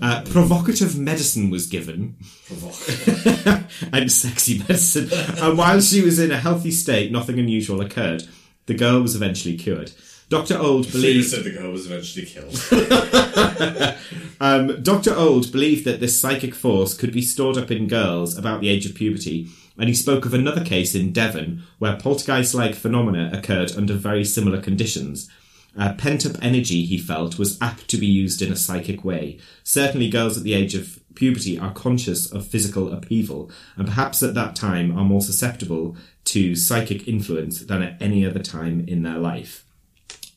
Uh, 0.02 0.22
provocative 0.28 0.98
medicine 0.98 1.50
was 1.50 1.66
given, 1.66 2.16
and 3.92 4.10
sexy 4.10 4.58
medicine. 4.58 5.08
And 5.40 5.56
while 5.56 5.80
she 5.80 6.02
was 6.02 6.18
in 6.18 6.32
a 6.32 6.36
healthy 6.38 6.72
state, 6.72 7.12
nothing 7.12 7.38
unusual 7.38 7.80
occurred. 7.80 8.24
The 8.66 8.74
girl 8.74 9.02
was 9.02 9.14
eventually 9.14 9.56
cured. 9.56 9.92
Dr. 10.34 10.58
Ould 10.58 10.90
believed. 10.90 11.28
said 11.28 11.44
the 11.44 11.50
girl 11.50 11.70
was 11.70 11.86
eventually 11.86 12.26
killed. 12.26 12.54
Um, 14.40 14.82
Dr. 14.82 15.12
Ould 15.16 15.52
believed 15.52 15.84
that 15.86 16.00
this 16.00 16.20
psychic 16.20 16.54
force 16.54 16.92
could 16.94 17.12
be 17.12 17.22
stored 17.22 17.56
up 17.56 17.70
in 17.70 17.86
girls 17.86 18.36
about 18.36 18.60
the 18.60 18.68
age 18.68 18.84
of 18.84 18.94
puberty, 18.94 19.48
and 19.78 19.88
he 19.88 19.94
spoke 19.94 20.26
of 20.26 20.34
another 20.34 20.62
case 20.62 20.94
in 20.94 21.12
Devon 21.12 21.62
where 21.78 21.96
poltergeist 21.96 22.54
like 22.54 22.74
phenomena 22.74 23.30
occurred 23.32 23.74
under 23.76 23.94
very 23.94 24.24
similar 24.24 24.60
conditions. 24.60 25.30
Uh, 25.78 25.94
pent 25.94 26.26
up 26.26 26.36
energy, 26.42 26.84
he 26.84 26.98
felt, 26.98 27.38
was 27.38 27.60
apt 27.62 27.88
to 27.88 27.96
be 27.96 28.06
used 28.06 28.42
in 28.42 28.52
a 28.52 28.56
psychic 28.56 29.04
way. 29.04 29.38
Certainly, 29.62 30.10
girls 30.10 30.36
at 30.36 30.44
the 30.44 30.54
age 30.54 30.74
of 30.74 31.00
puberty 31.14 31.58
are 31.58 31.72
conscious 31.72 32.30
of 32.30 32.46
physical 32.46 32.92
upheaval, 32.92 33.50
and 33.76 33.86
perhaps 33.86 34.22
at 34.22 34.34
that 34.34 34.54
time 34.54 34.96
are 34.96 35.04
more 35.04 35.22
susceptible 35.22 35.96
to 36.24 36.54
psychic 36.54 37.08
influence 37.08 37.60
than 37.60 37.82
at 37.82 38.00
any 38.02 38.26
other 38.26 38.40
time 38.40 38.84
in 38.86 39.02
their 39.02 39.18
life. 39.18 39.63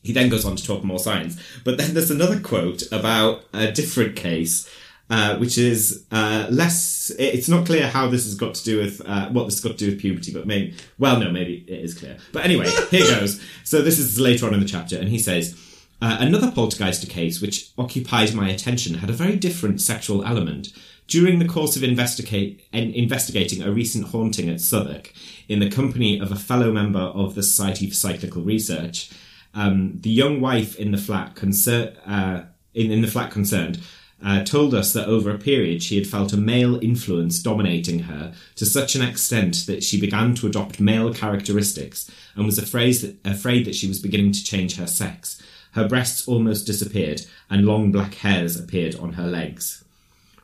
He 0.02 0.12
then 0.12 0.28
goes 0.28 0.44
on 0.44 0.56
to 0.56 0.64
talk 0.64 0.84
more 0.84 0.98
science. 0.98 1.40
But 1.64 1.78
then 1.78 1.94
there's 1.94 2.10
another 2.10 2.40
quote 2.40 2.82
about 2.92 3.44
a 3.52 3.72
different 3.72 4.16
case, 4.16 4.68
uh, 5.10 5.36
which 5.38 5.58
is 5.58 6.06
uh, 6.10 6.46
less. 6.50 7.10
It's 7.18 7.48
not 7.48 7.66
clear 7.66 7.88
how 7.88 8.08
this 8.08 8.24
has 8.24 8.34
got 8.34 8.54
to 8.54 8.64
do 8.64 8.78
with 8.78 9.02
uh, 9.06 9.28
what 9.30 9.44
this 9.44 9.54
has 9.54 9.60
got 9.60 9.78
to 9.78 9.84
do 9.84 9.90
with 9.90 10.00
puberty, 10.00 10.32
but 10.32 10.46
maybe. 10.46 10.76
Well, 10.98 11.18
no, 11.18 11.30
maybe 11.30 11.64
it 11.66 11.80
is 11.80 11.94
clear. 11.98 12.16
But 12.32 12.44
anyway, 12.44 12.70
here 12.90 13.06
goes. 13.18 13.40
So 13.64 13.82
this 13.82 13.98
is 13.98 14.18
later 14.18 14.46
on 14.46 14.54
in 14.54 14.60
the 14.60 14.66
chapter, 14.66 14.98
and 14.98 15.08
he 15.08 15.18
says. 15.18 15.56
Uh, 16.00 16.16
another 16.20 16.52
poltergeist 16.52 17.08
case 17.08 17.40
which 17.40 17.72
occupied 17.76 18.32
my 18.32 18.48
attention 18.48 18.94
had 18.94 19.10
a 19.10 19.12
very 19.12 19.34
different 19.34 19.80
sexual 19.80 20.24
element. 20.24 20.72
During 21.08 21.40
the 21.40 21.48
course 21.48 21.74
of 21.74 21.82
investigate, 21.82 22.64
investigating 22.72 23.62
a 23.62 23.72
recent 23.72 24.08
haunting 24.08 24.48
at 24.48 24.60
Southwark, 24.60 25.12
in 25.48 25.58
the 25.58 25.70
company 25.70 26.20
of 26.20 26.30
a 26.30 26.36
fellow 26.36 26.70
member 26.70 27.00
of 27.00 27.34
the 27.34 27.42
Society 27.42 27.88
for 27.88 27.94
Psychical 27.94 28.42
Research, 28.42 29.10
um, 29.54 29.98
the 30.00 30.10
young 30.10 30.40
wife 30.40 30.76
in 30.76 30.92
the 30.92 30.98
flat 30.98 31.36
uh, 32.06 32.42
in, 32.74 32.90
in 32.90 33.02
the 33.02 33.08
flat 33.08 33.30
concerned 33.30 33.80
uh, 34.24 34.42
told 34.42 34.74
us 34.74 34.92
that 34.92 35.06
over 35.06 35.30
a 35.30 35.38
period 35.38 35.82
she 35.82 35.96
had 35.96 36.06
felt 36.06 36.32
a 36.32 36.36
male 36.36 36.82
influence 36.82 37.40
dominating 37.40 38.00
her 38.00 38.34
to 38.56 38.66
such 38.66 38.94
an 38.94 39.02
extent 39.02 39.64
that 39.66 39.82
she 39.82 40.00
began 40.00 40.34
to 40.34 40.46
adopt 40.46 40.80
male 40.80 41.14
characteristics 41.14 42.10
and 42.34 42.44
was 42.44 42.58
afraid 42.58 42.94
that, 42.96 43.16
afraid 43.24 43.64
that 43.64 43.74
she 43.74 43.86
was 43.86 44.00
beginning 44.00 44.32
to 44.32 44.44
change 44.44 44.76
her 44.76 44.86
sex. 44.86 45.40
Her 45.72 45.88
breasts 45.88 46.26
almost 46.26 46.66
disappeared 46.66 47.22
and 47.48 47.64
long 47.64 47.92
black 47.92 48.14
hairs 48.14 48.58
appeared 48.58 48.96
on 48.96 49.12
her 49.12 49.26
legs. 49.26 49.84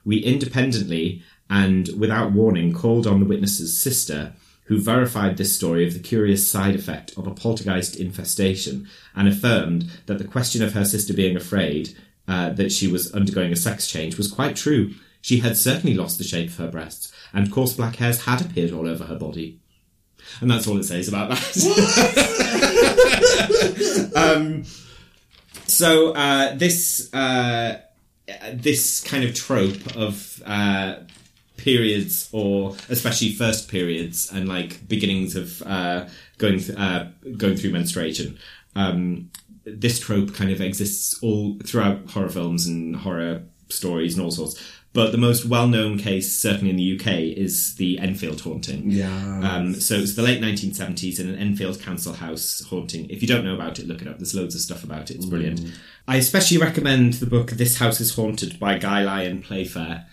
We 0.05 0.19
independently 0.19 1.23
and 1.51 1.89
without 1.99 2.33
warning 2.33 2.73
called 2.73 3.07
on 3.07 3.21
the 3.21 3.27
witness's 3.27 3.79
sister, 3.81 4.33
who 4.65 4.79
verified 4.81 5.37
this 5.37 5.55
story 5.55 5.87
of 5.87 5.93
the 5.93 6.01
curious 6.01 6.49
side 6.49 6.75
effect 6.75 7.17
of 7.17 7.27
a 7.27 7.35
poltergeist 7.35 7.97
infestation 7.97 8.89
and 9.15 9.29
affirmed 9.29 9.91
that 10.07 10.19
the 10.19 10.25
question 10.25 10.63
of 10.63 10.73
her 10.73 10.85
sister 10.85 11.13
being 11.13 11.37
afraid 11.37 11.95
uh, 12.27 12.49
that 12.51 12.73
she 12.73 12.87
was 12.91 13.13
undergoing 13.13 13.53
a 13.53 13.57
sex 13.57 13.87
change 13.87 14.17
was 14.17 14.31
quite 14.31 14.57
true. 14.57 14.95
She 15.21 15.41
had 15.41 15.57
certainly 15.57 15.95
lost 15.95 16.19
the 16.19 16.25
shape 16.25 16.49
of 16.49 16.57
her 16.57 16.71
breasts, 16.71 17.13
and 17.33 17.53
coarse 17.53 17.75
black 17.75 17.97
hairs 17.97 18.25
had 18.25 18.41
appeared 18.41 18.73
all 18.73 18.89
over 18.89 19.05
her 19.05 19.19
body. 19.19 19.61
And 20.41 20.51
that's 20.51 20.67
all 20.67 20.79
it 20.79 20.85
says 20.85 21.09
about 21.09 21.29
that. 21.31 21.43
um, 24.17 24.65
so 25.67 26.13
uh, 26.13 26.55
this 26.55 27.13
uh, 27.13 27.81
this 28.53 29.03
kind 29.03 29.25
of 29.25 29.35
trope 29.35 29.97
of 29.97 30.43
uh, 30.47 30.97
periods, 31.65 32.29
or 32.31 32.77
especially 32.91 33.33
first 33.33 33.71
periods, 33.71 34.31
and 34.31 34.47
like 34.47 34.87
beginnings 34.87 35.35
of 35.35 35.63
uh, 35.63 36.07
going 36.39 36.61
th- 36.61 36.79
uh, 36.79 37.07
going 37.37 37.57
through 37.57 37.71
menstruation. 37.71 38.39
Um, 38.77 39.31
this 39.65 39.99
trope 39.99 40.35
kind 40.35 40.51
of 40.51 40.61
exists 40.61 41.19
all 41.23 41.57
throughout 41.65 42.11
horror 42.11 42.29
films 42.29 42.67
and 42.67 42.95
horror 42.97 43.43
stories 43.71 44.15
and 44.15 44.25
all 44.25 44.31
sorts. 44.31 44.63
But 44.93 45.11
the 45.11 45.19
most 45.19 45.45
well-known 45.45 45.99
case, 45.99 46.37
certainly 46.37 46.71
in 46.71 46.77
the 46.77 46.97
UK, 46.97 47.37
is 47.37 47.75
the 47.75 47.99
Enfield 47.99 48.43
haunting. 48.43 48.93
Yeah. 48.93 49.41
Um, 49.43 49.75
so 49.75 49.97
it's 49.97 50.15
the 50.15 50.23
late 50.23 50.41
1970s 50.41 51.19
in 51.19 51.29
an 51.29 51.35
Enfield 51.35 51.81
council 51.81 52.13
house 52.13 52.65
haunting. 52.71 53.11
If 53.11 53.21
you 53.21 53.27
don't 53.27 53.45
know 53.45 53.57
about 53.57 53.81
it, 53.81 53.89
look 53.89 54.03
it 54.03 54.07
up. 54.07 54.19
There's 54.19 54.37
loads 54.37 54.55
of 54.55 54.61
stuff 54.61 54.85
about 54.85 55.11
it. 55.11 55.17
It's 55.17 55.27
brilliant. 55.27 55.63
I 56.07 56.17
especially 56.17 56.59
recommend 56.59 57.15
the 57.15 57.27
book 57.27 57.51
This 57.51 57.79
House 57.79 58.01
is 58.01 58.15
Haunted 58.15 58.61
by 58.61 58.79
Guy 58.79 59.03
Lyon 59.03 59.43
Playfair. 59.43 60.07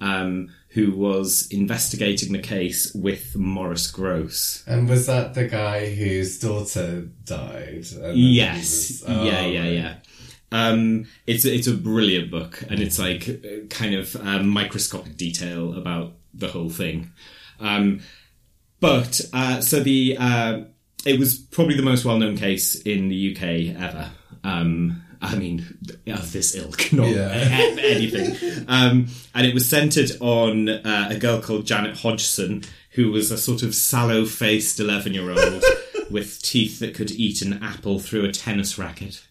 Um, 0.00 0.50
who 0.70 0.92
was 0.92 1.48
investigating 1.50 2.32
the 2.32 2.38
case 2.38 2.92
with 2.94 3.34
Maurice 3.34 3.90
Grosse. 3.90 4.62
And 4.66 4.88
was 4.88 5.06
that 5.06 5.34
the 5.34 5.48
guy 5.48 5.92
whose 5.94 6.38
daughter 6.38 7.08
died? 7.24 7.86
Yes, 8.14 9.02
was- 9.02 9.04
oh, 9.08 9.24
yeah, 9.24 9.46
yeah, 9.46 9.60
right. 9.60 9.72
yeah. 9.72 9.94
Um, 10.50 11.06
it's 11.26 11.44
a, 11.44 11.54
it's 11.54 11.66
a 11.66 11.74
brilliant 11.74 12.30
book, 12.30 12.62
and 12.70 12.80
it's 12.80 12.98
like 12.98 13.28
uh, 13.28 13.66
kind 13.68 13.94
of 13.94 14.14
um, 14.16 14.48
microscopic 14.48 15.16
detail 15.16 15.76
about 15.76 16.14
the 16.32 16.48
whole 16.48 16.70
thing. 16.70 17.12
Um, 17.60 18.00
but 18.80 19.20
uh, 19.32 19.60
so 19.60 19.80
the 19.80 20.16
uh, 20.18 20.60
it 21.04 21.18
was 21.18 21.38
probably 21.38 21.76
the 21.76 21.82
most 21.82 22.04
well 22.04 22.18
known 22.18 22.36
case 22.36 22.76
in 22.82 23.08
the 23.08 23.34
UK 23.36 23.82
ever. 23.82 24.10
Um, 24.44 25.02
I 25.20 25.34
mean, 25.36 25.78
of 26.06 26.32
this 26.32 26.54
ilk, 26.54 26.92
not 26.92 27.08
Yeah. 27.08 27.30
anything. 27.32 28.64
Um, 28.68 29.08
and 29.34 29.46
it 29.46 29.54
was 29.54 29.68
centered 29.68 30.12
on 30.20 30.68
uh, 30.68 31.08
a 31.10 31.16
girl 31.18 31.40
called 31.40 31.66
Janet 31.66 31.96
Hodgson, 31.98 32.62
who 32.92 33.10
was 33.12 33.30
a 33.30 33.38
sort 33.38 33.62
of 33.62 33.74
sallow 33.74 34.24
faced 34.24 34.78
11 34.80 35.14
year 35.14 35.30
old 35.30 35.62
with 36.10 36.40
teeth 36.42 36.78
that 36.80 36.94
could 36.94 37.10
eat 37.10 37.42
an 37.42 37.62
apple 37.62 37.98
through 37.98 38.24
a 38.24 38.32
tennis 38.32 38.78
racket. 38.78 39.22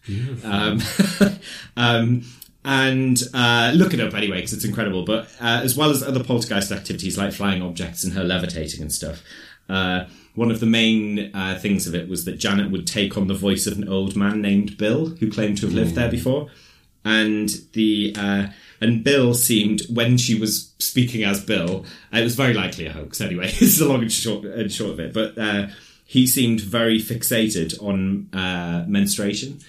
Um, 0.44 0.80
um, 1.76 2.24
and 2.64 3.22
uh, 3.34 3.72
look 3.74 3.94
it 3.94 4.00
up 4.00 4.14
anyway 4.14 4.36
because 4.36 4.52
it's 4.52 4.64
incredible. 4.64 5.04
But 5.04 5.24
uh, 5.40 5.60
as 5.64 5.76
well 5.76 5.90
as 5.90 6.02
other 6.02 6.22
poltergeist 6.22 6.70
activities 6.70 7.16
like 7.16 7.32
flying 7.32 7.62
objects 7.62 8.04
and 8.04 8.12
her 8.12 8.24
levitating 8.24 8.82
and 8.82 8.92
stuff, 8.92 9.22
uh, 9.68 10.04
one 10.34 10.50
of 10.50 10.60
the 10.60 10.66
main 10.66 11.34
uh, 11.34 11.58
things 11.60 11.86
of 11.86 11.94
it 11.94 12.08
was 12.08 12.24
that 12.24 12.38
Janet 12.38 12.70
would 12.70 12.86
take 12.86 13.16
on 13.16 13.26
the 13.26 13.34
voice 13.34 13.66
of 13.66 13.78
an 13.78 13.88
old 13.88 14.16
man 14.16 14.40
named 14.40 14.76
Bill 14.76 15.06
who 15.06 15.30
claimed 15.30 15.58
to 15.58 15.66
have 15.66 15.74
lived 15.74 15.94
there 15.94 16.10
before, 16.10 16.48
and 17.04 17.48
the 17.72 18.14
uh, 18.16 18.46
and 18.80 19.02
Bill 19.02 19.34
seemed 19.34 19.82
when 19.90 20.16
she 20.16 20.38
was 20.38 20.72
speaking 20.78 21.24
as 21.24 21.44
Bill, 21.44 21.84
it 22.12 22.22
was 22.22 22.36
very 22.36 22.54
likely 22.54 22.86
a 22.86 22.92
hoax 22.92 23.20
anyway. 23.20 23.46
this 23.46 23.62
is 23.62 23.78
the 23.78 23.88
long 23.88 24.02
and 24.02 24.12
short 24.12 24.44
and 24.44 24.72
short 24.72 24.92
of 24.92 25.00
it, 25.00 25.12
but. 25.12 25.36
Uh, 25.38 25.68
he 26.08 26.26
seemed 26.26 26.62
very 26.62 26.98
fixated 26.98 27.80
on 27.82 28.30
uh, 28.32 28.82
menstruation, 28.88 29.60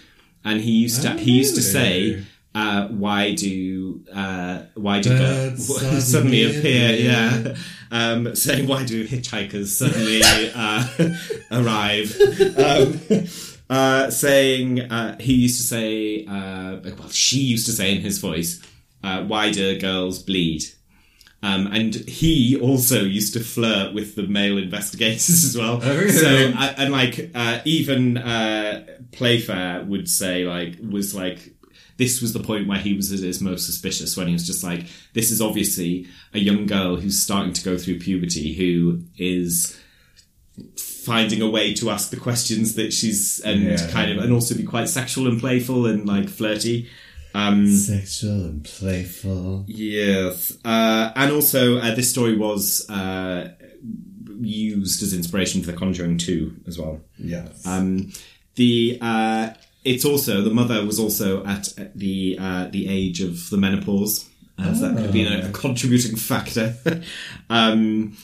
and 0.46 0.62
he 0.62 0.72
used 0.72 1.02
to 1.02 1.18
he 1.18 1.34
used 1.34 1.54
to 1.56 1.62
say? 1.62 2.24
Uh, 2.56 2.88
"Why 2.88 3.34
do 3.34 4.04
uh, 4.14 4.64
why 4.76 5.02
do 5.02 5.10
Birds 5.10 5.68
suddenly 5.80 6.02
suddenly 6.02 6.58
appear?" 6.58 6.92
Yeah, 6.96 7.56
um, 7.92 8.36
saying, 8.36 8.68
"Why 8.72 8.86
do 8.86 9.08
hitchhikers 9.08 9.68
suddenly 9.68 10.22
uh, 10.56 10.86
arrive?" 11.52 12.16
Um, 12.58 13.28
uh, 13.70 14.10
saying 14.10 14.82
uh, 14.82 15.18
he 15.20 15.34
used 15.34 15.58
to 15.58 15.64
say, 15.64 16.26
uh, 16.26 16.78
well, 16.98 17.10
she 17.10 17.38
used 17.38 17.68
to 17.68 17.72
say 17.72 17.96
in 17.96 18.02
his 18.02 18.18
voice, 18.18 18.62
uh, 19.04 19.24
"Why 19.24 19.52
do 19.52 19.80
girls 19.80 20.20
bleed?" 20.20 20.64
Um, 21.42 21.68
and 21.68 21.96
he 21.96 22.60
also 22.60 23.04
used 23.04 23.34
to 23.34 23.40
flirt 23.40 23.94
with 23.94 24.16
the 24.16 24.24
male 24.24 24.58
investigators 24.58 25.46
as 25.46 25.58
well. 25.58 25.80
Oh, 25.82 25.96
really? 25.96 26.12
So, 26.12 26.28
and 26.28 26.92
like, 26.92 27.32
uh, 27.34 27.60
even 27.64 28.18
uh, 28.18 28.86
Playfair 29.14 29.84
would 29.86 30.10
say, 30.10 30.44
like, 30.44 30.78
was 30.82 31.16
like, 31.16 31.54
this 32.00 32.20
was 32.22 32.34
the 32.34 32.40
point 32.40 32.68
where 32.68 32.80
he 32.80 32.94
was 32.96 33.12
at 33.14 33.20
his 33.20 33.40
most 33.42 33.66
suspicious 33.68 34.18
when 34.18 34.26
he 34.28 34.34
was 34.34 34.48
just 34.48 34.64
like, 34.64 34.86
this 35.14 35.30
is 35.30 35.40
obviously 35.42 36.08
a 36.34 36.40
young 36.40 36.66
girl 36.66 36.96
who's 36.96 37.20
starting 37.20 37.54
to 37.54 37.64
go 37.64 37.78
through 37.78 38.00
puberty 38.00 38.54
who 38.54 39.04
is 39.18 39.80
finding 41.06 41.42
a 41.42 41.50
way 41.50 41.74
to 41.74 41.90
ask 41.90 42.10
the 42.10 42.18
questions 42.18 42.76
that 42.76 42.92
she's 42.94 43.40
and 43.46 43.64
Yeah. 43.64 43.92
kind 43.92 44.12
of 44.12 44.18
and 44.24 44.34
also 44.34 44.56
be 44.56 44.64
quite 44.64 44.90
sexual 44.90 45.28
and 45.28 45.40
playful 45.40 45.86
and 45.86 46.08
like 46.08 46.30
flirty. 46.30 46.88
Um, 47.36 47.68
Sexual 47.68 48.44
and 48.46 48.64
playful. 48.64 49.64
Yes, 49.68 50.58
uh, 50.66 51.12
and 51.16 51.32
also 51.32 51.78
uh, 51.78 51.94
this 51.96 52.10
story 52.10 52.36
was 52.36 52.90
uh, 52.90 53.52
used 54.42 55.04
as 55.04 55.14
inspiration 55.14 55.62
for 55.62 55.72
The 55.72 55.78
Conjuring 55.78 56.18
2 56.18 56.62
as 56.68 56.80
well. 56.80 57.02
Yes. 57.18 57.66
Um, 57.68 58.12
the 58.56 58.98
uh, 59.02 59.50
it's 59.84 60.06
also 60.06 60.42
the 60.42 60.50
mother 60.50 60.86
was 60.86 61.00
also 61.00 61.46
at 61.46 61.70
the 61.96 62.38
uh, 62.40 62.68
the 62.68 62.88
age 62.88 63.22
of 63.22 63.50
the 63.50 63.58
menopause, 63.58 64.30
as 64.58 64.82
that 64.82 64.96
could 64.96 65.06
have 65.06 65.14
been 65.14 65.32
a, 65.32 65.50
a 65.50 65.52
contributing 65.52 66.16
factor. 66.16 66.76
um, 67.50 68.16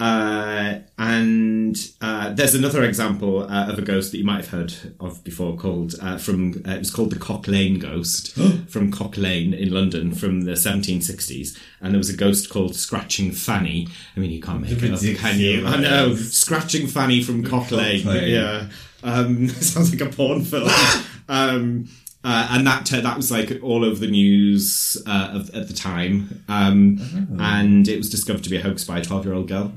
uh, 0.00 0.78
and 0.98 1.76
uh, 2.00 2.32
there's 2.32 2.54
another 2.54 2.84
example 2.84 3.42
uh, 3.42 3.70
of 3.70 3.78
a 3.78 3.82
ghost 3.82 4.12
that 4.12 4.18
you 4.18 4.24
might 4.24 4.36
have 4.36 4.48
heard 4.48 4.74
of 4.98 5.22
before, 5.24 5.54
called 5.58 5.94
uh, 6.00 6.16
from 6.16 6.54
uh, 6.66 6.70
it 6.70 6.78
was 6.78 6.90
called 6.90 7.10
the 7.10 7.18
Cock 7.18 7.46
Lane 7.46 7.78
Ghost 7.78 8.34
from 8.68 8.90
Cock 8.90 9.18
Lane 9.18 9.52
in 9.52 9.70
London 9.70 10.12
from 10.12 10.42
the 10.42 10.52
1760s, 10.52 11.58
and 11.82 11.92
there 11.92 11.98
was 11.98 12.08
a 12.08 12.16
ghost 12.16 12.48
called 12.48 12.74
Scratching 12.74 13.30
Fanny. 13.30 13.88
I 14.16 14.20
mean, 14.20 14.30
you 14.30 14.40
can't 14.40 14.62
make 14.62 14.72
it 14.72 14.90
up, 14.90 15.18
can 15.18 15.38
you? 15.38 15.66
I 15.66 15.76
know, 15.76 16.14
Scratching 16.14 16.86
Fanny 16.86 17.22
from 17.22 17.42
Cock, 17.42 17.64
Cock 17.64 17.72
Lane. 17.72 18.06
Lane. 18.06 18.30
Yeah, 18.30 18.68
um, 19.02 19.48
sounds 19.48 19.92
like 19.92 20.00
a 20.08 20.14
porn 20.14 20.44
film. 20.44 20.68
um, 21.28 21.88
uh, 22.22 22.48
and 22.50 22.66
that 22.66 22.84
that 22.86 23.16
was 23.16 23.30
like 23.30 23.60
all 23.62 23.82
over 23.84 23.98
the 23.98 24.10
news 24.10 25.02
uh, 25.06 25.30
of, 25.32 25.54
at 25.54 25.68
the 25.68 25.74
time, 25.74 26.44
um, 26.48 26.98
and 27.40 27.88
it 27.88 27.96
was 27.96 28.10
discovered 28.10 28.44
to 28.44 28.50
be 28.50 28.56
a 28.58 28.60
hoax 28.60 28.84
by 28.84 28.98
a 28.98 29.02
twelve-year-old 29.04 29.48
girl. 29.48 29.72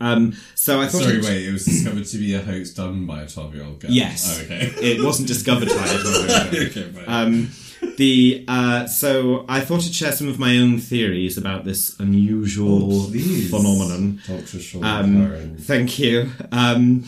Um, 0.00 0.34
so 0.54 0.80
I 0.80 0.88
thought, 0.88 1.02
Sorry, 1.02 1.18
it, 1.18 1.24
wait, 1.24 1.46
it 1.46 1.52
was 1.52 1.64
discovered 1.66 2.06
to 2.06 2.16
be 2.18 2.34
a 2.34 2.40
hoax 2.40 2.70
done 2.70 3.04
by 3.06 3.20
a 3.22 3.28
12 3.28 3.54
year 3.54 3.62
old 3.64 3.78
girl. 3.78 3.90
yes, 3.90 4.38
Oh, 4.40 4.44
okay. 4.44 4.72
it 4.80 5.04
wasn't 5.04 5.28
discovered 5.28 5.68
by 5.68 5.74
a 5.74 5.98
twelve-year-old 5.98 6.72
girl. 6.74 6.84
okay. 6.84 7.04
Um, 7.06 7.50
the 7.98 8.44
uh, 8.48 8.86
so 8.86 9.44
I 9.48 9.60
thought 9.60 9.84
I'd 9.84 9.94
share 9.94 10.12
some 10.12 10.28
of 10.28 10.38
my 10.38 10.56
own 10.56 10.78
theories 10.78 11.36
about 11.36 11.64
this 11.64 11.94
unusual 12.00 13.04
Oh, 13.04 13.10
phenomenon. 13.50 14.20
Dr. 14.26 14.58
Sean 14.60 14.82
Um, 14.84 15.56
thank 15.60 15.98
you. 15.98 16.30
Um, 16.50 17.04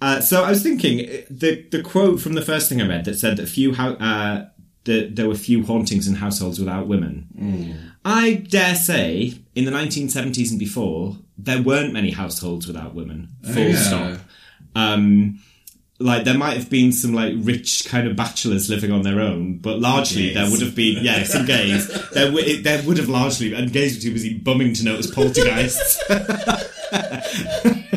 uh, 0.00 0.20
so 0.20 0.44
I 0.44 0.50
was 0.50 0.62
thinking 0.62 1.00
uh, 1.00 1.22
the 1.30 1.66
the 1.70 1.82
quote 1.82 2.20
from 2.20 2.34
the 2.34 2.42
first 2.42 2.68
thing 2.68 2.80
I 2.80 2.86
read 2.88 3.04
that 3.04 3.14
said 3.14 3.36
that 3.36 3.48
few 3.48 3.74
hou- 3.74 3.94
uh, 3.96 4.48
that 4.84 5.16
there 5.16 5.28
were 5.28 5.34
few 5.34 5.64
hauntings 5.64 6.08
in 6.08 6.14
households 6.16 6.58
without 6.58 6.86
women. 6.86 7.92
I 8.04 8.34
dare 8.34 8.74
say, 8.74 9.34
in 9.54 9.66
the 9.66 9.70
1970s 9.70 10.50
and 10.50 10.58
before, 10.58 11.16
there 11.36 11.60
weren't 11.62 11.92
many 11.92 12.10
households 12.12 12.66
without 12.66 12.94
women. 12.94 13.28
Full 13.44 13.68
yeah. 13.68 13.76
stop. 13.76 14.20
Um, 14.74 15.40
like 15.98 16.24
there 16.24 16.36
might 16.38 16.56
have 16.56 16.70
been 16.70 16.92
some 16.92 17.12
like 17.12 17.34
rich 17.36 17.84
kind 17.86 18.08
of 18.08 18.16
bachelors 18.16 18.70
living 18.70 18.90
on 18.90 19.02
their 19.02 19.20
own, 19.20 19.58
but 19.58 19.78
largely 19.80 20.28
Gays. 20.28 20.34
there 20.34 20.50
would 20.50 20.62
have 20.62 20.74
been 20.74 21.04
yeah 21.04 21.24
some 21.24 21.44
gays. 21.44 21.86
there 22.12 22.26
w- 22.26 22.46
it, 22.46 22.64
there 22.64 22.82
would 22.86 22.96
have 22.96 23.08
largely 23.10 23.52
and 23.52 23.70
gays 23.70 23.96
were 23.96 24.02
too 24.02 24.12
busy 24.14 24.32
bumming 24.38 24.72
to 24.74 24.84
notice 24.84 25.10
poltergeists. 25.10 26.02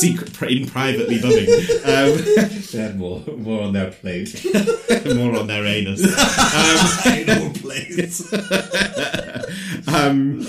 Secret, 0.00 0.50
in 0.50 0.66
privately 0.66 1.20
bumming, 1.20 1.48
um, 1.84 2.24
They 2.72 2.78
had 2.78 2.98
more, 2.98 3.22
more 3.36 3.62
on 3.62 3.72
their 3.72 3.90
plate. 3.90 4.44
more 5.14 5.36
on 5.38 5.46
their 5.46 5.64
anus. 5.64 6.02
Anal 7.06 7.50
plates. 7.54 8.32
um, 9.88 10.40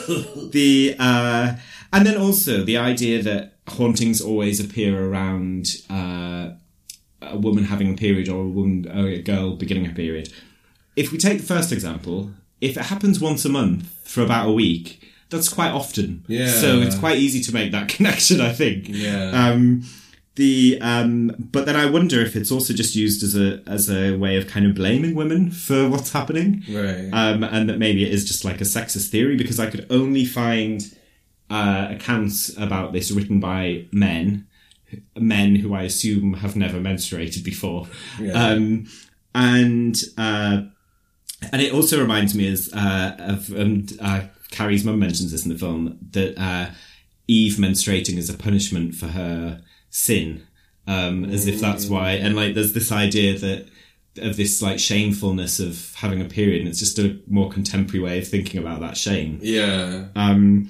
the 0.51 0.95
uh, 0.99 1.55
and 1.93 2.05
then 2.05 2.17
also 2.17 2.63
the 2.63 2.77
idea 2.77 3.21
that 3.21 3.53
hauntings 3.67 4.21
always 4.21 4.59
appear 4.59 5.09
around 5.09 5.67
uh, 5.89 6.51
a 7.21 7.37
woman 7.37 7.65
having 7.65 7.93
a 7.93 7.97
period 7.97 8.29
or 8.29 8.43
a 8.43 8.47
woman 8.47 8.87
or 8.89 9.07
a 9.07 9.21
girl 9.21 9.55
beginning 9.55 9.87
a 9.87 9.93
period. 9.93 10.31
If 10.95 11.11
we 11.11 11.17
take 11.17 11.39
the 11.39 11.45
first 11.45 11.71
example, 11.71 12.31
if 12.59 12.77
it 12.77 12.85
happens 12.85 13.19
once 13.19 13.45
a 13.45 13.49
month 13.49 13.87
for 14.03 14.21
about 14.21 14.49
a 14.49 14.51
week, 14.51 15.10
that's 15.31 15.49
quite 15.49 15.71
often. 15.71 16.23
Yeah. 16.27 16.47
So 16.47 16.79
it's 16.81 16.97
quite 16.97 17.17
easy 17.17 17.41
to 17.41 17.53
make 17.53 17.71
that 17.71 17.87
connection. 17.95 18.39
I 18.41 18.53
think. 18.53 18.85
Yeah. 18.87 19.31
Um, 19.31 19.83
the 20.35 20.77
um, 20.81 21.35
but 21.39 21.65
then 21.65 21.75
I 21.75 21.87
wonder 21.89 22.21
if 22.21 22.35
it's 22.35 22.51
also 22.51 22.73
just 22.73 22.95
used 22.95 23.21
as 23.23 23.35
a 23.35 23.61
as 23.67 23.89
a 23.89 24.15
way 24.15 24.37
of 24.37 24.47
kind 24.47 24.65
of 24.65 24.75
blaming 24.75 25.13
women 25.13 25.51
for 25.51 25.89
what's 25.89 26.13
happening 26.13 26.63
right. 26.69 27.09
um, 27.11 27.43
and 27.43 27.67
that 27.69 27.77
maybe 27.79 28.03
it 28.05 28.13
is 28.13 28.25
just 28.25 28.45
like 28.45 28.61
a 28.61 28.63
sexist 28.63 29.09
theory 29.09 29.35
because 29.35 29.59
I 29.59 29.69
could 29.69 29.85
only 29.89 30.23
find 30.23 30.81
uh, 31.49 31.89
accounts 31.91 32.55
about 32.57 32.93
this 32.93 33.11
written 33.11 33.41
by 33.41 33.85
men, 33.91 34.47
men 35.17 35.55
who 35.57 35.73
I 35.73 35.83
assume 35.83 36.35
have 36.35 36.55
never 36.55 36.79
menstruated 36.79 37.43
before, 37.43 37.87
Yeah. 38.17 38.31
um, 38.31 38.87
and 39.35 40.01
uh, 40.17 40.61
and 41.51 41.61
it 41.61 41.73
also 41.73 41.99
reminds 41.99 42.33
me 42.35 42.47
as 42.47 42.71
uh, 42.73 43.15
of 43.19 43.51
um, 43.51 43.85
uh, 43.99 44.21
Carrie's 44.51 44.83
mum 44.85 44.99
mentions 44.99 45.31
this 45.31 45.45
in 45.45 45.51
the 45.51 45.57
film 45.57 45.97
that 46.11 46.37
uh, 46.37 46.71
Eve 47.27 47.53
menstruating 47.53 48.17
is 48.17 48.29
a 48.29 48.37
punishment 48.37 48.93
for 48.95 49.07
her 49.07 49.61
sin, 49.89 50.45
um, 50.87 51.25
as 51.25 51.47
if 51.47 51.59
that's 51.59 51.87
why. 51.87 52.11
And 52.11 52.35
like, 52.35 52.53
there's 52.53 52.73
this 52.73 52.91
idea 52.91 53.37
that 53.39 53.67
of 54.17 54.35
this 54.35 54.61
like 54.61 54.77
shamefulness 54.77 55.59
of 55.59 55.93
having 55.95 56.21
a 56.21 56.25
period, 56.25 56.59
and 56.59 56.67
it's 56.69 56.79
just 56.79 56.99
a 56.99 57.17
more 57.27 57.49
contemporary 57.49 58.03
way 58.03 58.19
of 58.19 58.27
thinking 58.27 58.59
about 58.61 58.81
that 58.81 58.97
shame. 58.97 59.39
yeah. 59.41 60.05
Um, 60.15 60.69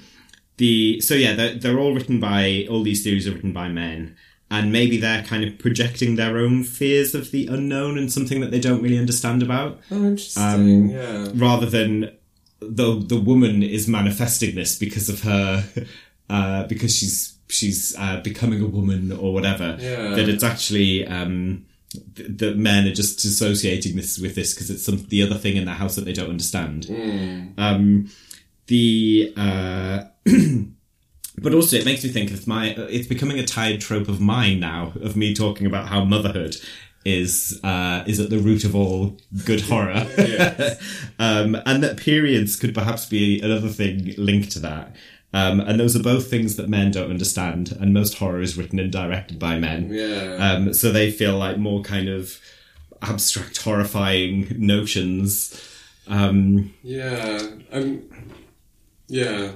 the 0.58 1.02
so 1.02 1.16
yeah, 1.16 1.34
they're, 1.34 1.56
they're 1.56 1.80
all 1.80 1.94
written 1.96 2.20
by 2.20 2.68
all 2.70 2.84
these 2.84 3.04
theories 3.04 3.28
are 3.28 3.32
written 3.32 3.52
by 3.54 3.68
men, 3.68 4.16
and 4.52 4.72
maybe 4.72 4.98
they're 4.98 5.24
kind 5.24 5.44
of 5.44 5.58
projecting 5.58 6.18
their 6.18 6.38
own 6.38 6.64
fears 6.64 7.16
of 7.16 7.32
the 7.32 7.48
unknown 7.48 7.98
and 7.98 8.12
something 8.12 8.42
that 8.42 8.52
they 8.52 8.60
don't 8.60 8.84
really 8.84 9.00
understand 9.00 9.42
about 9.42 9.80
Oh, 9.90 10.04
interesting. 10.04 10.44
Um, 10.44 10.90
yeah. 10.90 11.28
rather 11.34 11.66
than 11.66 12.12
the 12.62 13.04
the 13.06 13.20
woman 13.20 13.64
is 13.64 13.88
manifesting 13.88 14.56
this 14.56 14.78
because 14.78 15.10
of 15.10 15.22
her 15.22 15.64
uh, 16.30 16.64
because 16.68 16.96
she's 16.96 17.38
she's 17.48 17.96
uh, 17.98 18.22
becoming 18.22 18.62
a 18.62 18.68
woman 18.68 19.12
or 19.12 19.34
whatever. 19.34 19.78
Yeah. 19.80 20.16
That 20.16 20.30
it's 20.30 20.44
actually 20.44 21.06
um, 21.08 21.66
th- 22.16 22.30
that 22.38 22.58
men 22.58 22.88
are 22.88 22.94
just 22.94 23.24
associating 23.26 23.96
this 23.96 24.18
with 24.18 24.36
this 24.36 24.54
because 24.54 24.70
it's 24.70 24.86
some 24.86 25.06
the 25.08 25.24
other 25.24 25.36
thing 25.36 25.58
in 25.58 25.66
the 25.66 25.72
house 25.72 25.96
that 25.96 26.06
they 26.06 26.14
don't 26.14 26.30
understand. 26.30 26.86
Um, 27.58 28.10
the 28.68 29.34
uh, 29.36 30.04
but 31.38 31.54
also 31.54 31.76
it 31.76 31.86
makes 31.86 32.04
me 32.04 32.10
think 32.10 32.32
of 32.32 32.48
my 32.48 32.70
it's 32.90 33.08
becoming 33.08 33.40
a 33.40 33.46
tired 33.46 33.82
trope 33.82 34.08
of 34.08 34.22
mine 34.22 34.60
now 34.60 34.94
of 35.02 35.16
me 35.16 35.34
talking 35.34 35.66
about 35.66 35.88
how 35.88 36.06
motherhood 36.06 36.56
is 37.06 37.60
uh, 37.64 38.04
is 38.08 38.20
at 38.20 38.30
the 38.30 38.38
root 38.40 38.64
of 38.64 38.76
all 38.76 39.18
good 39.46 39.62
horror. 39.62 40.06
Um, 41.20 41.56
and 41.68 41.84
that 41.84 41.98
periods 41.98 42.56
could 42.56 42.74
perhaps 42.74 43.06
be 43.06 43.40
another 43.42 43.70
thing 43.70 44.16
linked 44.18 44.52
to 44.54 44.60
that. 44.60 44.96
Um, 45.34 45.60
and 45.60 45.80
those 45.80 45.96
are 45.96 46.02
both 46.02 46.30
things 46.32 46.56
that 46.56 46.68
men 46.68 46.90
don't 46.92 47.12
understand 47.12 47.78
and 47.80 47.94
most 47.94 48.16
horror 48.16 48.42
is 48.42 48.58
written 48.58 48.80
and 48.80 48.92
directed 48.92 49.38
by 49.38 49.60
men. 49.60 49.90
Yeah. 49.92 50.38
um, 50.40 50.74
so 50.74 50.92
they 50.92 51.12
feel 51.12 51.38
like 51.38 51.58
more 51.58 51.84
kind 51.84 52.10
of 52.10 52.40
abstract 53.04 53.62
horrifying 53.62 54.48
notions. 54.58 55.54
Um, 56.08 56.74
Yeah, 56.84 57.40
I'm. 57.72 58.10
Yeah, 59.08 59.52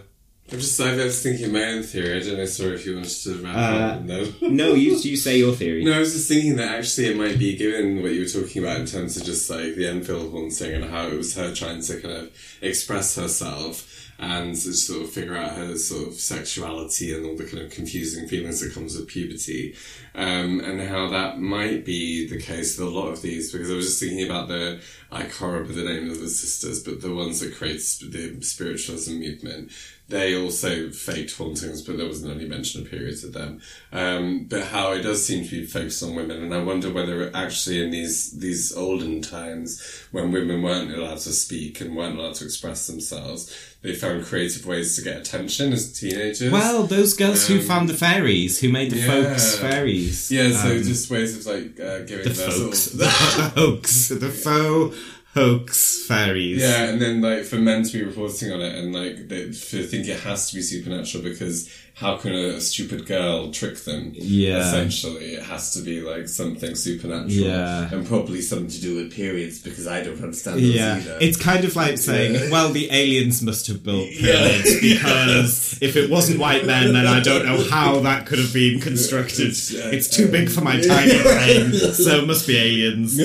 I'm 0.52 0.60
just. 0.60 0.80
I 0.80 0.96
was 0.96 1.24
thinking 1.24 1.52
my 1.52 1.64
own 1.64 1.82
theory. 1.82 2.18
I 2.18 2.24
don't 2.24 2.38
know. 2.38 2.46
Sorry 2.46 2.76
if 2.76 2.86
you 2.86 2.96
wanted 2.96 3.10
to 3.10 3.36
wrap 3.44 3.56
Uh, 3.56 3.60
up. 3.60 4.02
No. 4.04 4.34
no 4.42 4.74
you, 4.76 4.96
you 4.98 5.18
say 5.18 5.40
your 5.40 5.54
theory 5.56 5.84
No, 5.84 5.94
I 5.94 6.00
was 6.00 6.14
just 6.14 6.28
thinking 6.28 6.56
that 6.58 6.78
actually 6.78 7.08
it 7.08 7.18
might 7.18 7.40
be 7.40 7.56
given 7.58 8.04
what 8.04 8.12
you 8.12 8.22
were 8.22 8.28
talking 8.28 8.64
about 8.64 8.80
in 8.80 8.86
terms 8.86 9.18
of 9.18 9.24
just 9.24 9.50
like 9.50 9.74
the 9.76 9.88
Enfield 9.88 10.32
haunting 10.32 10.72
and 10.74 10.86
how 10.86 11.08
it 11.08 11.18
was 11.18 11.36
her 11.36 11.54
trying 11.54 11.82
to 11.82 12.00
kind 12.00 12.14
of 12.18 12.58
express 12.62 13.16
herself 13.16 13.92
and 14.18 14.58
sort 14.58 15.02
of 15.02 15.10
figure 15.10 15.36
out 15.36 15.54
her 15.58 15.76
sort 15.78 16.08
of 16.08 16.14
sexuality 16.14 17.14
and 17.14 17.26
all 17.26 17.36
the 17.36 17.44
kind 17.44 17.60
of 17.64 17.70
confusing 17.72 18.28
feelings 18.30 18.62
that 18.62 18.74
comes 18.74 18.96
with 18.96 19.08
puberty. 19.10 19.76
Um, 20.14 20.62
and 20.62 20.80
how 20.80 21.10
that 21.10 21.40
might 21.42 21.84
be 21.84 22.26
the 22.30 22.40
case 22.40 22.78
with 22.80 22.88
a 22.88 22.92
lot 22.92 23.10
of 23.12 23.22
these, 23.22 23.52
because 23.52 23.70
I 23.70 23.76
was 23.76 23.88
just 23.88 24.00
thinking 24.00 24.26
about 24.26 24.48
the, 24.48 24.80
I 25.16 25.24
can't 25.24 25.54
remember 25.54 25.74
the 25.74 25.84
name 25.86 26.10
of 26.12 26.20
the 26.20 26.30
sisters, 26.30 26.84
but 26.84 27.02
the 27.02 27.14
ones 27.14 27.40
that 27.40 27.56
create 27.56 27.82
sp- 27.82 28.12
the 28.12 28.38
spiritualism 28.42 29.14
movement, 29.20 29.72
they 30.10 30.36
also 30.36 30.90
faked 30.92 31.36
hauntings, 31.38 31.82
but 31.82 31.98
there 31.98 32.06
wasn't 32.08 32.36
any 32.36 32.48
mention 32.48 32.82
of 32.82 32.92
periods 32.92 33.24
of 33.24 33.34
them. 33.34 33.60
Um, 33.92 34.46
but 34.50 34.66
how 34.68 34.92
it 34.92 35.02
does 35.02 35.26
seem 35.26 35.46
to 35.46 35.50
be 35.62 35.66
focused 35.66 36.04
on 36.04 36.16
women, 36.16 36.44
and 36.44 36.54
I 36.54 36.62
wonder 36.62 36.92
whether 36.92 37.32
actually 37.36 37.82
in 37.84 37.92
these 37.92 38.38
these 38.40 38.72
olden 38.76 39.22
times 39.22 39.82
when 40.12 40.32
women 40.32 40.62
weren't 40.62 40.92
allowed 40.94 41.20
to 41.20 41.32
speak 41.32 41.80
and 41.82 41.96
weren't 41.96 42.20
allowed 42.20 42.36
to 42.36 42.46
express 42.46 42.86
themselves, 42.86 43.56
they 43.82 43.96
found 43.96 44.26
creative 44.26 44.66
ways 44.66 44.96
to 44.98 45.02
get 45.02 45.18
attention 45.18 45.72
as 45.74 45.98
teenagers. 45.98 46.52
Well, 46.52 46.84
those 46.84 47.14
girls 47.16 47.48
who 47.48 47.56
Um, 47.60 47.62
found 47.62 47.90
the 47.90 47.94
fairies, 47.96 48.60
who 48.60 48.70
made 48.70 48.92
the 48.92 48.98
yeah. 48.98 49.08
folks 49.08 49.56
fairies. 49.58 50.30
yeah, 50.32 50.52
so 50.52 50.72
Um, 50.72 50.84
just 50.84 51.10
ways 51.10 51.38
of 51.38 51.46
like 51.54 51.80
uh, 51.80 52.00
giving 52.00 52.26
the 52.26 52.34
folks, 52.34 52.80
sort 52.80 52.98
the, 53.00 53.06
of 53.06 53.56
the 53.56 53.62
hoax, 53.62 54.08
the 54.10 54.30
faux 54.30 54.96
hoax 55.36 56.06
fairies. 56.08 56.62
Yeah, 56.62 56.86
and 56.90 57.02
then 57.02 57.22
like 57.22 57.44
for 57.44 57.58
men 57.58 57.84
to 57.84 57.94
be 57.94 58.04
reporting 58.04 58.52
on 58.52 58.62
it 58.62 58.76
and 58.76 58.94
like 58.94 59.28
they 59.28 59.52
think 59.52 60.08
it 60.08 60.22
has 60.22 60.50
to 60.50 60.56
be 60.56 60.62
supernatural 60.62 61.24
because 61.24 61.70
how 61.98 62.18
can 62.18 62.34
a 62.34 62.60
stupid 62.60 63.06
girl 63.06 63.52
trick 63.52 63.78
them? 63.78 64.12
Yeah. 64.16 64.58
Essentially, 64.68 65.36
it 65.36 65.44
has 65.44 65.74
to 65.76 65.82
be 65.82 66.02
like 66.02 66.28
something 66.28 66.76
supernatural. 66.76 67.30
Yeah. 67.32 67.90
And 67.90 68.06
probably 68.06 68.42
something 68.42 68.68
to 68.68 68.82
do 68.82 68.98
with 68.98 69.14
periods 69.14 69.60
because 69.62 69.88
I 69.88 70.04
don't 70.04 70.22
understand 70.22 70.58
those 70.58 70.64
Yeah, 70.76 70.98
either. 70.98 71.18
it's 71.22 71.38
kind 71.42 71.64
of 71.64 71.74
like 71.78 71.98
saying, 71.98 72.34
Yeah. 72.34 72.50
well, 72.52 72.74
the 72.74 72.90
aliens 72.92 73.42
must 73.42 73.68
have 73.68 73.82
built 73.82 74.10
Yeah. 74.12 74.34
pyramids 74.34 74.80
because 74.82 75.78
if 75.82 75.96
it 75.96 76.10
wasn't 76.10 76.40
white 76.40 76.66
men, 76.66 76.92
then 76.92 77.08
I 77.08 77.22
don't 77.22 77.46
know 77.46 77.64
how 77.70 78.00
that 78.02 78.26
could 78.26 78.40
have 78.40 78.54
been 78.54 78.82
constructed. 78.82 79.48
It's, 79.48 79.74
uh, 79.74 79.90
It's 79.94 80.10
too 80.10 80.28
big 80.28 80.50
for 80.50 80.62
my 80.62 80.82
tiny 80.82 81.22
brain, 81.24 81.72
so 81.94 82.18
it 82.20 82.28
must 82.28 82.46
be 82.46 82.58
aliens. 82.58 83.18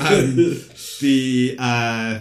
Um, 0.00 0.60
the 1.00 1.56
uh, 1.58 2.20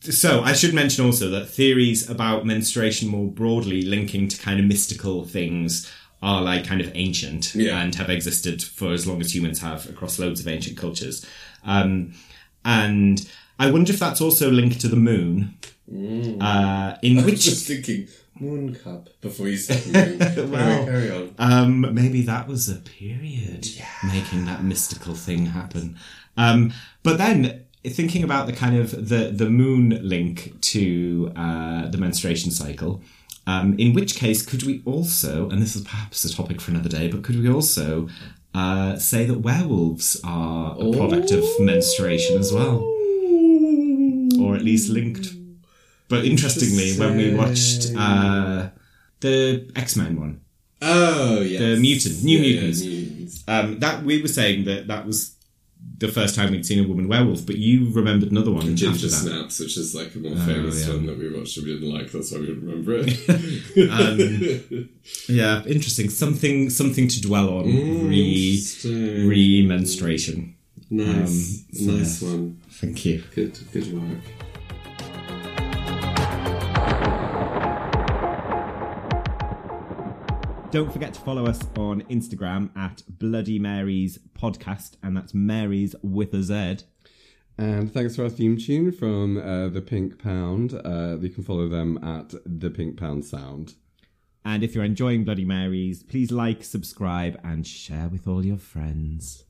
so 0.00 0.42
I 0.42 0.52
should 0.52 0.74
mention 0.74 1.04
also 1.04 1.28
that 1.30 1.46
theories 1.48 2.08
about 2.08 2.44
menstruation 2.46 3.08
more 3.08 3.28
broadly 3.30 3.82
linking 3.82 4.28
to 4.28 4.38
kind 4.40 4.60
of 4.60 4.66
mystical 4.66 5.24
things 5.24 5.90
are 6.22 6.42
like 6.42 6.64
kind 6.66 6.80
of 6.80 6.90
ancient 6.94 7.54
Yeah. 7.54 7.80
and 7.82 7.94
have 7.96 8.08
existed 8.10 8.62
for 8.62 8.92
as 8.92 9.06
long 9.06 9.20
as 9.20 9.34
humans 9.34 9.60
have 9.60 9.88
across 9.88 10.18
loads 10.18 10.40
of 10.40 10.46
ancient 10.46 10.76
cultures. 10.76 11.26
Um, 11.64 12.14
and 12.64 13.28
I 13.58 13.70
wonder 13.70 13.92
if 13.92 13.98
that's 13.98 14.20
also 14.20 14.50
linked 14.50 14.80
to 14.82 14.88
the 14.88 14.96
moon, 14.96 15.54
uh, 16.40 16.96
in 17.02 17.18
I 17.18 17.22
was 17.22 17.24
which 17.24 17.42
just 17.44 17.66
thinking 17.66 18.08
moon 18.38 18.74
cup 18.74 19.08
before 19.20 19.48
you 19.48 19.56
said 19.56 19.84
moon. 19.92 20.20
Anyway, 20.22 20.84
carry 20.84 21.10
on. 21.10 21.34
Um, 21.38 21.94
maybe 21.94 22.22
that 22.22 22.46
was 22.46 22.68
a 22.68 22.76
period 22.76 23.66
making 24.06 24.44
that 24.46 24.62
mystical 24.62 25.14
thing 25.14 25.46
happen. 25.46 25.96
Um, 26.36 26.72
but 27.02 27.18
then 27.18 27.64
thinking 27.84 28.22
about 28.24 28.46
the 28.46 28.52
kind 28.52 28.76
of 28.76 28.90
the 29.08 29.30
the 29.34 29.48
moon 29.50 29.98
link 30.02 30.60
to 30.72 31.32
uh, 31.36 31.88
the 31.88 31.98
menstruation 31.98 32.50
cycle. 32.50 33.02
Um, 33.44 33.74
in 33.76 33.92
which 33.92 34.14
case, 34.14 34.40
could 34.40 34.62
we 34.62 34.82
also, 34.84 35.50
and 35.50 35.60
this 35.60 35.74
is 35.74 35.82
perhaps 35.82 36.24
a 36.24 36.32
topic 36.32 36.60
for 36.60 36.70
another 36.70 36.88
day, 36.88 37.08
but 37.08 37.24
could 37.24 37.40
we 37.42 37.48
also 37.50 38.08
uh, 38.54 38.96
say 38.96 39.24
that 39.26 39.40
werewolves 39.40 40.20
are 40.22 40.76
a 40.78 40.92
product 40.92 41.32
of 41.32 41.42
menstruation 41.58 42.38
as 42.38 42.52
well, 42.52 42.76
or 44.40 44.54
at 44.54 44.62
least 44.62 44.88
linked? 44.90 45.28
But 46.08 46.24
interestingly, 46.24 46.92
when 46.98 47.16
we 47.16 47.34
watched 47.34 47.90
uh, 47.96 48.68
the 49.20 49.68
X 49.74 49.96
Men 49.96 50.20
one, 50.20 50.40
Oh 50.80 51.40
yes. 51.40 51.60
The 51.60 51.76
mutant- 51.80 52.22
New 52.22 52.38
Yeah, 52.38 52.44
yeah, 52.46 52.60
Mutants. 52.60 52.84
mutants. 52.84 53.44
um, 53.48 53.78
that 53.80 54.04
we 54.04 54.20
were 54.22 54.28
saying 54.28 54.64
that 54.66 54.86
that 54.88 55.06
was 55.06 55.31
the 56.06 56.12
first 56.12 56.34
time 56.34 56.50
we'd 56.50 56.66
seen 56.66 56.84
a 56.84 56.86
woman 56.86 57.08
werewolf, 57.08 57.46
but 57.46 57.56
you 57.56 57.90
remembered 57.92 58.30
another 58.30 58.50
one 58.50 58.62
after 58.64 58.74
Ginger 58.74 59.06
that. 59.08 59.12
Snaps, 59.12 59.60
which 59.60 59.76
is 59.78 59.94
like 59.94 60.14
a 60.14 60.18
more 60.18 60.36
famous 60.44 60.86
yeah. 60.86 60.94
one 60.94 61.06
that 61.06 61.18
we 61.18 61.32
watched 61.34 61.56
and 61.56 61.66
we 61.66 61.72
didn't 61.74 61.90
like, 61.92 62.10
that's 62.12 62.32
why 62.32 62.40
we 62.40 62.46
didn't 62.46 62.66
remember 62.68 62.92
it. 62.98 63.08
Um, 63.90 64.88
Yeah, 65.28 65.64
interesting. 65.64 66.10
Something 66.10 66.70
something 66.70 67.08
to 67.08 67.20
dwell 67.20 67.48
on. 67.58 67.64
re 68.08 68.62
re 68.84 69.66
menstruation. 69.66 70.54
Nice, 70.90 71.08
Um, 71.08 71.74
so, 71.74 71.90
nice 71.92 72.22
one. 72.22 72.60
Thank 72.70 73.04
you. 73.06 73.24
Good, 73.34 73.58
good 73.72 73.92
work. 73.94 74.51
Don't 80.72 80.90
forget 80.90 81.12
to 81.12 81.20
follow 81.20 81.44
us 81.44 81.60
on 81.76 82.00
Instagram 82.04 82.74
at 82.74 83.02
Bloody 83.06 83.58
Mary's 83.58 84.18
Podcast, 84.32 84.96
and 85.02 85.14
that's 85.14 85.34
Mary's 85.34 85.94
with 86.02 86.32
a 86.32 86.42
Z. 86.42 86.86
And 87.58 87.92
thanks 87.92 88.16
to 88.16 88.22
our 88.22 88.30
theme 88.30 88.56
tune 88.56 88.90
from 88.90 89.36
uh, 89.36 89.68
The 89.68 89.82
Pink 89.82 90.18
Pound. 90.18 90.72
Uh, 90.82 91.18
you 91.20 91.28
can 91.28 91.44
follow 91.44 91.68
them 91.68 92.02
at 92.02 92.32
The 92.46 92.70
Pink 92.70 92.98
Pound 92.98 93.26
Sound. 93.26 93.74
And 94.46 94.64
if 94.64 94.74
you're 94.74 94.82
enjoying 94.82 95.24
Bloody 95.24 95.44
Marys, 95.44 96.02
please 96.02 96.32
like, 96.32 96.64
subscribe, 96.64 97.38
and 97.44 97.66
share 97.66 98.08
with 98.08 98.26
all 98.26 98.46
your 98.46 98.56
friends. 98.56 99.44